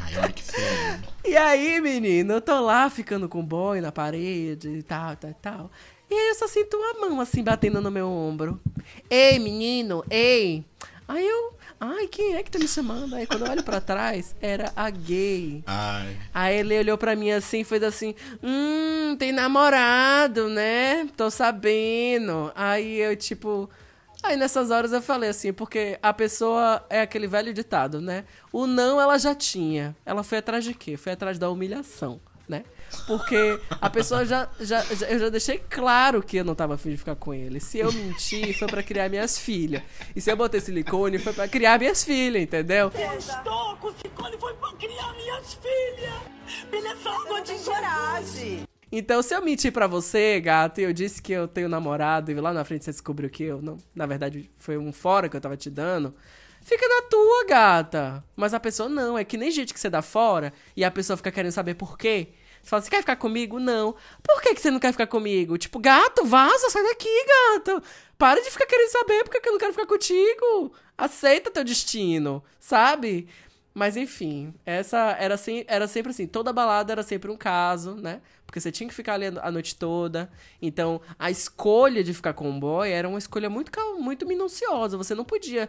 Ai, 0.00 0.18
olha 0.18 0.32
que 0.32 0.42
feio. 0.42 1.14
E 1.26 1.38
aí, 1.38 1.80
menino, 1.80 2.34
eu 2.34 2.40
tô 2.40 2.60
lá 2.60 2.90
ficando 2.90 3.30
com 3.30 3.40
o 3.40 3.42
boy 3.42 3.80
na 3.80 3.90
parede 3.90 4.68
e 4.68 4.82
tal, 4.82 5.16
tal, 5.16 5.34
tal. 5.40 5.70
E 6.10 6.14
aí 6.14 6.28
eu 6.28 6.34
só 6.34 6.46
sinto 6.46 6.76
uma 6.76 7.08
mão 7.08 7.18
assim 7.18 7.42
batendo 7.42 7.80
no 7.80 7.90
meu 7.90 8.06
ombro. 8.06 8.60
Ei, 9.08 9.38
menino, 9.38 10.04
ei. 10.10 10.62
Aí 11.08 11.26
eu, 11.26 11.54
ai, 11.80 12.06
quem 12.08 12.34
é 12.34 12.42
que 12.42 12.50
tá 12.50 12.58
me 12.58 12.68
chamando? 12.68 13.14
Aí 13.16 13.26
quando 13.26 13.46
eu 13.46 13.50
olho 13.50 13.62
pra 13.62 13.80
trás, 13.80 14.36
era 14.40 14.70
a 14.76 14.90
gay. 14.90 15.64
Ai. 15.66 16.14
Aí 16.32 16.58
ele 16.58 16.78
olhou 16.78 16.98
pra 16.98 17.16
mim 17.16 17.30
assim 17.30 17.60
e 17.60 17.64
fez 17.64 17.82
assim: 17.82 18.14
Hum, 18.42 19.16
tem 19.18 19.32
namorado, 19.32 20.50
né? 20.50 21.08
Tô 21.16 21.30
sabendo. 21.30 22.52
Aí 22.54 22.98
eu, 22.98 23.16
tipo. 23.16 23.68
Aí 24.24 24.36
nessas 24.36 24.70
horas 24.70 24.92
eu 24.92 25.02
falei 25.02 25.28
assim, 25.30 25.52
porque 25.52 25.98
a 26.02 26.12
pessoa 26.12 26.84
é 26.88 27.02
aquele 27.02 27.26
velho 27.26 27.52
ditado, 27.52 28.00
né? 28.00 28.24
O 28.52 28.66
não 28.66 29.00
ela 29.00 29.18
já 29.18 29.34
tinha. 29.34 29.94
Ela 30.04 30.22
foi 30.22 30.38
atrás 30.38 30.64
de 30.64 30.72
quê? 30.74 30.96
Foi 30.96 31.12
atrás 31.12 31.38
da 31.38 31.50
humilhação, 31.50 32.18
né? 32.48 32.64
Porque 33.06 33.60
a 33.80 33.90
pessoa 33.90 34.24
já, 34.24 34.48
já, 34.60 34.80
já- 34.94 35.06
Eu 35.08 35.18
já 35.18 35.28
deixei 35.28 35.58
claro 35.58 36.22
que 36.22 36.36
eu 36.38 36.44
não 36.44 36.54
tava 36.54 36.74
afim 36.74 36.90
de 36.90 36.96
ficar 36.96 37.16
com 37.16 37.34
ele. 37.34 37.60
Se 37.60 37.78
eu 37.80 37.92
mentir, 37.92 38.56
foi 38.58 38.68
pra 38.68 38.82
criar 38.82 39.08
minhas 39.10 39.38
filhas. 39.38 39.82
E 40.16 40.20
se 40.20 40.30
eu 40.30 40.36
botei 40.36 40.60
silicone, 40.60 41.18
foi 41.18 41.32
pra 41.32 41.46
criar 41.48 41.78
minhas 41.78 42.02
filhas, 42.04 42.42
entendeu? 42.42 42.90
Estou 43.18 43.76
com 43.76 43.92
silicone, 43.92 44.38
foi 44.38 44.54
pra 44.54 44.72
criar 44.74 45.12
minhas 45.14 45.54
filhas. 45.54 46.14
Beleza, 46.70 47.10
água 47.10 47.40
de 47.40 47.54
coragem. 47.58 48.64
Então, 48.96 49.20
se 49.22 49.34
eu 49.34 49.42
mentir 49.42 49.72
pra 49.72 49.88
você, 49.88 50.40
gato, 50.40 50.80
e 50.80 50.84
eu 50.84 50.92
disse 50.92 51.20
que 51.20 51.32
eu 51.32 51.48
tenho 51.48 51.68
namorado 51.68 52.30
e 52.30 52.34
lá 52.34 52.52
na 52.52 52.64
frente 52.64 52.84
você 52.84 52.92
descobriu 52.92 53.28
que 53.28 53.42
eu 53.42 53.60
não, 53.60 53.76
na 53.92 54.06
verdade 54.06 54.48
foi 54.56 54.78
um 54.78 54.92
fora 54.92 55.28
que 55.28 55.36
eu 55.36 55.40
tava 55.40 55.56
te 55.56 55.68
dando, 55.68 56.14
fica 56.62 56.86
na 56.86 57.02
tua, 57.10 57.44
gata. 57.44 58.24
Mas 58.36 58.54
a 58.54 58.60
pessoa 58.60 58.88
não, 58.88 59.18
é 59.18 59.24
que 59.24 59.36
nem 59.36 59.50
gente 59.50 59.74
que 59.74 59.80
você 59.80 59.90
dá 59.90 60.00
fora 60.00 60.52
e 60.76 60.84
a 60.84 60.92
pessoa 60.92 61.16
fica 61.16 61.32
querendo 61.32 61.50
saber 61.50 61.74
por 61.74 61.98
quê. 61.98 62.28
Você 62.62 62.70
fala, 62.70 62.82
você 62.82 62.90
quer 62.90 63.00
ficar 63.00 63.16
comigo? 63.16 63.58
Não. 63.58 63.96
Por 64.22 64.40
que, 64.40 64.54
que 64.54 64.60
você 64.60 64.70
não 64.70 64.78
quer 64.78 64.92
ficar 64.92 65.08
comigo? 65.08 65.58
Tipo, 65.58 65.80
gato, 65.80 66.24
vaza, 66.24 66.70
sai 66.70 66.84
daqui, 66.84 67.26
gato. 67.26 67.82
Para 68.16 68.40
de 68.40 68.48
ficar 68.48 68.66
querendo 68.66 68.92
saber 68.92 69.24
por 69.24 69.32
que 69.32 69.40
que 69.40 69.48
eu 69.48 69.52
não 69.54 69.58
quero 69.58 69.72
ficar 69.72 69.86
contigo. 69.86 70.72
Aceita 70.96 71.50
teu 71.50 71.64
destino, 71.64 72.44
sabe? 72.60 73.28
Mas 73.74 73.96
enfim, 73.96 74.54
essa 74.64 75.16
era, 75.18 75.34
assim, 75.34 75.64
era 75.66 75.88
sempre 75.88 76.12
assim, 76.12 76.28
toda 76.28 76.52
balada 76.52 76.92
era 76.92 77.02
sempre 77.02 77.28
um 77.28 77.36
caso, 77.36 77.96
né? 77.96 78.22
Porque 78.54 78.60
você 78.60 78.70
tinha 78.70 78.88
que 78.88 78.94
ficar 78.94 79.14
ali 79.14 79.26
a 79.26 79.50
noite 79.50 79.74
toda. 79.74 80.30
Então, 80.62 81.00
a 81.18 81.28
escolha 81.28 82.04
de 82.04 82.14
ficar 82.14 82.34
com 82.34 82.48
um 82.48 82.60
boy 82.60 82.88
era 82.88 83.08
uma 83.08 83.18
escolha 83.18 83.50
muito, 83.50 83.68
muito 83.98 84.24
minuciosa. 84.24 84.96
Você 84.96 85.12
não 85.12 85.24
podia 85.24 85.68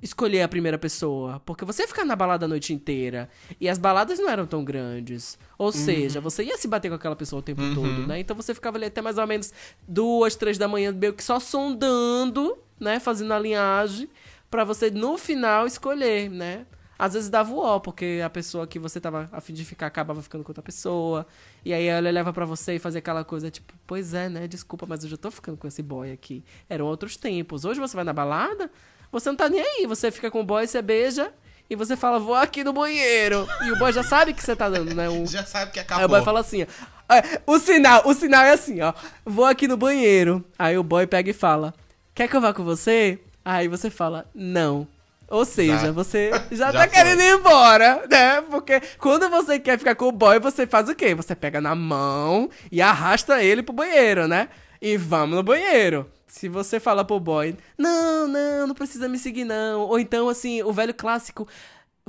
escolher 0.00 0.42
a 0.42 0.48
primeira 0.48 0.78
pessoa, 0.78 1.42
porque 1.44 1.64
você 1.64 1.82
ia 1.82 1.88
ficar 1.88 2.04
na 2.04 2.14
balada 2.14 2.44
a 2.44 2.48
noite 2.48 2.72
inteira. 2.72 3.28
E 3.60 3.68
as 3.68 3.78
baladas 3.78 4.20
não 4.20 4.30
eram 4.30 4.46
tão 4.46 4.62
grandes. 4.62 5.36
Ou 5.58 5.72
seja, 5.72 6.20
você 6.20 6.44
ia 6.44 6.56
se 6.56 6.68
bater 6.68 6.88
com 6.88 6.94
aquela 6.94 7.16
pessoa 7.16 7.40
o 7.40 7.42
tempo 7.42 7.62
todo, 7.74 8.06
né? 8.06 8.20
Então 8.20 8.36
você 8.36 8.54
ficava 8.54 8.78
ali 8.78 8.86
até 8.86 9.02
mais 9.02 9.18
ou 9.18 9.26
menos 9.26 9.52
duas, 9.88 10.36
três 10.36 10.56
da 10.56 10.68
manhã, 10.68 10.92
meio 10.92 11.12
que 11.12 11.24
só 11.24 11.40
sondando, 11.40 12.56
né? 12.78 13.00
Fazendo 13.00 13.34
a 13.34 13.40
linhagem, 13.40 14.08
pra 14.48 14.62
você 14.62 14.88
no 14.88 15.18
final 15.18 15.66
escolher, 15.66 16.30
né? 16.30 16.64
Às 17.00 17.14
vezes 17.14 17.30
dava 17.30 17.50
o 17.50 17.58
ó, 17.58 17.78
porque 17.80 18.20
a 18.22 18.28
pessoa 18.28 18.66
que 18.66 18.78
você 18.78 19.00
tava 19.00 19.26
a 19.32 19.40
fim 19.40 19.54
de 19.54 19.64
ficar 19.64 19.86
acabava 19.86 20.20
ficando 20.20 20.44
com 20.44 20.50
outra 20.50 20.62
pessoa. 20.62 21.26
E 21.64 21.72
aí 21.72 21.86
ela 21.86 22.10
leva 22.10 22.30
pra 22.30 22.44
você 22.44 22.74
e 22.74 22.78
fazia 22.78 22.98
aquela 22.98 23.24
coisa 23.24 23.50
tipo, 23.50 23.72
pois 23.86 24.12
é, 24.12 24.28
né? 24.28 24.46
Desculpa, 24.46 24.84
mas 24.86 25.02
eu 25.02 25.08
já 25.08 25.16
tô 25.16 25.30
ficando 25.30 25.56
com 25.56 25.66
esse 25.66 25.82
boy 25.82 26.12
aqui. 26.12 26.44
Eram 26.68 26.84
outros 26.84 27.16
tempos. 27.16 27.64
Hoje 27.64 27.80
você 27.80 27.96
vai 27.96 28.04
na 28.04 28.12
balada, 28.12 28.70
você 29.10 29.30
não 29.30 29.36
tá 29.36 29.48
nem 29.48 29.62
aí. 29.62 29.86
Você 29.86 30.10
fica 30.10 30.30
com 30.30 30.40
o 30.42 30.44
boy, 30.44 30.66
você 30.66 30.82
beija 30.82 31.32
e 31.70 31.74
você 31.74 31.96
fala, 31.96 32.18
vou 32.18 32.34
aqui 32.34 32.62
no 32.62 32.74
banheiro. 32.74 33.48
E 33.64 33.72
o 33.72 33.78
boy 33.78 33.92
já 33.94 34.02
sabe 34.02 34.34
que 34.34 34.42
você 34.42 34.54
tá 34.54 34.68
dando, 34.68 34.94
né? 34.94 35.08
Um... 35.08 35.24
Já 35.26 35.42
sabe 35.46 35.72
que 35.72 35.78
Aí 35.78 35.84
o 35.84 35.86
acabou. 35.86 36.08
boy 36.08 36.22
fala 36.22 36.40
assim, 36.40 36.64
ó. 36.64 37.14
É, 37.14 37.40
O 37.46 37.58
sinal, 37.58 38.02
o 38.04 38.12
sinal 38.12 38.44
é 38.44 38.52
assim, 38.52 38.82
ó. 38.82 38.92
Vou 39.24 39.46
aqui 39.46 39.66
no 39.66 39.76
banheiro. 39.78 40.44
Aí 40.58 40.76
o 40.76 40.82
boy 40.82 41.06
pega 41.06 41.30
e 41.30 41.32
fala: 41.32 41.72
Quer 42.14 42.28
que 42.28 42.36
eu 42.36 42.40
vá 42.42 42.52
com 42.52 42.62
você? 42.62 43.18
Aí 43.42 43.68
você 43.68 43.88
fala, 43.88 44.28
não. 44.34 44.86
Ou 45.30 45.44
seja, 45.44 45.78
Já- 45.78 45.92
você 45.92 46.30
já, 46.50 46.66
já 46.66 46.72
tá 46.72 46.78
foi. 46.80 46.88
querendo 46.88 47.22
ir 47.22 47.34
embora, 47.38 48.04
né? 48.10 48.40
Porque 48.50 48.80
quando 48.98 49.30
você 49.30 49.58
quer 49.60 49.78
ficar 49.78 49.94
com 49.94 50.06
o 50.08 50.12
boy, 50.12 50.38
você 50.40 50.66
faz 50.66 50.88
o 50.88 50.94
quê? 50.94 51.14
Você 51.14 51.34
pega 51.36 51.60
na 51.60 51.74
mão 51.74 52.50
e 52.70 52.82
arrasta 52.82 53.42
ele 53.42 53.62
pro 53.62 53.72
banheiro, 53.72 54.26
né? 54.26 54.48
E 54.82 54.96
vamos 54.96 55.36
no 55.36 55.42
banheiro. 55.42 56.10
Se 56.26 56.48
você 56.48 56.78
fala 56.80 57.04
pro 57.04 57.18
boy, 57.20 57.56
não, 57.78 58.26
não, 58.28 58.66
não 58.68 58.74
precisa 58.74 59.08
me 59.08 59.18
seguir, 59.18 59.44
não. 59.44 59.80
Ou 59.82 59.98
então, 59.98 60.28
assim, 60.28 60.62
o 60.62 60.72
velho 60.72 60.94
clássico, 60.94 61.46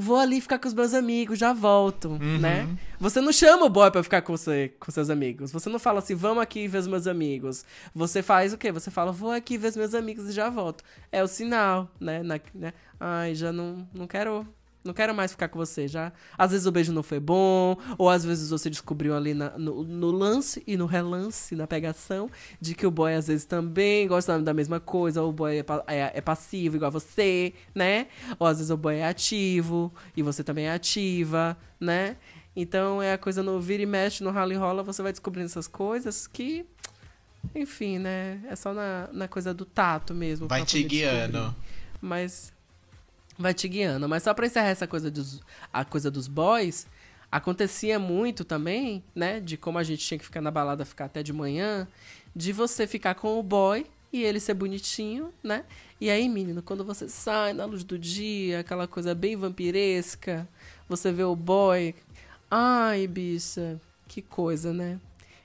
vou 0.02 0.18
ali 0.18 0.42
ficar 0.42 0.60
com 0.60 0.68
os 0.68 0.74
meus 0.74 0.94
amigos, 0.94 1.38
já 1.40 1.54
volto, 1.54 2.18
né? 2.20 2.68
Você 3.00 3.22
não 3.22 3.32
chama 3.32 3.66
o 3.66 3.70
boy 3.70 3.90
pra 3.92 4.04
ficar 4.04 4.22
com 4.22 4.36
você, 4.36 4.74
com 4.80 4.92
seus 4.92 5.10
amigos. 5.10 5.52
Você 5.52 5.70
não 5.70 5.80
fala 5.80 6.00
assim, 6.00 6.16
vamos 6.16 6.42
aqui 6.44 6.68
ver 6.68 6.80
os 6.80 6.88
meus 6.88 7.08
amigos. 7.08 7.64
Você 7.96 8.22
faz 8.22 8.52
o 8.54 8.58
quê? 8.58 8.72
Você 8.72 8.92
fala, 8.92 9.12
vou 9.12 9.32
aqui 9.32 9.58
ver 9.58 9.70
os 9.70 9.78
meus 9.78 9.94
amigos 9.94 10.28
e 10.28 10.32
já 10.32 10.50
volto. 10.50 10.84
É 11.12 11.24
o 11.24 11.28
sinal, 11.28 11.90
né? 12.00 12.22
Na- 12.24 12.40
né? 12.54 12.74
Ai, 13.00 13.34
já 13.36 13.52
não, 13.52 13.88
não 13.94 14.08
quero. 14.08 14.46
Não 14.84 14.94
quero 14.94 15.14
mais 15.14 15.32
ficar 15.32 15.48
com 15.48 15.60
você, 15.60 15.88
já. 15.88 16.12
Às 16.38 16.52
vezes 16.52 16.66
o 16.66 16.72
beijo 16.72 16.92
não 16.92 17.04
foi 17.04 17.20
bom, 17.20 17.78
ou 18.00 18.10
às 18.10 18.26
vezes 18.26 18.50
você 18.50 18.68
descobriu 18.70 19.16
ali 19.16 19.34
na- 19.34 19.56
no, 19.58 19.84
no 19.84 20.10
lance 20.10 20.64
e 20.66 20.76
no 20.76 20.88
relance, 20.88 21.56
na 21.56 21.68
pegação, 21.68 22.30
de 22.60 22.74
que 22.74 22.88
o 22.88 22.90
boy 22.92 23.14
às 23.14 23.28
vezes 23.28 23.46
também 23.46 24.08
gosta 24.08 24.40
da 24.42 24.54
mesma 24.56 24.80
coisa, 24.80 25.22
ou 25.22 25.30
o 25.30 25.32
boy 25.34 25.60
é, 25.60 25.66
é- 25.88 26.12
é 26.16 26.22
passivo 26.22 26.78
igual 26.78 26.88
a 26.88 26.92
você, 26.92 27.54
né? 27.76 28.08
Ou 28.40 28.48
às 28.48 28.58
vezes 28.58 28.72
o 28.72 28.78
boy 28.78 28.96
é 28.96 29.06
ativo 29.08 29.94
e 30.18 30.24
você 30.24 30.44
também 30.44 30.66
é 30.66 30.72
ativa, 30.74 31.56
né? 31.80 32.18
Então 32.56 33.02
é 33.02 33.14
a 33.14 33.18
coisa 33.20 33.44
no 33.44 33.62
vira 33.62 33.84
e 33.84 33.86
mexe, 33.86 34.24
no 34.24 34.32
rally 34.32 34.56
rola, 34.56 34.82
você 34.84 35.02
vai 35.04 35.12
descobrindo 35.12 35.46
essas 35.46 35.68
coisas 35.68 36.26
que, 36.28 36.66
enfim, 37.56 38.00
né? 38.00 38.42
É 38.50 38.56
só 38.56 38.74
na, 38.74 39.10
na 39.14 39.28
coisa 39.28 39.54
do 39.54 39.64
tato 39.64 40.14
mesmo. 40.14 40.48
Vai 40.48 40.66
te 40.66 40.82
guiando. 40.84 41.32
descobrir. 41.34 41.56
Mas 42.02 42.52
vai 43.38 43.54
te 43.54 43.68
guiando. 43.68 44.08
Mas 44.08 44.24
só 44.24 44.34
pra 44.34 44.46
encerrar 44.46 44.70
essa 44.70 44.88
coisa 44.88 45.10
dos, 45.10 45.42
a 45.72 45.86
coisa 45.86 46.10
dos 46.12 46.28
boys, 46.28 46.88
acontecia 47.32 47.98
muito 47.98 48.44
também, 48.44 49.04
né? 49.16 49.40
De 49.40 49.58
como 49.58 49.78
a 49.78 49.84
gente 49.84 50.06
tinha 50.06 50.18
que 50.18 50.26
ficar 50.26 50.42
na 50.42 50.52
balada, 50.52 50.86
ficar 50.86 51.06
até 51.06 51.24
de 51.24 51.34
manhã, 51.34 51.88
de 52.36 52.52
você 52.52 52.86
ficar 52.86 53.16
com 53.16 53.40
o 53.40 53.44
boy, 53.44 53.86
e 54.14 54.24
ele 54.24 54.40
ser 54.40 54.54
bonitinho, 54.54 55.34
né? 55.42 55.64
E 56.00 56.10
aí, 56.10 56.28
menino, 56.28 56.62
quando 56.62 56.84
você 56.84 57.08
sai 57.08 57.54
na 57.54 57.66
luz 57.66 57.84
do 57.84 57.98
dia, 57.98 58.60
aquela 58.60 58.88
coisa 58.88 59.16
bem 59.16 59.36
vampiresca, 59.36 60.48
você 60.90 61.12
vê 61.12 61.24
o 61.24 61.36
boy. 61.36 61.96
Ai, 62.50 63.08
bicha, 63.08 63.80
que 64.08 64.22
coisa, 64.22 64.74
né? 64.74 65.00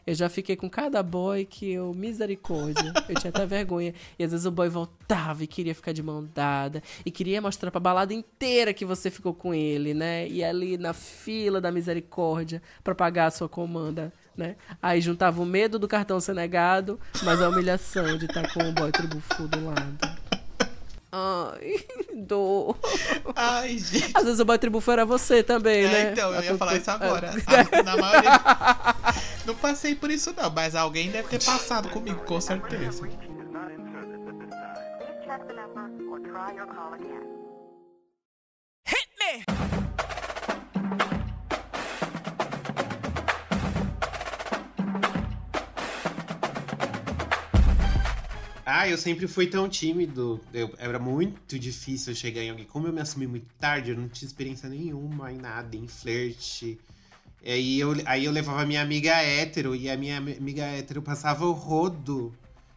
Eu 0.07 0.15
já 0.15 0.29
fiquei 0.29 0.55
com 0.55 0.71
cada 0.71 1.03
boy 1.03 1.45
que 1.45 1.73
eu, 1.73 1.93
misericórdia, 1.93 2.93
eu 3.09 3.15
tinha 3.17 3.31
até 3.31 3.45
vergonha. 3.45 3.93
E 4.17 4.23
às 4.23 4.31
vezes 4.31 4.47
o 4.47 4.53
boy 4.53 4.69
voltava 4.69 5.43
e 5.43 5.49
queria 5.49 5.75
ficar 5.75 5.91
de 5.93 6.01
mão 6.01 6.29
dada. 6.33 6.81
E 7.05 7.11
queria 7.11 7.43
mostrar 7.43 7.73
pra 7.73 7.81
balada 7.81 8.15
inteira 8.15 8.73
que 8.73 8.85
você 8.85 9.11
ficou 9.11 9.35
com 9.35 9.53
ele, 9.53 9.95
né? 9.95 10.29
E 10.29 10.45
ali 10.45 10.79
na 10.79 10.93
fila 10.93 11.61
da 11.61 11.73
misericórdia 11.73 12.63
pra 12.85 12.95
pagar 12.95 13.27
a 13.27 13.31
sua 13.33 13.49
comanda, 13.49 14.13
né? 14.37 14.55
Aí 14.81 15.01
juntava 15.01 15.43
o 15.43 15.47
medo 15.47 15.77
do 15.77 15.89
cartão 15.89 16.21
ser 16.21 16.37
negado, 16.37 17.01
mas 17.25 17.43
a 17.43 17.49
humilhação 17.49 18.17
de 18.17 18.27
estar 18.27 18.53
com 18.55 18.61
o 18.61 18.73
boy 18.73 18.93
tribufu 18.93 19.49
do 19.49 19.65
lado. 19.65 20.26
Ai, 21.13 21.85
dor. 22.15 22.77
Ai, 23.35 23.79
gente. 23.79 24.11
Às 24.15 24.25
vezes 24.25 24.41
o 24.41 24.45
boy 24.45 24.59
tribufu 24.59 24.91
era 24.93 25.05
você 25.07 25.43
também, 25.43 25.85
É, 25.85 25.89
né? 25.89 26.13
então, 26.13 26.35
eu 26.35 26.43
ia 26.43 26.59
falar 26.59 26.77
isso 26.77 26.91
agora. 26.91 27.31
Ah, 27.47 27.83
Na 27.83 27.97
maioria. 28.01 28.31
Não 29.47 29.55
passei 29.55 29.95
por 29.95 30.11
isso, 30.11 30.35
não, 30.37 30.51
mas 30.51 30.75
alguém 30.75 31.11
deve 31.11 31.29
ter 31.29 31.43
passado 31.45 31.89
comigo, 31.91 32.23
com 32.25 32.41
certeza. 32.41 33.07
Ah, 48.69 48.89
eu 48.89 48.99
sempre 48.99 49.29
fui 49.29 49.47
tão 49.47 49.69
tímido. 49.69 50.41
Eu, 50.53 50.75
era 50.77 50.99
muito 50.99 51.57
difícil 51.57 52.13
eu 52.13 52.17
chegar 52.17 52.43
em 52.43 52.51
alguém. 52.51 52.67
Como 52.67 52.89
eu 52.89 52.93
me 52.93 53.01
assumi 53.01 53.25
muito 53.25 53.47
tarde, 53.61 53.93
eu 53.93 53.97
não 53.97 54.09
tinha 54.09 54.27
experiência 54.27 54.69
nenhuma 54.69 55.31
em 55.31 55.37
nada, 55.37 55.77
em 55.77 55.87
flerte. 55.87 56.77
E 57.45 57.53
aí 57.53 57.79
eu, 57.79 57.95
aí 58.07 58.25
eu 58.25 58.33
levava 58.33 58.67
minha 58.67 58.83
amiga 58.83 59.13
hétero 59.23 59.77
e 59.77 59.89
a 59.89 59.97
minha 59.97 60.19
ami- 60.19 60.37
amiga 60.37 60.65
hétero 60.65 61.01
passava 61.01 61.47
o 61.47 61.53
rodo. 61.53 62.35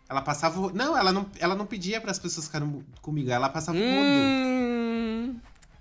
Ela 0.07 0.22
passava 0.22 0.60
o 0.60 0.61
rodo. 0.61 0.78
Não, 0.78 0.95
ela 0.95 1.11
não, 1.11 1.26
ela 1.40 1.56
não 1.56 1.66
pedia 1.66 1.99
para 1.99 2.11
as 2.11 2.20
pessoas 2.20 2.45
ficarem 2.45 2.86
comigo, 3.02 3.32
ela 3.32 3.49
passava 3.49 3.76
o 3.76 3.82
rodo. 3.82 3.90
Hum. 3.95 5.36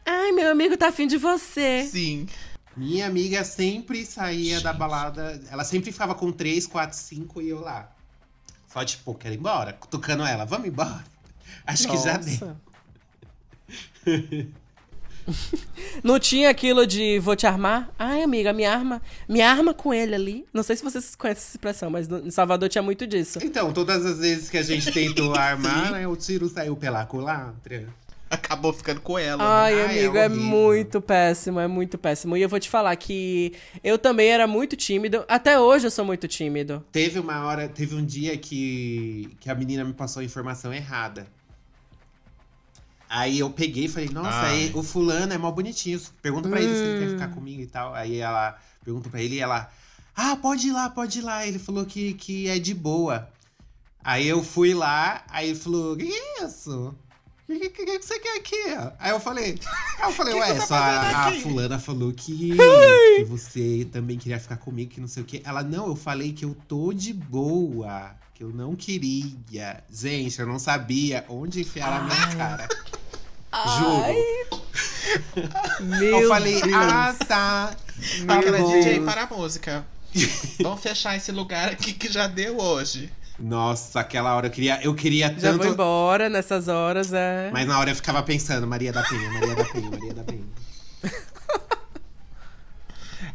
Ai, 0.07 0.33
meu 0.33 0.51
amigo 0.51 0.75
tá 0.79 0.89
afim 0.89 1.07
de 1.07 1.19
você. 1.19 1.85
Sim. 1.85 2.27
Minha 2.75 3.07
amiga 3.07 3.45
sempre 3.45 4.07
saía 4.07 4.59
da 4.63 4.73
balada. 4.73 5.39
Ela 5.51 5.65
sempre 5.65 5.93
ficava 5.93 6.15
com 6.15 6.33
3, 6.33 6.67
4, 6.67 6.97
5 6.97 7.43
e 7.43 7.51
eu 7.51 7.61
lá. 7.61 7.95
Só 8.73 8.85
tipo, 8.85 9.15
quero 9.15 9.35
ir 9.35 9.39
embora. 9.39 9.73
Tocando 9.91 10.25
ela, 10.25 10.45
vamos 10.45 10.69
embora. 10.69 11.05
Acho 11.67 11.89
que 11.89 11.97
já 11.97 12.17
deu. 12.17 12.39
Nossa. 12.41 12.57
Não 16.03 16.19
tinha 16.19 16.49
aquilo 16.49 16.87
de 16.87 17.19
vou 17.19 17.37
te 17.37 17.47
armar? 17.47 17.91
Ai, 17.99 18.23
amiga, 18.23 18.51
me 18.53 18.65
arma. 18.65 19.03
Me 19.29 19.43
arma 19.43 19.75
com 19.75 19.93
ele 19.93 20.15
ali. 20.15 20.47
Não 20.55 20.63
sei 20.63 20.75
se 20.77 20.83
vocês 20.83 21.15
conhecem 21.15 21.43
essa 21.43 21.51
expressão, 21.53 21.91
mas 21.91 22.09
no- 22.09 22.27
em 22.27 22.31
Salvador 22.31 22.69
tinha 22.71 22.81
muito 22.81 23.07
disso. 23.07 23.39
Então, 23.43 23.71
todas 23.73 24.07
as 24.07 24.19
vezes 24.19 24.49
que 24.49 24.57
a 24.57 24.63
gente 24.63 24.91
tentou 24.91 25.35
armar, 25.37 25.93
né, 25.93 26.07
o 26.09 26.17
tiro 26.17 26.49
saiu 26.49 26.75
pela 26.77 27.05
culatra. 27.05 27.87
Acabou 28.31 28.73
ficando 28.73 29.01
com 29.01 29.19
ela. 29.19 29.37
né? 29.39 29.45
Ai, 29.51 29.75
Ai, 29.75 29.81
é 29.81 29.85
amigo, 29.85 30.17
é, 30.19 30.27
horrível. 30.27 30.45
muito 30.45 31.01
péssimo, 31.01 31.59
é 31.61 31.67
muito 31.67 31.97
péssimo. 31.99 32.37
E 32.37 32.43
eu 32.43 32.49
vou 32.49 32.61
te 32.61 32.69
falar 32.69 32.95
que 32.97 33.53
eu 33.83 33.99
também 33.99 34.29
era 34.29 34.47
muito 34.47 34.77
tímido. 34.77 35.25
Até 35.29 35.59
hoje 35.59 35.87
eu 35.87 35.91
sou 35.91 36.05
muito 36.05 36.29
tímido. 36.29 36.85
Teve 36.93 37.19
uma 37.19 37.45
hora, 37.47 37.69
teve 37.69 37.95
um 37.95 38.05
dia 38.05 38.37
que, 38.37 39.37
que 39.41 39.51
a 39.51 39.55
menina 39.55 39.85
me 39.85 39.93
passou 39.95 40.21
a 40.21 40.25
informação 40.25 40.73
errada. 40.73 41.27
Aí 43.09 43.39
eu 43.39 43.49
peguei 43.51 43.85
e 43.87 43.89
falei, 43.89 44.11
nossa, 44.11 44.43
Ai. 44.43 44.65
aí, 44.65 44.73
o 44.75 44.83
fulano 44.83 45.33
é 45.33 45.39
mó 45.39 45.51
bonitinho. 45.51 45.99
Pergunta 46.21 46.49
pra 46.49 46.61
ele 46.61 46.75
se 46.75 46.87
ele 46.87 46.99
quer 46.99 47.07
Hum. 47.07 47.11
ficar 47.11 47.29
comigo 47.29 47.63
e 47.63 47.67
tal. 47.67 47.95
Aí 47.95 48.19
ela 48.19 48.59
pergunta 48.85 49.09
pra 49.09 49.23
ele 49.23 49.37
e 49.37 49.41
ela, 49.41 49.71
ah, 50.15 50.37
pode 50.37 50.69
ir 50.69 50.73
lá, 50.73 50.91
pode 50.91 51.21
ir 51.21 51.23
lá. 51.23 51.47
Ele 51.47 51.59
falou 51.59 51.87
que, 51.87 52.13
que 52.15 52.49
é 52.49 52.59
de 52.59 52.75
boa. 52.75 53.33
Aí 54.05 54.29
eu 54.29 54.43
fui 54.43 54.75
lá, 54.75 55.25
aí 55.31 55.49
ele 55.51 55.59
falou, 55.59 55.97
que 55.97 56.05
que 56.07 56.13
é 56.13 56.45
isso? 56.45 56.95
O 57.49 57.59
que, 57.59 57.71
que, 57.71 57.87
que 57.87 58.03
você 58.03 58.19
quer 58.19 58.37
aqui? 58.37 58.57
Aí 58.99 59.11
eu 59.11 59.19
falei, 59.19 59.59
aí 59.99 60.11
eu 60.11 60.13
falei, 60.13 60.35
Que 60.37 60.41
ué, 60.41 60.55
tá 60.55 60.67
só 60.67 60.75
a, 60.75 61.01
a 61.01 61.29
aqui?" 61.29 61.41
fulana 61.41 61.79
falou 61.79 62.13
que, 62.13 62.51
que 63.17 63.25
você 63.25 63.89
também 63.91 64.19
queria 64.19 64.39
ficar 64.39 64.59
comigo, 64.59 64.91
que 64.91 65.01
não 65.01 65.09
sei 65.09 65.23
o 65.23 65.27
quê. 65.27 65.41
Ela, 65.45 65.63
não, 65.63 65.87
eu 65.87 65.97
falei 65.97 66.33
que 66.35 66.45
eu 66.45 66.55
tô 66.69 66.93
de 66.93 67.15
boa, 67.15 68.15
que 68.35 68.45
eu 68.45 68.51
não 68.51 68.77
queria. 68.77 69.83
Gente, 69.91 70.39
eu 70.39 70.47
não 70.47 70.59
sabia 70.59 71.25
onde 71.29 71.63
enfiar 71.63 71.91
a 71.91 72.03
minha 72.03 72.37
cara. 72.37 72.69
Juro. 73.79 74.39
Meu 75.99 76.21
eu 76.21 76.29
falei, 76.29 76.61
Deus. 76.61 76.75
ah, 76.75 77.17
tá. 77.27 77.77
Fala, 78.27 78.43
Meu 78.43 78.69
DJ, 78.69 79.01
para 79.01 79.23
a 79.23 79.27
música. 79.27 79.87
Vamos 80.61 80.81
fechar 80.81 81.17
esse 81.17 81.33
lugar 81.33 81.69
aqui 81.71 81.93
que 81.93 82.13
já 82.13 82.27
deu 82.27 82.59
hoje. 82.59 83.11
Nossa, 83.39 84.01
aquela 84.01 84.35
hora 84.35 84.49
eu 84.49 84.51
queria, 84.51 84.81
eu 84.83 84.95
queria 84.95 85.35
Já 85.39 85.51
vou 85.53 85.61
tanto. 85.61 85.73
embora 85.73 86.29
nessas 86.29 86.67
horas, 86.67 87.13
é. 87.13 87.51
Mas 87.53 87.67
na 87.69 87.79
hora 87.79 87.91
eu 87.91 87.95
ficava 87.95 88.23
pensando, 88.23 88.67
Maria 88.67 88.93
da 88.93 89.03
Penha, 89.03 89.31
Maria 89.31 89.55
da 89.55 89.65
Penha, 89.65 89.91
Maria 89.91 90.15
da 90.15 90.25
Penha. 90.25 90.45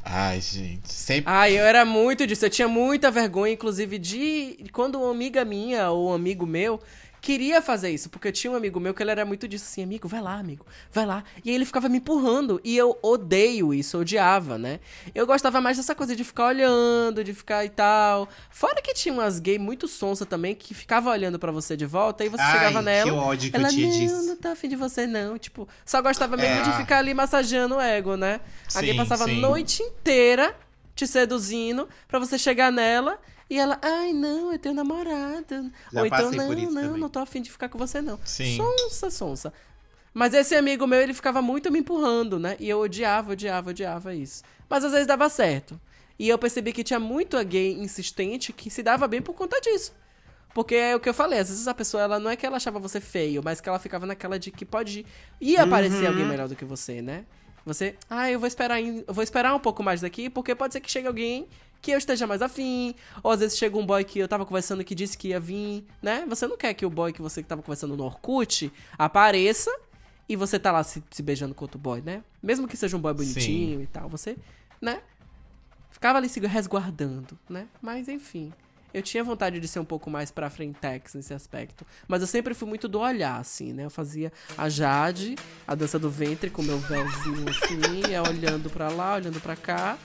Ai, 0.03 0.41
gente. 0.41 0.91
Sempre. 0.91 1.31
Ai, 1.31 1.57
eu 1.57 1.63
era 1.63 1.85
muito 1.85 2.27
disso. 2.27 2.45
Eu 2.45 2.49
tinha 2.49 2.67
muita 2.67 3.09
vergonha, 3.09 3.53
inclusive, 3.53 3.97
de 3.97 4.65
quando 4.73 4.99
uma 4.99 5.11
amiga 5.11 5.45
minha 5.45 5.89
ou 5.89 6.11
um 6.11 6.13
amigo 6.13 6.45
meu 6.45 6.79
queria 7.23 7.61
fazer 7.61 7.89
isso. 7.89 8.09
Porque 8.09 8.27
eu 8.27 8.31
tinha 8.33 8.51
um 8.51 8.55
amigo 8.55 8.81
meu 8.81 8.93
que 8.93 9.01
ele 9.01 9.09
era 9.09 9.23
muito 9.25 9.47
disso 9.47 9.63
assim, 9.65 9.81
amigo, 9.81 10.09
vai 10.09 10.21
lá, 10.21 10.33
amigo, 10.37 10.65
vai 10.91 11.05
lá. 11.05 11.23
E 11.43 11.49
aí 11.49 11.55
ele 11.55 11.63
ficava 11.63 11.87
me 11.87 11.97
empurrando. 11.99 12.59
E 12.65 12.75
eu 12.77 12.99
odeio 13.01 13.73
isso, 13.73 13.95
eu 13.95 14.01
odiava, 14.01 14.57
né? 14.57 14.81
Eu 15.15 15.25
gostava 15.25 15.61
mais 15.61 15.77
dessa 15.77 15.95
coisa 15.95 16.13
de 16.15 16.23
ficar 16.25 16.47
olhando, 16.47 17.23
de 17.23 17.33
ficar 17.33 17.63
e 17.63 17.69
tal. 17.69 18.27
Fora 18.51 18.81
que 18.81 18.93
tinha 18.93 19.13
umas 19.13 19.39
gay 19.39 19.57
muito 19.57 19.87
sonsa 19.87 20.25
também 20.25 20.53
que 20.53 20.73
ficava 20.73 21.09
olhando 21.09 21.39
pra 21.39 21.49
você 21.51 21.77
de 21.77 21.85
volta, 21.85 22.23
aí 22.23 22.29
você 22.29 22.41
Ai, 22.43 22.51
chegava 22.51 22.79
que 22.79 22.85
nela. 22.85 23.13
ódio 23.13 23.49
que 23.51 23.55
eu 23.55 23.59
ela, 23.61 23.69
tinha 23.69 23.87
não, 23.87 23.97
disso." 23.97 24.23
não 24.27 24.35
tá 24.35 24.51
afim 24.51 24.67
de 24.67 24.75
você, 24.75 25.07
não. 25.07 25.37
Tipo, 25.37 25.65
só 25.85 26.01
gostava 26.01 26.35
mesmo 26.35 26.57
É. 26.59 26.61
de 26.63 26.73
ficar 26.73 26.97
ali 26.97 27.13
massageando 27.13 27.75
o 27.75 27.81
ego, 27.81 28.17
né? 28.17 28.41
a 28.75 28.81
gay 28.81 28.91
Sim, 28.91 28.97
passava 28.97 29.23
a 29.23 29.27
sim. 29.27 29.39
noite 29.39 29.81
inteira 29.81 30.53
te 30.93 31.07
seduzindo 31.07 31.87
pra 32.07 32.19
você 32.19 32.37
chegar 32.37 32.71
nela 32.71 33.17
e 33.49 33.57
ela, 33.59 33.77
ai, 33.81 34.13
não, 34.13 34.51
eu 34.51 34.59
tenho 34.59 34.75
namorada. 34.75 35.71
Já 35.91 35.99
Ou 35.99 36.05
então, 36.05 36.31
não, 36.31 36.47
não, 36.49 36.65
também. 36.65 36.99
não 36.99 37.09
tô 37.09 37.19
afim 37.19 37.41
de 37.41 37.51
ficar 37.51 37.69
com 37.69 37.77
você, 37.77 38.01
não. 38.01 38.19
Sim. 38.23 38.57
Sonsa, 38.57 39.09
sonsa. 39.09 39.53
Mas 40.13 40.33
esse 40.33 40.55
amigo 40.55 40.85
meu, 40.85 41.01
ele 41.01 41.13
ficava 41.13 41.41
muito 41.41 41.71
me 41.71 41.79
empurrando, 41.79 42.39
né? 42.39 42.55
E 42.59 42.69
eu 42.69 42.79
odiava, 42.79 43.31
odiava, 43.31 43.71
odiava 43.71 44.13
isso. 44.13 44.43
Mas 44.69 44.83
às 44.83 44.91
vezes 44.91 45.07
dava 45.07 45.27
certo. 45.27 45.79
E 46.19 46.29
eu 46.29 46.37
percebi 46.37 46.71
que 46.71 46.83
tinha 46.83 46.99
muito 46.99 47.43
gay 47.43 47.73
insistente 47.73 48.53
que 48.53 48.69
se 48.69 48.83
dava 48.83 49.07
bem 49.07 49.21
por 49.21 49.33
conta 49.33 49.59
disso. 49.59 49.93
Porque 50.53 50.75
é 50.75 50.95
o 50.95 50.99
que 50.99 51.09
eu 51.09 51.13
falei, 51.15 51.39
às 51.39 51.49
vezes 51.49 51.67
a 51.67 51.73
pessoa, 51.73 52.03
ela 52.03 52.19
não 52.19 52.29
é 52.29 52.35
que 52.35 52.45
ela 52.45 52.57
achava 52.57 52.77
você 52.77 53.01
feio, 53.01 53.41
mas 53.43 53.59
que 53.59 53.67
ela 53.67 53.79
ficava 53.79 54.05
naquela 54.05 54.37
de 54.37 54.51
que 54.51 54.63
pode 54.63 55.03
ia 55.41 55.63
aparecer 55.63 56.05
alguém 56.05 56.25
melhor 56.25 56.47
do 56.47 56.55
que 56.55 56.63
você, 56.63 57.01
né? 57.01 57.25
Você, 57.65 57.95
ah, 58.07 58.29
eu 58.29 58.39
vou 58.39 58.47
esperar, 58.47 58.79
eu 58.79 59.03
vou 59.07 59.23
esperar 59.23 59.55
um 59.55 59.59
pouco 59.59 59.81
mais 59.81 60.01
daqui, 60.01 60.29
porque 60.29 60.53
pode 60.53 60.73
ser 60.73 60.81
que 60.81 60.91
chegue 60.91 61.07
alguém 61.07 61.47
que 61.83 61.91
eu 61.91 61.97
esteja 61.97 62.25
mais 62.25 62.41
afim, 62.41 62.95
ou 63.21 63.29
às 63.29 63.41
vezes 63.41 63.57
chega 63.57 63.77
um 63.77 63.85
boy 63.85 64.05
que 64.05 64.17
eu 64.17 64.27
tava 64.27 64.45
conversando 64.45 64.85
que 64.85 64.95
disse 64.95 65.17
que 65.17 65.27
ia 65.27 65.39
vir, 65.39 65.85
né? 66.01 66.25
Você 66.29 66.47
não 66.47 66.55
quer 66.55 66.73
que 66.73 66.85
o 66.85 66.89
boy 66.89 67.11
que 67.11 67.21
você 67.21 67.43
tava 67.43 67.61
conversando 67.61 67.97
no 67.97 68.05
Orkut 68.05 68.71
apareça 68.97 69.69
e 70.29 70.37
você 70.37 70.57
tá 70.57 70.71
lá 70.71 70.81
se, 70.81 71.03
se 71.11 71.21
beijando 71.21 71.53
com 71.53 71.65
outro 71.65 71.77
boy, 71.77 72.01
né? 72.01 72.23
Mesmo 72.41 72.69
que 72.69 72.77
seja 72.77 72.95
um 72.95 73.01
boy 73.01 73.13
bonitinho 73.13 73.81
e 73.81 73.87
tal, 73.87 74.07
você, 74.07 74.37
né? 74.79 75.01
Ficava 75.91 76.19
ali 76.19 76.29
se 76.29 76.39
resguardando, 76.39 77.37
né? 77.49 77.67
Mas 77.81 78.07
enfim. 78.07 78.53
Eu 78.93 79.01
tinha 79.01 79.23
vontade 79.23 79.59
de 79.59 79.67
ser 79.67 79.79
um 79.79 79.85
pouco 79.85 80.09
mais 80.09 80.31
pra 80.31 80.49
frentex 80.49 81.15
nesse 81.15 81.33
aspecto. 81.33 81.85
Mas 82.07 82.21
eu 82.21 82.27
sempre 82.27 82.53
fui 82.53 82.69
muito 82.69 82.87
do 82.87 82.99
olhar, 82.99 83.39
assim, 83.39 83.73
né? 83.73 83.83
Eu 83.85 83.89
fazia 83.89 84.31
a 84.57 84.69
Jade, 84.69 85.35
a 85.67 85.75
dança 85.75 85.99
do 85.99 86.09
ventre 86.09 86.49
com 86.49 86.61
meu 86.61 86.77
véuzinho 86.77 87.45
assim, 87.49 87.81
olhando 88.29 88.69
pra 88.69 88.89
lá, 88.89 89.15
olhando 89.15 89.41
pra 89.41 89.55
cá. 89.57 89.97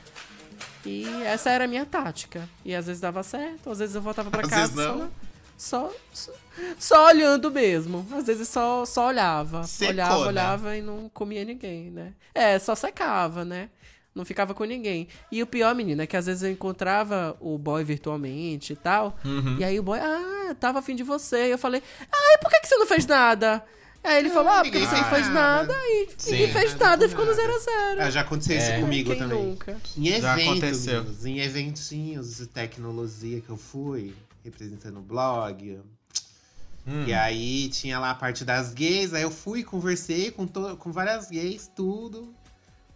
E 0.85 1.07
essa 1.25 1.51
era 1.51 1.65
a 1.65 1.69
minha 1.69 1.85
tática. 1.85 2.49
E 2.65 2.75
às 2.75 2.87
vezes 2.87 3.01
dava 3.01 3.23
certo, 3.23 3.71
às 3.71 3.79
vezes 3.79 3.95
eu 3.95 4.03
voltava 4.03 4.31
pra 4.31 4.43
Às 4.43 4.49
casa 4.49 4.75
vezes 4.75 5.11
só, 5.57 5.91
só, 5.91 5.93
só, 6.13 6.33
só 6.79 7.07
olhando 7.07 7.51
mesmo. 7.51 8.07
Às 8.13 8.27
vezes 8.27 8.49
só, 8.49 8.85
só 8.85 9.09
olhava. 9.09 9.65
Secou, 9.65 9.95
olhava, 9.95 10.19
né? 10.19 10.27
olhava 10.27 10.77
e 10.77 10.83
não 10.83 11.09
comia 11.09 11.45
ninguém, 11.45 11.91
né? 11.91 12.13
É, 12.35 12.59
só 12.59 12.75
secava, 12.75 13.45
né? 13.45 13.71
Não 14.15 14.25
ficava 14.25 14.53
com 14.53 14.65
ninguém. 14.65 15.07
E 15.31 15.43
o 15.43 15.47
pior, 15.47 15.75
menina, 15.75 16.03
é 16.03 16.07
que 16.07 16.17
às 16.17 16.27
vezes 16.27 16.43
eu 16.43 16.51
encontrava 16.51 17.37
o 17.41 17.57
boy 17.57 17.85
virtualmente 17.85 18.73
e 18.73 18.77
tal. 18.77 19.17
Uhum. 19.25 19.57
E 19.59 19.65
aí 19.65 19.79
o 19.79 19.83
boy, 19.83 19.99
ah, 20.01 20.57
tava 20.59 20.81
afim 20.81 20.97
de 20.97 21.05
você. 21.05 21.47
E 21.47 21.51
eu 21.51 21.59
falei, 21.59 21.83
ah, 22.11 22.35
e 22.35 22.39
por 22.39 22.51
que, 22.51 22.61
que 22.61 22.67
você 22.67 22.77
não 22.77 22.87
fez 22.87 23.07
nada? 23.07 23.65
Aí 24.09 24.19
ele 24.19 24.31
falou, 24.31 24.51
ah, 24.51 24.63
porque 24.63 24.79
ninguém 24.79 24.89
você 24.89 24.97
não 24.97 25.09
fez 25.11 25.23
fez 25.23 25.35
nada. 25.35 25.67
nada. 25.73 25.75
E 25.87 26.09
Sim. 26.17 26.31
ninguém 26.33 26.53
fez 26.53 26.73
Nada 26.73 26.85
nada 26.87 26.99
com 27.01 27.05
e 27.05 27.09
ficou 27.11 27.25
no 27.27 27.31
nada. 27.33 27.43
zero 27.43 27.55
a 27.55 27.59
zero. 27.61 28.03
Ah, 28.03 28.11
já 28.11 28.21
aconteceu 28.23 28.57
isso 28.59 28.67
É. 28.71 28.81
comigo 28.81 29.11
Quem 29.11 29.19
também. 29.19 29.45
nunca? 29.47 29.77
Em 29.97 30.05
Já 30.07 30.17
eventos, 30.35 30.49
aconteceu. 30.53 31.01
meninos, 31.03 31.27
em 31.27 31.39
eventinhos 31.41 32.37
de 32.39 32.47
tecnologia 32.47 33.41
que 33.41 33.51
eu 33.51 33.57
fui, 33.57 34.15
representando 34.45 34.99
o 34.99 35.03
blog. 35.03 35.81
Hum. 36.87 37.05
E 37.07 37.13
aí 37.13 37.69
tinha 37.69 37.99
lá 37.99 38.11
a 38.11 38.15
parte 38.15 38.45
das 38.47 38.73
gays, 38.73 39.13
aí 39.13 39.23
eu 39.23 39.31
fui, 39.31 39.63
conversei 39.63 40.31
com, 40.31 40.47
to- 40.47 40.77
com 40.79 40.91
várias 40.91 41.29
gays, 41.29 41.71
tudo. 41.77 42.33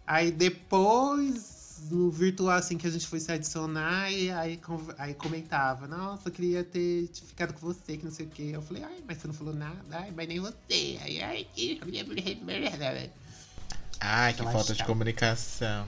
Aí 0.07 0.31
depois, 0.31 1.52
no 1.89 2.09
virtual, 2.09 2.57
assim, 2.57 2.77
que 2.77 2.87
a 2.87 2.89
gente 2.89 3.07
foi 3.07 3.19
se 3.19 3.31
adicionar, 3.31 4.11
e 4.11 4.29
aí, 4.31 4.59
aí 4.97 5.13
comentava, 5.13 5.87
nossa, 5.87 6.29
eu 6.29 6.31
queria 6.31 6.63
ter 6.63 7.09
ficado 7.27 7.53
com 7.53 7.59
você, 7.59 7.97
que 7.97 8.05
não 8.05 8.11
sei 8.11 8.25
o 8.25 8.29
quê. 8.29 8.51
Eu 8.53 8.61
falei, 8.61 8.83
ai, 8.83 8.97
mas 9.07 9.17
você 9.17 9.27
não 9.27 9.33
falou 9.33 9.53
nada, 9.53 9.77
ai, 9.91 10.11
mas 10.15 10.27
nem 10.27 10.39
você. 10.39 10.53
Aí, 11.01 11.21
ai, 11.21 11.47
que... 11.53 11.79
Ai, 13.99 14.33
que 14.33 14.43
falta 14.53 14.73
de 14.73 14.83
comunicação. 14.85 15.87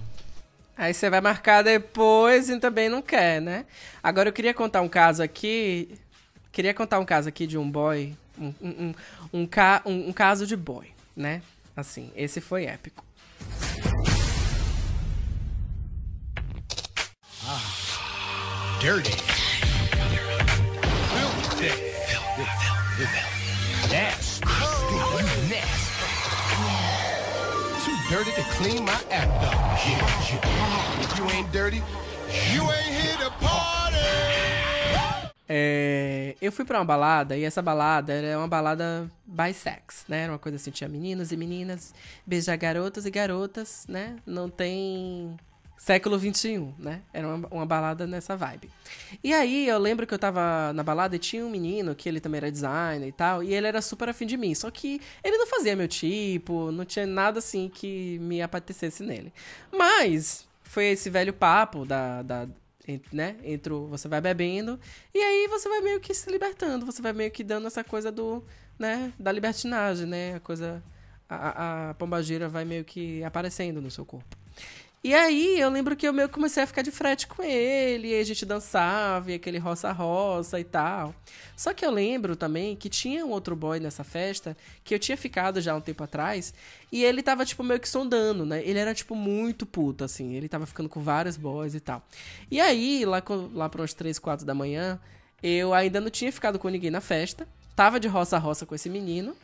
Aí 0.78 0.94
você 0.94 1.10
vai 1.10 1.22
marcar 1.22 1.62
depois 1.64 2.50
e 2.50 2.60
também 2.60 2.90
não 2.90 3.02
quer, 3.02 3.42
né? 3.42 3.66
Agora 4.04 4.30
eu 4.30 4.34
queria 4.34 4.54
contar 4.54 4.82
um 4.82 4.90
caso 4.90 5.24
aqui. 5.24 5.98
Queria 6.52 6.74
contar 6.74 7.00
um 7.00 7.06
caso 7.06 7.30
aqui 7.30 7.48
de 7.48 7.58
um 7.58 7.70
boy. 7.70 8.14
Um, 8.38 8.54
um, 8.62 8.70
um, 8.70 8.94
um, 9.42 9.46
ca- 9.48 9.82
um- 9.86 10.10
um 10.10 10.14
caso 10.14 10.46
de 10.46 10.56
boy, 10.58 10.88
né? 11.16 11.42
Assim, 11.76 12.12
esse 12.16 12.42
foi 12.42 12.66
épico. 12.66 13.06
Dirty. 18.86 19.18
Filthy. 21.10 21.74
Nasty. 23.90 24.46
Nasty. 25.50 26.06
Too 27.84 27.98
dirty 28.12 28.32
to 28.34 28.44
clean 28.54 28.86
my 28.86 28.94
act 29.10 29.42
up. 29.42 29.56
Yeah, 29.82 29.98
yeah. 30.30 31.02
If 31.02 31.18
you 31.18 31.26
ain't 31.32 31.52
dirty, 31.52 31.82
you 32.54 32.62
ain't 32.62 32.94
here 32.94 33.18
to 33.26 33.32
party. 33.44 34.06
É, 35.50 36.36
eu 36.40 36.52
fui 36.52 36.64
pra 36.64 36.78
uma 36.78 36.86
balada 36.86 37.36
e 37.36 37.44
essa 37.44 37.64
balada 37.64 38.14
era 38.14 38.38
uma 38.38 38.48
balada 38.48 39.10
bisex, 39.26 40.06
né? 40.08 40.26
Era 40.26 40.34
uma 40.34 40.38
coisa 40.38 40.58
assim, 40.58 40.70
tinha 40.70 40.88
meninos 40.88 41.32
e 41.32 41.38
meninas, 41.38 41.92
beijar 42.24 42.56
garotos 42.56 43.08
e 43.08 43.10
garotas, 43.10 43.88
né? 43.90 44.18
Não 44.28 44.48
tem 44.48 45.36
século 45.78 46.18
XXI, 46.18 46.74
né? 46.80 47.02
Era 47.14 47.28
uma, 47.28 47.48
uma 47.50 47.66
balada 47.66 48.08
nessa 48.08 48.36
vibe. 48.36 48.70
E 49.24 49.34
aí 49.34 49.68
eu 49.68 49.78
lembro 49.78 50.08
que 50.08 50.14
eu 50.14 50.20
tava 50.20 50.74
na 50.74 50.84
balada 50.84 51.16
e 51.16 51.20
tinha 51.20 51.46
um 51.46 51.50
menino 51.50 51.96
que 51.96 52.08
ele 52.10 52.20
também 52.20 52.38
era 52.40 52.52
designer 52.52 53.08
e 53.08 53.12
tal, 53.12 53.44
e 53.44 53.54
ele 53.54 53.68
era 53.68 53.82
super 53.82 54.10
afim 54.10 54.26
de 54.26 54.38
mim. 54.38 54.56
Só 54.56 54.72
que 54.72 55.02
ele 55.24 55.38
não 55.38 55.48
fazia 55.48 55.76
meu 55.76 55.88
tipo, 55.88 56.72
não 56.72 56.86
tinha 56.86 57.06
nada 57.06 57.40
assim 57.40 57.70
que 57.70 58.18
me 58.20 58.42
apetecesse 58.42 59.04
nele. 59.04 59.34
Mas 59.72 60.48
foi 60.64 60.86
esse 60.86 61.10
velho 61.10 61.34
papo 61.34 61.86
da, 61.86 62.22
da 62.22 62.48
né? 63.12 63.36
Entre 63.44 63.74
você 63.74 64.08
vai 64.08 64.22
bebendo 64.22 64.80
e 65.14 65.20
aí 65.20 65.48
você 65.48 65.68
vai 65.68 65.82
meio 65.82 66.00
que 66.00 66.14
se 66.14 66.30
libertando, 66.30 66.86
você 66.86 67.02
vai 67.02 67.14
meio 67.14 67.32
que 67.32 67.44
dando 67.44 67.68
essa 67.68 67.84
coisa 67.84 68.12
do, 68.12 68.44
né, 68.78 69.12
da 69.20 69.32
libertinagem, 69.32 70.06
né? 70.06 70.36
A 70.36 70.40
coisa 70.40 70.84
a, 71.28 71.36
a, 71.36 71.90
a 71.90 71.94
pombagira 71.96 72.48
vai 72.48 72.64
meio 72.66 72.86
que 72.86 73.24
aparecendo 73.24 73.82
no 73.82 73.90
seu 73.90 74.06
corpo. 74.06 74.45
E 75.06 75.14
aí 75.14 75.60
eu 75.60 75.70
lembro 75.70 75.96
que 75.96 76.08
eu 76.08 76.12
meio 76.12 76.28
que 76.28 76.34
comecei 76.34 76.64
a 76.64 76.66
ficar 76.66 76.82
de 76.82 76.90
frete 76.90 77.28
com 77.28 77.44
ele, 77.44 78.08
e 78.08 78.20
a 78.20 78.24
gente 78.24 78.44
dançava, 78.44 79.32
e 79.32 79.36
aquele 79.36 79.60
roça-roça 79.60 80.60
e 80.60 80.64
tal. 80.64 81.14
Só 81.56 81.76
que 81.76 81.86
eu 81.86 81.92
lembro 81.92 82.36
também 82.36 82.76
que 82.76 82.90
tinha 82.90 83.24
um 83.24 83.30
outro 83.30 83.56
boy 83.56 83.80
nessa 83.80 84.04
festa, 84.04 84.58
que 84.84 84.96
eu 84.96 84.98
tinha 84.98 85.16
ficado 85.16 85.62
já 85.62 85.76
um 85.76 85.80
tempo 85.80 86.04
atrás, 86.04 86.56
e 86.92 87.04
ele 87.04 87.22
tava, 87.22 87.46
tipo, 87.46 87.64
meio 87.64 87.80
que 87.80 87.88
sondando, 87.88 88.48
né? 88.48 88.64
Ele 88.66 88.80
era, 88.80 88.96
tipo, 88.96 89.14
muito 89.14 89.64
puto, 89.64 90.04
assim. 90.04 90.34
Ele 90.34 90.50
tava 90.50 90.66
ficando 90.66 90.90
com 90.90 91.00
vários 91.04 91.38
boys 91.38 91.76
e 91.76 91.80
tal. 91.80 92.02
E 92.50 92.60
aí, 92.60 93.06
lá, 93.06 93.22
lá 93.54 93.70
para 93.70 93.84
uns 93.84 93.94
3, 93.94 94.18
4 94.18 94.44
da 94.44 94.56
manhã, 94.56 95.00
eu 95.44 95.72
ainda 95.72 96.02
não 96.02 96.10
tinha 96.10 96.32
ficado 96.32 96.58
com 96.58 96.68
ninguém 96.68 96.90
na 96.90 97.00
festa. 97.00 97.48
Tava 97.76 98.00
de 98.00 98.08
roça-roça 98.08 98.66
com 98.66 98.74
esse 98.74 98.90
menino. 98.90 99.36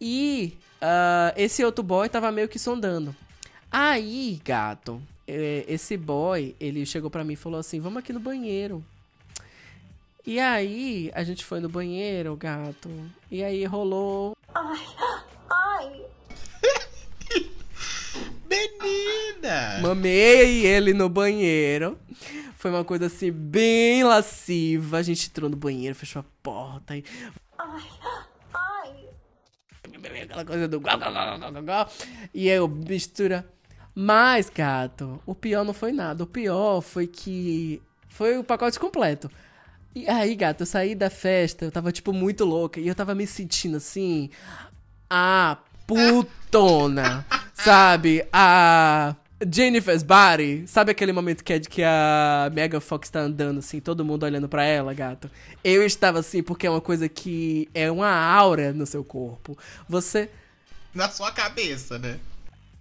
E 0.00 0.56
ah, 0.80 1.34
esse 1.36 1.64
outro 1.64 1.82
boy 1.82 2.08
tava 2.08 2.30
meio 2.30 2.48
que 2.48 2.60
sondando. 2.60 3.12
Aí, 3.78 4.40
gato, 4.42 5.02
eh, 5.28 5.62
esse 5.68 5.98
boy, 5.98 6.56
ele 6.58 6.86
chegou 6.86 7.10
pra 7.10 7.22
mim 7.22 7.34
e 7.34 7.36
falou 7.36 7.60
assim: 7.60 7.78
vamos 7.78 7.98
aqui 7.98 8.10
no 8.10 8.18
banheiro. 8.18 8.82
E 10.26 10.40
aí, 10.40 11.10
a 11.14 11.22
gente 11.22 11.44
foi 11.44 11.60
no 11.60 11.68
banheiro, 11.68 12.34
gato. 12.36 12.88
E 13.30 13.44
aí 13.44 13.66
rolou. 13.66 14.34
Ai, 14.54 14.80
ai. 15.50 16.06
Menina! 18.48 19.80
Mamei 19.82 20.64
ele 20.64 20.94
no 20.94 21.10
banheiro. 21.10 21.98
Foi 22.56 22.70
uma 22.70 22.82
coisa 22.82 23.08
assim, 23.08 23.30
bem 23.30 24.02
lasciva. 24.04 24.96
A 24.96 25.02
gente 25.02 25.28
entrou 25.28 25.50
no 25.50 25.56
banheiro, 25.56 25.94
fechou 25.94 26.20
a 26.20 26.24
porta 26.42 26.96
e. 26.96 27.04
Ai, 27.58 27.84
ai. 28.54 29.08
Aquela 30.22 30.46
coisa 30.46 30.66
do. 30.66 30.80
E 32.32 32.50
aí 32.50 32.56
eu 32.56 32.66
mistura. 32.66 33.46
Mas, 33.98 34.50
gato, 34.50 35.22
o 35.24 35.34
pior 35.34 35.64
não 35.64 35.72
foi 35.72 35.90
nada. 35.90 36.22
O 36.22 36.26
pior 36.26 36.82
foi 36.82 37.06
que. 37.06 37.80
Foi 38.10 38.36
o 38.36 38.44
pacote 38.44 38.78
completo. 38.78 39.30
E 39.94 40.06
aí, 40.06 40.34
gato, 40.34 40.60
eu 40.60 40.66
saí 40.66 40.94
da 40.94 41.08
festa, 41.08 41.64
eu 41.64 41.72
tava, 41.72 41.90
tipo, 41.90 42.12
muito 42.12 42.44
louca. 42.44 42.78
E 42.78 42.86
eu 42.86 42.94
tava 42.94 43.14
me 43.14 43.26
sentindo 43.26 43.78
assim. 43.78 44.28
A 45.08 45.56
putona. 45.86 47.24
sabe? 47.54 48.22
A. 48.30 49.16
Jennifer's 49.50 50.02
Body. 50.02 50.64
Sabe 50.66 50.90
aquele 50.90 51.12
momento 51.12 51.42
que, 51.42 51.54
é 51.54 51.58
de 51.58 51.66
que 51.66 51.82
a 51.82 52.50
Mega 52.52 52.80
Fox 52.82 53.08
tá 53.08 53.20
andando, 53.20 53.60
assim, 53.60 53.80
todo 53.80 54.04
mundo 54.04 54.24
olhando 54.24 54.46
pra 54.46 54.62
ela, 54.62 54.92
gato? 54.92 55.30
Eu 55.64 55.82
estava 55.86 56.18
assim, 56.18 56.42
porque 56.42 56.66
é 56.66 56.70
uma 56.70 56.82
coisa 56.82 57.08
que 57.08 57.66
é 57.72 57.90
uma 57.90 58.10
aura 58.10 58.74
no 58.74 58.84
seu 58.84 59.02
corpo. 59.02 59.56
Você. 59.88 60.28
Na 60.94 61.08
sua 61.08 61.32
cabeça, 61.32 61.98
né? 61.98 62.20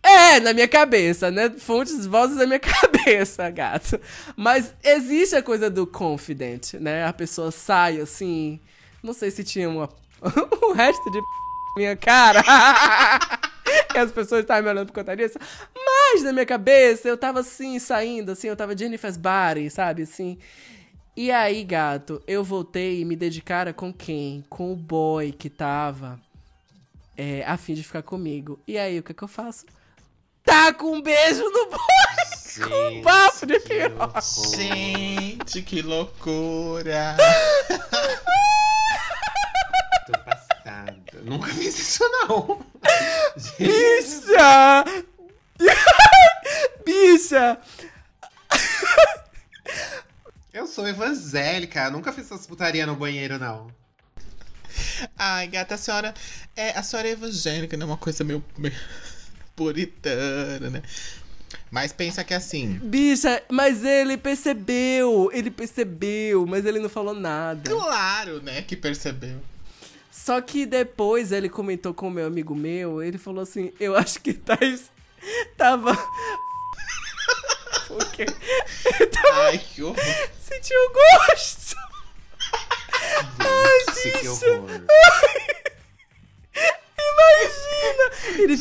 É, 0.06 0.40
na 0.40 0.54
minha 0.54 0.68
cabeça, 0.68 1.32
né? 1.32 1.50
Fontes, 1.50 2.06
vozes 2.06 2.38
da 2.38 2.46
minha 2.46 2.60
cabeça, 2.62 3.50
gato. 3.50 4.00
Mas 4.38 4.72
existe 4.84 5.36
a 5.36 5.42
coisa 5.42 5.68
do 5.68 5.88
confident, 5.88 6.76
né? 6.76 7.08
A 7.08 7.12
pessoa 7.12 7.50
sai 7.50 8.00
assim. 8.00 8.60
Não 9.02 9.14
sei 9.14 9.32
se 9.32 9.44
tinha 9.44 9.68
uma. 9.68 9.90
o 10.62 10.74
resto 10.74 11.10
de 11.10 11.20
minha 11.76 11.96
cara. 11.96 12.44
e 13.96 13.98
as 13.98 14.12
pessoas 14.12 14.42
estavam 14.42 14.62
me 14.62 14.70
olhando 14.70 14.88
por 14.88 14.94
conta 14.94 15.18
disso. 15.18 15.40
Mas 15.76 16.22
na 16.22 16.32
minha 16.32 16.46
cabeça 16.46 17.08
eu 17.08 17.18
tava 17.18 17.40
assim, 17.40 17.80
saindo, 17.80 18.32
assim, 18.32 18.48
eu 18.48 18.56
tava 18.56 18.78
Jennifer's 18.78 19.18
Body, 19.18 19.72
sabe? 19.72 20.04
Assim. 20.04 20.38
E 21.18 21.32
aí, 21.32 21.64
gato, 21.64 22.22
eu 22.28 22.44
voltei 22.44 23.02
e 23.02 23.06
me 23.06 23.16
dedicara 23.16 23.74
com 23.74 23.92
quem? 23.92 24.46
Com 24.50 24.72
o 24.72 24.76
boy 24.76 25.32
que 25.32 25.50
tava 25.50 26.20
é, 27.18 27.44
a 27.48 27.58
fim 27.58 27.74
de 27.74 27.84
ficar 27.84 28.04
comigo. 28.04 28.60
E 28.68 28.78
aí, 28.78 29.00
o 29.00 29.04
que 29.04 29.14
que 29.14 29.24
eu 29.24 29.28
faço? 29.28 29.66
Tá 30.46 30.72
com 30.74 30.98
um 30.98 31.02
beijo 31.02 31.44
no 31.44 31.70
boy! 31.70 31.80
com 32.64 33.02
bafo 33.02 33.46
de 33.46 33.60
piroca! 33.60 34.22
Gente, 34.56 35.62
que 35.62 35.82
loucura! 35.82 37.18
Tô 40.06 40.14
passada. 40.20 41.22
Nunca 41.24 41.52
fiz 41.52 41.78
isso, 41.80 42.04
não. 42.10 42.66
Bicha! 43.58 44.86
Bicha! 46.86 47.60
Eu 50.54 50.68
sou 50.68 50.88
evangélica, 50.88 51.90
nunca 51.90 52.14
fiz 52.14 52.26
essas 52.26 52.48
putaria 52.48 52.86
no 52.86 52.96
banheiro, 52.96 53.38
não. 53.38 53.68
Ai, 55.18 55.48
gata, 55.48 55.76
a 55.76 55.78
senhora 55.78 56.14
é, 56.56 56.70
a 56.70 56.84
senhora 56.84 57.10
é 57.10 57.12
evangélica, 57.12 57.76
não 57.76 57.88
é 57.88 57.90
uma 57.90 57.98
coisa 57.98 58.24
meio, 58.24 58.44
meio 58.58 58.74
puritana, 59.56 60.70
né? 60.70 60.82
Mas 61.72 61.92
pensa 61.92 62.24
que 62.24 62.34
assim, 62.34 62.80
Bicha, 62.84 63.42
mas 63.50 63.84
ele 63.84 64.18
percebeu! 64.18 65.30
Ele 65.34 65.50
percebeu, 65.52 66.46
mas 66.46 66.66
ele 66.66 66.80
não 66.80 66.90
falou 66.90 67.14
nada. 67.14 67.70
claro, 67.70 68.42
né, 68.42 68.62
que 68.62 68.76
percebeu. 68.76 69.40
Só 70.12 70.40
que 70.42 70.66
depois 70.66 71.32
ele 71.32 71.50
comentou 71.50 71.94
com 71.94 72.08
o 72.08 72.12
meu 72.12 72.26
amigo 72.26 72.56
meu, 72.56 73.02
ele 73.02 73.18
falou 73.18 73.44
assim, 73.44 73.72
eu 73.80 73.96
acho 73.96 74.20
que 74.22 74.34
Thais 74.34 74.90
tava... 75.58 75.96
Porque 77.88 78.26
tava 78.26 79.44
Ai, 79.44 79.58
que 79.60 79.84
horror. 79.84 79.98
sentindo 80.40 80.92
gosto. 80.94 81.76
Gente, 84.04 84.20
que 84.20 84.28
horror. 84.28 84.70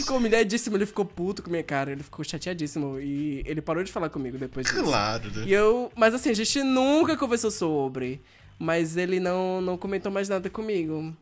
Ficou 0.05 0.19
humilhadíssimo, 0.19 0.77
ele 0.77 0.87
ficou 0.87 1.05
puto 1.05 1.43
com 1.43 1.51
minha 1.51 1.63
cara, 1.63 1.93
ele 1.93 2.03
ficou 2.03 2.23
chateadíssimo 2.25 3.01
e 3.01 3.43
ele 3.47 3.63
parou 3.63 3.83
de 3.83 3.91
falar 3.91 4.11
comigo 4.11 4.37
depois 4.37 4.67
disso. 4.67 4.83
Claro, 4.83 5.31
né? 5.31 5.45
E 5.47 5.53
eu, 5.53 5.91
mas 5.97 6.13
assim, 6.13 6.31
a 6.31 6.35
gente 6.35 6.63
nunca 6.63 7.17
conversou 7.17 7.51
sobre, 7.51 8.21
mas 8.59 8.97
ele 8.97 9.19
não, 9.19 9.61
não 9.61 9.79
comentou 9.79 10.13
mais 10.13 10.29
nada 10.29 10.51
comigo. 10.51 11.15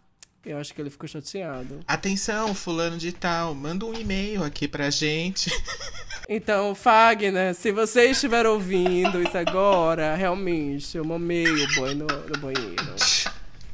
Eu 0.45 0.59
acho 0.59 0.75
que 0.75 0.81
ele 0.81 0.91
ficou 0.91 1.09
chateado. 1.09 1.79
Atenção, 1.87 2.53
fulano 2.53 2.99
de 2.99 3.13
tal, 3.13 3.55
manda 3.55 3.87
um 3.87 3.95
e-mail 3.95 4.43
aqui 4.43 4.67
pra 4.67 4.91
gente. 4.91 5.51
Então, 6.29 6.73
Fagner, 6.73 7.53
se 7.53 7.73
você 7.73 8.05
estiver 8.05 8.47
ouvindo 8.47 9.21
isso 9.21 9.37
agora, 9.37 10.15
realmente, 10.15 10.97
eu 10.97 11.05
mamei 11.05 11.47
o 11.47 11.75
boy 11.75 11.95
no, 11.97 12.07
no 12.07 12.39
banheiro. 12.41 12.95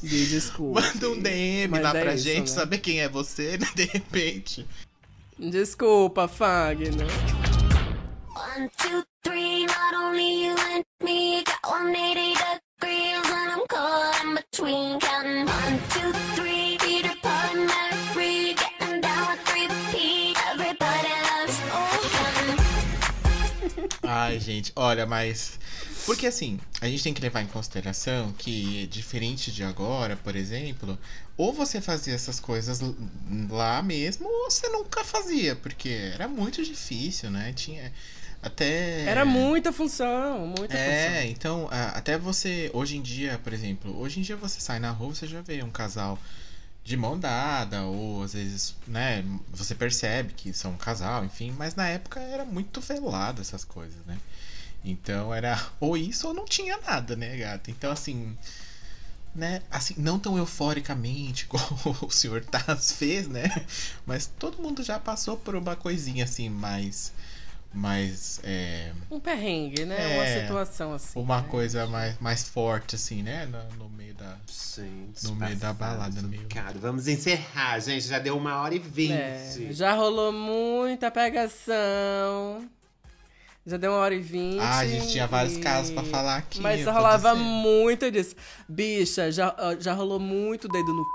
Me 0.02 0.26
desculpe. 0.26 0.80
Manda 0.80 1.10
um 1.10 1.20
DM 1.20 1.78
lá 1.78 1.90
é 1.90 2.00
pra 2.00 2.14
isso, 2.14 2.24
gente, 2.24 2.40
né? 2.40 2.46
saber 2.46 2.78
quem 2.78 3.00
é 3.00 3.08
você, 3.08 3.58
né? 3.58 3.68
De 3.74 3.84
repente. 3.84 4.66
Desculpa, 5.38 6.26
Fagner. 6.26 7.06
One, 8.34 8.68
two, 8.76 9.04
three, 9.22 9.66
not 9.66 9.94
only 9.94 10.44
you 10.46 10.56
and 10.56 10.84
me 11.02 11.44
got 11.44 11.62
180 11.62 12.34
degrees 12.34 13.30
and 13.30 13.52
I'm 13.52 13.66
caught 13.68 14.24
in 14.24 14.34
between 14.34 14.98
counting 14.98 15.46
one, 15.46 15.78
two, 15.90 16.12
three, 16.34 16.76
Peter 16.80 17.14
Pan, 17.22 17.66
Mary 17.66 17.94
free, 18.12 18.54
getting 18.54 19.00
down 19.00 19.28
with 19.30 19.40
three 19.46 19.68
P. 19.92 20.34
Everybody 20.50 21.08
loves. 21.30 21.60
Ai, 24.02 24.40
gente, 24.40 24.72
olha, 24.74 25.06
mas. 25.06 25.58
Porque 26.04 26.26
assim, 26.26 26.58
a 26.80 26.88
gente 26.88 27.02
tem 27.04 27.14
que 27.14 27.20
levar 27.20 27.42
em 27.42 27.46
consideração 27.46 28.32
que, 28.32 28.86
diferente 28.88 29.52
de 29.52 29.62
agora, 29.62 30.16
por 30.16 30.34
exemplo, 30.34 30.98
ou 31.38 31.52
você 31.52 31.80
fazia 31.80 32.12
essas 32.14 32.38
coisas 32.40 32.80
lá 33.48 33.80
mesmo, 33.82 34.28
ou 34.28 34.50
você 34.50 34.68
nunca 34.68 35.04
fazia, 35.04 35.56
porque 35.56 36.10
era 36.12 36.28
muito 36.28 36.62
difícil, 36.62 37.30
né? 37.30 37.52
Tinha. 37.54 37.90
Até. 38.42 39.04
Era 39.04 39.24
muita 39.24 39.72
função, 39.72 40.46
muita 40.46 40.76
É, 40.76 41.20
função. 41.20 41.30
então, 41.30 41.68
até 41.70 42.18
você, 42.18 42.70
hoje 42.74 42.96
em 42.96 43.02
dia, 43.02 43.40
por 43.42 43.52
exemplo, 43.52 43.98
hoje 43.98 44.20
em 44.20 44.22
dia 44.22 44.36
você 44.36 44.60
sai 44.60 44.78
na 44.78 44.90
rua, 44.90 45.14
você 45.14 45.26
já 45.26 45.40
vê 45.40 45.62
um 45.62 45.70
casal 45.70 46.18
de 46.84 46.96
mão 46.96 47.18
dada, 47.18 47.82
ou 47.82 48.22
às 48.22 48.32
vezes, 48.32 48.74
né, 48.86 49.24
você 49.52 49.74
percebe 49.74 50.32
que 50.34 50.52
são 50.52 50.72
um 50.72 50.76
casal, 50.76 51.24
enfim, 51.24 51.52
mas 51.58 51.74
na 51.74 51.88
época 51.88 52.18
era 52.20 52.44
muito 52.44 52.80
velado 52.80 53.40
essas 53.42 53.64
coisas, 53.64 53.98
né? 54.06 54.16
Então 54.84 55.34
era 55.34 55.60
ou 55.80 55.96
isso 55.96 56.28
ou 56.28 56.34
não 56.34 56.44
tinha 56.44 56.78
nada, 56.78 57.14
né, 57.16 57.36
gata? 57.36 57.70
Então, 57.70 57.90
assim, 57.90 58.36
né, 59.38 59.62
assim, 59.70 59.94
não 59.96 60.18
tão 60.18 60.36
euforicamente 60.36 61.46
como 61.48 61.96
o 62.02 62.10
senhor 62.10 62.44
Taz 62.44 62.92
fez, 62.92 63.28
né? 63.28 63.44
Mas 64.04 64.26
todo 64.26 64.60
mundo 64.60 64.82
já 64.82 64.98
passou 64.98 65.36
por 65.36 65.54
uma 65.54 65.76
coisinha 65.76 66.24
assim, 66.24 66.48
mais. 66.48 67.12
mais 67.72 68.40
é, 68.42 68.92
Um 69.10 69.20
perrengue, 69.20 69.84
né? 69.84 70.16
É, 70.16 70.18
Uma 70.18 70.42
situação 70.42 70.92
assim. 70.92 71.20
uma 71.20 71.40
né? 71.40 71.48
coisa 71.48 71.86
mais, 71.86 72.18
mais 72.18 72.48
forte, 72.48 72.96
assim, 72.96 73.22
né? 73.22 73.46
No, 73.46 73.84
no 73.84 73.88
meio 73.90 74.14
da. 74.14 74.36
Gente, 74.46 75.24
No 75.24 75.36
meio 75.36 75.56
da 75.56 75.72
balada, 75.72 76.20
no 76.20 76.28
meio. 76.28 76.46
Cara, 76.48 76.76
vamos 76.78 77.06
encerrar, 77.06 77.78
gente. 77.78 78.06
Já 78.08 78.18
deu 78.18 78.36
uma 78.36 78.60
hora 78.60 78.74
e 78.74 78.78
vinte. 78.80 79.12
É, 79.12 79.68
já 79.70 79.94
rolou 79.94 80.32
muita 80.32 81.10
pegação. 81.10 82.68
Já 83.66 83.76
deu 83.76 83.92
uma 83.92 83.98
hora 84.00 84.14
e 84.14 84.20
vinte. 84.20 84.60
Ah, 84.60 84.78
a 84.78 84.86
gente 84.86 85.08
tinha 85.08 85.26
vários 85.26 85.56
e- 85.56 85.60
casos 85.60 85.92
pra 85.92 86.02
falar 86.02 86.36
aqui. 86.38 86.60
Mas 86.60 86.84
rolava 86.86 87.34
muito 87.34 88.10
disso. 88.10 88.34
Bicha, 88.68 89.30
já, 89.30 89.54
já 89.78 89.92
rolou 89.92 90.18
muito 90.18 90.66
dedo 90.68 90.92
no 90.92 91.02
c... 91.02 91.08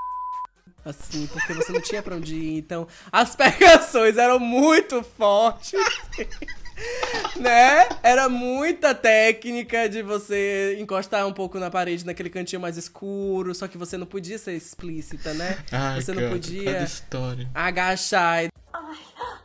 Assim, 0.85 1.27
porque 1.27 1.53
você 1.53 1.71
não 1.71 1.81
tinha 1.81 2.03
pra 2.03 2.15
onde 2.15 2.35
ir. 2.35 2.57
Então, 2.57 2.87
as 3.11 3.33
pegações 3.37 4.17
eram 4.17 4.37
muito 4.37 5.01
fortes. 5.01 5.71
né? 7.39 7.87
Era 8.03 8.27
muita 8.29 8.93
técnica 8.93 9.87
de 9.87 10.01
você 10.01 10.77
encostar 10.79 11.25
um 11.25 11.33
pouco 11.33 11.57
na 11.57 11.69
parede 11.71 12.05
naquele 12.05 12.29
cantinho 12.29 12.61
mais 12.61 12.77
escuro. 12.77 13.55
Só 13.55 13.67
que 13.67 13.77
você 13.77 13.97
não 13.97 14.05
podia 14.05 14.37
ser 14.37 14.53
explícita, 14.53 15.33
né? 15.33 15.57
Ai, 15.71 16.01
você 16.01 16.11
não 16.13 16.21
cara, 16.21 16.33
podia 16.33 16.87
agachar 17.53 18.43
e 18.45 18.49
Ai, 18.73 18.81
ai. 19.17 19.42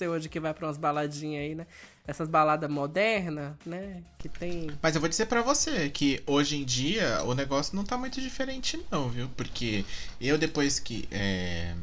Você 0.00 0.08
hoje 0.08 0.28
que 0.28 0.40
vai 0.40 0.54
pra 0.54 0.66
umas 0.66 0.78
baladinhas 0.78 1.42
aí, 1.42 1.54
né? 1.54 1.66
Essas 2.06 2.26
baladas 2.26 2.70
modernas, 2.70 3.52
né? 3.66 4.02
Que 4.18 4.28
tem. 4.28 4.70
Mas 4.80 4.94
eu 4.94 5.00
vou 5.00 5.08
dizer 5.08 5.26
pra 5.26 5.42
você 5.42 5.90
que 5.90 6.22
hoje 6.26 6.56
em 6.56 6.64
dia 6.64 7.22
o 7.24 7.34
negócio 7.34 7.76
não 7.76 7.84
tá 7.84 7.98
muito 7.98 8.20
diferente, 8.20 8.82
não, 8.90 9.10
viu? 9.10 9.28
Porque 9.36 9.84
eu 10.20 10.38
depois 10.38 10.80
que. 10.80 11.06
É... 11.10 11.74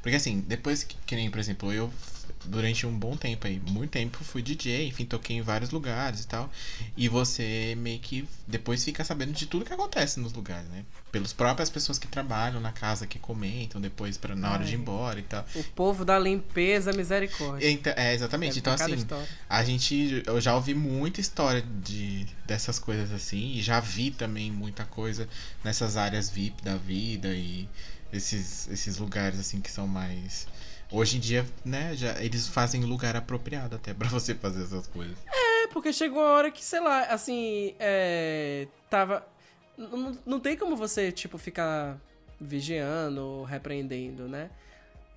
Porque 0.00 0.16
assim, 0.16 0.40
depois 0.40 0.82
que, 0.82 0.96
que 1.06 1.14
nem, 1.14 1.30
por 1.30 1.38
exemplo, 1.38 1.72
eu 1.72 1.92
durante 2.44 2.86
um 2.86 2.96
bom 2.96 3.16
tempo 3.16 3.46
aí, 3.46 3.60
muito 3.68 3.90
tempo 3.90 4.22
fui 4.24 4.42
DJ, 4.42 4.88
enfim, 4.88 5.04
toquei 5.04 5.36
em 5.36 5.42
vários 5.42 5.70
lugares 5.70 6.24
e 6.24 6.26
tal. 6.26 6.50
E 6.96 7.08
você 7.08 7.74
meio 7.78 7.98
que 7.98 8.28
depois 8.46 8.84
fica 8.84 9.04
sabendo 9.04 9.32
de 9.32 9.46
tudo 9.46 9.64
que 9.64 9.72
acontece 9.72 10.18
nos 10.20 10.32
lugares, 10.32 10.68
né? 10.68 10.84
Pelas 11.10 11.32
próprias 11.32 11.68
pessoas 11.68 11.98
que 11.98 12.08
trabalham 12.08 12.60
na 12.60 12.72
casa 12.72 13.06
que 13.06 13.18
comentam 13.18 13.80
depois 13.80 14.16
para 14.16 14.34
na 14.34 14.52
hora 14.52 14.64
de 14.64 14.74
ir 14.74 14.78
embora 14.78 15.18
e 15.18 15.22
tal. 15.22 15.44
O 15.54 15.64
povo 15.64 16.04
da 16.04 16.18
limpeza, 16.18 16.92
misericórdia. 16.92 17.70
Então, 17.70 17.92
é, 17.96 18.14
exatamente. 18.14 18.60
Deve 18.60 18.74
então, 18.74 18.74
assim, 18.74 18.94
história. 18.94 19.28
a 19.48 19.64
gente. 19.64 20.22
Eu 20.26 20.40
já 20.40 20.54
ouvi 20.54 20.74
muita 20.74 21.20
história 21.20 21.62
de, 21.82 22.26
dessas 22.46 22.78
coisas 22.78 23.12
assim. 23.12 23.52
E 23.54 23.62
já 23.62 23.78
vi 23.78 24.10
também 24.10 24.50
muita 24.50 24.84
coisa 24.84 25.28
nessas 25.62 25.96
áreas 25.96 26.30
VIP 26.30 26.62
da 26.62 26.76
vida 26.76 27.28
e 27.28 27.68
esses, 28.12 28.68
esses 28.68 28.98
lugares 28.98 29.38
assim 29.38 29.60
que 29.60 29.70
são 29.70 29.86
mais. 29.86 30.46
Hoje 30.92 31.16
em 31.16 31.20
dia, 31.20 31.46
né, 31.64 31.94
já, 31.96 32.22
eles 32.22 32.46
fazem 32.46 32.84
lugar 32.84 33.16
apropriado 33.16 33.76
até 33.76 33.94
pra 33.94 34.08
você 34.08 34.34
fazer 34.34 34.62
essas 34.64 34.86
coisas. 34.86 35.16
É, 35.26 35.66
porque 35.68 35.92
chegou 35.92 36.20
a 36.22 36.32
hora 36.34 36.50
que, 36.50 36.62
sei 36.64 36.80
lá, 36.80 37.04
assim, 37.04 37.74
é. 37.80 38.66
Tava. 38.90 39.26
n- 39.78 39.86
n- 40.10 40.18
Não 40.26 40.38
tem 40.38 40.56
como 40.56 40.76
você, 40.76 41.10
tipo, 41.10 41.38
ficar 41.38 41.96
vigiando 42.38 43.22
ou 43.24 43.44
repreendendo, 43.44 44.28
né? 44.28 44.50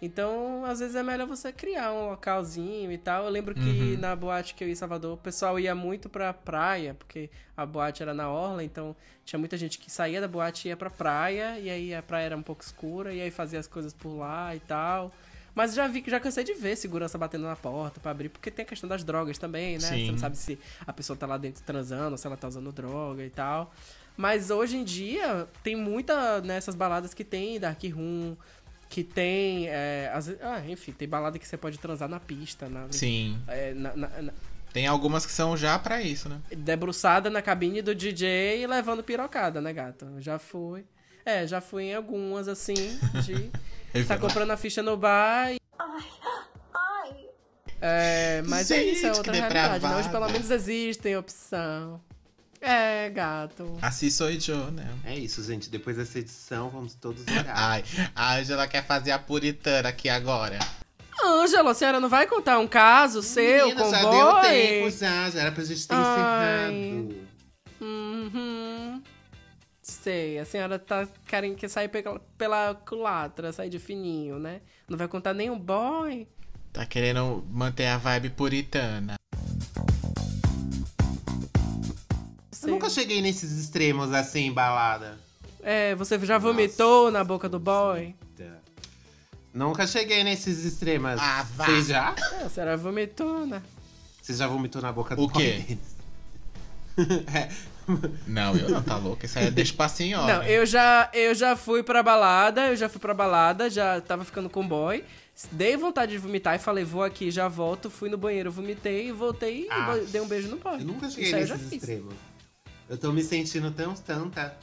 Então, 0.01 0.63
às 0.65 0.79
vezes 0.79 0.95
é 0.95 1.01
melhor 1.01 1.25
você 1.25 1.51
criar 1.51 1.91
um 1.91 2.09
localzinho 2.11 2.91
e 2.91 2.97
tal. 2.97 3.23
Eu 3.25 3.29
lembro 3.31 3.55
que 3.55 3.93
Uhum. 3.93 3.97
na 3.99 4.15
boate 4.15 4.53
que 4.53 4.63
eu 4.63 4.67
ia 4.67 4.73
em 4.73 4.75
Salvador, 4.75 5.13
o 5.13 5.17
pessoal 5.17 5.59
ia 5.59 5.73
muito 5.73 6.07
pra 6.09 6.33
praia, 6.33 6.93
porque 6.93 7.29
a 7.57 7.65
boate 7.65 8.03
era 8.03 8.13
na 8.13 8.29
orla, 8.29 8.63
então 8.63 8.95
tinha 9.25 9.39
muita 9.39 9.57
gente 9.57 9.79
que 9.79 9.89
saía 9.89 10.21
da 10.21 10.27
boate 10.27 10.67
e 10.67 10.69
ia 10.69 10.77
pra 10.77 10.89
praia, 10.89 11.57
e 11.59 11.69
aí 11.69 11.93
a 11.95 12.03
praia 12.03 12.25
era 12.25 12.37
um 12.37 12.43
pouco 12.43 12.61
escura, 12.61 13.13
e 13.13 13.21
aí 13.21 13.31
fazia 13.31 13.59
as 13.59 13.67
coisas 13.67 13.93
por 13.93 14.15
lá 14.17 14.53
e 14.55 14.59
tal. 14.59 15.11
Mas 15.55 15.73
já 15.73 15.87
vi 15.87 16.01
que 16.01 16.11
já 16.11 16.19
cansei 16.19 16.43
de 16.43 16.53
ver 16.53 16.75
segurança 16.75 17.17
batendo 17.17 17.45
na 17.45 17.55
porta 17.55 17.99
pra 17.99 18.11
abrir, 18.11 18.27
porque 18.29 18.51
tem 18.51 18.63
a 18.63 18.67
questão 18.67 18.89
das 18.89 19.03
drogas 19.05 19.37
também, 19.37 19.75
né? 19.75 19.79
Você 19.79 19.95
Sim. 19.95 20.11
não 20.11 20.17
sabe 20.17 20.37
se 20.37 20.59
a 20.85 20.91
pessoa 20.91 21.15
tá 21.17 21.25
lá 21.25 21.37
dentro 21.37 21.63
transando, 21.63 22.17
se 22.17 22.27
ela 22.27 22.35
tá 22.35 22.47
usando 22.47 22.71
droga 22.73 23.23
e 23.23 23.29
tal. 23.29 23.73
Mas 24.17 24.49
hoje 24.51 24.75
em 24.77 24.83
dia 24.83 25.47
tem 25.63 25.75
muita 25.75 26.41
nessas 26.41 26.75
baladas 26.75 27.13
que 27.13 27.23
tem 27.23 27.57
Dark 27.59 27.81
Room, 27.85 28.35
que 28.89 29.03
tem. 29.03 29.67
é, 29.69 30.11
vezes- 30.13 30.37
ah, 30.41 30.61
enfim, 30.67 30.91
tem 30.91 31.07
balada 31.07 31.39
que 31.39 31.47
você 31.47 31.55
pode 31.57 31.79
transar 31.79 32.07
na 32.09 32.19
pista, 32.19 32.67
na, 32.69 32.87
Sim. 32.91 33.37
é, 33.47 33.73
na- 33.73 33.95
na- 33.95 34.21
na- 34.21 34.33
Tem 34.73 34.87
algumas 34.87 35.25
que 35.25 35.31
são 35.31 35.55
já 35.55 35.79
pra 35.79 36.01
isso, 36.01 36.27
né? 36.27 36.41
debruçada 36.55 37.29
na 37.29 37.41
cabine 37.41 37.81
do 37.81 37.95
DJ 37.95 38.61
e 38.61 38.67
levando 38.67 39.01
pirocada, 39.01 39.61
né, 39.61 39.71
gata? 39.71 40.05
Já 40.19 40.37
fui. 40.37 40.83
É, 41.25 41.47
já 41.47 41.59
fui 41.61 41.85
em 41.85 41.95
algumas 41.95 42.47
assim, 42.49 42.75
de. 43.23 43.49
Tá 44.03 44.17
comprando 44.17 44.51
a 44.51 44.57
ficha 44.57 44.81
no 44.83 44.97
bar 44.97 45.51
e. 45.53 45.59
Ai. 45.79 46.03
É, 47.81 48.41
mas 48.47 48.71
é 48.71 48.83
isso, 48.83 49.05
é 49.05 49.09
Gente, 49.09 49.17
outra 49.17 49.33
realidade. 49.33 49.85
Né? 49.85 49.95
Hoje 49.97 50.09
pelo 50.09 50.27
menos 50.29 50.49
existem 50.51 51.15
opção. 51.17 52.01
É, 52.61 53.09
gato. 53.09 53.77
Assim 53.81 54.09
sou 54.09 54.27
eu, 54.29 54.71
né? 54.71 54.87
É 55.05 55.15
isso, 55.15 55.43
gente. 55.43 55.69
Depois 55.69 55.97
dessa 55.97 56.17
edição, 56.17 56.69
vamos 56.69 56.95
todos 56.95 57.23
orar. 57.29 57.53
Ai, 57.55 57.83
a 58.15 58.37
Angela 58.37 58.67
quer 58.67 58.83
fazer 58.85 59.11
a 59.11 59.19
puritana 59.19 59.89
aqui 59.89 60.09
agora. 60.09 60.57
Ângela, 61.23 61.71
a 61.71 61.73
senhora 61.73 61.99
não 61.99 62.09
vai 62.09 62.27
contar 62.27 62.59
um 62.59 62.67
caso 62.67 63.21
seu 63.21 63.67
Menina, 63.67 63.83
com 63.83 63.91
já 63.91 64.01
boy? 64.01 64.11
deu 64.17 64.41
tempo, 64.41 64.97
já. 64.97 65.29
Já 65.29 65.41
era 65.41 65.51
pra 65.51 65.63
gente 65.63 65.87
ter 65.87 65.93
Ai. 65.95 66.71
encerrado. 66.71 67.15
Uhum. 67.81 69.03
Sei, 69.87 70.39
a 70.39 70.45
senhora 70.45 70.79
tá 70.79 71.07
querendo 71.27 71.55
que 71.55 71.69
sair 71.69 71.89
pela, 71.89 72.19
pela 72.35 72.73
culatra, 72.73 73.53
sair 73.53 73.69
de 73.69 73.77
fininho, 73.77 74.39
né? 74.39 74.61
Não 74.89 74.97
vai 74.97 75.07
contar 75.07 75.31
nenhum 75.31 75.59
boy? 75.59 76.27
Tá 76.73 76.87
querendo 76.87 77.45
manter 77.51 77.85
a 77.85 77.97
vibe 77.99 78.31
puritana. 78.31 79.13
Eu 82.63 82.69
nunca 82.69 82.89
cheguei 82.89 83.21
nesses 83.21 83.51
extremos 83.59 84.11
assim, 84.11 84.51
balada. 84.51 85.19
É, 85.61 85.93
você 85.93 86.17
já 86.25 86.39
vomitou 86.39 87.11
na 87.11 87.23
boca 87.23 87.47
do 87.47 87.59
boy? 87.59 88.15
Nunca 89.53 89.85
cheguei 89.85 90.23
nesses 90.23 90.65
extremos. 90.65 91.19
Ah, 91.19 91.45
vá. 91.53 91.65
Você 91.67 91.83
já? 91.83 92.15
É, 92.41 92.45
a 92.45 92.49
senhora 92.49 92.75
vomitou, 92.75 93.45
né? 93.45 93.61
Você 94.19 94.33
já 94.33 94.47
vomitou 94.47 94.81
na 94.81 94.91
boca 94.91 95.13
O 95.13 95.27
do 95.27 95.29
quê? 95.31 95.63
boy? 95.67 95.77
É. 97.35 97.74
Não, 98.27 98.55
eu 98.55 98.69
não, 98.69 98.81
tá 98.81 98.97
louco? 98.97 99.25
Isso 99.25 99.37
aí 99.37 99.49
deixa 99.51 99.73
pra 99.73 99.87
senhora. 99.87 100.37
Não, 100.37 100.43
eu 100.43 100.65
já, 100.65 101.09
eu 101.13 101.33
já 101.35 101.55
fui 101.55 101.83
pra 101.83 102.01
balada, 102.01 102.67
eu 102.67 102.75
já 102.75 102.89
fui 102.89 102.99
pra 102.99 103.13
balada, 103.13 103.69
já 103.69 104.01
tava 104.01 104.23
ficando 104.25 104.49
com 104.49 104.67
boy. 104.67 105.03
Dei 105.51 105.75
vontade 105.77 106.13
de 106.13 106.17
vomitar 106.17 106.55
e 106.55 106.59
falei, 106.59 106.83
vou 106.85 107.03
aqui, 107.03 107.29
já 107.29 107.47
volto. 107.47 107.89
Fui 107.89 108.09
no 108.09 108.17
banheiro, 108.17 108.51
vomitei, 108.51 109.11
voltei 109.11 109.67
Ah. 109.69 109.97
e 109.97 110.05
dei 110.05 110.21
um 110.21 110.27
beijo 110.27 110.47
no 110.47 110.57
boy. 110.57 110.75
Eu 110.79 110.85
nunca 110.85 111.09
cheguei 111.09 111.25
Isso 111.25 111.35
aí 111.35 111.41
eu 111.41 111.47
já 111.47 111.57
fiz. 111.57 111.73
extremos. 111.73 112.13
Eu 112.89 112.97
tô 112.97 113.11
me 113.11 113.21
sentindo 113.23 113.69
tão 113.71 113.95
santa. 113.95 114.55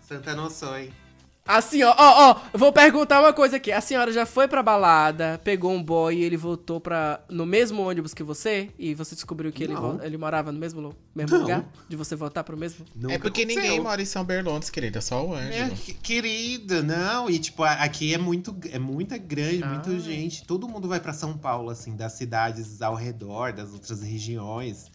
Santa 0.00 0.34
não 0.34 0.50
sou. 0.50 0.74
Assim, 1.46 1.82
ó, 1.84 1.94
ó, 1.96 2.30
ó, 2.32 2.40
eu 2.52 2.58
vou 2.58 2.72
perguntar 2.72 3.20
uma 3.20 3.32
coisa 3.32 3.56
aqui. 3.56 3.70
A 3.70 3.80
senhora 3.80 4.12
já 4.12 4.26
foi 4.26 4.48
pra 4.48 4.62
balada, 4.62 5.40
pegou 5.44 5.72
um 5.72 5.82
boy 5.82 6.16
e 6.16 6.24
ele 6.24 6.36
voltou 6.36 6.80
pra, 6.80 7.20
no 7.30 7.46
mesmo 7.46 7.82
ônibus 7.82 8.12
que 8.12 8.22
você? 8.22 8.70
E 8.78 8.94
você 8.94 9.14
descobriu 9.14 9.52
que 9.52 9.62
ele, 9.62 9.74
vo- 9.74 10.00
ele 10.02 10.16
morava 10.16 10.50
no 10.50 10.58
mesmo, 10.58 10.80
lu- 10.80 10.96
mesmo 11.14 11.36
Não. 11.36 11.42
lugar? 11.42 11.64
De 11.88 11.94
você 11.96 12.16
voltar 12.16 12.42
pro 12.42 12.56
mesmo? 12.56 12.84
É 13.08 13.16
porque 13.18 13.42
aconteceu. 13.42 13.62
ninguém 13.62 13.80
mora 13.80 14.02
em 14.02 14.04
São 14.04 14.24
Berlondes, 14.24 14.70
querida, 14.70 15.00
só 15.00 15.24
o 15.24 15.36
É, 15.36 15.42
Ângelo. 15.46 15.76
que- 15.76 15.94
querido, 15.94 16.82
não. 16.82 17.30
E, 17.30 17.38
tipo, 17.38 17.62
a- 17.62 17.74
aqui 17.74 18.12
é 18.12 18.18
muito, 18.18 18.56
é 18.72 18.78
muita 18.78 19.16
grande, 19.16 19.64
muita 19.64 19.90
Ah. 19.90 19.98
gente. 19.98 20.44
Todo 20.44 20.68
mundo 20.68 20.88
vai 20.88 20.98
pra 20.98 21.12
São 21.12 21.38
Paulo, 21.38 21.70
assim, 21.70 21.94
das 21.94 22.12
cidades 22.14 22.82
ao 22.82 22.94
redor, 22.96 23.52
das 23.52 23.72
outras 23.72 24.02
regiões. 24.02 24.90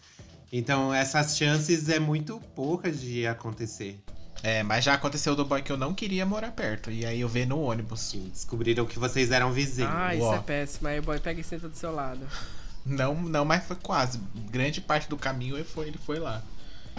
Então, 0.52 0.92
essas 0.92 1.34
chances 1.36 1.88
é 1.88 1.98
muito 1.98 2.38
poucas 2.54 3.00
de 3.00 3.26
acontecer. 3.26 3.98
É, 4.42 4.62
mas 4.62 4.84
já 4.84 4.94
aconteceu 4.94 5.36
do 5.36 5.44
boy 5.44 5.62
que 5.62 5.70
eu 5.70 5.76
não 5.76 5.94
queria 5.94 6.26
morar 6.26 6.50
perto. 6.50 6.90
E 6.90 7.06
aí 7.06 7.20
eu 7.20 7.28
vi 7.28 7.46
no 7.46 7.60
ônibus. 7.60 8.12
E 8.14 8.18
descobriram 8.18 8.84
que 8.84 8.98
vocês 8.98 9.30
eram 9.30 9.52
vizinhos. 9.52 9.92
Ah, 9.94 10.14
isso 10.14 10.24
ó. 10.24 10.34
é 10.34 10.40
péssimo. 10.40 10.88
Aí 10.88 10.98
o 10.98 11.02
boy 11.02 11.20
pega 11.20 11.40
e 11.40 11.44
senta 11.44 11.68
do 11.68 11.76
seu 11.76 11.94
lado. 11.94 12.26
Não, 12.84 13.14
não, 13.14 13.44
mas 13.44 13.64
foi 13.64 13.76
quase. 13.76 14.20
Grande 14.50 14.80
parte 14.80 15.08
do 15.08 15.16
caminho 15.16 15.56
ele 15.56 15.64
foi, 15.64 15.86
ele 15.86 15.98
foi 15.98 16.18
lá. 16.18 16.42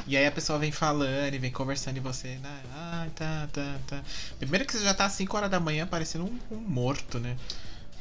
E 0.08 0.16
aí 0.18 0.26
a 0.26 0.32
pessoa 0.32 0.58
vem 0.58 0.72
falando 0.72 1.34
e 1.34 1.38
vem 1.38 1.52
conversando 1.52 1.98
e 1.98 2.00
você. 2.00 2.30
né, 2.38 2.62
Ah, 2.74 3.08
tá, 3.14 3.48
tá, 3.52 3.76
tá. 3.88 4.02
Primeiro 4.40 4.66
que 4.66 4.74
você 4.74 4.84
já 4.84 4.94
tá 4.94 5.06
às 5.06 5.14
5 5.14 5.36
horas 5.36 5.52
da 5.52 5.60
manhã 5.60 5.86
parecendo 5.86 6.26
um, 6.26 6.56
um 6.56 6.60
morto, 6.60 7.20
né? 7.20 7.36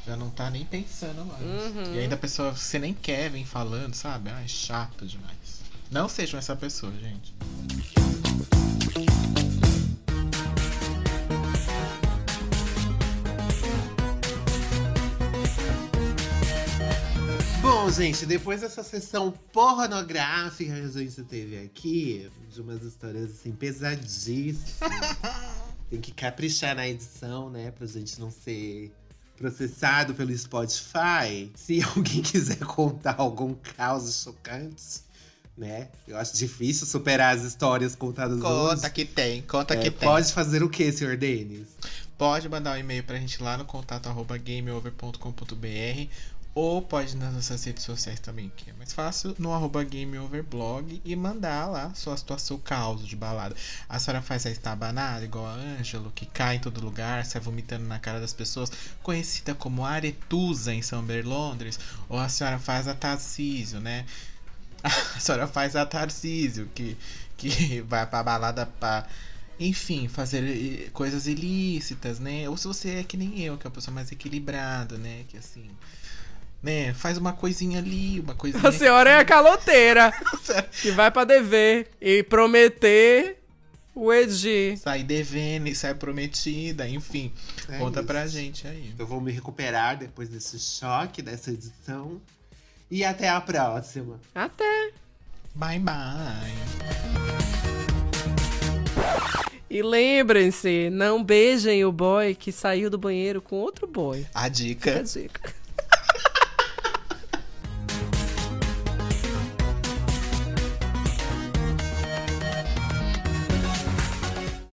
Já 0.06 0.16
não 0.16 0.30
tá 0.30 0.50
nem 0.50 0.64
pensando 0.64 1.24
mais. 1.24 1.42
Uhum. 1.42 1.94
E 1.94 1.98
ainda 1.98 2.14
a 2.14 2.18
pessoa 2.18 2.52
você 2.52 2.78
nem 2.78 2.94
quer 2.94 3.28
vem 3.30 3.44
falando, 3.44 3.94
sabe? 3.94 4.30
Ai, 4.30 4.48
chato 4.48 5.06
demais. 5.06 5.62
Não 5.90 6.08
sejam 6.08 6.38
essa 6.38 6.56
pessoa, 6.56 6.92
gente. 6.92 7.34
Bom, 17.82 17.90
gente, 17.90 18.24
depois 18.26 18.60
dessa 18.60 18.84
sessão 18.84 19.32
pornográfica 19.52 20.72
que 20.72 20.80
a 20.80 20.88
gente 20.88 21.20
teve 21.24 21.58
aqui, 21.58 22.30
de 22.48 22.60
umas 22.60 22.80
histórias 22.80 23.32
assim 23.32 23.50
pesadíssimas, 23.50 24.70
tem 25.90 26.00
que 26.00 26.12
caprichar 26.12 26.76
na 26.76 26.86
edição, 26.88 27.50
né? 27.50 27.72
Pra 27.72 27.84
gente 27.88 28.20
não 28.20 28.30
ser 28.30 28.92
processado 29.36 30.14
pelo 30.14 30.32
Spotify. 30.38 31.50
Se 31.56 31.82
alguém 31.82 32.22
quiser 32.22 32.58
contar 32.58 33.16
algum 33.18 33.52
caos 33.76 34.22
chocante, 34.22 35.00
né? 35.58 35.88
Eu 36.06 36.16
acho 36.18 36.36
difícil 36.36 36.86
superar 36.86 37.36
as 37.36 37.42
histórias 37.42 37.96
contadas 37.96 38.40
Conta 38.40 38.74
hoje. 38.86 38.90
que 38.90 39.04
tem, 39.04 39.42
conta 39.42 39.74
É, 39.74 39.78
que 39.78 39.90
tem. 39.90 40.08
pode 40.08 40.32
fazer 40.32 40.62
o 40.62 40.70
que, 40.70 40.92
senhor 40.92 41.16
Denis? 41.16 41.66
Pode 42.16 42.48
mandar 42.48 42.76
um 42.76 42.78
e-mail 42.78 43.02
pra 43.02 43.16
gente 43.16 43.42
lá 43.42 43.56
no 43.56 43.64
contato 43.64 44.06
arroba 44.08 44.38
gameover.com.br 44.38 46.08
ou 46.54 46.82
pode 46.82 47.14
ir 47.14 47.16
nas 47.16 47.32
nossas 47.32 47.64
redes 47.64 47.82
sociais 47.82 48.20
também, 48.20 48.52
que 48.54 48.68
é 48.70 48.72
mais 48.74 48.92
fácil, 48.92 49.34
no 49.38 49.52
arroba 49.52 49.82
gameoverblog 49.82 51.00
e 51.02 51.16
mandar 51.16 51.66
lá 51.66 51.94
sua 51.94 52.16
situação 52.16 52.58
caos 52.58 53.06
de 53.06 53.16
balada. 53.16 53.56
A 53.88 53.98
senhora 53.98 54.22
faz 54.22 54.44
a 54.44 54.50
estabanada, 54.50 55.24
igual 55.24 55.46
a 55.46 55.54
Ângelo, 55.54 56.12
que 56.14 56.26
cai 56.26 56.56
em 56.56 56.60
todo 56.60 56.84
lugar, 56.84 57.24
sai 57.24 57.40
vomitando 57.40 57.86
na 57.86 57.98
cara 57.98 58.20
das 58.20 58.34
pessoas, 58.34 58.70
conhecida 59.02 59.54
como 59.54 59.84
aretusa 59.84 60.74
em 60.74 60.82
São 60.82 61.02
Berlondres, 61.02 61.78
ou 62.08 62.18
a 62.18 62.28
senhora 62.28 62.58
faz 62.58 62.86
a 62.86 62.94
Tarcísio, 62.94 63.80
né? 63.80 64.04
A 64.84 65.20
senhora 65.20 65.46
faz 65.46 65.76
a 65.76 65.86
Tarcísio, 65.86 66.68
que, 66.74 66.96
que 67.36 67.80
vai 67.86 68.04
pra 68.04 68.20
balada 68.20 68.66
pra 68.66 69.06
enfim, 69.60 70.08
fazer 70.08 70.42
eh, 70.42 70.90
coisas 70.90 71.26
ilícitas, 71.26 72.18
né? 72.18 72.48
Ou 72.48 72.56
se 72.56 72.66
você 72.66 72.90
é 72.96 73.04
que 73.04 73.16
nem 73.16 73.40
eu, 73.40 73.56
que 73.56 73.66
é 73.66 73.68
uma 73.68 73.74
pessoa 73.74 73.94
mais 73.94 74.10
equilibrada, 74.10 74.98
né? 74.98 75.24
Que 75.28 75.36
assim, 75.36 75.70
né? 76.62 76.94
Faz 76.94 77.18
uma 77.18 77.32
coisinha 77.32 77.78
ali, 77.78 78.20
uma 78.20 78.34
coisinha. 78.34 78.66
A 78.68 78.72
senhora 78.72 79.10
é 79.10 79.18
a 79.18 79.24
caloteira 79.24 80.12
que 80.80 80.90
vai 80.92 81.10
pra 81.10 81.24
dever 81.24 81.88
e 82.00 82.22
prometer 82.22 83.38
o 83.94 84.12
Edi. 84.12 84.76
Sai 84.78 85.02
devendo 85.02 85.66
e 85.68 85.74
sai 85.74 85.94
prometida, 85.94 86.88
enfim. 86.88 87.32
É 87.68 87.78
conta 87.78 88.00
isso. 88.00 88.06
pra 88.06 88.26
gente 88.26 88.66
aí. 88.66 88.94
Eu 88.98 89.06
vou 89.06 89.20
me 89.20 89.32
recuperar 89.32 89.98
depois 89.98 90.28
desse 90.28 90.58
choque, 90.58 91.20
dessa 91.20 91.50
edição. 91.50 92.20
E 92.90 93.04
até 93.04 93.28
a 93.28 93.40
próxima. 93.40 94.20
Até. 94.34 94.90
Bye 95.54 95.78
bye. 95.80 95.92
E 99.68 99.82
lembrem-se, 99.82 100.90
não 100.90 101.24
beijem 101.24 101.84
o 101.84 101.90
boy 101.92 102.34
que 102.34 102.52
saiu 102.52 102.90
do 102.90 102.98
banheiro 102.98 103.40
com 103.40 103.56
outro 103.56 103.86
boy. 103.86 104.26
A 104.34 104.42
Fica 104.44 104.44
a 104.44 104.48
dica. 104.48 105.02
dica. 105.02 105.54